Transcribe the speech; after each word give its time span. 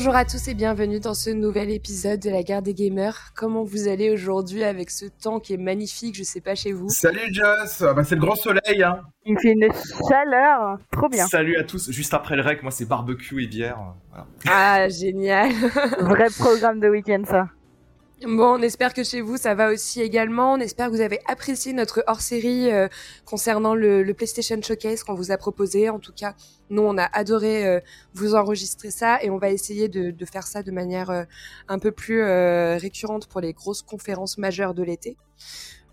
Bonjour 0.00 0.16
à 0.16 0.24
tous 0.24 0.48
et 0.48 0.54
bienvenue 0.54 0.98
dans 0.98 1.12
ce 1.12 1.28
nouvel 1.28 1.70
épisode 1.70 2.20
de 2.20 2.30
la 2.30 2.42
Guerre 2.42 2.62
des 2.62 2.72
Gamers. 2.72 3.34
Comment 3.36 3.64
vous 3.64 3.86
allez 3.86 4.10
aujourd'hui 4.10 4.64
avec 4.64 4.88
ce 4.88 5.04
temps 5.04 5.40
qui 5.40 5.52
est 5.52 5.58
magnifique, 5.58 6.16
je 6.16 6.22
sais 6.22 6.40
pas 6.40 6.54
chez 6.54 6.72
vous 6.72 6.88
Salut 6.88 7.30
Joss, 7.30 7.82
ah 7.82 7.92
bah, 7.92 8.02
c'est 8.02 8.14
le 8.14 8.22
grand 8.22 8.34
soleil 8.34 8.82
hein. 8.82 9.02
Il 9.26 9.38
fait 9.38 9.52
une 9.52 9.68
chaleur, 10.08 10.78
trop 10.90 11.10
bien. 11.10 11.26
Salut 11.26 11.58
à 11.58 11.64
tous, 11.64 11.90
juste 11.90 12.14
après 12.14 12.34
le 12.34 12.40
rec, 12.40 12.62
moi 12.62 12.72
c'est 12.72 12.86
barbecue 12.86 13.44
et 13.44 13.46
bière. 13.46 13.78
Ah 14.48 14.88
génial 14.88 15.52
Vrai 16.00 16.28
programme 16.30 16.80
de 16.80 16.88
week-end 16.88 17.24
ça. 17.26 17.48
Bon, 18.22 18.58
on 18.58 18.60
espère 18.60 18.92
que 18.92 19.02
chez 19.02 19.22
vous 19.22 19.38
ça 19.38 19.54
va 19.54 19.72
aussi 19.72 20.02
également. 20.02 20.52
On 20.52 20.58
espère 20.58 20.88
que 20.88 20.92
vous 20.92 21.00
avez 21.00 21.20
apprécié 21.26 21.72
notre 21.72 22.04
hors-série 22.06 22.70
euh, 22.70 22.86
concernant 23.24 23.74
le, 23.74 24.12
PlayStation 24.12 24.60
Showcase 24.60 25.04
qu'on 25.04 25.14
vous 25.14 25.30
a 25.30 25.38
proposé. 25.38 25.88
En 25.88 25.98
tout 25.98 26.12
cas, 26.12 26.34
nous 26.68 26.82
on 26.82 26.98
a 26.98 27.04
adoré 27.04 27.66
euh, 27.66 27.80
vous 28.12 28.34
enregistrer 28.34 28.90
ça 28.90 29.22
et 29.22 29.30
on 29.30 29.38
va 29.38 29.48
essayer 29.48 29.88
de, 29.88 30.24
faire 30.26 30.46
ça 30.46 30.62
de 30.62 30.70
manière 30.70 31.08
euh, 31.08 31.24
un 31.68 31.78
peu 31.78 31.92
plus 31.92 32.22
récurrente 32.22 33.26
pour 33.26 33.40
les 33.40 33.54
grosses 33.54 33.80
conférences 33.80 34.36
majeures 34.36 34.74
de 34.74 34.82
l'été. 34.82 35.16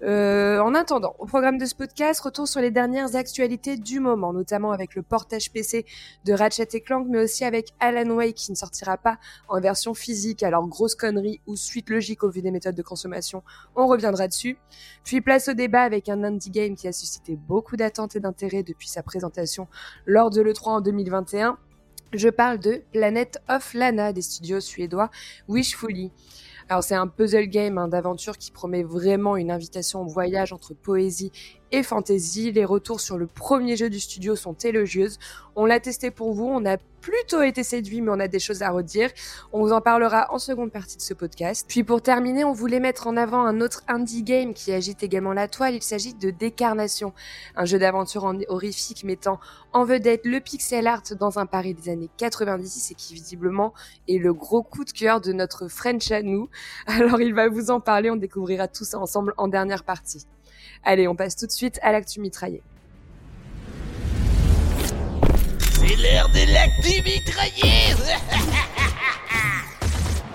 Euh, 0.03 0.59
en 0.59 0.75
attendant, 0.75 1.15
au 1.17 1.25
programme 1.25 1.57
de 1.57 1.65
ce 1.65 1.73
podcast, 1.73 2.19
retour 2.19 2.47
sur 2.47 2.61
les 2.61 2.69
dernières 2.69 3.15
actualités 3.15 3.77
du 3.77 3.99
moment, 3.99 4.31
notamment 4.31 4.71
avec 4.71 4.93
le 4.93 5.01
portage 5.01 5.51
PC 5.51 5.85
de 6.23 6.33
Ratchet 6.33 6.81
Clank, 6.81 7.07
mais 7.09 7.23
aussi 7.23 7.43
avec 7.43 7.73
Alan 7.79 8.09
Wake 8.11 8.35
qui 8.35 8.51
ne 8.51 8.55
sortira 8.55 8.97
pas 8.97 9.17
en 9.47 9.59
version 9.59 9.95
physique. 9.95 10.43
Alors 10.43 10.67
grosse 10.67 10.93
connerie 10.93 11.41
ou 11.47 11.55
suite 11.55 11.89
logique 11.89 12.23
au 12.23 12.29
vu 12.29 12.41
des 12.41 12.51
méthodes 12.51 12.75
de 12.75 12.83
consommation, 12.83 13.41
on 13.75 13.87
reviendra 13.87 14.27
dessus. 14.27 14.57
Puis 15.03 15.21
place 15.21 15.47
au 15.47 15.53
débat 15.53 15.81
avec 15.81 16.09
un 16.09 16.23
indie 16.23 16.51
game 16.51 16.75
qui 16.75 16.87
a 16.87 16.93
suscité 16.93 17.35
beaucoup 17.35 17.75
d'attentes 17.75 18.15
et 18.15 18.19
d'intérêt 18.19 18.61
depuis 18.61 18.87
sa 18.87 19.01
présentation 19.01 19.67
lors 20.05 20.29
de 20.29 20.41
l'E3 20.41 20.69
en 20.69 20.81
2021. 20.81 21.57
Je 22.13 22.29
parle 22.29 22.59
de 22.59 22.83
Planet 22.93 23.39
of 23.49 23.73
Lana 23.73 24.13
des 24.13 24.21
studios 24.21 24.61
suédois 24.61 25.09
Wishfully. 25.49 26.11
Alors 26.69 26.83
c'est 26.83 26.95
un 26.95 27.07
puzzle 27.07 27.47
game 27.47 27.77
hein, 27.77 27.87
d'aventure 27.87 28.37
qui 28.37 28.51
promet 28.51 28.83
vraiment 28.83 29.37
une 29.37 29.51
invitation 29.51 30.01
au 30.01 30.05
voyage 30.05 30.51
entre 30.51 30.73
poésie 30.73 31.31
et 31.71 31.83
fantasy. 31.83 32.51
Les 32.51 32.65
retours 32.65 32.99
sur 32.99 33.17
le 33.17 33.27
premier 33.27 33.75
jeu 33.75 33.89
du 33.89 33.99
studio 33.99 34.35
sont 34.35 34.53
élogieuses. 34.53 35.19
On 35.55 35.65
l'a 35.65 35.79
testé 35.79 36.11
pour 36.11 36.33
vous, 36.33 36.45
on 36.45 36.65
a 36.65 36.77
plutôt 37.01 37.41
été 37.41 37.63
séduit, 37.63 38.01
mais 38.01 38.11
on 38.11 38.19
a 38.19 38.27
des 38.27 38.39
choses 38.39 38.61
à 38.61 38.69
redire. 38.69 39.09
On 39.53 39.61
vous 39.61 39.71
en 39.71 39.81
parlera 39.81 40.27
en 40.33 40.39
seconde 40.39 40.71
partie 40.71 40.97
de 40.97 41.01
ce 41.01 41.13
podcast. 41.13 41.65
Puis 41.67 41.83
pour 41.83 42.01
terminer, 42.01 42.43
on 42.43 42.51
voulait 42.51 42.79
mettre 42.79 43.07
en 43.07 43.15
avant 43.15 43.45
un 43.45 43.61
autre 43.61 43.81
indie 43.87 44.23
game 44.23 44.53
qui 44.53 44.73
agite 44.73 45.03
également 45.03 45.33
la 45.33 45.47
toile. 45.47 45.75
Il 45.75 45.81
s'agit 45.81 46.13
de 46.13 46.31
Décarnation, 46.31 47.13
un 47.55 47.65
jeu 47.65 47.79
d'aventure 47.79 48.31
horrifique 48.49 49.03
mettant 49.03 49.39
en 49.73 49.85
vedette 49.85 50.25
le 50.25 50.39
pixel 50.39 50.85
art 50.85 51.03
dans 51.19 51.39
un 51.39 51.45
Paris 51.45 51.73
des 51.73 51.89
années 51.89 52.09
90 52.17 52.91
et 52.91 52.95
qui 52.95 53.13
visiblement 53.13 53.73
est 54.07 54.17
le 54.17 54.33
gros 54.33 54.63
coup 54.63 54.83
de 54.83 54.91
cœur 54.91 55.21
de 55.21 55.31
notre 55.31 55.69
French 55.69 56.11
à 56.11 56.21
nous. 56.21 56.49
Alors 56.87 57.21
il 57.21 57.33
va 57.33 57.47
vous 57.47 57.71
en 57.71 57.79
parler, 57.79 58.11
on 58.11 58.15
découvrira 58.15 58.67
tout 58.67 58.85
ça 58.85 58.99
ensemble 58.99 59.33
en 59.37 59.47
dernière 59.47 59.83
partie. 59.83 60.27
Allez, 60.89 61.05
on 61.09 61.17
passe 61.17 61.35
tout 61.35 61.45
de 61.45 61.51
suite 61.51 61.81
à 61.83 61.91
l'actu 61.91 62.21
mitraillé. 62.21 62.63
C'est 65.73 65.97
l'heure 65.97 66.29
de 66.29 66.53
l'actu 66.53 67.03
mitraillé 67.03 67.93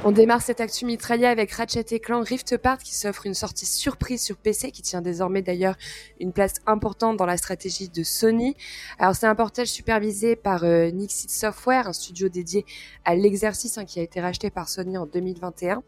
On 0.04 0.12
démarre 0.12 0.42
cette 0.42 0.60
actu 0.60 0.84
mitraillée 0.84 1.26
avec 1.26 1.52
Ratchet 1.52 1.98
Clank 2.00 2.28
Rift 2.28 2.52
Apart 2.52 2.76
qui 2.76 2.94
s'offre 2.94 3.24
une 3.24 3.32
sortie 3.32 3.64
surprise 3.64 4.20
sur 4.20 4.36
PC 4.36 4.72
qui 4.72 4.82
tient 4.82 5.00
désormais 5.00 5.40
d'ailleurs 5.40 5.76
une 6.20 6.34
place 6.34 6.56
importante 6.66 7.16
dans 7.16 7.24
la 7.24 7.38
stratégie 7.38 7.88
de 7.88 8.02
Sony. 8.02 8.54
Alors 8.98 9.16
c'est 9.16 9.26
un 9.26 9.34
portage 9.34 9.68
supervisé 9.68 10.36
par 10.36 10.64
euh, 10.64 10.90
Nixit 10.90 11.30
Software, 11.30 11.88
un 11.88 11.94
studio 11.94 12.28
dédié 12.28 12.66
à 13.06 13.14
l'exercice 13.14 13.78
hein, 13.78 13.86
qui 13.86 14.00
a 14.00 14.02
été 14.02 14.20
racheté 14.20 14.50
par 14.50 14.68
Sony 14.68 14.98
en 14.98 15.06
2021. 15.06 15.82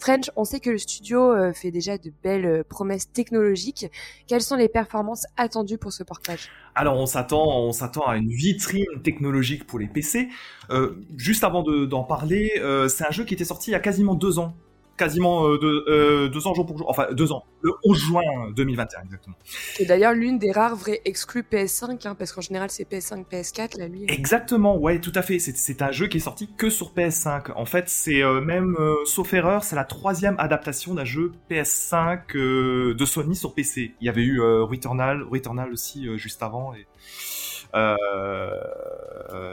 French, 0.00 0.30
on 0.34 0.44
sait 0.44 0.60
que 0.60 0.70
le 0.70 0.78
studio 0.78 1.30
euh, 1.30 1.52
fait 1.52 1.70
déjà 1.70 1.98
de 1.98 2.10
belles 2.22 2.46
euh, 2.46 2.62
promesses 2.66 3.12
technologiques. 3.12 3.86
Quelles 4.26 4.40
sont 4.40 4.56
les 4.56 4.68
performances 4.68 5.26
attendues 5.36 5.76
pour 5.76 5.92
ce 5.92 6.02
portage? 6.02 6.48
Alors 6.74 6.96
on 6.96 7.04
s'attend, 7.04 7.70
à 8.06 8.16
une 8.16 8.30
vitrine 8.30 8.86
technologique 9.04 9.66
pour 9.66 9.78
les 9.78 9.88
PC. 9.88 10.28
Euh, 10.70 10.96
juste 11.18 11.44
avant 11.44 11.62
d'en 11.62 12.04
parler, 12.04 12.50
c'est 12.88 13.06
un 13.06 13.10
jeu 13.10 13.24
qui 13.24 13.34
était 13.34 13.44
sorti 13.44 13.70
il 13.70 13.72
y 13.72 13.76
a 13.76 13.80
quasiment 13.80 14.14
deux 14.14 14.38
ans 14.38 14.54
quasiment 15.00 15.46
euh, 15.46 15.58
deux, 15.58 15.84
euh, 15.88 16.28
deux 16.28 16.46
ans 16.46 16.52
jour 16.52 16.66
pour 16.66 16.76
jour, 16.76 16.90
enfin 16.90 17.06
deux 17.12 17.32
ans, 17.32 17.44
le 17.62 17.72
11 17.84 17.98
juin 17.98 18.50
2021 18.54 19.04
exactement. 19.04 19.34
C'est 19.46 19.86
d'ailleurs 19.86 20.12
l'une 20.12 20.38
des 20.38 20.52
rares 20.52 20.76
vraies 20.76 21.00
exclus 21.06 21.42
PS5, 21.42 22.06
hein, 22.06 22.14
parce 22.14 22.32
qu'en 22.32 22.42
général 22.42 22.68
c'est 22.70 22.88
PS5, 22.88 23.24
PS4, 23.24 23.78
là 23.78 23.88
lui. 23.88 24.04
Exactement, 24.08 24.76
ouais, 24.76 25.00
tout 25.00 25.12
à 25.14 25.22
fait. 25.22 25.38
C'est 25.38 25.80
un 25.80 25.90
jeu 25.90 26.06
qui 26.08 26.18
est 26.18 26.20
sorti 26.20 26.50
que 26.54 26.68
sur 26.68 26.92
PS5. 26.92 27.52
En 27.56 27.64
fait, 27.64 27.88
c'est 27.88 28.22
euh, 28.22 28.42
même, 28.42 28.76
sauf 29.06 29.32
erreur, 29.32 29.64
c'est 29.64 29.76
la 29.76 29.84
troisième 29.84 30.36
adaptation 30.38 30.92
d'un 30.92 31.06
jeu 31.06 31.32
PS5 31.50 32.34
de 32.34 33.04
Sony 33.06 33.34
sur 33.34 33.54
PC. 33.54 33.94
Il 34.02 34.06
y 34.06 34.10
avait 34.10 34.22
eu 34.22 34.40
Returnal, 34.42 35.22
Returnal 35.22 35.72
aussi 35.72 36.06
juste 36.18 36.42
avant 36.42 36.74
et, 36.74 36.86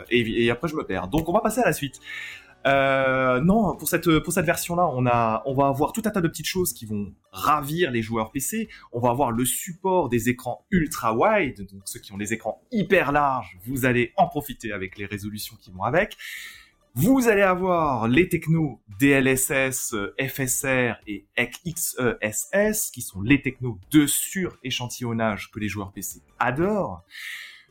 et, 0.09 0.46
et 0.46 0.52
après 0.52 0.68
je 0.68 0.75
me 0.75 0.84
perds. 0.84 1.08
Donc 1.08 1.29
on 1.29 1.31
va 1.31 1.40
passer 1.40 1.62
à 1.62 1.66
la 1.66 1.74
suite. 1.74 2.02
Euh, 2.66 3.40
non, 3.41 3.75
pour 3.75 3.88
cette 3.88 4.19
pour 4.19 4.34
cette 4.34 4.45
version-là, 4.45 4.90
on 4.94 5.06
a 5.06 5.44
on 5.45 5.53
va 5.53 5.68
avoir 5.68 5.94
tout 5.94 6.01
un 6.06 6.09
tas 6.09 6.22
de 6.22 6.28
petites 6.28 6.47
choses 6.47 6.73
qui 6.73 6.85
vont 6.85 7.13
ravir 7.31 7.91
les 7.91 8.01
joueurs 8.01 8.31
PC. 8.31 8.68
On 8.91 9.00
va 9.00 9.09
avoir 9.09 9.31
le 9.31 9.45
support 9.45 10.09
des 10.09 10.29
écrans 10.29 10.66
ultra 10.72 11.16
wide, 11.16 11.67
donc 11.72 11.81
ceux 11.85 12.00
qui 12.00 12.12
ont 12.12 12.17
des 12.17 12.34
écrans 12.34 12.62
hyper 12.72 13.12
larges, 13.12 13.57
vous 13.66 13.85
allez 13.85 14.13
en 14.17 14.28
profiter 14.28 14.72
avec 14.72 14.97
les 14.97 15.06
résolutions 15.06 15.56
qui 15.62 15.72
vont 15.72 15.84
avec. 15.84 16.17
Vous 17.00 17.28
allez 17.28 17.44
avoir 17.44 18.07
les 18.07 18.28
technos 18.28 18.81
DLSS, 19.00 19.94
FSR 20.19 20.96
et 21.06 21.28
XESS, 21.38 22.90
qui 22.91 23.01
sont 23.03 23.22
les 23.22 23.40
technos 23.40 23.78
de 23.91 24.07
sur-échantillonnage 24.07 25.51
que 25.51 25.59
les 25.59 25.69
joueurs 25.69 25.91
PC 25.91 26.22
adorent. 26.40 27.03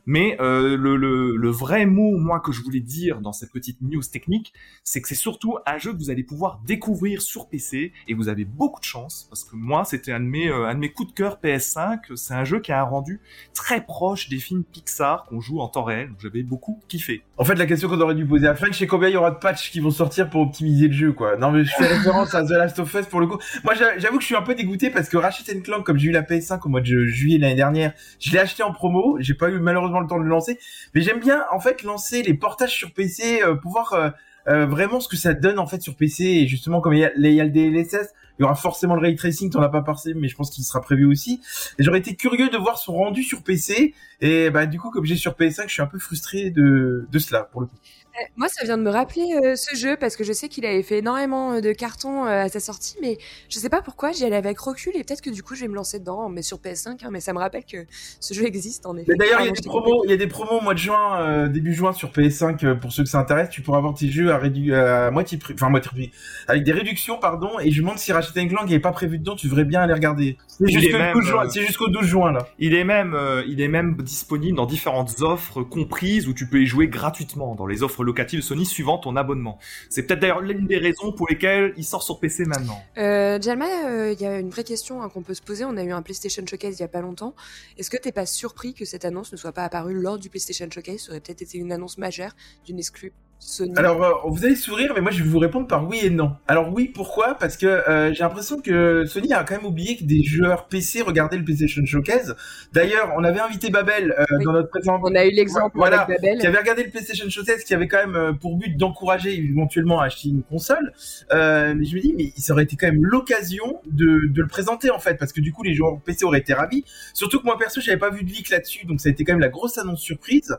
Mais 0.07 0.37
euh, 0.39 0.77
le, 0.77 0.95
le, 0.95 1.35
le, 1.35 1.49
vrai 1.49 1.85
mot, 1.85 2.17
moi, 2.17 2.39
que 2.39 2.51
je 2.51 2.61
voulais 2.61 2.79
dire 2.79 3.19
dans 3.19 3.33
cette 3.33 3.51
petite 3.51 3.81
news 3.81 4.01
technique, 4.01 4.53
c'est 4.83 5.01
que 5.01 5.07
c'est 5.07 5.15
surtout 5.15 5.57
un 5.65 5.77
jeu 5.77 5.91
que 5.91 5.97
vous 5.97 6.09
allez 6.09 6.23
pouvoir 6.23 6.61
découvrir 6.65 7.21
sur 7.21 7.49
PC 7.49 7.91
et 8.07 8.13
vous 8.13 8.29
avez 8.29 8.45
beaucoup 8.45 8.79
de 8.79 8.85
chance 8.85 9.27
parce 9.29 9.43
que 9.43 9.55
moi, 9.55 9.83
c'était 9.83 10.13
un 10.13 10.21
de 10.21 10.25
mes 10.25 10.47
euh, 10.49 10.65
un 10.65 10.75
de 10.75 10.79
mes 10.79 10.91
coups 10.91 11.09
de 11.09 11.13
cœur 11.13 11.39
PS5. 11.43 12.15
C'est 12.15 12.33
un 12.33 12.45
jeu 12.45 12.59
qui 12.59 12.71
a 12.71 12.79
un 12.79 12.83
rendu 12.83 13.19
très 13.53 13.81
proche 13.81 14.29
des 14.29 14.37
films 14.37 14.63
Pixar 14.63 15.25
qu'on 15.25 15.41
joue 15.41 15.59
en 15.59 15.67
temps 15.67 15.83
réel. 15.83 16.11
J'avais 16.21 16.43
beaucoup 16.43 16.79
kiffé. 16.87 17.23
En 17.37 17.43
fait, 17.43 17.55
la 17.55 17.65
question 17.65 17.89
qu'on 17.89 17.99
aurait 17.99 18.15
dû 18.15 18.25
poser 18.25 18.47
à 18.47 18.55
French, 18.55 18.79
c'est 18.79 18.87
combien 18.87 19.09
il 19.09 19.13
y 19.13 19.17
aura 19.17 19.31
de 19.31 19.37
patchs 19.37 19.71
qui 19.71 19.81
vont 19.81 19.91
sortir 19.91 20.29
pour 20.29 20.41
optimiser 20.41 20.87
le 20.87 20.93
jeu, 20.93 21.11
quoi. 21.11 21.35
Non, 21.37 21.51
mais 21.51 21.65
je 21.65 21.71
fais 21.77 21.85
référence 21.85 22.33
à 22.33 22.43
The 22.45 22.51
Last 22.51 22.79
of 22.79 22.93
Us 22.93 23.05
pour 23.07 23.19
le 23.19 23.27
coup. 23.27 23.37
Moi, 23.63 23.73
j'avoue 23.75 24.17
que 24.17 24.21
je 24.21 24.27
suis 24.27 24.35
un 24.35 24.41
peu 24.41 24.55
dégoûté 24.55 24.89
parce 24.89 25.09
que 25.09 25.17
Ratchet 25.17 25.59
Clank, 25.61 25.85
comme 25.85 25.97
j'ai 25.97 26.07
eu 26.07 26.11
la 26.11 26.21
PS5 26.21 26.59
au 26.63 26.69
mois 26.69 26.81
de 26.81 27.05
juillet 27.05 27.37
l'année 27.37 27.55
dernière, 27.55 27.93
je 28.19 28.31
l'ai 28.31 28.39
acheté 28.39 28.63
en 28.63 28.71
promo. 28.71 29.17
J'ai 29.19 29.33
pas 29.33 29.49
eu 29.49 29.59
malheureusement 29.59 29.96
le 29.99 30.07
temps 30.07 30.17
de 30.17 30.23
le 30.23 30.29
lancer. 30.29 30.59
Mais 30.93 31.01
j'aime 31.01 31.19
bien 31.19 31.43
en 31.51 31.59
fait 31.59 31.83
lancer 31.83 32.23
les 32.23 32.33
portages 32.33 32.73
sur 32.73 32.91
PC, 32.91 33.41
euh, 33.41 33.55
pour 33.55 33.71
voir 33.71 33.93
euh, 33.93 34.09
euh, 34.47 34.65
vraiment 34.65 34.99
ce 34.99 35.07
que 35.07 35.17
ça 35.17 35.33
donne 35.33 35.59
en 35.59 35.67
fait 35.67 35.81
sur 35.81 35.95
PC. 35.95 36.23
Et 36.23 36.47
justement, 36.47 36.81
comme 36.81 36.93
il 36.93 36.99
y 36.99 37.05
a, 37.05 37.11
y 37.15 37.41
a 37.41 37.43
le 37.43 37.51
DLSS, 37.51 38.13
il 38.39 38.43
y 38.43 38.45
aura 38.45 38.55
forcément 38.55 38.95
le 38.95 39.01
ray 39.01 39.15
tracing, 39.15 39.49
t'en 39.49 39.61
as 39.61 39.69
pas 39.69 39.81
passé, 39.81 40.13
mais 40.13 40.27
je 40.27 40.35
pense 40.35 40.51
qu'il 40.51 40.63
sera 40.63 40.79
prévu 40.81 41.05
aussi. 41.05 41.41
Et 41.79 41.83
j'aurais 41.83 41.99
été 41.99 42.15
curieux 42.15 42.49
de 42.49 42.57
voir 42.57 42.77
son 42.77 42.93
rendu 42.93 43.23
sur 43.23 43.41
PC. 43.43 43.93
Et 44.21 44.49
bah 44.49 44.65
du 44.67 44.79
coup, 44.79 44.91
comme 44.91 45.05
j'ai 45.05 45.15
sur 45.15 45.33
PS5, 45.33 45.63
je 45.67 45.73
suis 45.73 45.81
un 45.81 45.87
peu 45.87 45.99
frustré 45.99 46.51
de, 46.51 47.07
de 47.11 47.19
cela 47.19 47.43
pour 47.43 47.61
le 47.61 47.67
coup. 47.67 47.75
Euh, 48.17 48.23
moi, 48.35 48.47
ça 48.47 48.65
vient 48.65 48.77
de 48.77 48.83
me 48.83 48.89
rappeler 48.89 49.25
euh, 49.43 49.55
ce 49.55 49.75
jeu 49.75 49.95
parce 49.99 50.15
que 50.15 50.23
je 50.23 50.33
sais 50.33 50.49
qu'il 50.49 50.65
avait 50.65 50.83
fait 50.83 50.99
énormément 50.99 51.53
euh, 51.53 51.61
de 51.61 51.71
cartons 51.71 52.23
à 52.23 52.49
sa 52.49 52.59
sortie, 52.59 52.95
mais 53.01 53.17
je 53.49 53.59
sais 53.59 53.69
pas 53.69 53.81
pourquoi 53.81 54.11
j'y 54.11 54.23
allais 54.25 54.35
avec 54.35 54.59
recul 54.59 54.93
et 54.95 55.03
peut-être 55.03 55.21
que 55.21 55.29
du 55.29 55.43
coup 55.43 55.55
je 55.55 55.61
vais 55.61 55.67
me 55.67 55.75
lancer 55.75 55.99
dedans, 55.99 56.29
mais 56.29 56.41
sur 56.41 56.57
PS5. 56.57 57.05
Hein, 57.05 57.09
mais 57.11 57.19
ça 57.19 57.33
me 57.33 57.39
rappelle 57.39 57.65
que 57.65 57.85
ce 58.19 58.33
jeu 58.33 58.45
existe 58.45 58.85
en 58.85 58.97
effet. 58.97 59.13
D'ailleurs, 59.15 59.41
il 59.41 59.47
y 59.47 59.49
a 59.49 59.51
des 59.51 59.61
promos, 59.61 60.03
il 60.05 60.11
y 60.11 60.13
a 60.13 60.17
des 60.17 60.27
promos 60.27 60.59
au 60.59 60.61
mois 60.61 60.73
de 60.73 60.79
juin, 60.79 61.47
début 61.47 61.73
juin 61.73 61.93
sur 61.93 62.11
PS5 62.11 62.79
pour 62.79 62.91
ceux 62.91 63.03
que 63.03 63.09
ça 63.09 63.19
intéresse. 63.19 63.49
Tu 63.49 63.61
pourras 63.61 63.77
avoir 63.77 63.93
tes 63.93 64.09
jeux 64.09 64.31
à, 64.31 64.37
rédu 64.37 64.73
à 64.73 65.11
moitié 65.11 65.37
prix, 65.37 65.53
enfin 65.53 65.69
moitié 65.69 65.91
prix, 65.91 66.11
avec 66.47 66.63
des 66.63 66.71
réductions, 66.71 67.17
pardon. 67.19 67.59
Et 67.59 67.71
je 67.71 67.81
me 67.81 67.87
demande 67.87 67.99
si 67.99 68.11
Ratchet 68.11 68.47
Clank 68.47 68.69
n'est 68.69 68.79
pas 68.79 68.91
prévu 68.91 69.19
dedans. 69.19 69.35
Tu 69.35 69.47
devrais 69.47 69.65
bien 69.65 69.81
aller 69.81 69.93
regarder. 69.93 70.37
C'est 70.49 71.65
jusqu'au 71.65 71.89
12 71.89 72.05
juin 72.05 72.31
là. 72.31 72.47
Il 72.59 72.73
est 72.73 72.83
même, 72.83 73.15
il 73.47 73.61
est 73.61 73.67
même 73.67 73.95
disponible 73.97 74.57
dans 74.57 74.65
différentes 74.65 75.21
offres 75.21 75.61
comprises 75.61 76.27
où 76.27 76.33
tu 76.33 76.47
peux 76.47 76.61
y 76.61 76.65
jouer 76.65 76.87
gratuitement 76.87 77.55
dans 77.55 77.67
les 77.67 77.83
offres 77.83 78.03
locative 78.07 78.41
Sony 78.41 78.65
suivant 78.65 78.97
ton 78.97 79.15
abonnement. 79.15 79.59
C'est 79.89 80.03
peut-être 80.03 80.19
d'ailleurs 80.19 80.41
l'une 80.41 80.65
des 80.65 80.77
raisons 80.77 81.11
pour 81.11 81.27
lesquelles 81.29 81.73
il 81.77 81.83
sort 81.83 82.01
sur 82.01 82.19
PC 82.19 82.45
maintenant. 82.45 82.81
Euh, 82.97 83.39
Jalma, 83.39 83.67
euh, 83.85 84.13
il 84.13 84.21
y 84.21 84.25
a 84.25 84.39
une 84.39 84.49
vraie 84.49 84.63
question 84.63 85.03
hein, 85.03 85.09
qu'on 85.09 85.21
peut 85.21 85.35
se 85.35 85.41
poser. 85.41 85.65
On 85.65 85.77
a 85.77 85.83
eu 85.83 85.91
un 85.91 86.01
PlayStation 86.01 86.43
Showcase 86.45 86.79
il 86.79 86.81
y 86.81 86.85
a 86.85 86.87
pas 86.87 87.01
longtemps. 87.01 87.35
Est-ce 87.77 87.89
que 87.89 87.97
t'es 87.97 88.11
pas 88.11 88.25
surpris 88.25 88.73
que 88.73 88.85
cette 88.85 89.05
annonce 89.05 89.31
ne 89.31 89.37
soit 89.37 89.51
pas 89.51 89.63
apparue 89.63 89.93
lors 89.93 90.17
du 90.17 90.29
PlayStation 90.29 90.67
Showcase? 90.71 91.01
Ça 91.01 91.11
aurait 91.11 91.19
peut-être 91.19 91.41
été 91.43 91.57
une 91.57 91.71
annonce 91.71 91.97
majeure 91.97 92.31
d'une 92.65 92.79
exclue 92.79 93.13
Sony 93.39 93.71
Alors, 93.77 94.03
euh, 94.03 94.11
vous 94.29 94.45
allez 94.45 94.55
sourire, 94.55 94.91
mais 94.95 95.01
moi 95.01 95.11
je 95.11 95.23
vais 95.23 95.29
vous 95.29 95.37
répondre 95.39 95.67
par 95.67 95.87
oui 95.87 95.99
et 96.03 96.09
non. 96.09 96.31
Alors 96.47 96.73
oui, 96.73 96.87
pourquoi? 96.93 97.35
Parce 97.35 97.55
que 97.55 97.67
euh, 97.67 98.11
j'ai 98.13 98.23
l'impression 98.23 98.59
que 98.59 99.05
Sony 99.05 99.31
a 99.31 99.43
quand 99.43 99.55
même 99.55 99.65
oublié 99.65 99.95
que 99.95 100.03
des 100.03 100.23
joueurs 100.23 100.67
PC 100.67 101.01
regardaient 101.03 101.37
le 101.37 101.43
PlayStation 101.45 101.85
Showcase. 101.85 102.35
D'ailleurs, 102.73 103.13
on 103.15 103.23
avait 103.23 103.39
invité 103.39 103.69
Babel 103.69 104.15
euh, 104.17 104.25
Oui. 104.39 104.43
dans 104.43 104.53
notre 104.53 104.69
présent. 104.69 104.99
On 105.03 105.13
a 105.15 105.25
eu 105.25 105.31
l'exemple 105.31 105.77
Voilà, 105.77 106.01
avec 106.01 106.19
Babel. 106.19 106.39
qui 106.39 106.47
avait 106.47 106.57
regardé 106.57 106.83
le 106.83 106.89
PlayStation 106.89 107.29
Showcase, 107.29 107.63
qui 107.63 107.73
avait 107.75 107.87
quand 107.87 108.05
même 108.05 108.37
pour 108.39 108.57
but 108.57 108.75
d'encourager 108.75 109.35
éventuellement 109.37 110.01
à 110.01 110.05
acheter 110.05 110.29
une 110.29 110.43
console. 110.43 110.91
Euh, 111.31 111.73
mais 111.77 111.85
je 111.85 111.95
me 111.95 112.01
dis, 112.01 112.15
mais 112.17 112.33
ça 112.37 112.53
aurait 112.53 112.63
été 112.63 112.75
quand 112.75 112.87
même 112.87 113.05
l'occasion 113.05 113.79
de, 113.85 114.27
de 114.33 114.41
le 114.41 114.47
présenter 114.47 114.89
en 114.89 114.99
fait, 114.99 115.15
parce 115.15 115.31
que 115.31 115.41
du 115.41 115.53
coup 115.53 115.61
les 115.63 115.73
joueurs 115.75 116.01
PC 116.01 116.25
auraient 116.25 116.39
été 116.39 116.53
ravis. 116.53 116.83
Surtout 117.13 117.39
que 117.39 117.45
moi 117.45 117.57
perso, 117.57 117.81
j'avais 117.81 117.97
pas 117.99 118.09
vu 118.09 118.23
de 118.23 118.29
leak 118.29 118.49
là-dessus, 118.49 118.85
donc 118.87 118.99
ça 118.99 119.09
a 119.09 119.11
été 119.11 119.23
quand 119.23 119.33
même 119.33 119.39
la 119.41 119.49
grosse 119.49 119.77
annonce 119.77 120.01
surprise. 120.01 120.55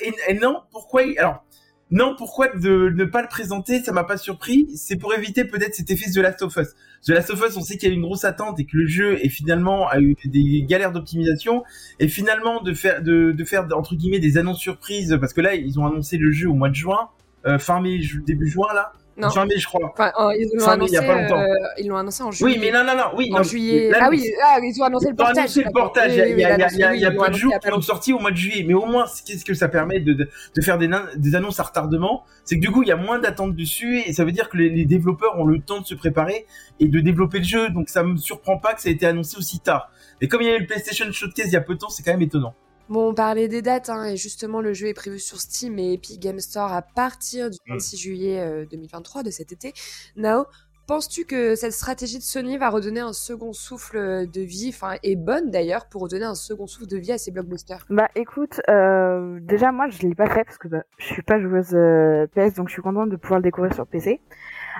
Et, 0.00 0.12
et 0.28 0.34
non, 0.34 0.60
pourquoi 0.70 1.02
Alors. 1.18 1.44
Non, 1.90 2.14
pourquoi 2.16 2.48
de 2.48 2.92
ne 2.94 3.04
pas 3.04 3.22
le 3.22 3.28
présenter? 3.28 3.82
Ça 3.82 3.92
m'a 3.92 4.04
pas 4.04 4.18
surpris. 4.18 4.68
C'est 4.74 4.96
pour 4.96 5.14
éviter 5.14 5.44
peut-être 5.44 5.74
cet 5.74 5.90
effet 5.90 6.10
The 6.10 6.18
Last 6.18 6.42
of 6.42 6.54
Us. 6.56 6.68
The 7.06 7.10
Last 7.10 7.30
of 7.30 7.42
Us, 7.46 7.56
on 7.56 7.62
sait 7.62 7.78
qu'il 7.78 7.88
y 7.88 7.92
a 7.92 7.94
une 7.94 8.02
grosse 8.02 8.24
attente 8.24 8.60
et 8.60 8.66
que 8.66 8.76
le 8.76 8.86
jeu 8.86 9.24
est 9.24 9.30
finalement 9.30 9.88
a 9.88 9.98
eu 9.98 10.14
des 10.24 10.64
galères 10.68 10.92
d'optimisation 10.92 11.62
et 11.98 12.08
finalement 12.08 12.60
de 12.62 12.74
faire 12.74 13.02
de, 13.02 13.32
de 13.32 13.44
faire 13.44 13.66
entre 13.74 13.94
guillemets 13.94 14.18
des 14.18 14.36
annonces 14.36 14.58
surprises 14.58 15.16
parce 15.20 15.32
que 15.32 15.40
là 15.40 15.54
ils 15.54 15.78
ont 15.78 15.86
annoncé 15.86 16.18
le 16.18 16.30
jeu 16.32 16.48
au 16.48 16.54
mois 16.54 16.68
de 16.68 16.74
juin, 16.74 17.08
euh, 17.46 17.58
fin 17.58 17.80
mai, 17.80 18.00
début 18.26 18.48
juin 18.48 18.68
là, 18.74 18.92
Non. 19.18 19.30
fin 19.30 19.44
mai 19.46 19.58
je 19.58 19.66
crois. 19.66 19.90
Enfin, 19.92 20.12
euh, 20.20 20.32
ils 20.38 20.48
l'ont 20.54 20.66
mai, 20.76 20.86
il 20.86 20.92
y 20.92 20.96
annoncé, 20.96 20.96
a 20.96 21.02
pas 21.02 21.20
longtemps. 21.20 21.40
euh, 21.40 21.54
ils 21.78 21.88
l'ont 21.88 21.96
annoncé 21.96 22.22
en 22.22 22.30
juillet. 22.30 22.52
Oui, 22.52 22.58
mais 22.60 22.70
non 22.70 22.84
non 22.84 22.96
non, 22.96 23.04
oui, 23.16 23.30
en 23.32 23.38
non, 23.38 23.42
juillet. 23.42 23.90
là, 23.90 23.98
ah 24.02 24.08
oui, 24.10 24.24
ah, 24.44 24.58
ils 24.62 24.80
ont 24.80 24.84
annoncé 24.84 25.06
le 25.06 25.10
Ils 25.10 25.14
ont 25.14 25.16
portage. 25.16 25.38
annoncé 25.38 25.62
le 25.64 25.70
portage, 25.72 26.12
il 26.12 26.18
y 26.18 26.20
Oui, 26.20 26.22
a, 26.22 26.24
oui, 26.26 26.32
il 26.32 26.38
y 26.40 26.44
a- 26.44 26.48
oui, 26.48 26.48
il 26.48 26.48
y 26.50 26.54
a- 26.54 26.56
là, 26.58 26.68
il 26.72 26.78
y 26.78 26.84
a- 26.84 26.94
il 26.94 27.00
y 27.00 27.04
a 27.04 27.08
ils 27.10 27.14
l'ont 27.14 27.18
peu 27.18 27.18
de 27.18 27.24
annoncé 27.26 27.40
jours 27.40 27.52
qui 27.60 27.68
longtemps. 27.68 27.80
sortir 27.82 28.16
au 28.16 28.20
mois 28.20 28.30
de 28.30 28.36
juillet, 28.36 28.64
mais 28.66 28.74
au 28.74 28.86
moins 28.86 29.06
qu'est-ce 29.26 29.44
que 29.44 29.54
ça 29.54 29.68
permet 29.68 30.00
de, 30.00 30.12
de, 30.12 30.28
de 30.54 30.60
faire 30.62 30.78
des, 30.78 31.34
annonces 31.34 31.58
à 31.58 31.64
retardement 31.64 32.24
C'est 32.44 32.56
que 32.56 32.60
du 32.60 32.70
coup 32.70 32.82
il 32.82 32.88
y 32.88 32.92
a 32.92 32.96
moins 32.96 33.18
d'attente 33.18 33.54
dessus 33.56 33.98
et 34.06 34.12
ça 34.12 34.24
veut 34.24 34.32
dire 34.32 34.48
que 34.48 34.56
les, 34.56 34.68
les 34.70 34.84
développeurs 34.84 35.38
ont 35.38 35.44
le 35.46 35.60
temps 35.60 35.80
de 35.80 35.86
se 35.86 35.94
préparer 35.94 36.46
et 36.80 36.86
de 36.86 37.00
développer 37.00 37.38
le 37.38 37.44
jeu, 37.44 37.68
donc 37.70 37.88
ça 37.88 38.02
me 38.04 38.16
surprend 38.16 38.56
pas 38.58 38.74
que 38.74 38.80
ça 38.80 38.88
ait 38.88 38.92
été 38.92 39.06
annoncé 39.06 39.36
aussi 39.36 39.58
tard. 39.58 39.90
Et 40.20 40.28
comme 40.28 40.42
il 40.42 40.48
y 40.48 40.50
a 40.50 40.56
eu 40.56 40.60
le 40.60 40.66
PlayStation 40.66 41.04
Showcase 41.10 41.46
il 41.48 41.52
y 41.52 41.56
a 41.56 41.60
peu 41.60 41.74
de 41.74 41.78
temps, 41.80 41.88
c'est 41.90 42.02
quand 42.04 42.12
même 42.12 42.22
étonnant. 42.22 42.54
Bon, 42.88 43.10
on 43.10 43.14
parlait 43.14 43.48
des 43.48 43.60
dates, 43.60 43.90
hein, 43.90 44.04
et 44.04 44.16
justement, 44.16 44.60
le 44.62 44.72
jeu 44.72 44.86
est 44.86 44.94
prévu 44.94 45.18
sur 45.18 45.38
Steam 45.40 45.78
et 45.78 45.92
Epic 45.94 46.18
Game 46.20 46.40
Store 46.40 46.72
à 46.72 46.80
partir 46.82 47.50
du 47.50 47.58
Mm. 47.66 47.72
26 47.74 47.96
juillet 47.98 48.40
euh, 48.40 48.64
2023 48.66 49.22
de 49.22 49.30
cet 49.30 49.52
été. 49.52 49.74
Nao, 50.16 50.46
penses-tu 50.86 51.26
que 51.26 51.54
cette 51.54 51.74
stratégie 51.74 52.16
de 52.16 52.22
Sony 52.22 52.56
va 52.56 52.70
redonner 52.70 53.00
un 53.00 53.12
second 53.12 53.52
souffle 53.52 54.26
de 54.26 54.40
vie, 54.40 54.70
enfin, 54.70 54.96
est 55.02 55.16
bonne 55.16 55.50
d'ailleurs, 55.50 55.86
pour 55.90 56.00
redonner 56.00 56.24
un 56.24 56.34
second 56.34 56.66
souffle 56.66 56.86
de 56.86 56.96
vie 56.96 57.12
à 57.12 57.18
ces 57.18 57.30
blockbusters? 57.30 57.84
Bah 57.90 58.08
écoute, 58.14 58.60
euh, 58.70 59.38
déjà 59.42 59.70
moi 59.70 59.88
je 59.90 60.00
l'ai 60.06 60.14
pas 60.14 60.30
fait 60.30 60.44
parce 60.44 60.56
que 60.56 60.68
bah, 60.68 60.82
je 60.96 61.04
suis 61.04 61.22
pas 61.22 61.38
joueuse 61.38 61.74
euh, 61.74 62.26
PS 62.34 62.54
donc 62.54 62.68
je 62.68 62.72
suis 62.72 62.82
contente 62.82 63.10
de 63.10 63.16
pouvoir 63.16 63.40
le 63.40 63.44
découvrir 63.44 63.74
sur 63.74 63.86
PC. 63.86 64.22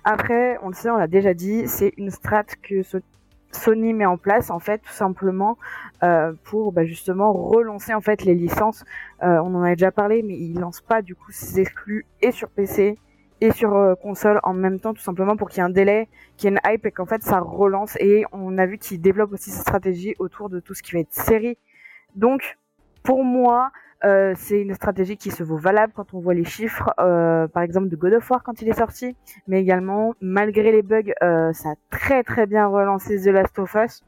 Après, 0.05 0.57
on 0.63 0.69
le 0.69 0.75
sait, 0.75 0.89
on 0.91 0.97
l'a 0.97 1.09
déjà 1.09 1.35
dit, 1.35 1.69
c'est 1.69 1.93
une 1.99 2.11
strat 2.11 2.45
que 2.63 2.83
Sony 3.53 3.95
met 3.95 4.07
en 4.07 4.17
place 4.17 4.51
en 4.51 4.59
fait 4.59 4.79
tout 4.79 4.93
simplement 4.93 5.59
euh, 6.03 6.33
pour 6.45 6.73
bah, 6.73 6.85
justement 6.85 7.33
relancer 7.33 7.95
en 7.95 8.01
fait 8.01 8.25
les 8.25 8.35
licences. 8.35 8.85
Euh, 9.23 9.39
on 9.39 9.55
en 9.55 9.63
a 9.63 9.71
déjà 9.71 9.91
parlé, 9.91 10.23
mais 10.23 10.35
ils 10.35 10.59
lancent 10.59 10.83
pas 10.83 11.03
du 11.03 11.15
coup 11.15 11.31
ces 11.31 11.61
exclus 11.61 12.07
et 12.21 12.31
sur 12.31 12.49
PC 12.51 12.99
et 13.41 13.53
sur 13.53 13.75
euh, 13.75 13.95
console 13.95 14.41
en 14.43 14.53
même 14.53 14.81
temps 14.81 14.95
tout 14.95 15.03
simplement 15.03 15.37
pour 15.37 15.49
qu'il 15.49 15.59
y 15.59 15.61
ait 15.61 15.65
un 15.65 15.71
délai, 15.71 16.09
qu'il 16.37 16.51
y 16.51 16.53
ait 16.53 16.57
une 16.57 16.73
hype 16.73 16.87
et 16.87 16.91
qu'en 16.91 17.07
fait 17.07 17.23
ça 17.23 17.39
relance 17.41 17.97
et 18.01 18.25
on 18.33 18.59
a 18.59 18.67
vu 18.67 18.79
qu'ils 18.79 19.01
développent 19.01 19.33
aussi 19.33 19.51
cette 19.51 19.63
stratégie 19.63 20.15
autour 20.19 20.51
de 20.51 20.61
tout 20.61 20.75
ce 20.75 20.83
qui 20.83 20.93
va 20.93 21.01
être 21.01 21.13
série. 21.13 21.57
Donc 22.17 22.59
pour 23.03 23.25
moi, 23.25 23.71
euh, 24.05 24.33
c'est 24.37 24.61
une 24.61 24.75
stratégie 24.75 25.17
qui 25.17 25.31
se 25.31 25.43
vaut 25.43 25.57
valable 25.57 25.93
quand 25.95 26.15
on 26.15 26.21
voit 26.21 26.35
les 26.35 26.45
chiffres, 26.45 26.93
euh, 27.01 27.49
par 27.49 27.63
exemple 27.63 27.89
de 27.89 27.97
God 27.97 28.15
of 28.15 28.31
War 28.31 28.43
quand 28.43 28.63
il 28.63 28.69
est 28.69 28.79
sorti, 28.79 29.17
mais 29.49 29.61
également 29.61 30.15
malgré 30.21 30.71
les 30.73 30.83
bugs, 30.83 31.13
euh, 31.23 31.53
ça 31.53 31.71
a 31.71 31.75
très 31.91 32.23
très 32.23 32.47
bien 32.47 32.67
relancé 32.69 33.21
The 33.21 33.27
Last 33.33 33.59
of 33.59 33.75
Us. 33.75 34.03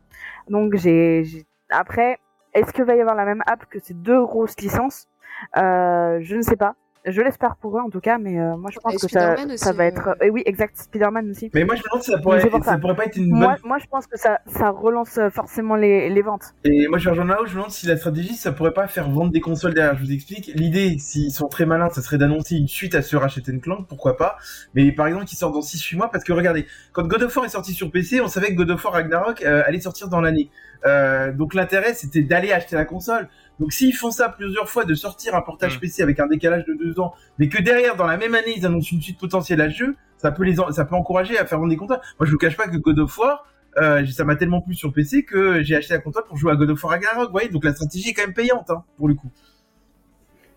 Donc 0.49 0.77
j'ai, 0.77 1.25
après, 1.71 2.19
est-ce 2.55 2.73
que 2.73 2.83
va 2.83 2.95
y 2.97 3.01
avoir 3.01 3.17
la 3.17 3.25
même 3.25 3.43
app 3.47 3.67
que 3.67 3.79
ces 3.81 3.95
deux 3.95 4.25
grosses 4.25 4.59
licences? 4.61 5.09
Euh, 5.57 6.19
Je 6.21 6.37
ne 6.37 6.43
sais 6.43 6.57
pas. 6.57 6.75
Je 7.07 7.23
l'espère 7.23 7.57
pour 7.57 7.79
eux 7.79 7.81
en 7.81 7.89
tout 7.89 8.01
cas, 8.01 8.19
mais 8.19 8.39
euh, 8.39 8.57
moi 8.59 8.71
je 8.71 8.79
pense 8.79 8.93
Et 8.93 8.99
que 8.99 9.09
ça, 9.11 9.35
va 9.73 9.85
euh. 9.85 9.87
être. 9.87 10.17
Et 10.21 10.29
oui, 10.29 10.43
exact, 10.45 10.77
Spider-Man 10.77 11.31
aussi. 11.31 11.51
Mais 11.55 11.65
moi 11.65 11.75
je 11.75 11.81
me 11.81 11.85
demande 11.85 12.03
si 12.03 12.11
ça 12.11 12.19
pourrait, 12.19 12.47
pour 12.47 12.63
ça 12.63 12.73
ça. 12.73 12.79
pourrait 12.79 12.95
pas 12.95 13.07
être 13.07 13.17
une 13.17 13.31
bonne 13.31 13.39
Moi, 13.39 13.57
moi 13.65 13.79
je 13.79 13.87
pense 13.87 14.07
que 14.07 14.19
ça, 14.19 14.41
ça 14.47 14.69
relance 14.69 15.17
euh, 15.17 15.31
forcément 15.31 15.77
les, 15.77 16.11
les 16.11 16.23
ventes. 16.23 16.53
Et 16.65 16.89
moi, 16.89 16.99
je 16.99 17.09
rejoindre 17.09 17.31
là 17.31 17.43
où 17.43 17.47
je 17.47 17.53
me 17.53 17.57
demande 17.57 17.71
si 17.71 17.87
la 17.87 17.97
stratégie, 17.97 18.35
ça 18.35 18.53
pourrait 18.53 18.75
pas 18.75 18.87
faire 18.87 19.09
vendre 19.09 19.33
des 19.33 19.41
consoles 19.41 19.73
derrière. 19.73 19.97
Je 19.97 20.05
vous 20.05 20.13
explique. 20.13 20.51
L'idée, 20.55 20.99
s'ils 20.99 21.33
sont 21.33 21.49
très 21.49 21.65
malins, 21.65 21.89
ça 21.89 22.03
serait 22.03 22.19
d'annoncer 22.19 22.57
une 22.57 22.69
suite 22.69 22.95
à 22.95 23.01
ce 23.01 23.17
Ratchet 23.17 23.43
Clank, 23.63 23.87
pourquoi 23.89 24.19
pas. 24.19 24.37
Mais 24.75 24.93
par 24.93 25.07
exemple, 25.07 25.25
qui 25.25 25.37
sort 25.37 25.53
dans 25.53 25.61
6-8 25.61 25.97
mois, 25.97 26.11
parce 26.11 26.23
que 26.23 26.35
regardez, 26.35 26.67
quand 26.93 27.07
God 27.07 27.23
of 27.23 27.35
War 27.35 27.47
est 27.47 27.51
sorti 27.51 27.73
sur 27.73 27.91
PC, 27.91 28.21
on 28.21 28.29
savait 28.29 28.49
que 28.49 28.57
God 28.57 28.73
of 28.73 28.85
War 28.85 28.93
Ragnarok 28.93 29.43
euh, 29.43 29.63
allait 29.65 29.81
sortir 29.81 30.09
dans 30.09 30.21
l'année. 30.21 30.51
Euh, 30.85 31.33
donc 31.33 31.55
l'intérêt, 31.55 31.95
c'était 31.95 32.23
d'aller 32.23 32.53
acheter 32.53 32.77
la 32.77 32.85
console. 32.85 33.29
Donc 33.61 33.73
s'ils 33.73 33.95
font 33.95 34.11
ça 34.11 34.29
plusieurs 34.31 34.69
fois, 34.69 34.85
de 34.85 34.95
sortir 34.95 35.35
un 35.37 35.43
portage 35.43 35.77
Mm. 35.77 35.81
PC 35.81 36.03
avec 36.03 36.19
un 36.19 36.27
décalage 36.27 36.65
de 36.65 36.75
deux 36.75 36.99
ans, 36.99 37.13
mais 37.39 37.49
que 37.49 37.63
derrière, 37.63 37.95
dans 37.95 38.07
la 38.07 38.17
même 38.17 38.35
année, 38.35 38.55
ils 38.57 38.67
annoncent 38.67 38.89
une 38.93 39.01
suite 39.03 39.21
potentielle 39.21 39.61
à 39.61 39.71
ce 39.71 39.77
jeu, 39.77 39.97
ça 40.17 40.33
peut 40.33 40.43
les, 40.45 40.59
en- 40.59 40.73
ça 40.73 40.85
peut 40.85 40.95
encourager 40.97 41.39
à 41.39 41.47
faire 41.47 41.59
vendre 41.59 41.71
des 41.71 41.77
consoles. 41.77 42.01
Moi, 42.19 42.27
je 42.27 42.33
vous 42.33 42.39
cache 42.39 42.57
pas 42.57 42.67
que 42.67 42.77
God 42.79 42.99
of 42.99 43.17
War, 43.19 43.47
euh, 43.77 44.05
ça 44.07 44.25
m'a 44.25 44.35
tellement 44.35 44.61
plu 44.63 44.75
sur 44.75 44.93
PC 44.93 45.25
que 45.25 45.63
j'ai 45.63 45.77
acheté 45.77 45.95
la 45.95 46.01
console 46.01 46.25
pour 46.27 46.37
jouer 46.37 46.51
à 46.53 46.57
God 46.57 46.71
of 46.71 46.83
War 46.83 46.93
Ragnarok, 46.93 47.27
vous 47.27 47.33
voyez, 47.33 47.49
donc 47.51 47.63
la 47.65 47.73
stratégie 47.75 48.09
est 48.11 48.15
quand 48.15 48.23
même 48.23 48.35
payante, 48.35 48.69
hein, 48.71 48.83
pour 48.97 49.07
le 49.09 49.15
coup. 49.15 49.31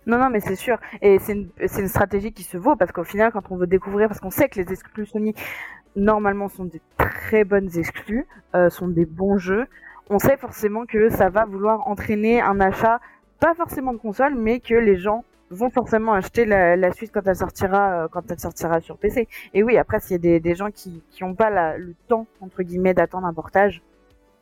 Non, 0.05 0.17
non, 0.17 0.29
mais 0.29 0.39
c'est 0.41 0.55
sûr. 0.55 0.77
Et 1.01 1.17
c'est 1.19 1.31
une, 1.33 1.50
c'est 1.67 1.81
une 1.81 1.88
stratégie 1.88 2.33
qui 2.33 2.44
se 2.44 2.57
vaut 2.57 2.75
parce 2.75 2.91
qu'au 2.91 3.03
final, 3.05 3.31
quand 3.31 3.44
on 3.51 3.55
veut 3.57 3.67
découvrir, 3.67 4.07
parce 4.09 4.19
qu'on 4.19 4.31
sait 4.31 4.50
que 4.50 4.59
les 4.59 4.71
exclus 4.73 5.05
Sony, 5.05 5.33
normalement, 5.95 6.50
sont 6.50 6.65
des 6.65 6.81
très 6.97 7.45
bonnes 7.45 7.69
exclus, 7.77 8.25
euh, 8.55 8.69
sont 8.69 8.88
des 8.89 9.05
bons 9.05 9.38
jeux, 9.38 9.65
on 10.09 10.19
sait 10.19 10.38
forcément 10.38 10.85
que 10.85 11.09
ça 11.09 11.29
va 11.29 11.45
vouloir 11.45 11.88
entraîner 11.88 12.41
un 12.41 12.59
achat, 12.59 13.00
pas 13.39 13.53
forcément 13.55 13.94
de 13.94 13.97
console, 13.97 14.35
mais 14.35 14.59
que 14.59 14.75
les 14.75 14.97
gens 14.97 15.23
vont 15.50 15.69
forcément 15.69 16.13
acheter 16.13 16.45
la, 16.45 16.91
suite 16.94 17.11
quand 17.13 17.25
elle 17.27 17.35
sortira, 17.35 18.03
euh, 18.03 18.07
quand 18.07 18.29
elle 18.31 18.39
sortira 18.39 18.81
sur 18.81 18.97
PC. 18.97 19.27
Et 19.53 19.63
oui, 19.63 19.77
après, 19.77 20.00
s'il 20.00 20.23
y 20.23 20.35
a 20.35 20.39
des, 20.39 20.55
gens 20.55 20.71
qui, 20.71 21.03
qui 21.11 21.23
ont 21.23 21.35
pas 21.35 21.77
le 21.77 21.94
temps, 22.07 22.27
entre 22.41 22.63
guillemets, 22.63 22.94
d'attendre 22.94 23.27
un 23.27 23.33
portage, 23.33 23.81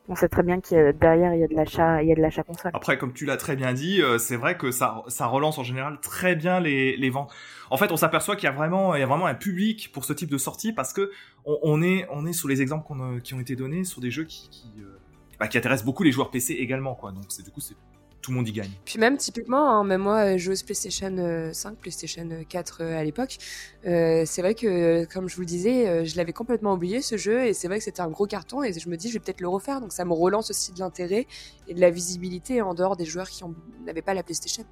on 0.08 0.16
sait 0.16 0.28
très 0.28 0.42
bien 0.42 0.58
y 0.70 0.74
a, 0.74 0.92
derrière, 0.92 1.34
il 1.34 1.40
y 1.40 1.44
a 1.44 1.48
de 1.48 1.54
l'achat, 1.54 2.02
il 2.02 2.08
y 2.08 2.12
a 2.12 2.14
de 2.14 2.20
l'achat 2.20 2.42
console. 2.42 2.72
Après, 2.74 2.98
comme 2.98 3.12
tu 3.12 3.24
l'as 3.24 3.36
très 3.36 3.56
bien 3.56 3.72
dit, 3.72 4.02
euh, 4.02 4.18
c'est 4.18 4.36
vrai 4.36 4.56
que 4.56 4.70
ça, 4.70 5.04
relance 5.20 5.58
en 5.58 5.62
général 5.62 5.98
très 6.00 6.34
bien 6.34 6.60
les, 6.60 7.10
ventes. 7.10 7.32
En 7.70 7.76
fait, 7.76 7.92
on 7.92 7.96
s'aperçoit 7.96 8.36
qu'il 8.36 8.44
y 8.44 8.48
a 8.48 8.52
vraiment, 8.52 8.92
un 8.92 9.34
public 9.34 9.90
pour 9.92 10.04
ce 10.04 10.12
type 10.12 10.30
de 10.30 10.38
sortie 10.38 10.72
parce 10.72 10.92
que 10.92 11.10
on, 11.44 11.82
est, 11.82 12.06
on 12.10 12.26
est 12.26 12.32
sur 12.32 12.48
les 12.48 12.62
exemples 12.62 12.92
euh, 12.92 13.20
qui 13.20 13.34
ont 13.34 13.40
été 13.40 13.56
donnés 13.56 13.84
sur 13.84 14.00
des 14.00 14.10
jeux 14.10 14.24
qui, 14.24 14.50
euh, 14.78 14.98
bah, 15.42 15.48
qui 15.48 15.58
intéressent 15.58 15.84
beaucoup 15.84 16.04
les 16.04 16.12
joueurs 16.12 16.30
PC 16.30 16.54
également, 16.54 16.94
quoi. 16.94 17.10
Donc, 17.10 17.24
c'est 17.28 17.42
du 17.42 17.50
coup, 17.50 17.60
c'est 17.60 17.74
tout 18.20 18.30
le 18.30 18.36
monde 18.36 18.46
y 18.46 18.52
gagne. 18.52 18.70
Puis 18.84 19.00
même 19.00 19.16
typiquement, 19.16 19.68
hein, 19.80 19.82
même 19.82 20.02
moi, 20.02 20.34
euh, 20.34 20.38
joueuse 20.38 20.62
PlayStation 20.62 21.12
euh, 21.18 21.52
5, 21.52 21.76
PlayStation 21.78 22.28
4 22.48 22.78
euh, 22.80 22.96
à 22.96 23.02
l'époque, 23.02 23.38
euh, 23.84 24.22
c'est 24.24 24.40
vrai 24.42 24.54
que, 24.54 24.68
euh, 24.68 25.06
comme 25.12 25.28
je 25.28 25.34
vous 25.34 25.40
le 25.40 25.46
disais, 25.48 25.88
euh, 25.88 26.04
je 26.04 26.16
l'avais 26.16 26.32
complètement 26.32 26.74
oublié 26.74 27.02
ce 27.02 27.16
jeu, 27.16 27.44
et 27.44 27.54
c'est 27.54 27.66
vrai 27.66 27.78
que 27.78 27.84
c'était 27.84 28.00
un 28.02 28.10
gros 28.10 28.26
carton, 28.28 28.62
et 28.62 28.72
je 28.72 28.88
me 28.88 28.96
dis, 28.96 29.08
je 29.08 29.14
vais 29.14 29.18
peut-être 29.18 29.40
le 29.40 29.48
refaire, 29.48 29.80
donc 29.80 29.92
ça 29.92 30.04
me 30.04 30.12
relance 30.12 30.50
aussi 30.50 30.70
de 30.72 30.78
l'intérêt 30.78 31.26
et 31.66 31.74
de 31.74 31.80
la 31.80 31.90
visibilité 31.90 32.62
en 32.62 32.74
dehors 32.74 32.96
des 32.96 33.04
joueurs 33.06 33.28
qui 33.28 33.42
en- 33.42 33.54
n'avaient 33.84 34.02
pas 34.02 34.14
la 34.14 34.22
PlayStation. 34.22 34.64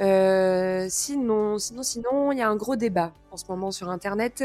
Euh, 0.00 0.86
sinon, 0.88 1.58
sinon, 1.58 1.82
sinon, 1.82 2.32
il 2.32 2.38
y 2.38 2.42
a 2.42 2.48
un 2.48 2.56
gros 2.56 2.76
débat 2.76 3.12
en 3.30 3.36
ce 3.36 3.44
moment 3.48 3.70
sur 3.70 3.90
Internet 3.90 4.44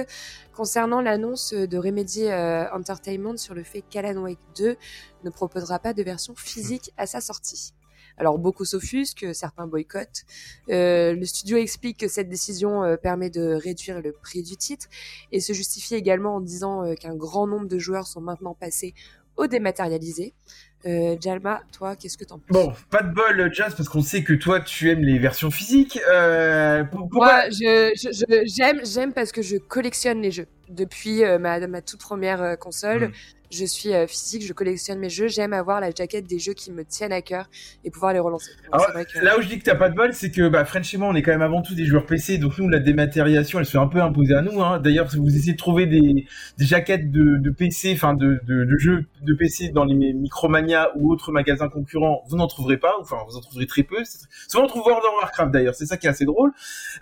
concernant 0.55 1.01
l'annonce 1.01 1.53
de 1.53 1.77
Remedy 1.77 2.25
euh, 2.25 2.65
Entertainment 2.73 3.37
sur 3.37 3.53
le 3.53 3.63
fait 3.63 3.83
qu'Alan 3.89 4.21
Wake 4.21 4.39
2 4.57 4.75
ne 5.23 5.29
proposera 5.29 5.79
pas 5.79 5.93
de 5.93 6.01
version 6.03 6.33
physique 6.35 6.91
à 6.97 7.05
sa 7.05 7.21
sortie. 7.21 7.73
Alors 8.17 8.37
beaucoup 8.37 8.65
s'offusquent, 8.65 9.33
certains 9.33 9.65
boycottent. 9.65 10.25
Euh, 10.69 11.13
le 11.13 11.25
studio 11.25 11.57
explique 11.57 11.99
que 11.99 12.07
cette 12.07 12.29
décision 12.29 12.97
permet 13.01 13.31
de 13.31 13.53
réduire 13.53 14.01
le 14.01 14.11
prix 14.11 14.43
du 14.43 14.55
titre 14.55 14.87
et 15.31 15.39
se 15.39 15.53
justifie 15.53 15.95
également 15.95 16.35
en 16.35 16.41
disant 16.41 16.93
qu'un 16.95 17.15
grand 17.15 17.47
nombre 17.47 17.67
de 17.67 17.79
joueurs 17.79 18.05
sont 18.05 18.21
maintenant 18.21 18.53
passés 18.53 18.93
au 19.35 19.47
dématérialisé. 19.47 20.33
Euh, 20.85 21.15
Jalma, 21.21 21.61
toi, 21.71 21.95
qu'est-ce 21.95 22.17
que 22.17 22.25
t'en 22.25 22.39
penses 22.39 22.45
Bon, 22.49 22.73
pas 22.89 23.01
de 23.03 23.13
bol, 23.13 23.49
Jazz, 23.53 23.73
parce 23.75 23.87
qu'on 23.87 24.01
sait 24.01 24.21
que 24.23 24.33
toi, 24.33 24.59
tu 24.59 24.89
aimes 24.91 25.03
les 25.03 25.17
versions 25.17 25.49
physiques. 25.49 25.97
Euh, 26.09 26.83
pour- 26.83 27.07
pourquoi 27.09 27.25
Moi, 27.43 27.49
je, 27.51 27.91
je- 27.95 28.11
je- 28.11 28.43
j'aime, 28.53 28.81
j'aime 28.83 29.13
parce 29.13 29.31
que 29.31 29.41
je 29.41 29.55
collectionne 29.57 30.21
les 30.21 30.31
jeux. 30.31 30.47
Depuis 30.69 31.23
euh, 31.23 31.39
ma, 31.39 31.65
ma 31.67 31.81
toute 31.81 32.01
première 32.01 32.41
euh, 32.41 32.55
console, 32.55 33.07
Mm. 33.07 33.11
Je 33.53 33.65
suis 33.65 33.91
physique, 34.07 34.45
je 34.45 34.53
collectionne 34.53 34.99
mes 34.99 35.09
jeux, 35.09 35.27
j'aime 35.27 35.53
avoir 35.53 35.79
la 35.79 35.91
jaquette 35.91 36.25
des 36.25 36.39
jeux 36.39 36.53
qui 36.53 36.71
me 36.71 36.83
tiennent 36.83 37.13
à 37.13 37.21
cœur 37.21 37.49
et 37.83 37.91
pouvoir 37.91 38.13
les 38.13 38.19
relancer. 38.19 38.51
Là 39.21 39.37
où 39.37 39.41
je 39.41 39.47
dis 39.47 39.59
que 39.59 39.63
t'as 39.63 39.75
pas 39.75 39.89
de 39.89 39.95
bol, 39.95 40.13
c'est 40.13 40.31
que 40.31 40.49
bah, 40.49 40.65
French 40.65 40.93
et 40.93 40.97
moi, 40.97 41.07
on 41.09 41.15
est 41.15 41.21
quand 41.21 41.31
même 41.31 41.41
avant 41.41 41.61
tout 41.61 41.75
des 41.75 41.85
joueurs 41.85 42.05
PC, 42.05 42.37
donc 42.37 42.57
nous, 42.57 42.69
la 42.69 42.79
dématérialisation, 42.79 43.59
elle 43.59 43.65
se 43.65 43.71
fait 43.71 43.77
un 43.77 43.87
peu 43.87 44.01
imposer 44.01 44.33
à 44.35 44.41
nous. 44.41 44.61
Hein. 44.61 44.79
D'ailleurs, 44.79 45.11
si 45.11 45.17
vous 45.17 45.35
essayez 45.35 45.53
de 45.53 45.57
trouver 45.57 45.85
des, 45.85 46.25
des 46.57 46.65
jaquettes 46.65 47.11
de, 47.11 47.37
de 47.37 47.49
PC, 47.49 47.93
enfin 47.93 48.13
de, 48.13 48.39
de, 48.45 48.63
de, 48.63 48.77
jeux 48.77 49.05
de 49.21 49.33
PC 49.33 49.69
dans 49.69 49.85
les 49.85 49.95
Micromania 49.95 50.91
ou 50.95 51.11
autres 51.11 51.31
magasins 51.31 51.69
concurrents, 51.69 52.23
vous 52.27 52.37
n'en 52.37 52.47
trouverez 52.47 52.77
pas, 52.77 52.93
enfin 52.99 53.17
vous 53.27 53.37
en 53.37 53.41
trouverez 53.41 53.67
très 53.67 53.83
peu. 53.83 53.97
Souvent 54.47 54.65
on 54.65 54.67
trouve 54.67 54.83
World 54.83 55.03
of 55.05 55.21
Warcraft 55.21 55.51
d'ailleurs, 55.51 55.75
c'est 55.75 55.85
ça 55.85 55.97
qui 55.97 56.07
est 56.07 56.09
assez 56.09 56.25
drôle. 56.25 56.51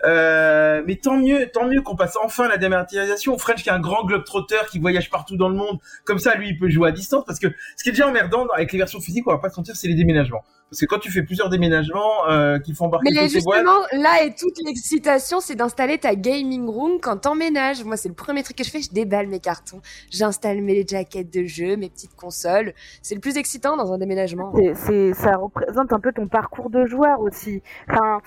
Euh, 0.04 0.82
mais 0.86 0.96
tant 0.96 1.16
mieux, 1.16 1.48
tant 1.52 1.66
mieux 1.66 1.82
qu'on 1.82 1.96
passe 1.96 2.16
enfin 2.22 2.48
la 2.48 2.56
dématérialisation. 2.56 3.36
French 3.38 3.62
qui 3.62 3.68
est 3.68 3.72
un 3.72 3.80
grand 3.80 4.04
globe-trotter 4.04 4.60
qui 4.70 4.78
voyage 4.78 5.10
partout 5.10 5.36
dans 5.36 5.48
le 5.48 5.56
monde, 5.56 5.78
comme 6.04 6.18
ça 6.18 6.32
lui 6.42 6.50
il 6.50 6.58
peut 6.58 6.68
jouer 6.68 6.88
à 6.88 6.92
distance 6.92 7.24
parce 7.26 7.38
que 7.38 7.48
ce 7.76 7.82
qui 7.82 7.88
est 7.88 7.92
déjà 7.92 8.08
emmerdant 8.08 8.46
avec 8.54 8.72
les 8.72 8.78
versions 8.78 9.00
physiques, 9.00 9.26
on 9.26 9.30
va 9.32 9.38
pas 9.38 9.50
se 9.50 9.58
mentir, 9.58 9.76
c'est 9.76 9.88
les 9.88 9.94
déménagements. 9.94 10.42
Parce 10.72 10.80
que 10.80 10.86
quand 10.86 10.98
tu 10.98 11.10
fais 11.10 11.22
plusieurs 11.22 11.50
déménagements 11.50 12.26
euh, 12.30 12.58
qui 12.58 12.72
font 12.72 12.86
embarquer 12.86 13.10
Mais 13.12 13.28
justement, 13.28 13.80
là 13.92 14.24
est 14.24 14.38
toute 14.38 14.56
l'excitation, 14.64 15.40
c'est 15.40 15.54
d'installer 15.54 15.98
ta 15.98 16.14
gaming 16.14 16.66
room 16.66 16.98
quand 16.98 17.18
t'emménages. 17.18 17.84
Moi, 17.84 17.98
c'est 17.98 18.08
le 18.08 18.14
premier 18.14 18.42
truc 18.42 18.56
que 18.56 18.64
je 18.64 18.70
fais, 18.70 18.80
je 18.80 18.90
déballe 18.90 19.26
mes 19.26 19.38
cartons, 19.38 19.82
j'installe 20.10 20.62
mes 20.62 20.86
jaquettes 20.86 21.30
de 21.30 21.44
jeux, 21.44 21.76
mes 21.76 21.90
petites 21.90 22.16
consoles. 22.16 22.72
C'est 23.02 23.14
le 23.14 23.20
plus 23.20 23.36
excitant 23.36 23.76
dans 23.76 23.92
un 23.92 23.98
déménagement. 23.98 24.50
C'est, 24.74 25.12
ça 25.12 25.36
représente 25.36 25.92
un 25.92 26.00
peu 26.00 26.10
ton 26.10 26.26
parcours 26.26 26.70
de 26.70 26.86
joueur 26.86 27.20
aussi. 27.20 27.62
Enfin, 27.90 28.22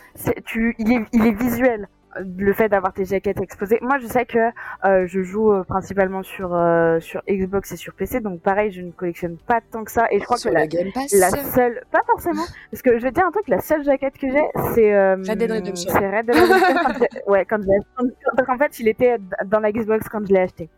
tu, 0.46 0.76
il 0.78 0.92
est, 0.92 1.04
il 1.14 1.26
est 1.26 1.34
visuel 1.34 1.88
le 2.18 2.54
fait 2.54 2.70
d'avoir 2.70 2.94
tes 2.94 3.06
jaquettes 3.06 3.42
exposées. 3.42 3.80
Moi, 3.82 3.98
je 4.00 4.08
sais 4.08 4.26
que 4.26 4.38
euh, 4.86 5.06
je 5.08 5.22
joue 5.22 5.52
euh, 5.52 5.64
principalement 5.64 6.24
sur 6.24 6.54
euh, 6.54 7.00
sur 7.00 7.22
Xbox 7.30 7.72
et 7.72 7.78
sur 7.78 7.94
PC, 7.94 8.20
donc 8.20 8.42
pareil, 8.42 8.72
je 8.72 8.82
ne 8.82 8.92
collectionne 8.92 9.38
pas 9.38 9.62
tant 9.72 9.84
que 9.84 9.92
ça. 9.92 10.08
Et 10.12 10.20
je 10.20 10.24
crois 10.24 10.38
que 10.38 10.50
la, 10.50 10.66
la 10.66 11.30
seule, 11.44 11.84
pas 11.92 12.04
forcément, 12.06 12.46
parce 12.72 12.82
que 12.82 12.98
je 12.98 13.04
vais 13.04 13.12
dire 13.12 13.26
un 13.26 13.32
truc, 13.32 13.48
la 13.48 13.60
seule 13.60 13.84
jaquette 13.84 14.18
que 14.18 14.30
j'ai, 14.30 14.46
c'est 14.74 15.14
Red 15.16 15.38
Dead 15.38 15.52
Redemption. 15.52 15.92
C'est 15.92 16.10
Red 16.10 16.26
Dead 16.28 16.36
Redemption. 16.36 17.08
ouais, 17.28 17.46
quand 17.46 17.62
je 17.62 18.06
parce 18.36 18.48
qu'en 18.48 18.58
fait, 18.58 18.80
il 18.80 18.88
était 18.88 19.18
dans 19.46 19.60
la 19.60 19.72
Xbox 19.72 20.08
quand 20.10 20.26
je 20.26 20.34
l'ai 20.34 20.42
acheté. 20.42 20.70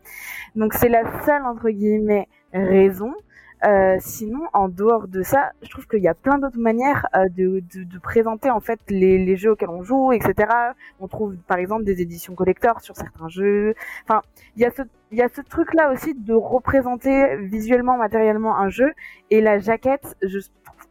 Donc 0.56 0.74
c'est 0.74 0.88
la 0.88 1.02
seule 1.24 1.44
entre 1.44 1.68
guillemets 1.70 2.28
raison 2.52 3.12
euh, 3.64 3.96
sinon, 4.00 4.40
en 4.52 4.68
dehors 4.68 5.08
de 5.08 5.22
ça, 5.22 5.52
je 5.62 5.70
trouve 5.70 5.86
qu'il 5.86 6.02
y 6.02 6.08
a 6.08 6.14
plein 6.14 6.38
d'autres 6.38 6.58
manières 6.58 7.06
euh, 7.16 7.28
de, 7.36 7.62
de, 7.74 7.84
de, 7.84 7.98
présenter 7.98 8.50
en 8.50 8.60
fait 8.60 8.78
les, 8.88 9.24
les, 9.24 9.36
jeux 9.36 9.52
auxquels 9.52 9.70
on 9.70 9.82
joue, 9.82 10.12
etc. 10.12 10.52
On 11.00 11.08
trouve 11.08 11.36
par 11.46 11.58
exemple 11.58 11.84
des 11.84 12.00
éditions 12.00 12.34
collector 12.34 12.80
sur 12.80 12.96
certains 12.96 13.28
jeux. 13.28 13.74
Enfin, 14.04 14.22
il 14.56 14.62
y 14.62 14.64
a 14.64 14.70
ce 14.70 14.82
il 15.10 15.18
y 15.18 15.22
a 15.22 15.28
ce 15.28 15.40
truc 15.40 15.72
là 15.74 15.90
aussi 15.90 16.14
de 16.14 16.34
représenter 16.34 17.36
visuellement, 17.38 17.96
matériellement 17.96 18.58
un 18.58 18.68
jeu 18.68 18.92
et 19.30 19.40
la 19.40 19.58
jaquette. 19.58 20.16
Je 20.22 20.38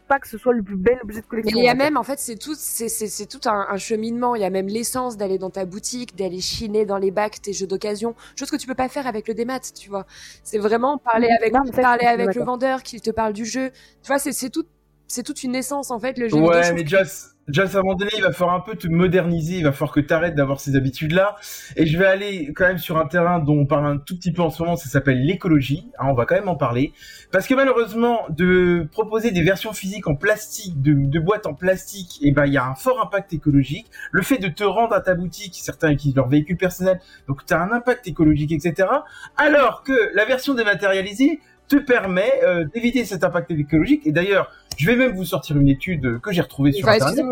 pas 0.08 0.20
que 0.20 0.27
ce 0.27 0.38
soit 0.38 0.53
le 0.53 0.63
plus 0.63 0.75
bel 0.75 1.00
objet 1.03 1.22
de 1.22 1.25
collection. 1.25 1.56
Mais 1.56 1.63
il 1.63 1.65
y 1.65 1.70
a 1.70 1.75
même, 1.75 1.98
en 1.98 2.03
fait, 2.03 2.20
c'est 2.20 2.38
tout, 2.38 2.56
c'est, 2.58 2.89
c'est, 2.89 3.08
c'est 3.08 3.25
tout 3.25 3.48
un, 3.50 3.67
un, 3.70 3.77
cheminement. 3.77 4.36
Il 4.36 4.41
y 4.41 4.46
a 4.46 4.50
même 4.50 4.67
l'essence 4.67 5.17
d'aller 5.17 5.38
dans 5.38 5.50
ta 5.50 5.65
boutique, 5.65 6.15
d'aller 6.15 6.39
chiner 6.39 6.86
dans 6.86 6.98
les 6.98 7.12
bacs 7.12 7.41
tes 7.41 7.53
jeux 7.53 7.67
d'occasion, 7.67 8.15
chose 8.38 8.50
que 8.50 8.56
tu 8.56 8.67
peux 8.67 8.75
pas 8.75 8.89
faire 8.89 9.08
avec 9.08 9.27
le 9.27 9.34
démat, 9.34 9.60
tu 9.60 9.89
vois. 9.89 10.06
C'est 10.44 10.58
vraiment 10.58 10.98
parler 10.98 11.29
avec, 11.29 11.53
parler 11.74 12.06
avec 12.06 12.36
le 12.36 12.44
vendeur, 12.44 12.84
qu'il 12.84 13.01
te 13.01 13.12
parle 13.12 13.34
du 13.34 13.46
jeu. 13.46 13.72
Tu 14.01 14.08
vois, 14.08 14.20
c'est, 14.20 14.32
c'est 14.32 14.50
tout, 14.50 14.65
c'est 15.08 15.24
toute 15.24 15.44
une 15.44 15.56
essence 15.56 15.91
en 15.91 16.00
fait 16.00 16.17
le 16.17 16.27
jeu 16.27 16.38
ouais, 16.38 16.74
mais 16.74 16.86
Just, 16.86 17.37
Just 17.50 17.75
à 17.75 17.80
un 17.80 17.96
donné, 17.96 18.12
il 18.18 18.24
va 18.24 18.34
falloir 18.34 18.58
un 18.58 18.60
peu 18.60 18.75
te 18.75 18.89
moderniser, 18.89 19.60
il 19.60 19.63
va 19.63 19.72
falloir 19.72 19.94
que 19.94 20.01
tu 20.01 20.13
arrêtes 20.13 20.36
d'avoir 20.36 20.60
ces 20.60 20.75
habitudes-là. 20.75 21.38
Et 21.77 21.86
je 21.86 21.98
vais 21.98 22.06
aller 22.06 22.51
quand 22.54 22.68
même 22.68 22.77
sur 22.77 22.98
un 22.98 23.08
terrain 23.08 23.39
dont 23.39 23.60
on 23.60 23.66
parle 23.66 23.86
un 23.86 23.98
tout 23.98 24.18
petit 24.18 24.34
peu 24.34 24.42
en 24.42 24.50
ce 24.50 24.62
moment, 24.62 24.75
ça 24.75 24.89
s'appelle 24.89 25.25
l'écologie. 25.25 25.89
Hein, 25.98 26.08
on 26.10 26.13
va 26.13 26.25
quand 26.25 26.36
même 26.36 26.50
en 26.50 26.58
parler. 26.58 26.92
Parce 27.32 27.48
que 27.48 27.54
malheureusement, 27.54 28.25
de 28.30 28.86
proposer 28.92 29.32
des 29.32 29.44
versions 29.44 29.72
physiques 29.72 30.08
en 30.08 30.16
plastique, 30.16 30.82
de, 30.82 31.20
boîtes 31.20 31.48
en 31.48 31.54
plastique, 31.54 32.20
eh 32.22 32.32
ben 32.32 32.46
il 32.46 32.51
y 32.51 32.58
a 32.58 32.66
un 32.66 32.75
fort 32.75 33.01
impact 33.01 33.32
écologique. 33.32 33.88
Le 34.12 34.24
fait 34.24 34.39
de 34.39 34.50
te 34.50 34.66
rendre 34.66 34.94
à 34.94 35.00
ta 35.00 35.16
boutique, 35.16 35.56
certains 35.56 35.92
utilisent 35.92 36.18
leur 36.18 36.27
véhicule 36.27 36.58
personnel, 36.58 37.00
donc 37.30 37.46
tu 37.46 37.54
as 37.54 37.62
un 37.62 37.72
impact 37.72 38.08
écologique, 38.08 38.51
etc. 38.51 38.89
Alors 39.38 39.84
que 39.84 40.12
la 40.13 40.25
version 40.25 40.54
dématérialisée 40.54 41.39
te 41.68 41.76
permet 41.76 42.32
euh, 42.44 42.66
d'éviter 42.74 43.06
cet 43.06 43.24
impact 43.24 43.52
écologique. 43.52 44.06
Et 44.06 44.12
d'ailleurs, 44.12 44.52
je 44.78 44.86
vais 44.86 44.96
même 44.96 45.16
vous 45.16 45.26
sortir 45.26 45.58
une 45.58 45.68
étude 45.70 46.20
que 46.22 46.32
j'ai 46.32 46.42
retrouvée 46.42 46.72
sur 46.72 46.88
Internet. 46.88 47.26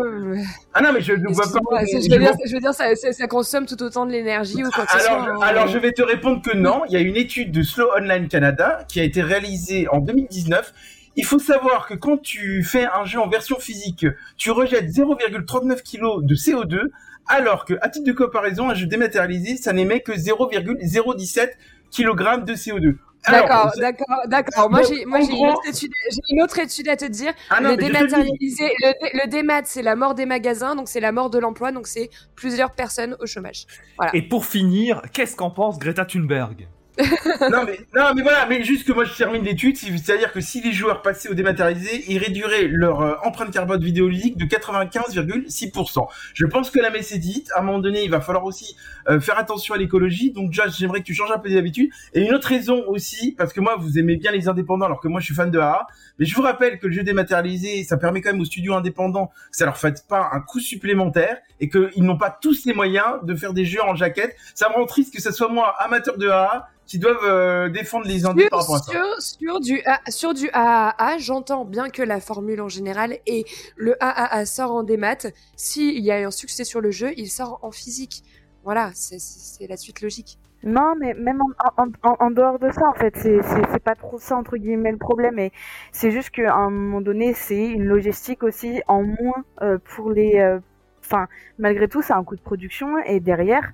Ah 0.74 0.82
non, 0.82 0.92
mais 0.92 1.00
je 1.00 1.12
ne 1.12 1.32
vois 1.32 1.44
pas. 1.44 1.84
Je, 1.84 2.12
veux 2.12 2.18
dire, 2.18 2.32
je 2.44 2.52
veux 2.52 2.60
dire 2.60 2.74
ça, 2.74 2.94
ça, 2.94 3.26
consomme 3.28 3.66
tout 3.66 3.82
autant 3.82 4.04
de 4.04 4.12
l'énergie 4.12 4.64
ou 4.64 4.70
quoi 4.70 4.84
que 4.84 4.92
alors, 4.92 5.00
ce 5.00 5.06
soit. 5.06 5.34
Hein. 5.34 5.38
Alors, 5.42 5.68
je 5.68 5.78
vais 5.78 5.92
te 5.92 6.02
répondre 6.02 6.42
que 6.42 6.56
non. 6.56 6.82
Il 6.88 6.92
y 6.92 6.96
a 6.96 7.00
une 7.00 7.16
étude 7.16 7.52
de 7.52 7.62
Slow 7.62 7.88
Online 7.96 8.28
Canada 8.28 8.84
qui 8.88 9.00
a 9.00 9.04
été 9.04 9.22
réalisée 9.22 9.88
en 9.88 10.00
2019 10.00 10.72
il 11.16 11.24
faut 11.24 11.38
savoir 11.38 11.88
que 11.88 11.94
quand 11.94 12.18
tu 12.18 12.62
fais 12.62 12.84
un 12.84 13.06
jeu 13.06 13.18
en 13.18 13.28
version 13.28 13.58
physique, 13.58 14.06
tu 14.36 14.50
rejettes 14.50 14.90
0,39 14.90 15.82
kg 15.82 16.24
de 16.24 16.34
CO2, 16.34 16.90
alors 17.26 17.64
que, 17.64 17.74
à 17.80 17.88
titre 17.88 18.06
de 18.06 18.12
comparaison, 18.12 18.68
un 18.68 18.74
jeu 18.74 18.86
dématérialisé, 18.86 19.56
ça 19.56 19.72
n'émet 19.72 20.00
que 20.00 20.12
0,017 20.14 21.56
kg 21.90 22.44
de 22.44 22.54
CO2. 22.54 22.96
D'accord, 23.28 23.72
d'accord, 23.78 24.22
d'accord. 24.26 24.70
Moi, 24.70 24.82
j'ai, 24.82 25.02
une, 25.02 25.46
autre 25.46 25.68
étude, 25.68 25.92
une 26.30 26.42
autre 26.42 26.58
étude 26.58 26.88
à 26.88 26.96
te 26.96 27.04
dire. 27.04 27.32
Ah 27.50 27.60
le 27.60 27.76
dématérialisé, 27.76 28.70
le, 28.80 29.22
le 29.24 29.28
démat, 29.28 29.62
c'est 29.64 29.82
la 29.82 29.96
mort 29.96 30.14
des 30.14 30.26
magasins, 30.26 30.74
donc 30.74 30.88
c'est 30.88 31.00
la 31.00 31.12
mort 31.12 31.30
de 31.30 31.38
l'emploi, 31.38 31.72
donc 31.72 31.86
c'est 31.86 32.10
plusieurs 32.34 32.72
personnes 32.72 33.16
au 33.20 33.26
chômage. 33.26 33.66
Voilà. 33.96 34.14
Et 34.14 34.22
pour 34.22 34.46
finir, 34.46 35.02
qu'est-ce 35.12 35.36
qu'en 35.36 35.50
pense 35.50 35.78
Greta 35.78 36.04
Thunberg? 36.04 36.68
Non 36.98 37.64
mais 37.66 37.78
non 37.94 38.12
mais 38.14 38.22
voilà 38.22 38.46
mais 38.46 38.62
juste 38.64 38.86
que 38.86 38.92
moi 38.92 39.04
je 39.04 39.14
termine 39.14 39.42
l'étude 39.42 39.76
c'est-à-dire 39.76 40.32
que 40.32 40.40
si 40.40 40.62
les 40.62 40.72
joueurs 40.72 41.02
passaient 41.02 41.28
au 41.28 41.34
dématérialisé 41.34 42.04
ils 42.08 42.18
réduiraient 42.18 42.66
leur 42.68 43.00
euh, 43.00 43.14
empreinte 43.22 43.50
carbone 43.50 43.82
vidéoludique 43.82 44.36
de 44.36 44.44
95,6%. 44.44 46.06
Je 46.34 46.46
pense 46.46 46.70
que 46.70 46.78
la 46.78 46.90
messe 46.90 47.12
est 47.12 47.18
dite. 47.18 47.50
À 47.54 47.60
un 47.60 47.62
moment 47.62 47.78
donné 47.78 48.04
il 48.04 48.10
va 48.10 48.20
falloir 48.20 48.44
aussi 48.44 48.76
euh, 49.08 49.20
faire 49.20 49.38
attention 49.38 49.74
à 49.74 49.78
l'écologie. 49.78 50.32
Donc 50.32 50.50
déjà 50.50 50.68
j'aimerais 50.68 51.00
que 51.00 51.04
tu 51.04 51.14
changes 51.14 51.30
un 51.30 51.38
peu 51.38 51.50
d'habitude. 51.50 51.90
Et 52.14 52.22
une 52.22 52.34
autre 52.34 52.48
raison 52.48 52.84
aussi 52.86 53.32
parce 53.32 53.52
que 53.52 53.60
moi 53.60 53.76
vous 53.78 53.98
aimez 53.98 54.16
bien 54.16 54.32
les 54.32 54.48
indépendants 54.48 54.86
alors 54.86 55.00
que 55.00 55.08
moi 55.08 55.20
je 55.20 55.26
suis 55.26 55.34
fan 55.34 55.50
de 55.50 55.58
AA. 55.58 55.86
Mais 56.18 56.26
je 56.26 56.34
vous 56.34 56.42
rappelle 56.42 56.78
que 56.78 56.86
le 56.86 56.92
jeu 56.92 57.02
dématérialisé 57.02 57.84
ça 57.84 57.96
permet 57.96 58.20
quand 58.20 58.32
même 58.32 58.40
aux 58.40 58.46
studios 58.46 58.74
indépendants 58.74 59.26
que 59.26 59.56
ça 59.56 59.64
leur 59.64 59.76
fasse 59.76 60.02
pas 60.02 60.30
un 60.32 60.40
coût 60.40 60.60
supplémentaire 60.60 61.38
et 61.60 61.68
qu'ils 61.68 62.02
n'ont 62.02 62.18
pas 62.18 62.36
tous 62.40 62.64
les 62.66 62.74
moyens 62.74 63.22
de 63.22 63.34
faire 63.34 63.52
des 63.52 63.64
jeux 63.64 63.82
en 63.82 63.94
jaquette. 63.94 64.36
Ça 64.54 64.68
me 64.68 64.74
rend 64.74 64.86
triste 64.86 65.14
que 65.14 65.22
ce 65.22 65.32
soit 65.32 65.48
moi 65.48 65.74
amateur 65.78 66.18
de 66.18 66.28
AA 66.28 66.68
qui 66.86 66.98
doivent 66.98 67.24
euh, 67.24 67.68
défendre 67.68 68.06
les 68.06 68.24
indés 68.26 68.48
par 68.48 68.60
rapport 68.60 68.76
à 68.76 68.78
ça. 68.78 68.92
Sur, 68.92 69.22
sur 69.22 69.60
du, 69.60 69.82
sur 70.08 70.34
du 70.34 70.48
AAA, 70.52 71.18
j'entends 71.18 71.64
bien 71.64 71.90
que 71.90 72.02
la 72.02 72.20
formule 72.20 72.60
en 72.60 72.68
général 72.68 73.18
et 73.26 73.44
le 73.76 73.96
AAA 74.02 74.46
sort 74.46 74.72
en 74.72 74.82
démat. 74.82 75.26
S'il 75.56 75.98
y 75.98 76.12
a 76.12 76.26
un 76.26 76.30
succès 76.30 76.64
sur 76.64 76.80
le 76.80 76.90
jeu, 76.90 77.12
il 77.16 77.28
sort 77.28 77.58
en 77.62 77.72
physique. 77.72 78.22
Voilà, 78.64 78.90
c'est 78.94 79.66
la 79.68 79.76
suite 79.76 80.00
logique. 80.00 80.38
Non, 80.62 80.94
mais 80.98 81.14
même 81.14 81.40
en, 81.76 81.84
en, 81.84 82.16
en, 82.18 82.30
dehors 82.30 82.58
de 82.58 82.70
ça, 82.70 82.88
en 82.88 82.94
fait, 82.94 83.16
c'est 83.16 83.84
pas 83.84 83.94
trop 83.94 84.18
ça, 84.18 84.36
entre 84.36 84.56
guillemets, 84.56 84.90
le 84.90 84.96
problème. 84.96 85.38
Et 85.38 85.52
c'est 85.92 86.10
juste 86.10 86.30
qu'à 86.30 86.54
un 86.54 86.70
moment 86.70 87.00
donné, 87.00 87.34
c'est 87.34 87.66
une 87.66 87.84
logistique 87.84 88.42
aussi 88.42 88.82
en 88.88 89.02
moins 89.02 89.44
euh, 89.62 89.78
pour 89.78 90.10
les... 90.10 90.38
Euh, 90.40 90.58
enfin, 91.04 91.28
malgré 91.58 91.86
tout, 91.86 92.02
c'est 92.02 92.14
un 92.14 92.24
coût 92.24 92.34
de 92.34 92.40
production. 92.40 92.98
Et 93.06 93.20
derrière, 93.20 93.72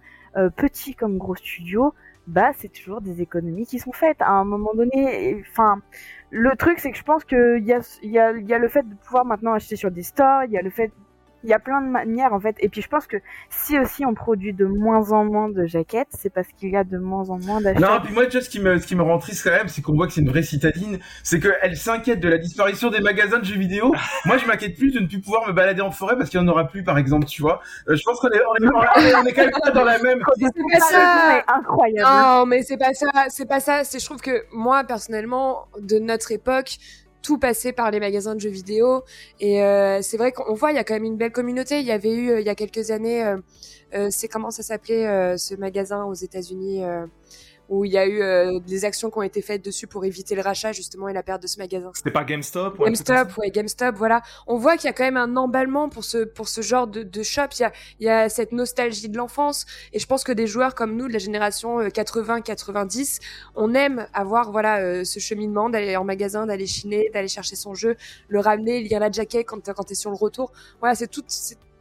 petit 0.57 0.95
comme 0.95 1.19
gros 1.19 1.37
studio, 1.37 1.95
bah 2.27 2.53
c'est 2.57 2.69
toujours 2.73 3.01
des 3.01 3.21
économies 3.23 3.67
qui 3.67 3.79
sont 3.79 3.93
faites 3.93 4.21
à 4.23 4.31
un 4.31 4.45
moment 4.45 4.73
donné. 4.75 5.43
Enfin, 5.51 5.81
le 6.31 6.55
truc 6.57 6.79
c'est 6.79 6.93
que 6.93 6.99
je 6.99 7.03
pense 7.03 7.25
qu'il 7.25 7.65
y 7.65 7.73
a, 7.73 7.81
y, 8.03 8.19
a, 8.19 8.33
y 8.33 8.55
a 8.55 8.59
le 8.59 8.69
fait 8.69 8.89
de 8.89 8.95
pouvoir 8.95 9.25
maintenant 9.25 9.53
acheter 9.53 9.77
sur 9.77 9.91
des 9.91 10.03
stores, 10.03 10.45
il 10.45 10.53
y 10.53 10.59
a 10.59 10.63
le 10.63 10.71
fait 10.71 10.93
il 11.45 11.51
y 11.51 11.53
a 11.53 11.59
plein 11.59 11.81
de 11.83 11.89
manières 11.89 12.33
en 12.33 12.41
fait. 12.41 12.57
Et 12.61 12.69
puis 12.69 12.83
je 12.83 12.89
pense 12.89 13.07
que 13.07 13.17
si 13.51 13.79
aussi 13.79 14.05
on 14.05 14.15
produit 14.15 14.53
de 14.53 14.65
moins 14.65 15.13
en 15.13 15.25
moins 15.25 15.49
de 15.49 15.67
jaquettes, 15.67 16.09
c'est 16.11 16.33
parce 16.33 16.49
qu'il 16.57 16.71
y 16.71 16.77
a 16.77 16.85
de 16.85 16.99
moins 16.99 17.31
en 17.31 17.39
moins 17.39 17.61
d'achats. 17.61 17.81
Non, 17.81 18.01
puis 18.03 18.13
moi, 18.13 18.25
ce 18.31 18.49
qui 18.49 18.61
me, 18.61 18.79
ce 18.79 18.87
qui 18.87 18.97
me 18.97 19.03
rend 19.03 19.19
triste 19.19 19.45
quand 19.45 19.51
même, 19.51 19.69
c'est 19.69 19.83
qu'on 19.83 19.95
voit 19.95 20.07
que 20.07 20.13
c'est 20.13 20.21
une 20.21 20.29
vraie 20.29 20.43
citadine. 20.43 20.99
C'est 21.23 21.41
qu'elle 21.41 21.77
s'inquiète 21.77 22.21
de 22.21 22.29
la 22.29 22.39
disparition 22.39 22.91
des 22.91 23.01
magasins 23.01 23.39
de 23.39 23.45
jeux 23.45 23.59
vidéo. 23.59 23.93
moi, 24.25 24.39
je 24.39 24.47
m'inquiète 24.47 24.77
plus 24.77 24.93
de 24.93 25.01
ne 25.01 25.07
plus 25.07 25.21
pouvoir 25.21 25.47
me 25.47 25.53
balader 25.53 25.83
en 25.83 25.91
forêt 25.91 26.17
parce 26.17 26.31
qu'il 26.31 26.41
n'y 26.41 26.47
en 26.47 26.51
aura 26.51 26.69
plus, 26.69 26.83
par 26.85 26.99
exemple, 26.99 27.27
tu 27.27 27.43
vois. 27.43 27.61
Euh, 27.89 27.97
je 27.97 28.03
pense 28.05 28.21
qu'on 28.21 28.29
est, 28.29 28.41
on 28.41 28.65
est, 28.65 29.15
on 29.15 29.25
est, 29.25 29.33
quand 29.33 29.43
même 29.43 29.51
pas 29.51 29.71
dans 29.71 29.85
la 29.85 29.99
même. 29.99 30.23
C'est 30.39 30.79
pas 30.79 30.87
ça. 30.87 31.45
incroyable. 31.49 32.09
Non, 32.09 32.47
mais 32.47 32.63
c'est 32.63 32.77
pas 32.77 32.93
ça. 32.93 33.07
C'est 33.29 33.47
pas 33.47 33.61
ça. 33.61 33.85
C'est, 33.85 33.99
je 33.99 34.05
trouve 34.05 34.21
que 34.21 34.45
moi, 34.53 34.85
personnellement, 34.85 35.67
de 35.79 35.99
notre 35.99 36.33
époque, 36.33 36.77
tout 37.23 37.39
passé 37.39 37.73
par 37.73 37.91
les 37.91 38.01
magasins 38.01 38.35
de 38.35 38.41
jeux 38.41 38.51
vidéo. 38.51 39.03
Et 39.41 39.63
euh, 39.63 40.03
c'est 40.03 40.17
vrai 40.17 40.33
qu'on 40.33 40.55
voit, 40.55 40.73
il 40.73 40.77
y 40.77 40.79
a 40.79 40.85
quand 40.85 40.95
même 40.95 41.05
une 41.05 41.17
belle 41.17 41.33
communauté. 41.33 41.81
Il 41.81 41.87
y 41.87 41.93
avait 41.93 42.13
eu, 42.13 42.31
euh, 42.31 42.41
il 42.41 42.47
y 42.47 42.51
a 42.51 42.55
quelques 42.55 42.91
années, 42.91 43.25
euh, 43.95 44.09
c'est 44.11 44.29
comment 44.29 44.51
ça 44.51 44.63
s'appelait 44.63 45.37
ce 45.37 45.55
magasin 45.55 46.05
aux 46.05 46.15
États-Unis 46.15 46.83
où 47.73 47.87
il 47.87 47.93
y 47.93 47.97
a 47.97 48.07
eu 48.07 48.21
euh, 48.21 48.61
des 48.61 48.85
actions 48.85 49.11
qui 49.11 49.17
ont 49.17 49.23
été 49.23 49.41
faites 49.41 49.65
dessus 49.65 49.87
pour 49.87 50.05
éviter 50.05 50.35
le 50.35 50.43
rachat 50.43 50.73
justement 50.73 51.09
et 51.09 51.15
la 51.15 51.23
perte 51.23 51.43
de 51.43 51.47
ce 51.47 51.57
magasin. 51.59 51.91
C'était 51.95 52.11
pas 52.11 52.23
GameStop 52.23 52.79
ouais, 52.79 52.85
GameStop, 52.85 53.39
ouais, 53.39 53.51
GameStop, 53.51 53.97
voilà. 53.97 54.21
On 54.47 54.59
voit 54.59 54.77
qu'il 54.77 54.89
y 54.89 54.91
a 54.91 54.93
quand 54.93 55.05
même 55.05 55.17
un 55.17 55.37
emballement 55.37 55.89
pour 55.89 56.05
ce 56.05 56.25
pour 56.25 56.49
ce 56.49 56.61
genre 56.61 56.87
de, 56.87 57.03
de 57.03 57.23
shop. 57.23 57.49
Il 57.59 57.63
y 57.63 57.65
a 57.65 57.73
il 58.01 58.07
y 58.07 58.11
a 58.11 58.29
cette 58.29 58.53
nostalgie 58.53 59.09
de 59.09 59.17
l'enfance 59.17 59.65
et 59.95 59.99
je 59.99 60.07
pense 60.07 60.23
que 60.23 60.33
des 60.33 60.47
joueurs 60.47 60.75
comme 60.75 60.97
nous 60.97 61.09
de 61.09 61.15
la 61.15 61.19
génération 61.19 61.81
80-90, 61.81 63.21
euh, 63.21 63.25
on 63.55 63.73
aime 63.73 64.07
avoir 64.13 64.53
voilà 64.53 64.81
euh, 64.81 65.05
ce 65.05 65.19
cheminement 65.19 65.71
d'aller 65.71 65.97
en 65.97 66.05
magasin, 66.05 66.45
d'aller 66.45 66.67
chiner, 66.67 67.09
d'aller 67.15 67.29
chercher 67.29 67.57
son 67.57 67.73
jeu, 67.73 67.97
le 68.29 68.41
ramener, 68.41 68.83
lire 68.83 69.01
la 69.01 69.11
jacket 69.11 69.47
quand 69.47 69.73
quand 69.73 69.85
t'es 69.85 69.95
sur 69.95 70.11
le 70.11 70.17
retour. 70.17 70.53
Voilà, 70.81 70.95
c'est 70.95 71.09
tout 71.09 71.25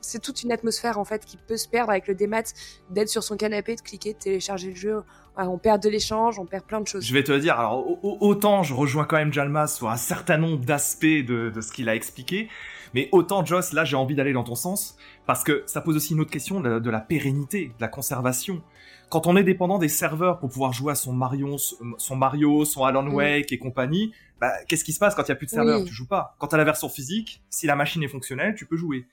c'est 0.01 0.19
toute 0.19 0.43
une 0.43 0.51
atmosphère 0.51 0.98
en 0.98 1.05
fait 1.05 1.25
qui 1.25 1.38
peut 1.38 1.57
se 1.57 1.67
perdre 1.67 1.91
avec 1.91 2.07
le 2.07 2.15
démat, 2.15 2.43
d'être 2.89 3.10
sur 3.10 3.24
son 3.24 3.38
canapé, 3.38 3.75
de 3.75 3.81
cliquer, 3.81 4.13
de 4.13 4.19
télécharger 4.19 4.69
le 4.69 4.75
jeu. 4.75 5.03
On 5.38 5.58
perd 5.58 5.82
de 5.82 5.90
l'échange, 5.90 6.40
on 6.40 6.46
perd 6.46 6.66
plein 6.66 6.82
de 6.82 6.88
choses. 6.88 7.06
Je 7.06 7.14
vais 7.14 7.24
te 7.24 7.32
dire, 7.32 7.60
alors 7.60 7.86
autant 8.04 8.64
je 8.64 8.74
rejoins 8.74 9.06
quand 9.06 9.18
même 9.18 9.34
Jalma 9.34 9.68
sur 9.68 9.90
un 9.90 9.98
certain 9.98 10.38
nombre 10.38 10.64
d'aspects 10.64 11.06
de, 11.06 11.52
ce 11.60 11.72
qu'il 11.72 11.90
a 11.90 11.96
expliqué, 11.96 12.50
mais 12.94 13.10
autant 13.12 13.46
Joss, 13.46 13.74
là 13.74 13.86
j'ai 13.86 13.96
envie 13.96 14.16
d'aller 14.16 14.34
dans 14.34 14.44
ton 14.44 14.56
sens, 14.56 14.98
parce 15.26 15.44
que 15.44 15.64
ça 15.66 15.82
pose 15.82 15.96
aussi 15.96 16.14
une 16.14 16.20
autre 16.20 16.32
question 16.32 16.60
de, 16.60 16.90
la 16.90 17.00
pérennité, 17.00 17.68
de 17.68 17.82
la 17.82 17.88
conservation. 17.88 18.62
Quand 19.10 19.28
on 19.28 19.36
est 19.36 19.44
dépendant 19.44 19.78
des 19.78 19.90
serveurs 19.90 20.40
pour 20.40 20.50
pouvoir 20.50 20.72
jouer 20.72 20.94
à 20.94 20.96
son 20.96 21.12
Mario, 21.12 21.58
son 21.58 22.16
Mario, 22.16 22.64
son 22.64 22.86
Alan 22.86 23.04
mm. 23.04 23.14
Wake 23.14 23.52
et 23.52 23.58
compagnie, 23.58 24.14
bah, 24.40 24.54
qu'est-ce 24.68 24.86
qui 24.86 24.94
se 24.94 25.00
passe 25.00 25.16
quand 25.16 25.24
il 25.24 25.32
n'y 25.32 25.34
a 25.34 25.36
plus 25.36 25.48
de 25.48 25.52
serveurs? 25.52 25.84
Tu 25.84 25.94
joues 25.94 26.08
pas. 26.08 26.36
Quand 26.40 26.48
tu 26.48 26.56
as 26.56 26.58
la 26.58 26.64
version 26.64 26.88
physique, 26.88 27.44
si 27.50 27.68
la 27.68 27.76
machine 27.76 28.02
est 28.04 28.08
fonctionnelle, 28.08 28.56
tu 28.56 28.66
peux 28.66 28.78
jouer. 28.78 29.06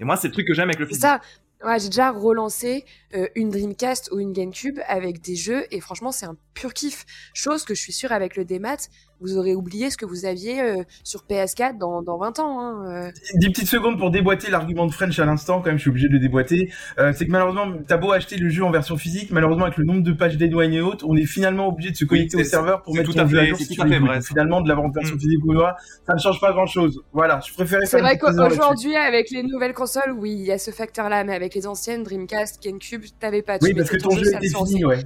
Et 0.00 0.04
moi, 0.04 0.16
c'est 0.16 0.28
le 0.28 0.32
truc 0.32 0.46
que 0.46 0.54
j'aime 0.54 0.68
avec 0.68 0.78
le 0.78 0.86
physique. 0.86 1.02
ça. 1.02 1.20
Ouais, 1.64 1.78
j'ai 1.78 1.90
déjà 1.90 2.10
relancé 2.10 2.84
euh, 3.14 3.28
une 3.36 3.50
Dreamcast 3.50 4.10
ou 4.10 4.18
une 4.18 4.32
GameCube 4.32 4.80
avec 4.88 5.20
des 5.20 5.36
jeux 5.36 5.64
et 5.70 5.80
franchement 5.80 6.10
c'est 6.10 6.26
un 6.26 6.36
pur 6.54 6.74
kiff. 6.74 7.04
Chose 7.34 7.64
que 7.64 7.72
je 7.74 7.80
suis 7.80 7.92
sûre 7.92 8.10
avec 8.10 8.34
le 8.34 8.44
démat, 8.44 8.88
vous 9.22 9.38
aurez 9.38 9.54
oublié 9.54 9.88
ce 9.90 9.96
que 9.96 10.04
vous 10.04 10.26
aviez 10.26 10.60
euh, 10.60 10.82
sur 11.04 11.22
PS4 11.28 11.78
dans, 11.78 12.02
dans 12.02 12.18
20 12.18 12.40
ans. 12.40 12.60
Hein, 12.60 12.84
euh. 12.86 13.10
Des 13.36 13.48
petites 13.48 13.68
secondes 13.68 13.98
pour 13.98 14.10
déboîter 14.10 14.50
l'argument 14.50 14.86
de 14.86 14.92
French 14.92 15.18
à 15.18 15.24
l'instant, 15.24 15.60
quand 15.60 15.66
même, 15.66 15.76
je 15.76 15.82
suis 15.82 15.90
obligé 15.90 16.08
de 16.08 16.12
le 16.12 16.18
déboîter. 16.18 16.70
Euh, 16.98 17.12
c'est 17.16 17.26
que 17.26 17.30
malheureusement, 17.30 17.66
t'as 17.86 17.96
beau 17.96 18.12
acheter 18.12 18.36
le 18.36 18.48
jeu 18.48 18.64
en 18.64 18.70
version 18.70 18.96
physique, 18.96 19.30
malheureusement, 19.30 19.64
avec 19.64 19.78
le 19.78 19.84
nombre 19.84 20.02
de 20.02 20.12
pages 20.12 20.36
d'éloignées 20.36 20.78
et 20.78 20.80
autres, 20.80 21.04
on 21.08 21.16
est 21.16 21.26
finalement 21.26 21.68
obligé 21.68 21.90
de 21.90 21.96
se 21.96 22.04
connecter 22.04 22.36
au 22.36 22.44
serveur 22.44 22.82
pour 22.82 22.94
mettre 22.94 23.12
tout 23.12 23.18
à 23.18 23.26
jeu 23.26 23.38
à 23.38 23.44
jour. 23.46 23.58
Si 23.58 23.74
finalement, 23.74 24.60
de 24.60 24.68
l'avoir 24.68 24.86
en 24.86 24.90
version 24.90 25.16
mm. 25.16 25.20
physique 25.20 25.44
ou 25.44 25.54
pas, 25.54 25.76
ça 26.06 26.14
ne 26.14 26.18
change 26.18 26.40
pas 26.40 26.52
grand 26.52 26.66
chose. 26.66 27.00
Voilà, 27.12 27.40
je 27.46 27.52
préférais 27.54 27.86
C'est 27.86 28.00
vrai 28.00 28.18
qu'aujourd'hui, 28.18 28.96
avec 28.96 29.30
les 29.30 29.42
nouvelles 29.42 29.74
consoles, 29.74 30.12
oui, 30.18 30.32
il 30.32 30.46
y 30.46 30.52
a 30.52 30.58
ce 30.58 30.70
facteur-là, 30.70 31.24
mais 31.24 31.34
avec 31.34 31.54
les 31.54 31.66
anciennes, 31.66 32.02
Dreamcast, 32.02 32.62
GameCube, 32.62 33.02
t'avais 33.20 33.42
pas. 33.42 33.58
Oui, 33.62 33.74
parce 33.74 33.90
que 33.90 33.96
ton, 33.96 34.10
jeu 34.10 34.26
était 34.34 34.48
fini, 34.48 34.84
ouais. 34.84 35.00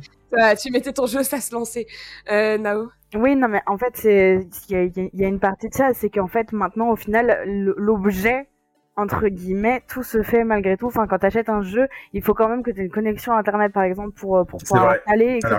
Tu 0.61 0.71
mettais 0.71 0.93
ton 0.93 1.07
jeu, 1.07 1.23
ça 1.23 1.41
se 1.41 1.55
lançait. 1.55 1.87
Euh, 2.31 2.59
Nao 2.59 2.89
Oui, 3.15 3.37
non, 3.37 3.49
mais 3.49 3.63
en 3.67 3.79
fait, 3.79 4.05
il 4.05 4.49
y, 4.69 5.11
y, 5.13 5.25
a 5.25 5.29
une 5.29 5.41
partie 5.41 5.69
de 5.69 5.75
ça, 5.75 5.91
c'est 5.95 6.11
qu'en 6.11 6.29
fait, 6.29 6.53
maintenant, 6.53 6.91
au 6.91 6.97
final, 6.97 7.43
l'objet 7.47 8.49
entre 8.97 9.29
guillemets, 9.29 9.83
tout 9.89 10.03
se 10.03 10.23
fait 10.23 10.43
malgré 10.43 10.77
tout. 10.77 10.87
Enfin, 10.87 11.07
quand 11.07 11.19
tu 11.19 11.27
achètes 11.27 11.51
un 11.51 11.63
jeu, 11.63 11.87
il 12.15 12.23
faut 12.23 12.33
quand 12.33 12.49
même 12.49 12.63
que 12.63 12.71
tu 12.71 12.81
aies 12.81 12.85
une 12.85 12.91
connexion 12.91 13.35
internet, 13.35 13.73
par 13.73 13.83
exemple, 13.83 14.13
pour, 14.13 14.39
euh, 14.39 14.45
pour 14.45 14.59
pouvoir 14.61 14.91
installer, 14.91 15.37
etc. 15.37 15.55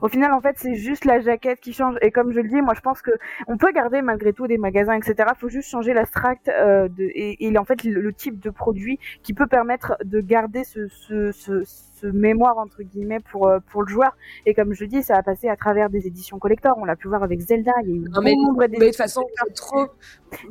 Au 0.00 0.08
final, 0.08 0.32
en 0.32 0.40
fait, 0.40 0.56
c'est 0.56 0.74
juste 0.74 1.04
la 1.04 1.20
jaquette 1.20 1.60
qui 1.60 1.74
change. 1.74 1.96
Et 2.00 2.10
comme 2.10 2.32
je 2.32 2.40
le 2.40 2.48
dis, 2.48 2.62
moi, 2.62 2.72
je 2.74 2.80
pense 2.80 3.02
que 3.02 3.10
on 3.46 3.58
peut 3.58 3.72
garder 3.72 4.00
malgré 4.00 4.32
tout 4.32 4.46
des 4.46 4.56
magasins, 4.56 4.94
etc. 4.94 5.28
Il 5.36 5.38
faut 5.38 5.50
juste 5.50 5.68
changer 5.68 5.92
l'abstract 5.92 6.48
euh, 6.48 6.88
de, 6.88 7.02
et, 7.02 7.46
et, 7.46 7.58
en 7.58 7.64
fait, 7.64 7.84
le, 7.84 8.12
type 8.12 8.40
de 8.40 8.50
produit 8.50 8.98
qui 9.22 9.34
peut 9.34 9.46
permettre 9.46 9.96
de 10.02 10.20
garder 10.20 10.64
ce, 10.64 10.88
ce, 10.88 11.30
ce, 11.30 11.62
ce 12.00 12.06
mémoire 12.06 12.58
entre 12.58 12.82
guillemets 12.82 13.20
pour 13.30 13.48
euh, 13.48 13.58
pour 13.70 13.82
le 13.82 13.88
joueur. 13.88 14.16
Et 14.46 14.54
comme 14.54 14.74
je 14.74 14.84
dis, 14.84 15.02
ça 15.02 15.16
a 15.16 15.22
passé 15.22 15.48
à 15.48 15.56
travers 15.56 15.90
des 15.90 16.06
éditions 16.06 16.38
collector. 16.38 16.76
On 16.78 16.84
l'a 16.84 16.96
pu 16.96 17.08
voir 17.08 17.22
avec 17.22 17.40
Zelda. 17.40 17.72
Il 17.84 17.88
y 17.88 17.92
a 17.92 17.96
eu 17.96 18.00
non, 18.10 18.20
mais, 18.22 18.34
de 18.68 18.86
toute 18.86 18.96
façon, 18.96 19.24
trop. 19.54 19.86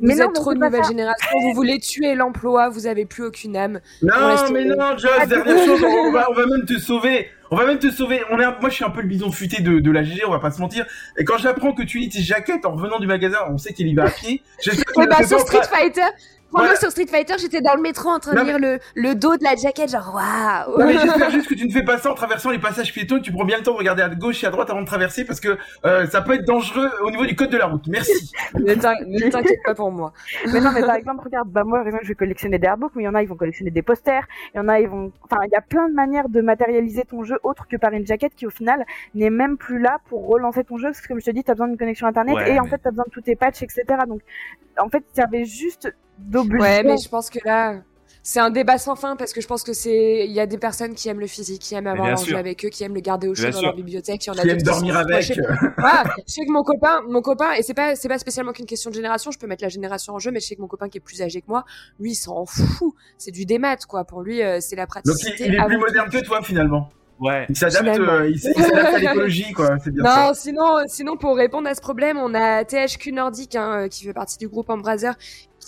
Vous 0.00 0.20
êtes 0.20 0.32
trop 0.32 0.54
de 0.54 0.58
nouvelle 0.58 0.84
génération. 0.84 1.30
Vous 1.42 1.54
voulez 1.54 1.78
tuer 1.78 2.14
l'emploi. 2.14 2.68
Vous 2.68 2.86
avez 2.86 3.06
plus 3.06 3.24
aucune 3.24 3.56
âme. 3.56 3.80
Non, 4.02 4.12
mais 4.52 4.64
non, 4.64 4.96
Joss, 4.96 5.28
dernière 5.28 5.64
chose, 5.64 5.84
on 5.84 6.12
va, 6.12 6.30
on 6.30 6.34
va 6.34 6.46
même 6.46 6.64
te 6.64 6.78
sauver. 6.78 7.28
On 7.50 7.56
va 7.56 7.66
même 7.66 7.78
te 7.78 7.90
sauver. 7.90 8.20
On 8.30 8.38
est 8.38 8.44
moi, 8.60 8.68
je 8.68 8.74
suis 8.74 8.84
un 8.84 8.90
peu 8.90 9.00
le 9.00 9.08
bison 9.08 9.30
futé 9.30 9.62
de, 9.62 9.78
de 9.78 9.90
la 9.90 10.02
GG, 10.02 10.24
on 10.26 10.30
va 10.30 10.38
pas 10.38 10.50
se 10.50 10.60
mentir. 10.60 10.86
Et 11.16 11.24
quand 11.24 11.38
j'apprends 11.38 11.72
que 11.72 11.82
tu 11.82 11.98
lis 11.98 12.08
tes 12.08 12.20
jaquettes 12.20 12.66
en 12.66 12.72
revenant 12.72 12.98
du 12.98 13.06
magasin, 13.06 13.38
on 13.48 13.58
sait 13.58 13.72
qu'il 13.72 13.88
y 13.88 13.94
va 13.94 14.04
à 14.04 14.10
pied. 14.10 14.42
Bah, 14.96 15.22
sur 15.26 15.38
Street 15.40 15.62
Fighter, 15.62 16.02
moi, 16.52 16.76
sur 16.76 16.90
Street 16.90 17.06
Fighter, 17.06 17.34
j'étais 17.38 17.60
dans 17.60 17.74
le 17.74 17.82
métro 17.82 18.08
en 18.08 18.18
train 18.18 18.34
de 18.34 18.40
lire 18.40 18.58
le, 18.58 18.78
le, 18.94 19.14
dos 19.14 19.36
de 19.36 19.44
la 19.44 19.54
jaquette, 19.56 19.90
genre 19.90 20.14
waouh. 20.14 20.86
mais 20.86 20.98
j'espère 20.98 21.30
juste 21.30 21.48
que 21.48 21.54
tu 21.54 21.66
ne 21.66 21.72
fais 21.72 21.82
pas 21.82 21.98
ça 21.98 22.10
en 22.10 22.14
traversant 22.14 22.50
les 22.50 22.58
passages 22.58 22.92
piétons, 22.92 23.20
tu 23.20 23.32
prends 23.32 23.44
bien 23.44 23.58
le 23.58 23.62
temps 23.62 23.72
de 23.72 23.78
regarder 23.78 24.02
à 24.02 24.08
gauche 24.08 24.42
et 24.44 24.46
à 24.46 24.50
droite 24.50 24.70
avant 24.70 24.80
de 24.80 24.86
traverser 24.86 25.24
parce 25.24 25.40
que 25.40 25.58
euh, 25.84 26.06
ça 26.06 26.22
peut 26.22 26.34
être 26.34 26.46
dangereux 26.46 26.90
au 27.02 27.10
niveau 27.10 27.26
du 27.26 27.36
code 27.36 27.50
de 27.50 27.58
la 27.58 27.66
route. 27.66 27.86
Merci. 27.88 28.32
ne 28.54 29.30
t'inquiète 29.30 29.60
pas 29.64 29.74
pour 29.74 29.90
moi. 29.90 30.12
Mais 30.52 30.60
non, 30.60 30.72
mais 30.72 30.80
par 30.80 30.96
exemple, 30.96 31.24
regarde, 31.24 31.48
bah 31.48 31.64
moi, 31.64 31.84
je 32.02 32.08
vais 32.08 32.14
collectionner 32.14 32.58
des 32.58 32.66
artbooks, 32.66 32.92
mais 32.94 33.02
il 33.02 33.06
y 33.06 33.08
en 33.08 33.14
a, 33.14 33.22
ils 33.22 33.28
vont 33.28 33.36
collectionner 33.36 33.70
des 33.70 33.82
posters, 33.82 34.26
il 34.54 34.58
y 34.58 34.60
en 34.60 34.68
a, 34.68 34.80
ils 34.80 34.88
vont, 34.88 35.12
enfin, 35.24 35.42
il 35.44 35.50
y 35.50 35.56
a 35.56 35.60
plein 35.60 35.88
de 35.88 35.94
manières 35.94 36.28
de 36.28 36.40
matérialiser 36.40 37.04
ton 37.04 37.24
jeu 37.24 37.38
autre 37.42 37.66
que 37.68 37.76
par 37.76 37.92
une 37.92 38.06
jaquette 38.06 38.34
qui, 38.34 38.46
au 38.46 38.50
final, 38.50 38.84
n'est 39.14 39.30
même 39.30 39.56
plus 39.56 39.80
là 39.80 39.98
pour 40.08 40.26
relancer 40.26 40.64
ton 40.64 40.78
jeu 40.78 40.88
parce 40.88 41.00
que, 41.00 41.08
comme 41.08 41.20
je 41.20 41.26
te 41.26 41.30
dis, 41.30 41.44
t'as 41.44 41.52
besoin 41.54 41.68
d'une 41.68 41.78
connexion 41.78 42.06
internet 42.06 42.36
et 42.46 42.58
en 42.58 42.64
fait, 42.64 42.78
t'as 42.78 42.90
besoin 42.90 43.04
de 43.06 43.12
tous 43.12 43.22
tes 43.22 43.36
patchs, 43.36 43.62
etc. 43.62 43.84
Donc, 44.06 44.20
en 44.78 44.88
fait, 44.88 45.04
il 45.14 45.18
y 45.18 45.22
avait 45.22 45.44
juste 45.44 45.92
Ouais, 46.32 46.82
mais 46.82 46.96
je 47.02 47.08
pense 47.08 47.30
que 47.30 47.38
là, 47.44 47.82
c'est 48.22 48.40
un 48.40 48.50
débat 48.50 48.76
sans 48.76 48.94
fin 48.94 49.16
parce 49.16 49.32
que 49.32 49.40
je 49.40 49.46
pense 49.46 49.62
que 49.62 49.72
c'est 49.72 50.26
il 50.26 50.32
y 50.32 50.40
a 50.40 50.46
des 50.46 50.58
personnes 50.58 50.94
qui 50.94 51.08
aiment 51.08 51.20
le 51.20 51.26
physique, 51.26 51.62
qui 51.62 51.74
aiment 51.74 51.86
avoir 51.86 52.10
l'enjeu 52.10 52.36
avec 52.36 52.62
eux, 52.64 52.68
qui 52.68 52.84
aiment 52.84 52.94
le 52.94 53.00
garder 53.00 53.26
au 53.26 53.34
chaud 53.34 53.50
dans 53.50 53.62
leur 53.62 53.74
bibliothèque, 53.74 54.20
qui 54.20 54.30
en 54.30 54.34
aiment 54.34 54.60
dormir 54.60 54.96
avec. 54.96 55.22
je, 55.22 55.34
sais... 55.34 55.40
je 55.42 56.32
sais 56.32 56.44
que 56.44 56.52
mon 56.52 56.62
copain, 56.62 57.00
mon 57.08 57.22
copain 57.22 57.52
et 57.52 57.62
c'est 57.62 57.72
pas 57.72 57.96
c'est 57.96 58.08
pas 58.08 58.18
spécialement 58.18 58.52
qu'une 58.52 58.66
question 58.66 58.90
de 58.90 58.94
génération, 58.94 59.30
je 59.30 59.38
peux 59.38 59.46
mettre 59.46 59.64
la 59.64 59.70
génération 59.70 60.14
en 60.14 60.18
jeu 60.18 60.30
mais 60.30 60.40
je 60.40 60.46
sais 60.46 60.56
que 60.56 60.60
mon 60.60 60.68
copain 60.68 60.90
qui 60.90 60.98
est 60.98 61.00
plus 61.00 61.22
âgé 61.22 61.40
que 61.40 61.46
moi, 61.48 61.64
lui 61.98 62.10
il 62.10 62.16
s'en 62.16 62.44
fout, 62.44 62.92
c'est 63.16 63.30
du 63.30 63.46
démat 63.46 63.76
quoi 63.88 64.04
pour 64.04 64.20
lui 64.22 64.42
euh, 64.42 64.58
c'est 64.60 64.76
la 64.76 64.86
praticité. 64.86 65.30
Donc 65.30 65.40
il, 65.40 65.54
est 65.54 65.64
plus 65.64 65.78
moderne 65.78 66.10
que 66.10 66.22
toi 66.22 66.42
finalement. 66.42 66.90
Ouais. 67.20 67.46
Il 67.48 67.56
s'adapte, 67.56 67.98
euh, 67.98 68.30
il 68.30 68.38
s'adapte 68.38 68.94
à 68.94 68.98
l'écologie, 68.98 69.52
quoi. 69.52 69.76
C'est 69.82 69.90
bien. 69.90 70.04
Non, 70.04 70.34
sinon, 70.34 70.76
sinon, 70.86 71.16
pour 71.16 71.36
répondre 71.36 71.68
à 71.68 71.74
ce 71.74 71.80
problème, 71.80 72.16
on 72.16 72.32
a 72.34 72.64
THQ 72.64 73.12
Nordic, 73.12 73.56
hein, 73.56 73.72
euh, 73.72 73.88
qui 73.88 74.04
fait 74.04 74.12
partie 74.12 74.38
du 74.38 74.48
groupe 74.48 74.70
Embracer, 74.70 75.10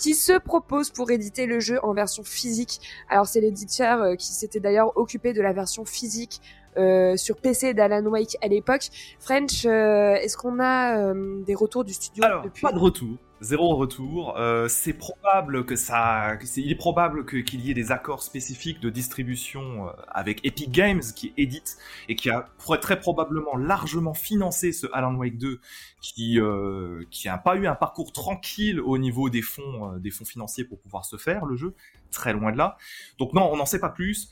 qui 0.01 0.15
se 0.15 0.33
propose 0.39 0.89
pour 0.89 1.11
éditer 1.11 1.45
le 1.45 1.59
jeu 1.59 1.79
en 1.83 1.93
version 1.93 2.23
physique. 2.23 2.81
Alors 3.07 3.27
c'est 3.27 3.39
l'éditeur 3.39 4.01
euh, 4.01 4.15
qui 4.15 4.33
s'était 4.33 4.59
d'ailleurs 4.59 4.97
occupé 4.97 5.31
de 5.31 5.41
la 5.41 5.53
version 5.53 5.85
physique 5.85 6.41
euh, 6.77 7.15
sur 7.17 7.37
PC 7.37 7.75
d'Alan 7.75 8.03
Wake 8.05 8.35
à 8.41 8.47
l'époque. 8.47 8.89
French, 9.19 9.65
euh, 9.65 10.15
est-ce 10.15 10.37
qu'on 10.37 10.59
a 10.59 11.13
des 11.45 11.53
retours 11.53 11.83
du 11.83 11.93
studio 11.93 12.23
Alors, 12.23 12.45
pas 12.61 12.71
de 12.71 12.79
retour 12.79 13.17
zéro 13.41 13.75
retour. 13.75 14.37
Euh, 14.37 14.67
c'est 14.67 14.93
probable 14.93 15.65
que 15.65 15.75
ça, 15.75 16.37
il 16.55 16.71
est 16.71 16.75
probable 16.75 17.25
qu'il 17.25 17.59
y 17.61 17.71
ait 17.71 17.73
des 17.73 17.91
accords 17.91 18.23
spécifiques 18.23 18.79
de 18.79 18.89
distribution 18.89 19.87
euh, 19.87 19.91
avec 20.07 20.45
Epic 20.45 20.71
Games 20.71 21.01
qui 21.15 21.33
édite 21.37 21.77
et 22.07 22.15
qui 22.15 22.29
a 22.29 22.47
très 22.79 22.99
probablement 22.99 23.57
largement 23.57 24.13
financé 24.13 24.71
ce 24.71 24.87
Alan 24.93 25.15
Wake 25.15 25.37
2 25.37 25.59
qui 26.01 26.39
euh, 26.39 27.03
qui 27.09 27.27
a 27.27 27.37
pas 27.37 27.55
eu 27.55 27.67
un 27.67 27.75
parcours 27.75 28.13
tranquille 28.13 28.79
au 28.79 28.97
niveau 28.97 29.29
des 29.29 29.41
fonds 29.41 29.97
des 29.97 30.11
fonds 30.11 30.25
financiers 30.25 30.63
pour 30.63 30.79
pouvoir 30.79 31.05
se 31.05 31.17
faire 31.17 31.45
le 31.45 31.55
jeu, 31.55 31.73
très 32.11 32.33
loin 32.33 32.51
de 32.51 32.57
là. 32.57 32.77
Donc 33.17 33.33
non, 33.33 33.49
on 33.51 33.57
n'en 33.57 33.65
sait 33.65 33.79
pas 33.79 33.89
plus 33.89 34.29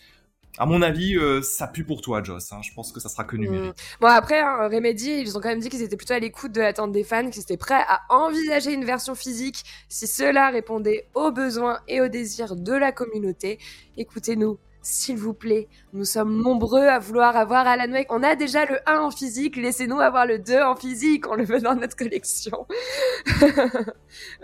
à 0.60 0.66
mon 0.66 0.82
avis, 0.82 1.16
euh, 1.16 1.42
ça 1.42 1.68
pue 1.68 1.86
pour 1.86 2.02
toi, 2.02 2.22
Joss. 2.22 2.52
Hein. 2.52 2.60
Je 2.62 2.74
pense 2.74 2.92
que 2.92 3.00
ça 3.00 3.08
sera 3.08 3.24
que 3.24 3.38
mm. 3.38 3.40
numérique. 3.40 3.76
Bon, 4.02 4.08
après, 4.08 4.42
hein, 4.42 4.68
Remedy, 4.68 5.10
ils 5.10 5.38
ont 5.38 5.42
quand 5.42 5.48
même 5.48 5.62
dit 5.62 5.70
qu'ils 5.70 5.82
étaient 5.82 5.96
plutôt 5.96 6.14
à 6.14 6.20
l'écoute 6.20 6.52
de 6.52 6.60
l'attente 6.60 6.92
des 6.92 7.06
fans, 7.06 7.30
qu'ils 7.30 7.42
étaient 7.42 7.58
prêts 7.58 7.82
à 7.88 8.02
envisager 8.10 8.74
une 8.74 8.84
version 8.84 9.16
physique 9.16 9.64
si 9.88 10.06
cela 10.06 10.50
répondait 10.50 11.08
aux 11.16 11.32
besoins 11.32 11.80
et 11.88 12.02
aux 12.02 12.10
désirs 12.10 12.58
de 12.58 12.74
la 12.74 12.92
communauté. 12.92 13.58
Écoutez-nous, 13.96 14.60
s'il 14.82 15.18
vous 15.18 15.34
plaît. 15.34 15.68
Nous 15.94 16.06
sommes 16.06 16.42
nombreux 16.42 16.86
à 16.86 17.00
vouloir 17.00 17.36
avoir 17.36 17.68
Alan 17.68 17.92
Wake. 17.92 18.08
On 18.12 18.24
a 18.24 18.36
déjà 18.36 18.66
le 18.66 18.78
1 18.86 19.00
en 19.00 19.12
physique, 19.12 19.58
laissez-nous 19.58 20.00
avoir 20.00 20.26
le 20.26 20.40
2 20.40 20.62
en 20.62 20.76
physique, 20.76 21.30
on 21.30 21.36
le 21.36 21.44
veut 21.44 21.60
dans 21.60 21.76
notre 21.76 21.96
collection. 21.96 22.66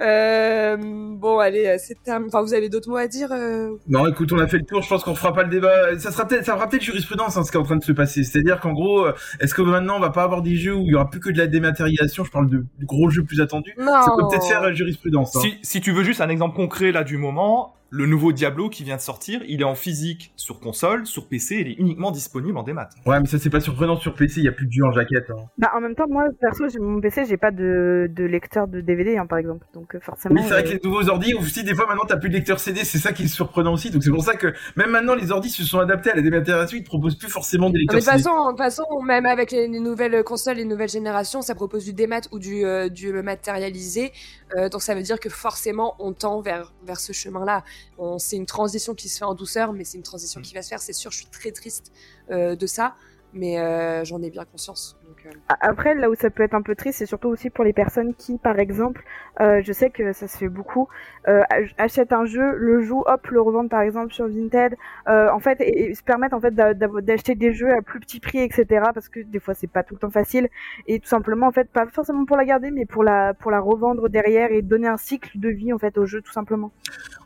euh, 0.02 0.78
bon, 0.78 1.40
allez, 1.40 1.78
c'est 1.80 2.02
terminé. 2.04 2.30
Enfin, 2.34 2.42
vous 2.42 2.54
avez 2.54 2.70
d'autres 2.70 2.90
mots 2.90 2.98
à 2.98 3.08
dire 3.08 3.30
euh 3.32 3.78
Non, 3.88 4.08
écoute, 4.08 4.32
on 4.34 4.40
a 4.40 4.48
fait 4.48 4.58
le 4.58 4.66
tour, 4.66 4.82
je 4.82 4.90
pense 4.90 5.04
qu'on 5.04 5.16
fera 5.16 5.34
pas 5.34 5.44
le 5.44 5.50
débat. 5.50 5.98
Ça 6.00 6.12
sera 6.12 6.28
peut-être 6.28 6.46
ça 6.46 6.56
fera 6.56 6.68
peut-être 6.68 6.84
jurisprudence 6.84 7.38
hein, 7.38 7.44
ce 7.44 7.52
qui 7.52 7.58
est 7.58 7.60
en 7.60 7.64
train 7.64 7.78
de 7.78 7.84
se 7.84 7.92
passer. 7.92 8.24
C'est-à-dire 8.24 8.60
qu'en 8.60 8.74
gros, 8.74 9.06
euh, 9.06 9.14
est-ce 9.40 9.54
que 9.54 9.62
maintenant 9.62 9.98
on 9.98 10.02
va 10.02 10.10
pas 10.10 10.24
avoir 10.24 10.42
des 10.42 10.56
jeux 10.56 10.76
où 10.76 10.84
il 10.86 10.92
y 10.92 10.96
aura 10.96 11.10
plus 11.10 11.20
que 11.20 11.30
de 11.30 11.38
la 11.38 11.48
dématérialisation, 11.48 12.24
je 12.24 12.32
parle 12.32 12.50
de, 12.50 12.66
gros 12.84 13.10
jeux 13.10 13.24
plus 13.24 13.42
attendus 13.42 13.74
non. 13.78 13.86
Ça 13.86 14.12
peut 14.18 14.28
peut-être 14.30 14.48
faire 14.48 14.64
euh, 14.64 14.74
jurisprudence. 14.74 15.36
Hein. 15.36 15.42
Si, 15.42 15.58
si 15.62 15.82
tu 15.82 15.92
veux 15.92 16.04
juste 16.04 16.22
un 16.22 16.30
exemple 16.30 16.56
concret 16.56 16.92
là 16.92 17.04
du 17.04 17.18
moment, 17.18 17.76
le 17.96 18.06
nouveau 18.08 18.34
Diablo 18.34 18.70
qui 18.70 18.84
vient 18.84 18.98
de 18.98 19.02
sortir, 19.02 19.42
il 19.48 19.62
est 19.62 19.66
en 19.66 19.74
physique 19.76 20.34
sur 20.36 20.60
console, 20.60 21.06
sur 21.06 21.28
PC, 21.28 21.60
il 21.62 21.68
est 21.70 21.76
uniquement 21.76 22.12
disponible 22.12 22.58
en 22.58 22.64
démat. 22.64 22.90
Ouais, 23.06 23.20
mais 23.22 23.26
ça 23.26 23.40
c'est 23.40 23.50
pas 23.50 23.62
surprenant 23.62 23.96
sur 23.96 24.16
PC, 24.16 24.42
il 24.42 24.44
y 24.44 24.50
a 24.50 24.52
plus 24.52 24.68
de 24.68 24.72
jeux 24.72 24.84
en 24.84 24.92
jaquette. 24.92 25.30
Hein. 25.30 25.46
Bah, 25.58 25.72
en 25.76 25.80
même 25.80 25.96
temps, 25.96 26.04
moi 26.10 26.26
perso, 26.42 26.66
mon 26.82 27.00
PC, 27.00 27.24
j'ai 27.26 27.38
pas 27.38 27.52
de, 27.52 28.10
de 28.14 28.24
lecteur 28.26 28.68
de 28.68 28.82
DVD, 28.82 29.18
hein, 29.18 29.26
par 29.26 29.38
exemple, 29.38 29.66
donc 29.74 29.96
euh, 29.96 30.00
forcément. 30.02 30.36
Oui, 30.36 30.42
c'est 30.44 30.50
vrai 30.50 30.60
euh, 30.60 30.64
que 30.64 30.74
les 30.74 30.80
nouveaux 30.84 31.08
ordi, 31.10 31.34
aussi 31.36 31.64
des 31.64 31.74
fois 31.74 31.86
maintenant 31.88 32.04
t'as 32.06 32.18
plus 32.18 32.30
de 32.30 32.34
lecteur 32.34 32.60
CD, 32.60 32.84
c'est 32.84 32.98
ça 32.98 33.14
qui 33.14 33.24
est 33.24 33.28
surprenant 33.28 33.74
aussi. 33.74 33.90
Donc 33.92 34.04
c'est 34.04 34.12
pour 34.12 34.24
ça 34.24 34.36
que 34.36 34.54
même 34.76 34.90
maintenant 34.90 35.16
les 35.16 35.32
ordis 35.32 35.50
se 35.50 35.64
sont 35.64 35.80
adaptés 35.80 36.12
à 36.12 36.16
la 36.16 36.22
dématérialisation, 36.22 36.78
ils 36.78 36.84
te 36.84 36.90
proposent 36.90 37.18
plus 37.18 37.30
forcément 37.30 37.70
des 37.70 37.80
Non, 37.86 37.94
lecteurs 37.94 37.96
mais 37.96 38.02
de 38.02 38.06
toute 38.06 38.12
CD. 38.12 38.24
façon, 38.24 38.46
de 38.46 38.50
toute 38.50 38.58
façon, 38.58 38.84
même 39.06 39.26
avec 39.26 39.52
les, 39.52 39.70
les 39.70 39.80
nouvelles 39.80 40.22
consoles, 40.24 40.58
les 40.58 40.66
nouvelles 40.66 40.90
générations, 40.90 41.42
ça 41.42 41.56
propose 41.56 41.86
du 41.86 41.94
démat 41.94 42.22
ou 42.32 42.40
du, 42.40 42.66
euh, 42.66 42.90
du 42.90 43.14
matérialisé. 43.14 44.12
Euh, 44.58 44.70
donc 44.70 44.82
ça 44.82 44.96
veut 44.96 45.02
dire 45.02 45.20
que 45.20 45.30
forcément, 45.30 45.96
on 46.00 46.14
tend 46.14 46.42
vers, 46.42 46.74
vers 46.86 47.00
ce 47.00 47.14
chemin-là. 47.14 47.64
On- 47.98 48.20
C'est 48.20 48.36
une 48.36 48.46
transition 48.46 48.94
qui 48.96 49.10
se 49.10 49.18
fait 49.20 49.26
en 49.26 49.36
douceur, 49.36 49.74
mais 49.74 49.84
c'est 49.84 49.98
une 49.98 50.04
transition 50.04 50.42
qui 50.42 50.54
va 50.54 50.62
se 50.62 50.70
faire. 50.70 50.82
C'est 50.82 50.94
sûr, 50.94 51.12
je 51.12 51.18
suis 51.18 51.28
très 51.28 51.52
triste 51.52 51.92
euh, 52.32 52.56
de 52.56 52.68
ça, 52.68 52.96
mais 53.34 53.60
euh, 53.60 54.04
j'en 54.06 54.22
ai 54.22 54.30
bien 54.30 54.46
conscience. 54.46 54.98
Donc, 55.08 55.26
euh, 55.26 55.30
Après, 55.62 55.94
là 55.96 56.10
où 56.10 56.16
ça 56.16 56.30
peut 56.30 56.44
être 56.44 56.54
un 56.56 56.62
peu 56.62 56.76
triste, 56.76 57.00
c'est 57.00 57.06
surtout 57.06 57.28
aussi 57.30 57.50
pour 57.50 57.64
les 57.64 57.74
personnes 57.74 58.14
qui, 58.16 58.38
par 58.38 58.58
exemple, 58.60 59.04
euh, 59.42 59.62
je 59.64 59.72
sais 59.72 59.90
que 59.90 60.14
ça 60.14 60.28
se 60.28 60.38
fait 60.38 60.48
beaucoup, 60.50 60.88
euh, 61.28 61.42
ach- 61.50 61.74
achètent 61.78 62.14
un 62.14 62.26
jeu, 62.26 62.56
le 62.56 62.82
jouent, 62.82 63.04
hop, 63.06 63.28
le 63.28 63.42
revendent 63.42 63.70
par 63.70 63.82
exemple 63.82 64.14
sur 64.14 64.28
Vinted, 64.28 64.76
euh, 65.08 65.30
en 65.32 65.40
fait, 65.40 65.62
et, 65.62 65.90
et 65.92 65.96
se 65.96 66.02
permettent 66.04 66.34
en 66.34 66.40
fait 66.40 66.52
d'a- 66.56 66.74
d'a- 66.74 66.88
d'acheter 67.02 67.36
des 67.36 67.54
jeux 67.54 67.72
à 67.72 67.82
plus 67.82 68.00
petit 68.00 68.20
prix, 68.20 68.40
etc. 68.40 68.66
Parce 68.94 69.10
que 69.10 69.20
des 69.20 69.40
fois, 69.40 69.54
c'est 69.54 69.68
pas 69.70 69.84
tout 69.84 69.94
le 69.96 70.00
temps 70.00 70.10
facile, 70.10 70.48
et 70.88 71.00
tout 71.00 71.08
simplement, 71.08 71.48
en 71.48 71.52
fait, 71.52 71.70
pas 71.70 71.86
forcément 71.88 72.26
pour 72.26 72.38
la 72.38 72.46
garder, 72.46 72.72
mais 72.72 72.86
pour 72.86 73.04
la 73.04 73.34
pour 73.36 73.52
la 73.52 73.60
revendre 73.60 74.10
derrière 74.10 74.52
et 74.52 74.62
donner 74.62 74.88
un 74.88 74.98
cycle 74.98 75.38
de 75.40 75.50
vie 75.50 75.72
en 75.74 75.78
fait 75.78 75.98
au 75.98 76.06
jeu, 76.06 76.22
tout 76.22 76.32
simplement. 76.32 76.72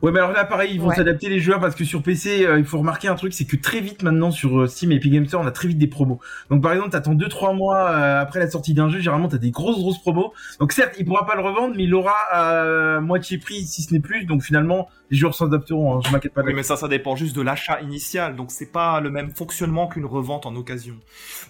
Ouais, 0.01 0.11
mais 0.11 0.19
alors 0.19 0.31
là, 0.31 0.45
pareil, 0.45 0.71
ils 0.73 0.81
vont 0.81 0.89
Ouais. 0.89 0.95
s'adapter 0.95 1.29
les 1.29 1.39
joueurs 1.39 1.59
parce 1.59 1.75
que 1.75 1.83
sur 1.83 2.01
PC, 2.03 2.45
euh, 2.45 2.57
il 2.57 2.65
faut 2.65 2.77
remarquer 2.79 3.07
un 3.09 3.15
truc, 3.15 3.33
c'est 3.33 3.45
que 3.45 3.55
très 3.57 3.81
vite 3.81 4.01
maintenant 4.03 4.31
sur 4.31 4.69
Steam 4.69 4.91
et 4.91 4.95
Epic 4.95 5.11
Games 5.13 5.25
Store, 5.25 5.41
on 5.43 5.47
a 5.47 5.51
très 5.51 5.67
vite 5.67 5.77
des 5.77 5.87
promos. 5.87 6.19
Donc 6.49 6.61
par 6.63 6.71
exemple, 6.73 6.89
t'attends 6.91 7.13
2-3 7.15 7.53
mois 7.53 7.68
euh, 7.77 8.21
après 8.21 8.39
la 8.39 8.49
sortie 8.49 8.73
d'un 8.73 8.89
jeu, 8.89 8.99
généralement 8.99 9.27
t'as 9.27 9.37
des 9.37 9.51
grosses 9.51 9.77
grosses 9.77 9.99
promos. 9.99 10.33
Donc 10.59 10.71
certes, 10.71 10.95
il 10.99 11.05
pourra 11.05 11.25
pas 11.25 11.35
le 11.35 11.41
revendre, 11.41 11.75
mais 11.75 11.83
il 11.83 11.93
aura 11.93 12.15
à 12.31 12.99
moitié 12.99 13.37
prix 13.37 13.65
si 13.65 13.83
ce 13.83 13.93
n'est 13.93 13.99
plus. 13.99 14.25
Donc 14.25 14.43
finalement, 14.43 14.89
les 15.09 15.17
joueurs 15.17 15.35
s'adapteront. 15.35 15.97
Hein, 15.97 16.01
je 16.05 16.11
m'inquiète 16.11 16.33
pas. 16.33 16.41
de 16.41 16.47
Oui, 16.47 16.53
mais 16.53 16.63
ça, 16.63 16.77
ça 16.77 16.87
dépend 16.87 17.15
juste 17.15 17.35
de 17.35 17.41
l'achat 17.41 17.81
initial, 17.81 18.35
donc 18.35 18.51
c'est 18.51 18.71
pas 18.71 18.99
le 19.01 19.09
même 19.09 19.31
fonctionnement 19.31 19.87
qu'une 19.87 20.05
revente 20.05 20.45
en 20.45 20.55
occasion. 20.55 20.95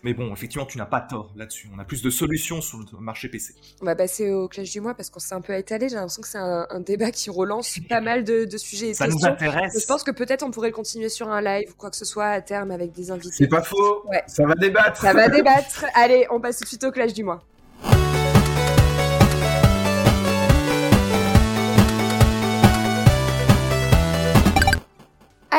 Mais 0.03 0.13
bon, 0.13 0.31
effectivement, 0.33 0.65
tu 0.65 0.77
n'as 0.77 0.85
pas 0.85 1.01
tort 1.01 1.31
là-dessus. 1.35 1.69
On 1.75 1.79
a 1.79 1.83
plus 1.83 2.01
de 2.01 2.09
solutions 2.09 2.61
sur 2.61 2.79
le 2.79 2.99
marché 2.99 3.29
PC. 3.29 3.53
on 3.81 3.85
va 3.85 3.95
passer 3.95 4.31
au 4.31 4.47
clash 4.47 4.71
du 4.71 4.81
mois 4.81 4.93
parce 4.93 5.09
qu'on 5.09 5.19
s'est 5.19 5.35
un 5.35 5.41
peu 5.41 5.53
étalé. 5.53 5.89
J'ai 5.89 5.95
l'impression 5.95 6.21
que 6.21 6.27
c'est 6.27 6.37
un, 6.37 6.67
un 6.69 6.79
débat 6.79 7.11
qui 7.11 7.29
relance 7.29 7.79
pas 7.89 8.01
mal 8.01 8.23
de, 8.23 8.45
de 8.45 8.57
sujets 8.57 8.89
et 8.89 8.93
Ça 8.93 9.07
nous 9.07 9.25
intéresse. 9.25 9.77
Je 9.79 9.85
pense 9.85 10.03
que 10.03 10.11
peut-être 10.11 10.43
on 10.43 10.51
pourrait 10.51 10.69
le 10.69 10.75
continuer 10.75 11.09
sur 11.09 11.29
un 11.29 11.41
live 11.41 11.69
ou 11.71 11.75
quoi 11.77 11.89
que 11.89 11.95
ce 11.97 12.05
soit 12.05 12.27
à 12.27 12.41
terme 12.41 12.71
avec 12.71 12.91
des 12.91 13.11
invités. 13.11 13.35
C'est 13.35 13.47
pas 13.47 13.61
faux. 13.61 14.03
Ouais. 14.07 14.23
Ça 14.27 14.45
va 14.45 14.55
débattre. 14.55 15.01
Ça 15.01 15.13
va 15.13 15.27
débattre. 15.29 15.85
Allez, 15.95 16.08
on 16.29 16.39
passe 16.39 16.57
tout 16.57 16.63
de 16.63 16.69
suite 16.69 16.83
au 16.83 16.91
clash 16.91 17.13
du 17.13 17.23
mois. 17.23 17.43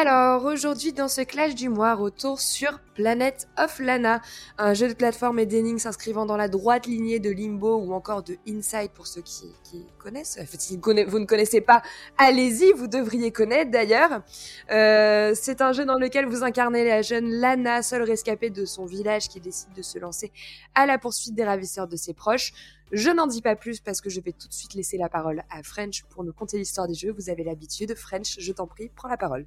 Alors, 0.02 0.46
aujourd'hui, 0.46 0.94
dans 0.94 1.08
ce 1.08 1.20
clash 1.20 1.54
du 1.54 1.68
mois, 1.68 1.94
retour 1.94 2.40
sur 2.40 2.78
Planet 2.94 3.46
of 3.58 3.78
Lana, 3.80 4.22
un 4.56 4.72
jeu 4.72 4.88
de 4.88 4.94
plateforme 4.94 5.38
et 5.38 5.44
d'énigmes 5.44 5.78
s'inscrivant 5.78 6.24
dans 6.24 6.38
la 6.38 6.48
droite 6.48 6.86
lignée 6.86 7.18
de 7.18 7.28
Limbo 7.28 7.76
ou 7.76 7.92
encore 7.92 8.22
de 8.22 8.38
Inside 8.48 8.92
pour 8.94 9.06
ceux 9.06 9.20
qui, 9.20 9.52
connaissent. 9.98 10.38
Enfin, 10.40 10.56
si 10.58 10.78
vous 10.78 11.18
ne 11.18 11.26
connaissez 11.26 11.60
pas, 11.60 11.82
allez-y, 12.16 12.72
vous 12.72 12.86
devriez 12.86 13.30
connaître 13.30 13.70
d'ailleurs. 13.70 14.22
Euh, 14.70 15.34
c'est 15.34 15.60
un 15.60 15.72
jeu 15.72 15.84
dans 15.84 15.98
lequel 15.98 16.24
vous 16.24 16.44
incarnez 16.44 16.82
la 16.82 17.02
jeune 17.02 17.28
Lana, 17.28 17.82
seule 17.82 18.02
rescapée 18.02 18.48
de 18.48 18.64
son 18.64 18.86
village 18.86 19.28
qui 19.28 19.38
décide 19.38 19.74
de 19.74 19.82
se 19.82 19.98
lancer 19.98 20.32
à 20.74 20.86
la 20.86 20.96
poursuite 20.96 21.34
des 21.34 21.44
ravisseurs 21.44 21.88
de 21.88 21.96
ses 21.96 22.14
proches. 22.14 22.54
Je 22.90 23.10
n'en 23.10 23.26
dis 23.26 23.42
pas 23.42 23.54
plus 23.54 23.80
parce 23.80 24.00
que 24.00 24.08
je 24.08 24.20
vais 24.20 24.32
tout 24.32 24.48
de 24.48 24.54
suite 24.54 24.72
laisser 24.72 24.96
la 24.96 25.10
parole 25.10 25.44
à 25.50 25.62
French 25.62 26.04
pour 26.08 26.24
nous 26.24 26.32
conter 26.32 26.56
l'histoire 26.56 26.88
du 26.88 26.94
jeu. 26.94 27.12
Vous 27.12 27.28
avez 27.28 27.44
l'habitude. 27.44 27.94
French, 27.94 28.36
je 28.38 28.52
t'en 28.52 28.66
prie, 28.66 28.90
prends 28.96 29.08
la 29.08 29.18
parole. 29.18 29.46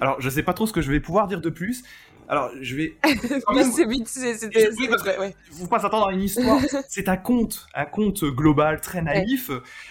Alors, 0.00 0.20
je 0.20 0.28
sais 0.30 0.42
pas 0.42 0.52
trop 0.52 0.66
ce 0.66 0.72
que 0.72 0.80
je 0.80 0.90
vais 0.90 1.00
pouvoir 1.00 1.26
dire 1.28 1.40
de 1.40 1.50
plus. 1.50 1.82
Alors, 2.28 2.50
je 2.60 2.76
vais. 2.76 2.96
Même- 3.54 3.70
c'est 3.72 3.84
vite, 3.86 4.08
c'est- 4.08 4.34
c'était 4.34 4.68
Oui, 4.68 4.74
c'était 4.76 4.88
parce 4.88 5.02
que- 5.02 5.08
vrai, 5.10 5.18
ouais. 5.18 5.34
Faut 5.52 5.66
pas 5.66 5.80
s'attendre 5.80 6.06
à 6.08 6.12
une 6.12 6.22
histoire. 6.22 6.60
C'est 6.88 7.08
un 7.08 7.16
conte, 7.16 7.66
un 7.74 7.84
conte 7.84 8.24
global 8.24 8.80
très 8.80 9.02
naïf. 9.02 9.50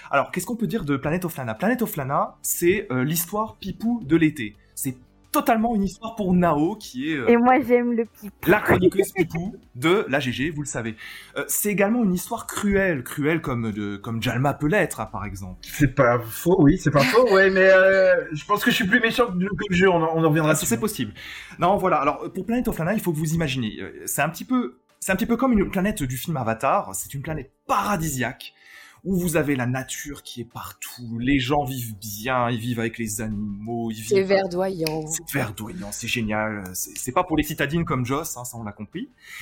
Alors, 0.10 0.32
qu'est-ce 0.32 0.46
qu'on 0.46 0.56
peut 0.56 0.66
dire 0.68 0.86
de 0.86 0.98
Planet 0.98 1.26
of 1.26 1.36
Lana 1.38 1.54
Planet 1.56 1.82
of 1.82 1.96
Lana, 1.98 2.36
c'est 2.42 2.88
euh, 2.92 3.04
l'histoire 3.04 3.58
pipou 3.58 4.02
de 4.04 4.16
l'été. 4.16 4.56
C'est 4.76 4.96
totalement 5.32 5.76
une 5.76 5.84
histoire 5.84 6.16
pour 6.16 6.34
Nao, 6.34 6.76
qui 6.76 7.12
est 7.12 7.18
euh, 7.18 7.28
Et 7.28 7.38
moi, 7.38 7.60
j'aime 7.60 7.94
le 7.94 8.06
petit. 8.06 8.30
la 8.48 8.60
chroniqueuse 8.60 9.12
pipou 9.14 9.56
de 9.76 10.06
la 10.10 10.20
GG, 10.20 10.50
vous 10.52 10.62
le 10.62 10.68
savez. 10.68 10.96
Euh, 11.38 11.46
c'est 11.48 11.70
également 11.70 12.04
une 12.04 12.14
histoire 12.14 12.48
cruelle, 12.48 13.04
cruelle 13.04 13.42
comme 13.42 13.72
de 13.72 13.98
comme 13.98 14.22
Jalma 14.22 14.54
peut 14.54 14.68
l'être, 14.68 15.00
hein, 15.00 15.06
par 15.12 15.26
exemple. 15.26 15.58
C'est 15.62 15.96
pas 15.96 16.20
faux, 16.20 16.58
oui, 16.60 16.78
c'est 16.78 16.92
pas 16.92 17.04
faux, 17.04 17.32
ouais, 17.34 17.50
mais 17.50 17.70
euh, 17.72 18.14
je 18.34 18.46
pense 18.46 18.64
que 18.64 18.72
je 18.72 18.76
suis 18.76 18.88
plus 18.88 19.00
méchant 19.00 19.28
que 19.28 19.34
le 19.38 19.76
jeu, 19.76 19.90
on 19.90 20.02
en, 20.04 20.12
on 20.16 20.24
en 20.24 20.30
reviendra 20.30 20.52
Ah, 20.52 20.56
c'est 20.56 20.80
possible. 20.80 21.14
Non, 21.60 21.78
voilà. 21.78 21.98
Alors 21.98 22.32
pour 22.34 22.46
Planet 22.46 22.68
of 22.68 22.78
Lana, 22.78 22.94
il 22.94 23.00
faut 23.00 23.12
que 23.14 23.18
vous 23.18 23.34
imaginez. 23.34 23.74
euh, 23.82 24.04
C'est 24.06 24.22
un 24.22 24.30
petit 24.30 24.46
peu, 24.46 24.78
c'est 25.00 25.12
un 25.12 25.16
petit 25.16 25.26
peu 25.26 25.38
comme 25.38 25.54
une 25.54 25.70
planète 25.72 26.04
du 26.04 26.18
film 26.18 26.38
Avatar. 26.38 26.94
C'est 26.94 27.14
une 27.14 27.22
planète 27.22 27.52
paradisiaque 27.68 28.54
où 29.04 29.16
vous 29.16 29.36
avez 29.36 29.56
la 29.56 29.66
nature 29.66 30.22
qui 30.22 30.42
est 30.42 30.52
partout. 30.52 31.18
Les 31.20 31.40
gens 31.40 31.64
vivent 31.64 31.96
bien, 31.98 32.50
ils 32.52 32.60
vivent 32.60 32.80
avec 32.80 32.98
les 33.00 33.22
animaux, 33.22 33.90
ils 33.90 34.04
C'est 34.04 34.22
verdoyant. 34.22 35.08
C'est 35.08 35.32
verdoyant, 35.34 35.92
c'est 35.92 36.08
génial. 36.08 36.64
C'est 36.74 36.98
c'est 36.98 37.12
pas 37.12 37.24
pour 37.24 37.36
les 37.36 37.44
citadines 37.44 37.84
comme 37.84 38.06
Joss, 38.06 38.38
hein, 38.38 38.46
ça 38.46 38.58
on 38.58 38.64
l'a 38.64 38.72
compris. 38.72 39.10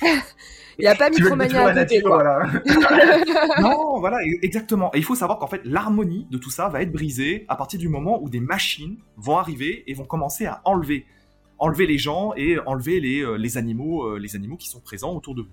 Il 0.78 0.84
n'y 0.84 0.86
a 0.86 0.94
pas 0.94 1.10
Micromania 1.10 1.66
à 1.66 1.74
côté, 1.74 2.00
voilà. 2.00 2.50
non, 3.60 4.00
voilà, 4.00 4.16
e- 4.18 4.38
exactement. 4.42 4.90
Et 4.94 4.98
il 4.98 5.04
faut 5.04 5.14
savoir 5.14 5.38
qu'en 5.38 5.46
fait, 5.46 5.60
l'harmonie 5.64 6.26
de 6.30 6.38
tout 6.38 6.48
ça 6.48 6.70
va 6.70 6.80
être 6.80 6.92
brisée 6.92 7.44
à 7.48 7.56
partir 7.56 7.78
du 7.78 7.88
moment 7.88 8.22
où 8.22 8.30
des 8.30 8.40
machines 8.40 8.96
vont 9.18 9.36
arriver 9.36 9.84
et 9.86 9.92
vont 9.94 10.06
commencer 10.06 10.46
à 10.46 10.62
enlever, 10.64 11.04
enlever 11.58 11.86
les 11.86 11.98
gens 11.98 12.32
et 12.34 12.58
enlever 12.60 13.00
les, 13.00 13.20
euh, 13.20 13.34
les 13.34 13.58
animaux, 13.58 14.06
euh, 14.06 14.18
les 14.18 14.36
animaux 14.36 14.56
qui 14.56 14.68
sont 14.68 14.80
présents 14.80 15.14
autour 15.14 15.34
de 15.34 15.42
vous. 15.42 15.50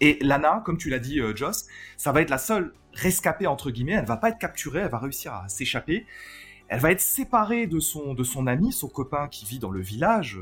Et 0.00 0.18
Lana, 0.22 0.62
comme 0.64 0.78
tu 0.78 0.90
l'as 0.90 0.98
dit, 0.98 1.20
euh, 1.20 1.34
Joss, 1.34 1.66
ça 1.96 2.12
va 2.12 2.20
être 2.20 2.30
la 2.30 2.38
seule 2.38 2.72
rescapée 2.92 3.46
entre 3.46 3.70
guillemets. 3.70 3.92
Elle 3.94 4.06
va 4.06 4.16
pas 4.16 4.28
être 4.30 4.38
capturée, 4.38 4.80
elle 4.80 4.90
va 4.90 4.98
réussir 4.98 5.32
à 5.34 5.48
s'échapper. 5.48 6.06
Elle 6.68 6.80
va 6.80 6.90
être 6.92 7.00
séparée 7.00 7.66
de 7.66 7.80
son 7.80 8.14
de 8.14 8.22
son 8.24 8.46
ami, 8.46 8.72
son 8.72 8.88
copain 8.88 9.28
qui 9.28 9.44
vit 9.46 9.58
dans 9.58 9.70
le 9.70 9.80
village, 9.80 10.38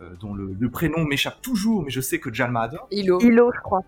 euh, 0.00 0.10
dont 0.20 0.32
le, 0.34 0.56
le 0.58 0.70
prénom 0.70 1.04
m'échappe 1.04 1.42
toujours, 1.42 1.82
mais 1.82 1.90
je 1.90 2.00
sais 2.00 2.20
que 2.20 2.32
Jalma 2.32 2.62
adore. 2.62 2.86
Ilo. 2.90 3.20
Ilo, 3.20 3.50
je 3.54 3.60
crois. 3.60 3.80